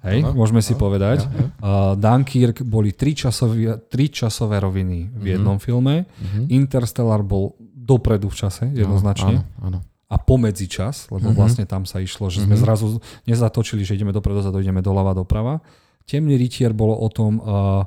Hej, 0.03 0.20
Áno, 0.22 0.32
môžeme 0.35 0.59
si 0.59 0.72
áno, 0.72 0.80
povedať. 0.80 1.22
ja. 1.22 1.30
Uh, 1.57 1.93
Dunkirk 1.95 2.62
boli 2.62 2.91
tri, 2.91 3.12
časové, 3.12 3.78
tri 3.85 4.09
časové 4.09 4.59
roviny 4.59 5.12
v 5.12 5.24
jednom 5.30 5.57
filme. 5.57 6.09
Mhm. 6.16 6.51
Interstellar 6.51 7.20
bol 7.20 7.55
dopredu 7.61 8.26
v 8.26 8.37
čase, 8.39 8.64
jednoznačne. 8.68 9.45
Áno, 9.61 9.62
áno. 9.62 9.78
A 10.07 10.16
pomedzi 10.16 10.66
čas, 10.66 11.07
lebo 11.09 11.28
Mhm. 11.28 11.37
vlastne 11.37 11.64
tam 11.64 11.82
sa 11.82 11.99
išlo, 11.99 12.28
že 12.28 12.41
sme 12.41 12.55
Mhm. 12.55 12.62
zrazu 12.62 12.87
nezatočili, 13.24 13.82
že 13.82 13.95
ideme 13.95 14.11
dopredu, 14.11 14.41
dozadu, 14.41 14.59
ideme 14.59 14.80
doľava, 14.80 15.14
doprava. 15.14 15.61
Temný 16.03 16.35
rytier 16.35 16.72
bolo 16.72 16.95
o 16.95 17.09
tom, 17.09 17.39
uh, 17.39 17.85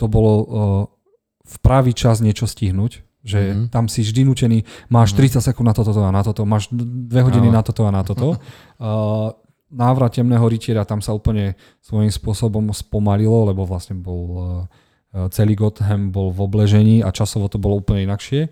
to 0.00 0.08
bolo 0.08 0.32
uh, 0.34 0.46
v 1.44 1.56
pravý 1.60 1.92
čas 1.92 2.18
niečo 2.18 2.44
stihnúť, 2.44 3.04
že 3.20 3.40
Mhm. 3.52 3.64
tam 3.68 3.84
si 3.84 4.00
vždy 4.00 4.24
nutený, 4.24 4.58
máš 4.88 5.12
Mhm. 5.12 5.18
30 5.36 5.44
sekúnd 5.44 5.66
na 5.66 5.74
toto 5.74 5.92
a 5.92 6.08
na 6.08 6.22
toto, 6.22 6.42
máš 6.42 6.72
dve 6.72 7.20
hodiny 7.20 7.46
Áno. 7.46 7.56
na 7.56 7.62
toto 7.62 7.84
a 7.84 7.92
na 7.92 8.00
toto. 8.00 8.40
Uh, 8.76 9.36
návrat 9.70 10.10
temného 10.12 10.42
rytiera 10.42 10.82
tam 10.82 10.98
sa 10.98 11.12
úplne 11.12 11.54
svojím 11.80 12.08
spôsobom 12.08 12.72
spomalilo, 12.72 13.46
lebo 13.46 13.62
vlastne 13.62 13.94
bol 13.94 14.22
uh, 14.32 15.28
celý 15.28 15.54
Gotham 15.54 16.08
bol 16.08 16.30
v 16.30 16.40
obležení 16.40 16.96
a 17.02 17.10
časovo 17.10 17.46
to 17.46 17.54
bolo 17.56 17.78
úplne 17.78 18.02
inakšie. 18.02 18.48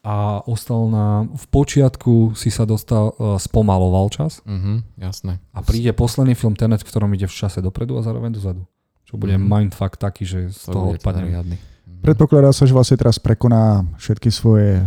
A 0.00 0.40
ostal 0.42 0.88
na, 0.88 1.06
v 1.28 1.44
počiatku 1.50 2.32
si 2.32 2.48
sa 2.48 2.64
dostal, 2.64 3.12
uh, 3.12 3.36
spomaloval 3.36 4.08
čas 4.08 4.40
Mhm, 4.42 4.96
jasné. 4.98 5.38
a 5.50 5.60
príde 5.60 5.92
posledný 5.92 6.32
film 6.32 6.54
Tenet, 6.54 6.80
v 6.80 6.88
ktorom 6.88 7.12
ide 7.12 7.24
v 7.24 7.34
čase 7.36 7.58
dopredu 7.58 7.94
a 7.94 8.02
zároveň 8.02 8.32
dozadu. 8.32 8.64
Čo 9.10 9.18
bude 9.18 9.34
Mhm. 9.34 9.42
mindfuck 9.42 9.98
taký, 9.98 10.22
že 10.22 10.48
z 10.48 10.60
To 10.64 10.72
toho 10.72 10.86
odpadne. 10.94 11.26
riadny. 11.26 11.56
Mhm. 11.58 12.00
Predpokladá 12.00 12.50
sa, 12.50 12.62
že 12.62 12.70
vlastne 12.70 12.94
teraz 12.94 13.18
prekoná 13.18 13.82
všetky 13.96 14.30
svoje 14.30 14.86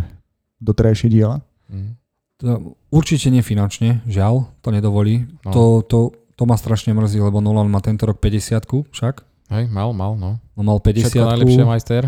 doterajšie 0.58 1.08
diela. 1.08 1.44
Mhm. 1.68 1.92
To, 2.36 2.46
určite 2.90 3.28
nie 3.28 3.40
finančne, 3.40 4.00
žiaľ, 4.04 4.48
to 4.58 4.68
nedovolí. 4.68 5.22
No. 5.44 5.50
To, 5.52 5.62
to, 5.82 5.98
to 6.34 6.42
ma 6.42 6.56
strašne 6.56 6.90
mrzí, 6.90 7.20
lebo 7.20 7.38
Nolan 7.38 7.68
má 7.68 7.78
tento 7.78 8.04
rok 8.04 8.18
50 8.18 8.64
však. 8.90 9.22
Hej, 9.50 9.68
mal, 9.68 9.92
mal, 9.92 10.16
no. 10.16 10.40
No 10.56 10.62
mal 10.62 10.80
50 10.80 11.12
Všetko 11.12 11.30
najlepšie, 11.30 11.62
majster. 11.62 12.02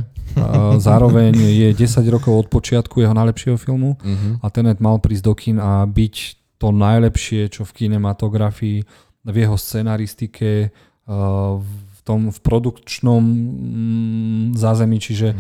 zároveň 0.79 1.31
je 1.33 1.69
10 1.71 2.09
rokov 2.09 2.33
od 2.35 2.47
počiatku 2.49 2.99
jeho 2.99 3.13
najlepšieho 3.13 3.57
filmu 3.57 3.95
Mhm. 3.99 4.41
a 4.41 4.47
Tenet 4.49 4.81
mal 4.81 4.99
prísť 4.99 5.23
do 5.23 5.35
kin 5.35 5.57
a 5.59 5.85
byť 5.85 6.15
to 6.57 6.69
najlepšie, 6.71 7.49
čo 7.49 7.63
v 7.63 7.73
kinematografii, 7.77 8.79
v 9.23 9.37
jeho 9.37 9.55
scenaristike, 9.55 10.73
uh, 11.05 11.59
v 11.59 11.69
tom 12.07 12.31
v 12.31 12.39
produkčnom 12.39 13.19
mm, 13.19 14.47
zázemí, 14.55 15.03
čiže 15.03 15.35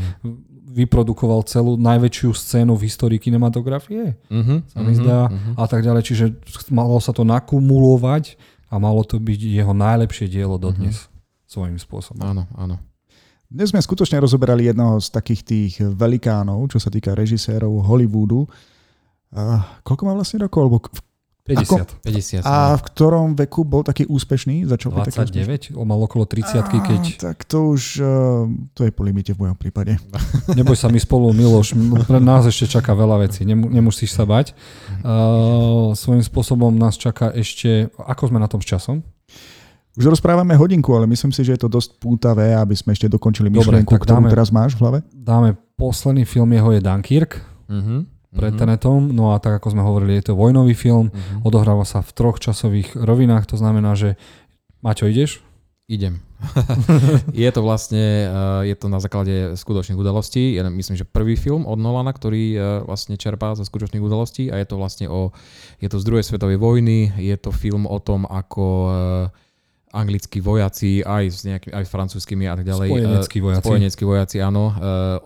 vyprodukoval 0.76 1.46
celú 1.48 1.78
najväčšiu 1.80 2.36
scénu 2.36 2.76
v 2.76 2.84
histórii 2.84 3.16
kinematografie 3.22 4.18
Mhm, 4.28 4.68
sa 4.68 4.78
mi 4.84 4.92
mhm, 4.92 4.98
zdá 5.00 5.18
mhm. 5.30 5.52
a 5.56 5.64
tak 5.64 5.80
ďalej. 5.86 6.02
Čiže 6.04 6.24
malo 6.74 6.98
sa 6.98 7.14
to 7.14 7.24
nakumulovať 7.24 8.36
a 8.68 8.76
malo 8.76 9.06
to 9.06 9.16
byť 9.16 9.40
jeho 9.40 9.72
najlepšie 9.72 10.26
dielo 10.28 10.58
dodnes 10.58 11.06
svojím 11.46 11.78
spôsobom. 11.78 12.26
Áno, 12.26 12.44
áno. 12.58 12.76
Dnes 13.46 13.70
sme 13.70 13.78
skutočne 13.78 14.18
rozoberali 14.18 14.66
jednoho 14.66 14.98
z 14.98 15.08
takých 15.14 15.42
tých 15.46 15.74
velikánov, 15.78 16.66
čo 16.66 16.82
sa 16.82 16.90
týka 16.90 17.14
režisérov 17.14 17.86
Hollywoodu. 17.86 18.42
Uh, 19.30 19.62
koľko 19.86 20.02
má 20.02 20.12
vlastne 20.18 20.42
rokov? 20.42 20.66
Alebo 20.66 20.78
v 20.82 21.02
50. 21.46 22.02
50. 22.02 22.42
A 22.42 22.74
v 22.74 22.82
ktorom 22.82 23.38
veku 23.38 23.62
bol 23.62 23.80
taký 23.80 24.02
úspešný? 24.04 24.66
Začal 24.66 24.90
byť 24.90 25.02
taký 25.06 25.18
úspešný? 25.22 25.72
29, 25.72 25.78
on 25.78 25.86
mal 25.86 26.02
okolo 26.02 26.26
30 26.26 26.66
keď... 26.66 27.02
Á, 27.14 27.30
tak 27.30 27.46
to 27.46 27.70
už, 27.70 27.82
uh, 27.98 28.44
to 28.74 28.82
je 28.82 28.90
po 28.90 29.06
limite 29.06 29.30
v 29.30 29.46
mojom 29.46 29.54
prípade. 29.54 29.94
Neboj 30.58 30.74
sa 30.74 30.90
mi 30.90 30.98
spolu, 30.98 31.30
Miloš, 31.30 31.78
pre 32.04 32.18
nás 32.18 32.42
ešte 32.44 32.66
čaká 32.68 32.92
veľa 32.92 33.22
vecí, 33.22 33.46
Nemu, 33.46 33.70
nemusíš 33.70 34.10
sa 34.12 34.26
bať. 34.26 34.58
Uh, 35.00 35.94
svojím 35.94 36.20
spôsobom 36.20 36.74
nás 36.74 36.98
čaká 36.98 37.30
ešte... 37.30 37.88
Ako 37.94 38.28
sme 38.28 38.42
na 38.42 38.50
tom 38.50 38.58
s 38.58 38.66
časom? 38.66 39.06
Už 39.96 40.12
rozprávame 40.12 40.52
hodinku, 40.52 40.92
ale 40.92 41.08
myslím 41.08 41.32
si, 41.32 41.40
že 41.40 41.56
je 41.56 41.64
to 41.64 41.72
dosť 41.72 41.96
pútavé, 41.96 42.52
aby 42.52 42.76
sme 42.76 42.92
ešte 42.92 43.08
dokončili 43.08 43.48
Dobre, 43.48 43.80
myšlienku, 43.80 43.88
tak 43.88 44.04
ktorú 44.04 44.18
dáme- 44.20 44.28
teraz 44.28 44.52
máš 44.52 44.76
v 44.76 44.84
hlave. 44.84 44.98
Dáme 45.08 45.56
posledný 45.72 46.28
film, 46.28 46.52
jeho 46.52 46.68
je 46.70 46.80
Dunkirk 46.80 47.32
Mhm, 47.66 48.06
pred 48.36 48.52
mhm, 48.52 48.60
Tenetom, 48.60 49.00
no 49.10 49.32
a 49.32 49.40
tak 49.40 49.56
ako 49.58 49.72
sme 49.72 49.82
hovorili, 49.82 50.20
je 50.20 50.30
to 50.30 50.38
vojnový 50.38 50.76
film, 50.76 51.08
mhm. 51.08 51.42
odohráva 51.48 51.88
sa 51.88 52.04
v 52.04 52.12
troch 52.12 52.36
časových 52.36 52.92
rovinách, 52.94 53.48
to 53.48 53.56
znamená, 53.56 53.96
že 53.96 54.20
Maťo, 54.84 55.08
ideš? 55.08 55.42
Idem. 55.86 56.18
je 57.32 57.46
to 57.54 57.62
vlastne, 57.62 58.26
eh, 58.26 58.62
je 58.70 58.74
to 58.74 58.90
na 58.90 58.98
základe 58.98 59.54
skutočných 59.54 59.94
udalostí. 59.94 60.58
Ja 60.58 60.66
myslím, 60.66 60.98
že 60.98 61.06
prvý 61.06 61.38
film 61.38 61.62
od 61.62 61.78
Nolana, 61.78 62.10
ktorý 62.10 62.44
eh, 62.52 62.60
vlastne 62.82 63.14
čerpá 63.14 63.54
zo 63.54 63.62
skutočných 63.62 64.02
udalostí 64.02 64.50
a 64.50 64.58
je 64.58 64.66
to 64.66 64.76
vlastne 64.82 65.06
o, 65.06 65.30
je 65.78 65.86
to 65.86 66.02
z 66.02 66.04
druhej 66.04 66.26
svetovej 66.26 66.58
vojny, 66.58 67.14
je 67.14 67.38
to 67.38 67.54
film 67.54 67.86
o 67.86 68.02
tom, 68.02 68.26
ako 68.26 68.64
eh, 68.66 69.45
anglickí 69.88 70.38
vojaci 70.38 71.00
aj 71.00 71.24
s 71.26 71.40
nejakými, 71.42 71.72
aj 71.72 71.84
s 71.84 71.90
francúzskými 71.90 72.44
a 72.44 72.54
tak 72.54 72.64
ďalej. 72.64 72.86
eh, 72.86 72.92
Spojeneckí 72.92 73.38
vojaci. 73.40 73.62
Spojeneckí 73.62 74.02
vojaci, 74.02 74.36
áno, 74.38 74.64
eh, 74.68 74.78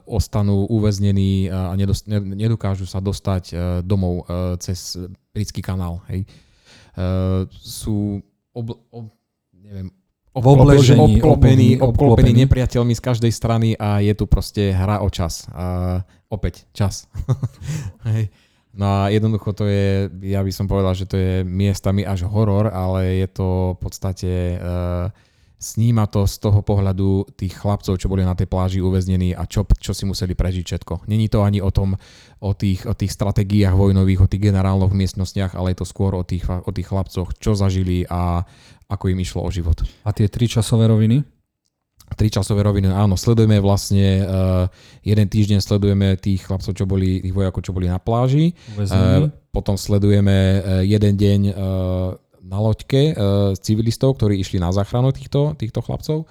ostanú 0.06 0.64
uväznení 0.66 1.30
eh, 1.42 1.52
a 1.52 1.74
nedos- 1.74 2.04
ne- 2.04 2.20
nedokážu 2.36 2.84
sa 2.84 2.98
dostať 2.98 3.44
eh, 3.46 3.56
domov 3.80 4.22
eh, 4.22 4.54
cez 4.58 4.94
britský 5.30 5.60
kanál. 5.60 6.04
Hej. 6.06 6.28
Eh, 6.92 7.40
Sú 7.52 8.20
ob, 8.50 8.66
ob, 8.90 9.04
neviem, 9.52 9.90
obklopení, 10.30 11.18
obklopení. 11.18 11.68
obklopení 11.76 12.32
nepriateľmi 12.38 12.94
z 12.94 13.02
každej 13.02 13.32
strany 13.32 13.68
a 13.74 13.98
je 13.98 14.12
tu 14.12 14.24
proste 14.24 14.70
hra 14.70 15.00
o 15.00 15.08
čas. 15.08 15.50
A 15.50 15.98
opäť 16.28 16.66
čas. 16.70 17.10
Hej. 18.06 18.30
No 18.70 18.86
a 18.86 19.10
jednoducho 19.10 19.50
to 19.50 19.66
je, 19.66 20.06
ja 20.22 20.46
by 20.46 20.52
som 20.54 20.70
povedal, 20.70 20.94
že 20.94 21.10
to 21.10 21.18
je 21.18 21.42
miestami 21.42 22.06
až 22.06 22.22
horor, 22.30 22.70
ale 22.70 23.26
je 23.26 23.28
to 23.34 23.74
v 23.74 23.78
podstate, 23.82 24.32
uh, 24.62 25.10
sníma 25.60 26.08
to 26.08 26.24
z 26.24 26.40
toho 26.40 26.64
pohľadu 26.64 27.36
tých 27.36 27.58
chlapcov, 27.58 28.00
čo 28.00 28.08
boli 28.08 28.24
na 28.24 28.32
tej 28.32 28.48
pláži 28.48 28.80
uväznení 28.80 29.36
a 29.36 29.44
čo, 29.44 29.68
čo 29.76 29.92
si 29.92 30.08
museli 30.08 30.32
prežiť 30.32 30.64
všetko. 30.64 31.10
Není 31.10 31.28
to 31.28 31.44
ani 31.44 31.60
o 31.60 31.68
tom, 31.68 32.00
o 32.40 32.50
tých, 32.56 32.88
o 32.88 32.96
tých 32.96 33.12
stratégiách 33.12 33.76
vojnových, 33.76 34.24
o 34.24 34.30
tých 34.30 34.48
generálnych 34.48 34.96
miestnostiach, 34.96 35.52
ale 35.58 35.76
je 35.76 35.84
to 35.84 35.86
skôr 35.86 36.16
o 36.16 36.24
tých, 36.24 36.48
o 36.48 36.70
tých 36.72 36.88
chlapcoch, 36.88 37.36
čo 37.36 37.52
zažili 37.52 38.08
a 38.08 38.46
ako 38.90 39.12
im 39.12 39.22
išlo 39.22 39.46
o 39.46 39.50
život 39.54 39.86
A 40.02 40.10
tie 40.10 40.26
tri 40.26 40.50
časové 40.50 40.90
roviny? 40.90 41.22
Tri 42.16 42.28
časové 42.28 42.66
roviny, 42.66 42.90
áno, 42.90 43.14
sledujeme 43.14 43.58
vlastne, 43.62 44.22
uh, 44.22 44.66
jeden 45.02 45.26
týždeň 45.26 45.58
sledujeme 45.62 46.18
tých 46.18 46.46
chlapcov, 46.46 46.72
čo 46.74 46.84
boli, 46.84 47.22
tých 47.22 47.34
vojakov, 47.34 47.62
čo 47.62 47.74
boli 47.74 47.86
na 47.86 48.02
pláži, 48.02 48.52
uh, 48.78 49.30
potom 49.50 49.74
sledujeme 49.78 50.36
uh, 50.36 50.60
jeden 50.86 51.14
deň 51.14 51.40
uh, 51.50 51.54
na 52.42 52.58
loďke 52.58 53.14
uh, 53.14 53.54
civilistov, 53.58 54.18
ktorí 54.18 54.42
išli 54.42 54.58
na 54.58 54.74
záchranu 54.74 55.14
týchto, 55.14 55.54
týchto 55.54 55.80
chlapcov 55.84 56.26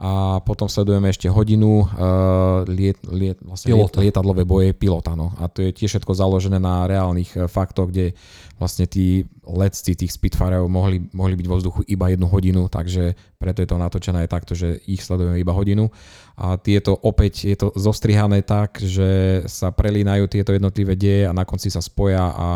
a 0.00 0.40
potom 0.40 0.64
sledujeme 0.64 1.12
ešte 1.12 1.28
hodinu 1.28 1.84
uh, 1.84 2.64
liet, 2.64 2.96
liet, 3.04 3.36
vlastne 3.44 3.76
liet, 3.76 3.92
lietadlové 3.92 4.48
boje 4.48 4.72
pilota. 4.72 5.12
No. 5.12 5.36
A 5.36 5.44
to 5.44 5.60
je 5.60 5.76
tiež 5.76 6.00
všetko 6.00 6.16
založené 6.16 6.56
na 6.56 6.88
reálnych 6.88 7.36
uh, 7.36 7.44
faktoch, 7.44 7.92
kde 7.92 8.16
vlastne 8.56 8.88
tí 8.88 9.28
letci 9.44 9.92
tých 9.92 10.08
Spitfireov 10.16 10.72
mohli, 10.72 11.04
mohli 11.12 11.36
byť 11.36 11.46
vo 11.52 11.56
vzduchu 11.60 11.80
iba 11.84 12.08
jednu 12.08 12.32
hodinu, 12.32 12.72
takže 12.72 13.12
preto 13.36 13.60
je 13.60 13.68
to 13.68 13.76
natočené 13.76 14.24
aj 14.24 14.32
takto, 14.32 14.56
že 14.56 14.80
ich 14.88 15.04
sledujeme 15.04 15.36
iba 15.36 15.52
hodinu. 15.52 15.92
A 16.40 16.56
tieto 16.56 16.96
opäť 16.96 17.52
je 17.52 17.56
to 17.60 17.68
zostrihané 17.76 18.40
tak, 18.40 18.80
že 18.80 19.44
sa 19.52 19.68
prelínajú 19.68 20.32
tieto 20.32 20.56
jednotlivé 20.56 20.96
deje 20.96 21.28
a 21.28 21.36
na 21.36 21.44
konci 21.44 21.68
sa 21.68 21.84
spoja 21.84 22.24
a 22.24 22.48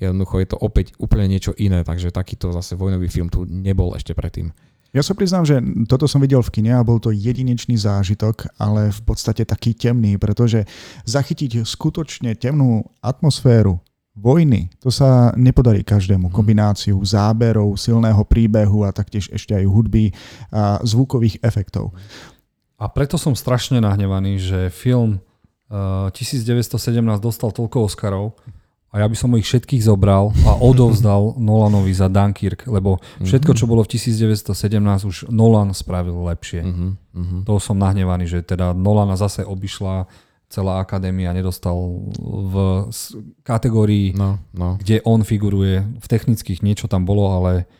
jednoducho 0.00 0.40
je 0.40 0.48
to 0.48 0.56
opäť 0.56 0.96
úplne 0.96 1.28
niečo 1.28 1.52
iné, 1.60 1.84
takže 1.84 2.08
takýto 2.08 2.56
zase 2.56 2.72
vojnový 2.72 3.12
film 3.12 3.28
tu 3.28 3.44
nebol 3.44 3.92
ešte 3.92 4.16
predtým. 4.16 4.48
Ja 4.90 5.06
sa 5.06 5.14
priznám, 5.14 5.46
že 5.46 5.62
toto 5.86 6.10
som 6.10 6.18
videl 6.18 6.42
v 6.42 6.50
kine 6.50 6.74
a 6.74 6.82
bol 6.82 6.98
to 6.98 7.14
jedinečný 7.14 7.78
zážitok, 7.78 8.50
ale 8.58 8.90
v 8.90 9.00
podstate 9.06 9.46
taký 9.46 9.70
temný, 9.70 10.18
pretože 10.18 10.66
zachytiť 11.06 11.62
skutočne 11.62 12.34
temnú 12.34 12.82
atmosféru 12.98 13.78
vojny, 14.18 14.66
to 14.82 14.90
sa 14.90 15.30
nepodarí 15.38 15.86
každému. 15.86 16.34
Kombináciu 16.34 16.98
záberov, 17.06 17.78
silného 17.78 18.20
príbehu 18.26 18.82
a 18.82 18.90
taktiež 18.90 19.30
ešte 19.30 19.54
aj 19.54 19.64
hudby 19.70 20.10
a 20.50 20.82
zvukových 20.82 21.38
efektov. 21.46 21.94
A 22.74 22.90
preto 22.90 23.14
som 23.14 23.38
strašne 23.38 23.78
nahnevaný, 23.78 24.42
že 24.42 24.74
film 24.74 25.22
uh, 25.70 26.10
1917 26.10 26.98
dostal 27.22 27.54
toľko 27.54 27.86
Oscarov 27.86 28.34
a 28.90 28.94
ja 28.98 29.06
by 29.06 29.14
som 29.14 29.30
ich 29.38 29.46
všetkých 29.46 29.86
zobral 29.86 30.34
a 30.42 30.58
odovzdal 30.58 31.34
Nolanovi 31.38 31.94
za 31.94 32.10
Dunkirk, 32.10 32.66
lebo 32.66 32.98
všetko, 33.22 33.54
čo 33.54 33.70
bolo 33.70 33.86
v 33.86 33.94
1917, 33.94 34.50
už 35.06 35.16
Nolan 35.30 35.70
spravil 35.70 36.18
lepšie. 36.26 36.62
Uh-huh, 36.66 36.98
uh-huh. 36.98 37.40
To 37.46 37.62
som 37.62 37.78
nahnevaný, 37.78 38.26
že 38.26 38.42
teda 38.42 38.74
Nolana 38.74 39.14
zase 39.14 39.46
obišla 39.46 40.10
celá 40.50 40.82
akadémia 40.82 41.30
nedostal 41.30 41.78
v 42.18 42.54
kategórii, 43.46 44.10
no, 44.18 44.42
no. 44.50 44.74
kde 44.82 44.98
on 45.06 45.22
figuruje. 45.22 45.86
V 46.02 46.06
technických 46.10 46.66
niečo 46.66 46.90
tam 46.90 47.06
bolo, 47.06 47.30
ale 47.30 47.70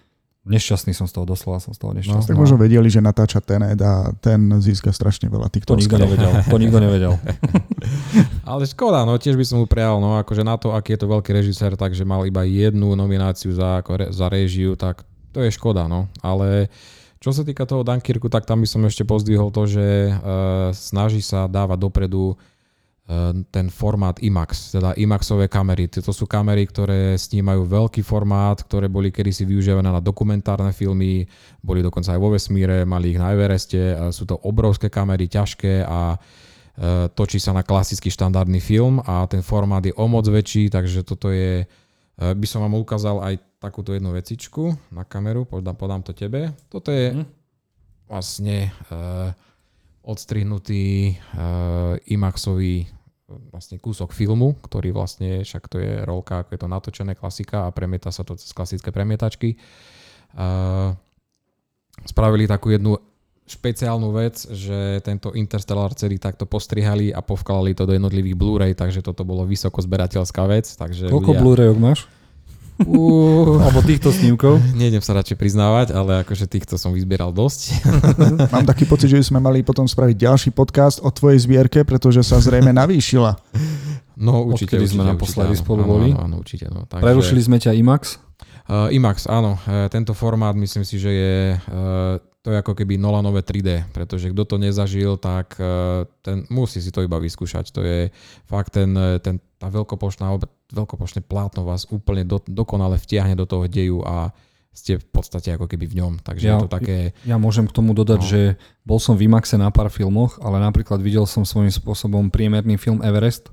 nešťastný 0.51 0.93
som 0.93 1.07
z 1.07 1.15
toho, 1.15 1.25
doslova 1.25 1.63
som 1.63 1.71
z 1.71 1.79
toho 1.79 1.95
nešťastný. 1.95 2.21
No, 2.21 2.29
tak 2.29 2.37
možno 2.37 2.59
vedeli, 2.59 2.91
že 2.91 2.99
natáča 2.99 3.39
Tenet 3.39 3.79
a 3.79 4.11
ten 4.19 4.51
získa 4.59 4.91
strašne 4.91 5.31
veľa 5.31 5.47
týchto 5.47 5.73
To 5.73 5.79
nikto 5.79 5.97
nevedel. 5.97 6.31
To 6.51 6.57
nikto 6.59 6.79
nevedel. 6.83 7.13
Ale 8.51 8.67
škoda, 8.67 9.07
no 9.07 9.15
tiež 9.17 9.39
by 9.39 9.47
som 9.47 9.63
mu 9.63 9.67
prijal, 9.71 10.03
no 10.03 10.19
akože 10.19 10.43
na 10.43 10.59
to, 10.59 10.75
aký 10.75 10.99
je 10.99 11.01
to 11.01 11.07
veľký 11.07 11.31
režisér, 11.31 11.79
takže 11.79 12.03
mal 12.03 12.27
iba 12.27 12.43
jednu 12.43 12.99
nomináciu 12.99 13.55
za, 13.55 13.79
ako 13.81 13.91
re, 13.95 14.07
za 14.11 14.27
režiu, 14.27 14.75
tak 14.75 15.07
to 15.31 15.47
je 15.47 15.55
škoda, 15.55 15.87
no. 15.87 16.11
Ale 16.21 16.67
čo 17.23 17.31
sa 17.31 17.47
týka 17.47 17.69
toho 17.69 17.87
Dunkirku, 17.87 18.27
tak 18.27 18.49
tam 18.49 18.65
by 18.65 18.69
som 18.69 18.83
ešte 18.89 19.07
pozdvihol 19.07 19.55
to, 19.55 19.69
že 19.71 20.11
uh, 20.11 20.75
snaží 20.75 21.23
sa 21.23 21.47
dávať 21.47 21.79
dopredu 21.79 22.35
ten 23.51 23.67
formát 23.75 24.23
IMAX, 24.23 24.71
teda 24.71 24.95
IMAXové 24.95 25.51
kamery. 25.51 25.91
Toto 25.91 26.15
sú 26.15 26.31
kamery, 26.31 26.63
ktoré 26.71 27.19
snímajú 27.19 27.67
veľký 27.67 28.07
formát, 28.07 28.63
ktoré 28.63 28.87
boli 28.87 29.11
kedysi 29.11 29.43
využívané 29.43 29.91
na 29.91 29.99
dokumentárne 29.99 30.71
filmy, 30.71 31.27
boli 31.59 31.83
dokonca 31.83 32.15
aj 32.15 32.21
vo 32.23 32.31
vesmíre, 32.31 32.87
mali 32.87 33.11
ich 33.11 33.19
na 33.19 33.35
Evereste. 33.35 33.99
Sú 34.15 34.31
to 34.31 34.39
obrovské 34.47 34.87
kamery, 34.87 35.27
ťažké 35.27 35.83
a 35.83 36.15
eh, 36.15 37.11
točí 37.11 37.43
sa 37.43 37.51
na 37.51 37.67
klasický 37.67 38.15
štandardný 38.15 38.63
film 38.63 39.03
a 39.03 39.27
ten 39.27 39.43
formát 39.43 39.83
je 39.83 39.97
o 39.99 40.07
moc 40.07 40.31
väčší, 40.31 40.71
takže 40.71 41.03
toto 41.03 41.35
je, 41.35 41.67
eh, 41.67 42.35
by 42.39 42.47
som 42.47 42.63
vám 42.63 42.79
ukázal 42.79 43.27
aj 43.27 43.35
takúto 43.59 43.91
jednu 43.91 44.15
vecičku 44.15 44.71
na 44.95 45.03
kameru, 45.03 45.51
podám, 45.51 45.75
podám 45.75 46.07
to 46.07 46.15
tebe. 46.15 46.55
Toto 46.71 46.95
je 46.95 47.11
hm. 47.13 47.27
vlastne 48.09 48.73
uh, 48.89 49.29
odstrihnutý 50.01 51.13
IMAXový 52.09 53.00
vlastne 53.51 53.79
kúsok 53.79 54.11
filmu, 54.11 54.59
ktorý 54.63 54.91
vlastne, 54.91 55.47
však 55.47 55.65
to 55.71 55.77
je 55.79 55.93
rolka, 56.03 56.43
ako 56.43 56.51
je 56.57 56.61
to 56.61 56.69
natočené, 56.69 57.13
klasika 57.15 57.69
a 57.69 57.75
premieta 57.75 58.11
sa 58.11 58.27
to 58.27 58.35
cez 58.35 58.51
klasické 58.51 58.91
premietačky. 58.91 59.55
Uh, 60.35 60.95
spravili 62.07 62.47
takú 62.47 62.71
jednu 62.71 62.99
špeciálnu 63.51 64.15
vec, 64.15 64.47
že 64.47 65.03
tento 65.03 65.35
Interstellar 65.35 65.91
celý 65.99 66.23
takto 66.23 66.47
postrihali 66.47 67.11
a 67.11 67.19
povkladali 67.19 67.75
to 67.75 67.83
do 67.83 67.99
jednotlivých 67.99 68.39
Blu-ray, 68.39 68.73
takže 68.79 69.03
toto 69.03 69.27
bolo 69.27 69.43
vysoko 69.43 69.83
zberateľská 69.83 70.47
vec. 70.47 70.71
Takže 70.71 71.11
Koľko 71.11 71.35
ľudia... 71.35 71.43
Blu-rayok 71.43 71.79
máš? 71.83 72.07
Uh, 72.81 73.61
Alebo 73.61 73.85
týchto 73.85 74.09
snímkov? 74.09 74.57
Nejdem 74.73 75.05
sa 75.05 75.13
radšej 75.13 75.37
priznávať, 75.37 75.93
ale 75.93 76.25
akože 76.25 76.49
týchto 76.49 76.81
som 76.81 76.97
vyzbieral 76.97 77.29
dosť. 77.29 77.77
Mám 78.55 78.65
taký 78.65 78.89
pocit, 78.89 79.13
že 79.13 79.21
by 79.21 79.25
sme 79.27 79.39
mali 79.43 79.61
potom 79.61 79.85
spraviť 79.85 80.17
ďalší 80.17 80.51
podcast 80.57 81.05
o 81.05 81.13
tvojej 81.13 81.45
zbierke, 81.45 81.85
pretože 81.85 82.25
sa 82.25 82.41
zrejme 82.41 82.73
navýšila. 82.73 83.37
No 84.21 84.49
určite, 84.49 84.77
Odkedy 84.77 84.85
určite, 84.89 84.97
sme 84.97 85.05
naposledy 85.09 85.55
spolu 85.57 85.83
áno, 85.85 85.91
boli. 85.93 86.09
Áno, 86.13 86.25
áno, 86.25 86.35
určite. 86.41 86.69
No. 86.73 86.89
Takže... 86.89 87.05
Prerušili 87.05 87.41
sme 87.41 87.57
ťa 87.61 87.73
IMAX? 87.77 88.21
Uh, 88.71 88.89
IMAX, 88.93 89.29
áno. 89.29 89.61
Uh, 89.65 89.89
tento 89.93 90.13
formát 90.17 90.57
myslím 90.57 90.85
si, 90.85 90.97
že 91.01 91.11
je 91.11 91.37
uh, 91.57 92.17
to 92.51 92.59
je 92.59 92.63
ako 92.67 92.75
keby 92.75 92.99
Nolanové 92.99 93.47
3D, 93.47 93.95
pretože 93.95 94.35
kto 94.35 94.43
to 94.43 94.57
nezažil, 94.59 95.15
tak 95.23 95.55
uh, 95.63 96.03
ten 96.27 96.43
musí 96.51 96.83
si 96.83 96.91
to 96.91 97.07
iba 97.07 97.23
vyskúšať. 97.23 97.71
To 97.79 97.87
je 97.87 98.11
fakt 98.51 98.75
ten, 98.75 98.91
ten 99.23 99.39
tá 99.61 99.69
veľkopočná, 99.69 100.33
veľkopočné 100.73 101.21
plátno 101.21 101.69
vás 101.69 101.85
úplne 101.93 102.25
do, 102.25 102.41
dokonale 102.49 102.97
vtiahne 102.97 103.37
do 103.37 103.45
toho 103.45 103.69
deju 103.69 104.01
a 104.01 104.33
ste 104.73 104.97
v 104.97 105.07
podstate 105.13 105.53
ako 105.53 105.69
keby 105.69 105.85
v 105.85 105.95
ňom. 106.01 106.13
Takže 106.25 106.47
ja, 106.49 106.57
je 106.57 106.65
to 106.65 106.71
také... 106.73 107.13
Ja 107.29 107.37
môžem 107.37 107.69
k 107.69 107.77
tomu 107.77 107.93
dodať, 107.93 108.21
no. 108.25 108.27
že 108.27 108.41
bol 108.89 108.97
som 108.97 109.21
v 109.21 109.29
IMAXe 109.29 109.61
na 109.61 109.69
pár 109.69 109.93
filmoch, 109.93 110.41
ale 110.41 110.57
napríklad 110.63 111.05
videl 111.05 111.29
som 111.29 111.45
svojím 111.45 111.69
spôsobom 111.69 112.33
priemerný 112.33 112.81
film 112.81 113.05
Everest 113.05 113.53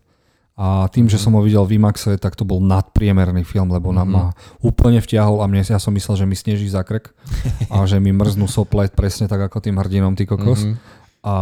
a 0.57 0.89
tým, 0.89 1.05
že 1.05 1.21
mhm. 1.21 1.23
som 1.23 1.31
ho 1.37 1.41
videl 1.45 1.61
v 1.69 1.77
IMAXe, 1.77 2.17
tak 2.17 2.33
to 2.33 2.41
bol 2.41 2.57
nadpriemerný 2.57 3.45
film, 3.45 3.69
lebo 3.69 3.93
mm-hmm. 3.93 4.09
nám 4.09 4.09
ma 4.09 4.25
úplne 4.65 4.97
vtiahol 4.97 5.45
a 5.45 5.47
mne, 5.47 5.61
ja 5.61 5.77
som 5.77 5.93
myslel, 5.93 6.17
že 6.17 6.25
mi 6.25 6.33
sneží 6.33 6.65
za 6.65 6.81
krk 6.81 7.13
a 7.73 7.85
že 7.85 8.01
mi 8.01 8.09
mrznú 8.09 8.49
sople 8.49 8.89
presne 8.89 9.29
tak 9.29 9.37
ako 9.37 9.61
tým 9.61 9.77
hrdinom, 9.77 10.17
ty 10.17 10.25
kokos. 10.25 10.65
Mm-hmm. 10.65 10.96
A 11.25 11.35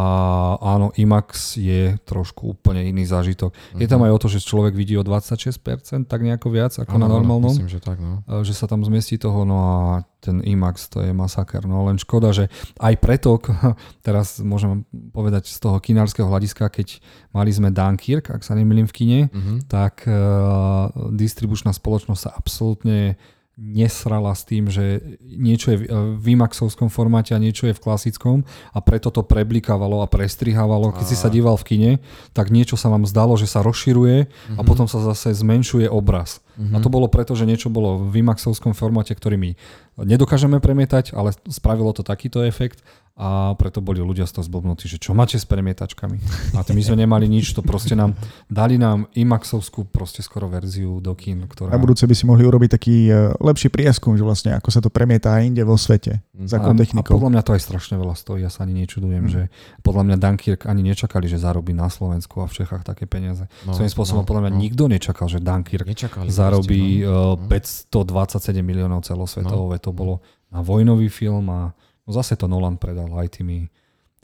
áno, 0.64 0.90
IMAX 0.96 1.60
je 1.60 2.00
trošku 2.08 2.56
úplne 2.56 2.88
iný 2.88 3.06
zážitok. 3.06 3.52
Uh-huh. 3.54 3.80
Je 3.80 3.86
tam 3.86 4.02
mhm. 4.02 4.08
aj 4.10 4.12
o 4.16 4.22
to, 4.24 4.28
že 4.32 4.40
človek 4.42 4.74
vidí 4.74 4.96
o 4.96 5.04
26%, 5.04 6.08
tak 6.08 6.20
nejako 6.24 6.48
viac 6.50 6.74
ako 6.80 6.96
ano, 6.96 7.04
na 7.06 7.08
normálnom. 7.12 7.54
Myslím, 7.54 7.70
že 7.70 7.84
tak, 7.84 8.00
no. 8.00 8.24
Že 8.26 8.54
sa 8.56 8.66
tam 8.66 8.82
zmestí 8.88 9.20
toho, 9.20 9.44
no 9.44 9.58
a 9.60 10.02
ten 10.24 10.42
IMAX 10.42 10.90
to 10.90 11.06
je 11.06 11.14
masaker. 11.14 11.70
No 11.70 11.86
len 11.86 12.02
škoda, 12.02 12.34
že 12.34 12.50
aj 12.82 12.94
preto, 12.98 13.38
teraz 14.08 14.42
môžem 14.42 14.88
povedať 15.14 15.54
z 15.54 15.62
toho 15.62 15.78
kinárskeho 15.78 16.26
hľadiska, 16.26 16.72
keď 16.72 16.98
mali 17.36 17.54
sme 17.54 17.70
Dunkirk, 17.70 18.34
ak 18.34 18.42
sa 18.42 18.58
nemýlim 18.58 18.90
v 18.90 18.96
kine, 18.96 19.20
uh-huh. 19.30 19.62
tak 19.70 20.08
uh, 20.10 20.90
distribučná 21.14 21.76
spoločnosť 21.76 22.22
sa 22.22 22.32
absolútne 22.34 23.20
nesrala 23.56 24.36
s 24.36 24.44
tým, 24.44 24.68
že 24.68 25.18
niečo 25.24 25.72
je 25.72 25.78
v 26.20 26.26
IMAXovskom 26.36 26.92
formáte 26.92 27.32
a 27.32 27.40
niečo 27.40 27.72
je 27.72 27.76
v 27.76 27.84
klasickom 27.84 28.44
a 28.76 28.80
preto 28.84 29.08
to 29.10 29.24
preblikávalo 29.24 30.04
a 30.04 30.12
prestrihávalo. 30.12 30.92
Keď 30.92 31.06
a... 31.08 31.10
si 31.10 31.18
sa 31.18 31.32
díval 31.32 31.56
v 31.56 31.68
kine, 31.68 31.92
tak 32.36 32.52
niečo 32.52 32.76
sa 32.76 32.92
vám 32.92 33.08
zdalo, 33.08 33.40
že 33.40 33.48
sa 33.48 33.64
rozširuje 33.64 34.28
mm-hmm. 34.28 34.58
a 34.60 34.62
mhm. 34.62 34.68
potom 34.68 34.88
sa 34.92 35.00
zase 35.00 35.32
zmenšuje 35.32 35.88
obraz. 35.88 36.45
Mm-hmm. 36.56 36.76
A 36.76 36.78
to 36.80 36.90
bolo 36.90 37.12
preto, 37.12 37.36
že 37.36 37.44
niečo 37.44 37.68
bolo 37.68 38.08
v 38.08 38.24
IMAXovskom 38.24 38.72
formáte, 38.72 39.12
ktorý 39.12 39.36
my 39.36 39.52
nedokážeme 40.00 40.60
premietať, 40.60 41.16
ale 41.16 41.36
spravilo 41.48 41.92
to 41.92 42.04
takýto 42.04 42.44
efekt 42.44 42.84
a 43.16 43.56
preto 43.56 43.80
boli 43.80 44.04
ľudia 44.04 44.28
z 44.28 44.36
toho 44.36 44.44
zblbnutí, 44.44 44.92
že 44.92 45.00
čo 45.00 45.16
máte 45.16 45.40
s 45.40 45.48
premietačkami. 45.48 46.20
A 46.60 46.68
my 46.68 46.82
sme 46.84 47.00
nemali 47.00 47.32
nič, 47.32 47.56
to 47.56 47.64
proste 47.64 47.96
nám, 47.96 48.12
dali 48.52 48.76
nám 48.76 49.08
IMAXovskú 49.16 49.88
proste 49.88 50.20
skoro 50.20 50.52
verziu 50.52 51.00
do 51.00 51.16
kín, 51.16 51.48
ktorá... 51.48 51.72
Na 51.72 51.80
budúce 51.80 52.04
by 52.04 52.12
si 52.12 52.28
mohli 52.28 52.44
urobiť 52.44 52.70
taký 52.76 53.08
e, 53.08 53.32
lepší 53.40 53.72
prieskum, 53.72 54.20
že 54.20 54.28
vlastne 54.28 54.60
ako 54.60 54.68
sa 54.68 54.84
to 54.84 54.92
premieta 54.92 55.32
inde 55.40 55.64
vo 55.64 55.80
svete. 55.80 56.20
Mm. 56.36 56.48
Za 56.52 56.60
a, 56.60 56.68
a 56.68 57.02
podľa 57.02 57.30
mňa 57.32 57.42
to 57.48 57.56
aj 57.56 57.62
strašne 57.64 57.96
veľa 57.96 58.16
stojí, 58.20 58.44
ja 58.44 58.52
sa 58.52 58.68
ani 58.68 58.84
nečudujem, 58.84 59.24
mm. 59.26 59.32
že 59.32 59.42
podľa 59.82 60.04
mňa 60.04 60.16
Dunkirk 60.20 60.62
ani 60.68 60.84
nečakali, 60.84 61.32
že 61.32 61.40
zarobí 61.40 61.72
na 61.72 61.88
Slovensku 61.88 62.44
a 62.44 62.52
v 62.52 62.54
Čechách 62.60 62.84
také 62.84 63.08
peniaze. 63.08 63.48
No, 63.64 63.72
Svojím 63.72 63.92
spôsobom 63.96 64.24
no, 64.24 64.28
podľa 64.28 64.42
mňa 64.48 64.54
no. 64.54 64.60
nikto 64.60 64.84
nečakal, 64.92 65.32
že 65.32 65.40
Dunkirk 65.40 65.88
Nečakali, 65.88 66.28
zarobí 66.28 67.08
no. 67.08 67.40
527 67.48 68.52
e, 68.52 68.60
miliónov 68.60 69.08
celosvetovo, 69.08 69.72
no. 69.72 69.80
to 69.80 69.92
bolo 69.96 70.20
na 70.52 70.60
vojnový 70.60 71.08
film 71.08 71.48
a 71.50 71.72
No 72.06 72.14
zase 72.14 72.38
to 72.38 72.46
Nolan 72.46 72.78
predal 72.78 73.10
aj 73.18 73.42
tými, 73.42 73.66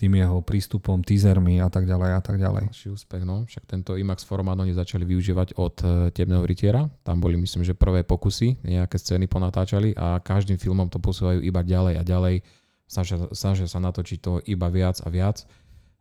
tým 0.02 0.18
jeho 0.18 0.42
prístupom, 0.42 1.06
teasermi 1.06 1.62
a 1.62 1.70
tak 1.70 1.86
ďalej 1.86 2.10
a 2.18 2.22
tak 2.26 2.42
ďalej. 2.42 2.74
Ďalší 2.74 2.90
úspech, 2.90 3.22
no. 3.22 3.46
Však 3.46 3.70
tento 3.70 3.94
IMAX 3.94 4.26
formát 4.26 4.58
oni 4.58 4.74
začali 4.74 5.06
využívať 5.06 5.62
od 5.62 5.76
uh, 5.86 6.10
Temného 6.10 6.42
rytiera. 6.42 6.90
Tam 7.06 7.22
boli, 7.22 7.38
myslím, 7.38 7.62
že 7.62 7.78
prvé 7.78 8.02
pokusy, 8.02 8.66
nejaké 8.66 8.98
scény 8.98 9.30
ponatáčali 9.30 9.94
a 9.94 10.18
každým 10.18 10.58
filmom 10.58 10.90
to 10.90 10.98
posúvajú 10.98 11.46
iba 11.46 11.62
ďalej 11.62 12.02
a 12.02 12.04
ďalej. 12.04 12.42
Snažia, 12.90 13.30
snažia 13.30 13.70
sa 13.70 13.78
natočiť 13.78 14.18
to 14.18 14.42
iba 14.50 14.74
viac 14.74 14.98
a 15.06 15.08
viac. 15.14 15.46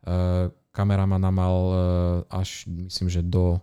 Uh, 0.01 0.49
kameraman 0.73 1.21
mal 1.29 1.55
uh, 1.69 1.77
až, 2.33 2.65
myslím, 2.65 3.05
že 3.05 3.21
do 3.21 3.61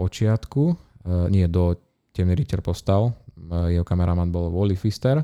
počiatku, 0.00 0.72
uh, 0.72 1.28
nie, 1.28 1.44
do 1.52 1.76
Temný 2.16 2.32
rytier 2.32 2.64
postal. 2.64 3.12
Uh, 3.36 3.68
jeho 3.68 3.84
kameraman 3.84 4.32
bol 4.32 4.48
Wally 4.48 4.80
Fister 4.80 5.20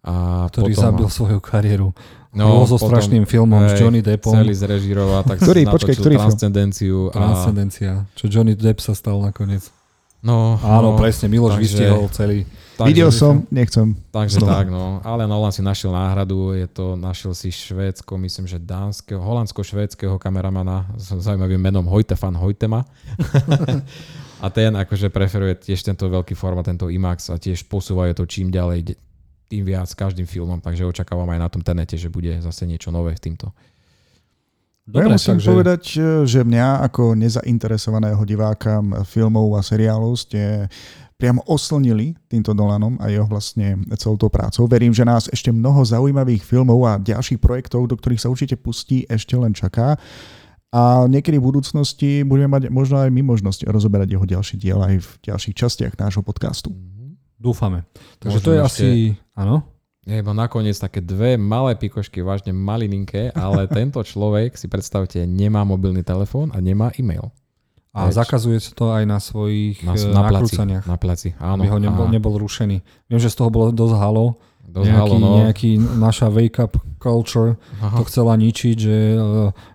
a 0.00 0.46
ktorý 0.48 0.72
potom, 0.72 0.84
zabil 0.88 1.08
svoju 1.12 1.38
kariéru. 1.42 1.92
No, 2.28 2.68
so 2.68 2.76
strašným 2.76 3.24
filmom 3.24 3.64
hej, 3.64 3.72
s 3.72 3.80
Johnny 3.80 4.04
Deppom. 4.04 4.36
Celý 4.36 4.52
zrežiroval, 4.52 5.24
tak 5.24 5.40
ktorý, 5.40 5.64
počkej, 5.64 5.96
ktorý 5.96 6.14
Transcendenciu. 6.20 7.08
Film? 7.08 7.16
Transcendencia, 7.16 7.92
čo 8.12 8.28
Johnny 8.28 8.52
Depp 8.52 8.84
sa 8.84 8.92
stal 8.92 9.16
nakoniec. 9.24 9.72
No, 10.18 10.58
Áno, 10.60 10.92
no, 10.92 10.98
presne, 10.98 11.30
Miloš 11.30 11.56
takže, 11.56 11.62
vystihol 11.62 12.04
celý. 12.10 12.38
Takže, 12.74 12.90
Videl 12.90 13.10
som, 13.14 13.46
nechcem. 13.54 13.94
Takže 14.10 14.42
Znova. 14.42 14.50
tak, 14.50 14.66
no. 14.70 14.98
Ale 15.06 15.30
Nolan 15.30 15.54
si 15.54 15.62
našiel 15.62 15.94
náhradu, 15.94 16.58
je 16.58 16.66
to, 16.66 16.98
našiel 16.98 17.34
si 17.38 17.54
švédsko, 17.54 18.18
myslím, 18.18 18.50
že 18.50 18.58
dánskeho, 18.58 19.18
holandsko-švédskeho 19.18 20.18
kameramana 20.18 20.90
s 20.98 21.14
zaujímavým 21.14 21.58
menom 21.58 21.86
Hojtefan 21.86 22.34
Hojtema. 22.34 22.82
a 24.44 24.46
ten 24.50 24.74
akože 24.74 25.10
preferuje 25.10 25.54
tiež 25.58 25.86
tento 25.86 26.10
veľký 26.10 26.34
formát, 26.34 26.66
tento 26.66 26.90
IMAX 26.90 27.30
a 27.30 27.38
tiež 27.38 27.66
posúvajú 27.70 28.14
to 28.18 28.26
čím 28.26 28.50
ďalej, 28.50 28.98
tým 29.48 29.64
viac 29.64 29.88
každým 29.96 30.28
filmom, 30.28 30.60
takže 30.60 30.84
očakávam 30.84 31.28
aj 31.32 31.40
na 31.40 31.48
tom 31.48 31.64
tenete, 31.64 31.96
že 31.96 32.12
bude 32.12 32.36
zase 32.44 32.68
niečo 32.68 32.92
nové 32.92 33.16
v 33.16 33.22
týmto. 33.32 33.50
Dobre, 34.88 35.04
ja 35.04 35.12
musím 35.12 35.36
takže... 35.36 35.48
povedať, 35.52 35.82
že 36.24 36.40
mňa 36.40 36.84
ako 36.88 37.12
nezainteresovaného 37.12 38.20
diváka 38.24 38.80
filmov 39.04 39.56
a 39.56 39.60
seriálov 39.60 40.16
ste 40.16 40.64
priamo 41.20 41.44
oslnili 41.44 42.16
týmto 42.30 42.56
Dolanom 42.56 42.96
a 43.02 43.12
jeho 43.12 43.26
vlastne 43.28 43.76
celou 44.00 44.16
tou 44.16 44.30
prácou. 44.32 44.64
Verím, 44.64 44.94
že 44.96 45.04
nás 45.04 45.28
ešte 45.28 45.52
mnoho 45.52 45.84
zaujímavých 45.84 46.40
filmov 46.40 46.80
a 46.88 46.96
ďalších 46.96 47.36
projektov, 47.36 47.90
do 47.90 47.98
ktorých 47.98 48.22
sa 48.22 48.32
určite 48.32 48.56
pustí, 48.56 49.04
ešte 49.10 49.36
len 49.36 49.52
čaká. 49.52 50.00
A 50.72 51.04
niekedy 51.04 51.36
v 51.36 51.48
budúcnosti 51.48 52.24
budeme 52.24 52.52
mať 52.56 52.72
možno 52.72 53.00
aj 53.00 53.12
my 53.12 53.24
možnosť 53.24 53.68
rozoberať 53.68 54.14
jeho 54.14 54.24
ďalší 54.24 54.56
diel 54.56 54.80
aj 54.80 54.94
v 55.04 55.08
ďalších 55.32 55.56
častiach 55.56 55.96
nášho 56.00 56.24
podcastu. 56.24 56.72
Dúfame. 57.38 57.86
Takže 58.18 58.42
Možno 58.42 58.46
to 58.46 58.50
je 58.50 58.60
ešte... 58.60 58.66
asi... 58.66 58.88
Áno? 59.38 59.56
Je 60.08 60.24
iba 60.24 60.32
nakoniec 60.32 60.74
také 60.74 61.04
dve 61.04 61.36
malé 61.36 61.76
pikošky, 61.76 62.24
vážne 62.24 62.50
malininké, 62.50 63.30
ale 63.32 63.68
tento 63.78 64.02
človek, 64.02 64.58
si 64.58 64.66
predstavte, 64.66 65.22
nemá 65.22 65.62
mobilný 65.62 66.02
telefón 66.02 66.50
a 66.50 66.58
nemá 66.58 66.90
e-mail. 66.98 67.30
A 67.92 68.08
Veď. 68.08 68.24
zakazuje 68.24 68.58
sa 68.60 68.72
to 68.76 68.92
aj 68.92 69.04
na 69.08 69.18
svojich 69.18 69.80
na, 69.82 69.96
na 69.96 70.20
nakrúcaniach. 70.28 70.84
Na 70.84 71.00
placi, 71.00 71.32
áno. 71.40 71.64
Aby 71.64 71.72
ho 71.72 71.78
nebol, 71.80 72.06
nebol 72.06 72.34
rušený. 72.36 72.84
Viem, 73.08 73.20
že 73.20 73.32
z 73.32 73.36
toho 73.40 73.48
bolo 73.48 73.72
dosť 73.72 73.96
halo. 73.96 74.38
Dosť 74.68 74.84
nejaký, 74.84 75.00
halo, 75.00 75.14
no. 75.16 75.30
nejaký 75.42 75.70
naša 75.80 76.28
wake-up 76.28 76.76
culture 77.00 77.56
Aha. 77.80 77.96
to 77.96 78.04
chcela 78.04 78.36
ničiť, 78.36 78.76
že, 78.76 78.98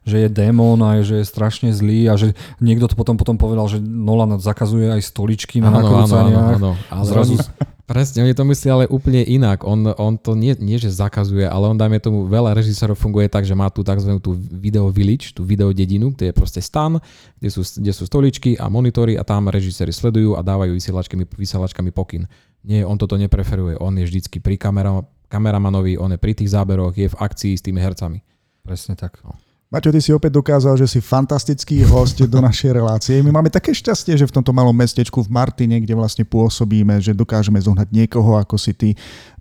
že 0.06 0.18
je 0.22 0.30
démon 0.30 0.78
a 0.86 1.02
že 1.02 1.24
je 1.24 1.26
strašne 1.26 1.74
zlý 1.74 2.12
a 2.12 2.14
že 2.14 2.38
niekto 2.62 2.86
to 2.86 2.94
potom 2.94 3.18
potom 3.18 3.40
povedal, 3.40 3.66
že 3.66 3.82
Nolan 3.82 4.38
zakazuje 4.38 4.94
aj 4.94 5.02
stoličky 5.02 5.64
na 5.64 5.74
nakrúcaniach. 5.74 6.62
Áno, 6.62 6.72
áno, 6.72 6.72
áno. 6.78 6.92
Ale 6.94 7.04
Zrazu... 7.10 7.34
Presne, 7.84 8.24
oni 8.24 8.32
to 8.32 8.48
myslí 8.48 8.68
ale 8.72 8.86
úplne 8.88 9.28
inak. 9.28 9.68
On, 9.68 9.84
on 10.00 10.16
to 10.16 10.40
nie, 10.40 10.56
nie, 10.56 10.80
že 10.80 10.88
zakazuje, 10.88 11.44
ale 11.44 11.68
on, 11.68 11.76
dajme 11.76 12.00
tomu, 12.00 12.24
veľa 12.32 12.56
režisérov 12.56 12.96
funguje 12.96 13.28
tak, 13.28 13.44
že 13.44 13.52
má 13.52 13.68
tú 13.68 13.84
tzv. 13.84 14.08
tú 14.24 14.40
video 14.40 14.88
village, 14.88 15.36
tú 15.36 15.44
video 15.44 15.68
dedinu, 15.76 16.16
kde 16.16 16.32
je 16.32 16.34
proste 16.34 16.64
stan, 16.64 16.96
kde 17.44 17.50
sú, 17.52 17.60
kde 17.60 17.92
sú 17.92 18.08
stoličky 18.08 18.56
a 18.56 18.72
monitory 18.72 19.20
a 19.20 19.28
tam 19.28 19.52
režiséri 19.52 19.92
sledujú 19.92 20.40
a 20.40 20.42
dávajú 20.42 20.80
vysielačkami, 20.80 21.28
vysielačkami 21.28 21.92
pokyn. 21.92 22.24
Nie, 22.64 22.88
on 22.88 22.96
toto 22.96 23.20
nepreferuje. 23.20 23.76
On 23.84 23.92
je 23.92 24.08
vždycky 24.08 24.40
pri 24.40 24.56
kamera, 24.56 25.04
kameramanovi, 25.28 26.00
on 26.00 26.16
je 26.16 26.20
pri 26.20 26.34
tých 26.36 26.56
záberoch, 26.56 26.96
je 26.96 27.12
v 27.12 27.20
akcii 27.20 27.54
s 27.60 27.64
tými 27.64 27.84
hercami. 27.84 28.24
Presne 28.64 28.96
tak. 28.96 29.20
No. 29.24 29.36
Maťo, 29.74 29.90
ty 29.90 30.06
si 30.06 30.14
opäť 30.14 30.38
dokázal, 30.38 30.78
že 30.78 30.86
si 30.86 31.02
fantastický 31.02 31.82
host 31.82 32.22
do 32.22 32.38
našej 32.38 32.78
relácie. 32.78 33.26
My 33.26 33.34
máme 33.34 33.50
také 33.50 33.74
šťastie, 33.74 34.14
že 34.14 34.30
v 34.30 34.36
tomto 34.38 34.54
malom 34.54 34.70
mestečku 34.70 35.26
v 35.26 35.34
Martine, 35.34 35.82
kde 35.82 35.98
vlastne 35.98 36.22
pôsobíme, 36.22 37.02
že 37.02 37.18
dokážeme 37.18 37.58
zohnať 37.58 37.90
niekoho 37.90 38.38
ako 38.38 38.54
si 38.62 38.78
ty. 38.78 38.90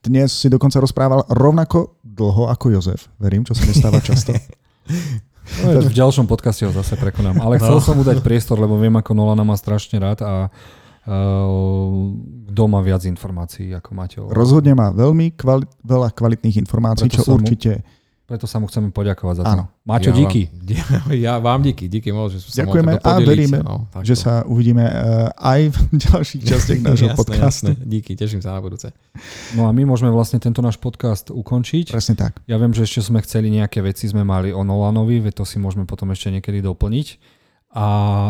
Dnes 0.00 0.32
si 0.32 0.48
dokonca 0.48 0.80
rozprával 0.80 1.28
rovnako 1.28 2.00
dlho 2.00 2.48
ako 2.48 2.72
Jozef. 2.72 3.12
Verím, 3.20 3.44
čo 3.44 3.52
sa 3.52 3.68
nestáva 3.68 4.00
často. 4.00 4.32
No, 5.42 5.74
v 5.74 5.90
ďalšom 5.90 6.30
podcaste 6.30 6.62
ho 6.62 6.70
zase 6.70 6.94
prekonám. 6.94 7.42
Ale 7.42 7.58
chcel 7.58 7.76
no. 7.76 7.82
som 7.82 7.98
mu 7.98 8.06
dať 8.06 8.22
priestor, 8.22 8.62
lebo 8.62 8.78
viem, 8.78 8.94
ako 8.94 9.10
Nolana 9.10 9.42
má 9.42 9.58
strašne 9.58 9.98
rád 9.98 10.22
a 10.22 10.46
kto 11.02 12.62
má 12.70 12.80
viac 12.84 13.02
informácií 13.08 13.74
ako 13.74 13.90
Maťo. 13.90 14.22
Rozhodne 14.30 14.76
má 14.78 14.94
veľmi 14.94 15.34
kvali- 15.34 15.66
veľa 15.82 16.14
kvalitných 16.14 16.62
informácií, 16.62 17.10
Preto 17.10 17.26
čo 17.26 17.34
určite... 17.34 17.82
Mu 17.82 18.00
preto 18.32 18.48
sa 18.48 18.56
mu 18.56 18.64
chceme 18.64 18.88
poďakovať 18.96 19.34
za 19.34 19.44
to. 19.44 19.52
Áno. 19.52 19.64
Máčo, 19.84 20.08
ja 20.08 20.24
díky. 20.24 20.48
Vám, 20.48 21.12
ja 21.28 21.34
vám 21.36 21.60
díky, 21.60 21.84
díky 21.84 22.16
moc, 22.16 22.32
že 22.32 22.40
sa 22.40 22.64
Ďakujeme 22.64 22.96
a 22.96 23.10
veríme, 23.20 23.58
no, 23.60 23.84
že 24.00 24.16
sa 24.16 24.40
uvidíme 24.48 24.88
uh, 24.88 25.28
aj 25.36 25.68
v 25.68 25.78
ďalších 26.08 26.42
častiach 26.46 26.80
nášho 26.88 27.12
jasné, 27.12 27.18
podcastu. 27.20 27.70
Jasné. 27.76 27.84
Díky, 27.84 28.16
teším 28.16 28.40
sa 28.40 28.56
na 28.56 28.64
budúce. 28.64 28.88
No 29.52 29.68
a 29.68 29.70
my 29.76 29.84
môžeme 29.84 30.08
vlastne 30.08 30.40
tento 30.40 30.64
náš 30.64 30.80
podcast 30.80 31.28
ukončiť. 31.28 31.92
Presne 31.92 32.16
tak. 32.16 32.40
Ja 32.48 32.56
viem, 32.56 32.72
že 32.72 32.88
ešte 32.88 33.04
sme 33.04 33.20
chceli 33.20 33.52
nejaké 33.52 33.84
veci, 33.84 34.08
sme 34.08 34.24
mali 34.24 34.48
o 34.48 34.64
Nolanovi, 34.64 35.20
veď 35.20 35.42
to 35.42 35.44
si 35.44 35.60
môžeme 35.60 35.84
potom 35.84 36.08
ešte 36.08 36.32
niekedy 36.32 36.64
doplniť 36.64 37.31
a 37.72 37.86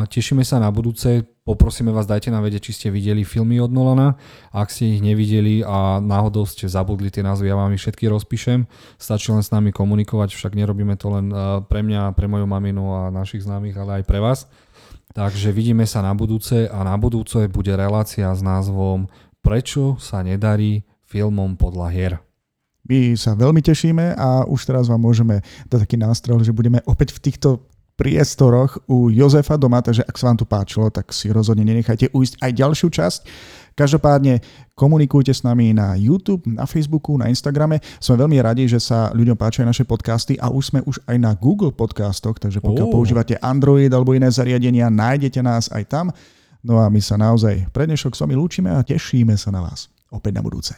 tešíme 0.06 0.46
sa 0.46 0.62
na 0.62 0.70
budúce. 0.70 1.26
Poprosíme 1.42 1.90
vás, 1.90 2.06
dajte 2.06 2.30
nám 2.30 2.46
vedieť, 2.46 2.70
či 2.70 2.72
ste 2.78 2.88
videli 2.94 3.26
filmy 3.26 3.58
od 3.58 3.74
Nolana. 3.74 4.14
Ak 4.54 4.70
ste 4.70 4.94
ich 4.94 5.02
nevideli 5.02 5.66
a 5.66 5.98
náhodou 5.98 6.46
ste 6.46 6.70
zabudli 6.70 7.10
tie 7.10 7.26
názvy, 7.26 7.50
ja 7.50 7.58
vám 7.58 7.74
ich 7.74 7.82
všetky 7.82 8.06
rozpíšem. 8.06 8.70
Stačí 9.02 9.34
len 9.34 9.42
s 9.42 9.50
nami 9.50 9.74
komunikovať, 9.74 10.38
však 10.38 10.54
nerobíme 10.54 10.94
to 10.94 11.10
len 11.10 11.34
eh, 11.34 11.58
pre 11.66 11.82
mňa, 11.82 12.14
pre 12.14 12.30
moju 12.30 12.46
maminu 12.46 12.94
a 12.94 13.10
našich 13.10 13.42
známych, 13.42 13.74
ale 13.74 14.00
aj 14.00 14.04
pre 14.06 14.22
vás. 14.22 14.46
Takže 15.10 15.50
vidíme 15.50 15.90
sa 15.90 16.06
na 16.06 16.14
budúce 16.14 16.70
a 16.70 16.78
na 16.86 16.94
budúce 16.94 17.50
bude 17.50 17.74
relácia 17.74 18.30
s 18.30 18.40
názvom 18.40 19.10
Prečo 19.42 19.98
sa 19.98 20.22
nedarí 20.22 20.86
filmom 21.02 21.58
podľa 21.58 21.86
hier. 21.90 22.14
My 22.86 23.14
sa 23.18 23.34
veľmi 23.34 23.62
tešíme 23.62 24.14
a 24.14 24.46
už 24.46 24.70
teraz 24.70 24.86
vám 24.86 25.02
môžeme 25.02 25.42
dať 25.66 25.86
taký 25.86 25.98
nástroj, 25.98 26.46
že 26.46 26.54
budeme 26.54 26.82
opäť 26.86 27.14
v 27.14 27.22
týchto 27.30 27.48
priestoroch 27.96 28.80
u 28.88 29.12
Jozefa 29.12 29.60
doma, 29.60 29.84
takže 29.84 30.02
ak 30.02 30.16
sa 30.16 30.32
vám 30.32 30.38
tu 30.40 30.46
páčilo, 30.48 30.88
tak 30.88 31.12
si 31.12 31.28
rozhodne 31.28 31.62
nenechajte 31.62 32.10
ujsť 32.10 32.34
aj 32.40 32.50
ďalšiu 32.52 32.88
časť. 32.88 33.20
Každopádne 33.72 34.44
komunikujte 34.76 35.32
s 35.32 35.40
nami 35.40 35.72
na 35.72 35.96
YouTube, 35.96 36.44
na 36.44 36.68
Facebooku, 36.68 37.16
na 37.16 37.32
Instagrame. 37.32 37.80
Sme 38.00 38.20
veľmi 38.20 38.36
radi, 38.44 38.68
že 38.68 38.76
sa 38.76 39.08
ľuďom 39.16 39.36
páčia 39.36 39.64
naše 39.64 39.88
podcasty 39.88 40.36
a 40.36 40.52
už 40.52 40.72
sme 40.72 40.80
už 40.84 41.00
aj 41.08 41.16
na 41.16 41.32
Google 41.32 41.72
podcastoch, 41.72 42.36
takže 42.36 42.60
pokiaľ 42.60 42.86
oh. 42.88 42.92
používate 42.92 43.40
Android 43.40 43.88
alebo 43.88 44.12
iné 44.12 44.28
zariadenia, 44.28 44.92
nájdete 44.92 45.40
nás 45.40 45.72
aj 45.72 45.84
tam. 45.88 46.06
No 46.62 46.78
a 46.78 46.86
my 46.92 47.00
sa 47.00 47.16
naozaj 47.16 47.72
pre 47.74 47.88
dnešok 47.88 48.14
s 48.14 48.22
vami 48.22 48.36
lúčime 48.36 48.70
a 48.70 48.84
tešíme 48.84 49.34
sa 49.40 49.50
na 49.50 49.64
vás 49.64 49.88
opäť 50.12 50.32
na 50.36 50.42
budúce. 50.44 50.76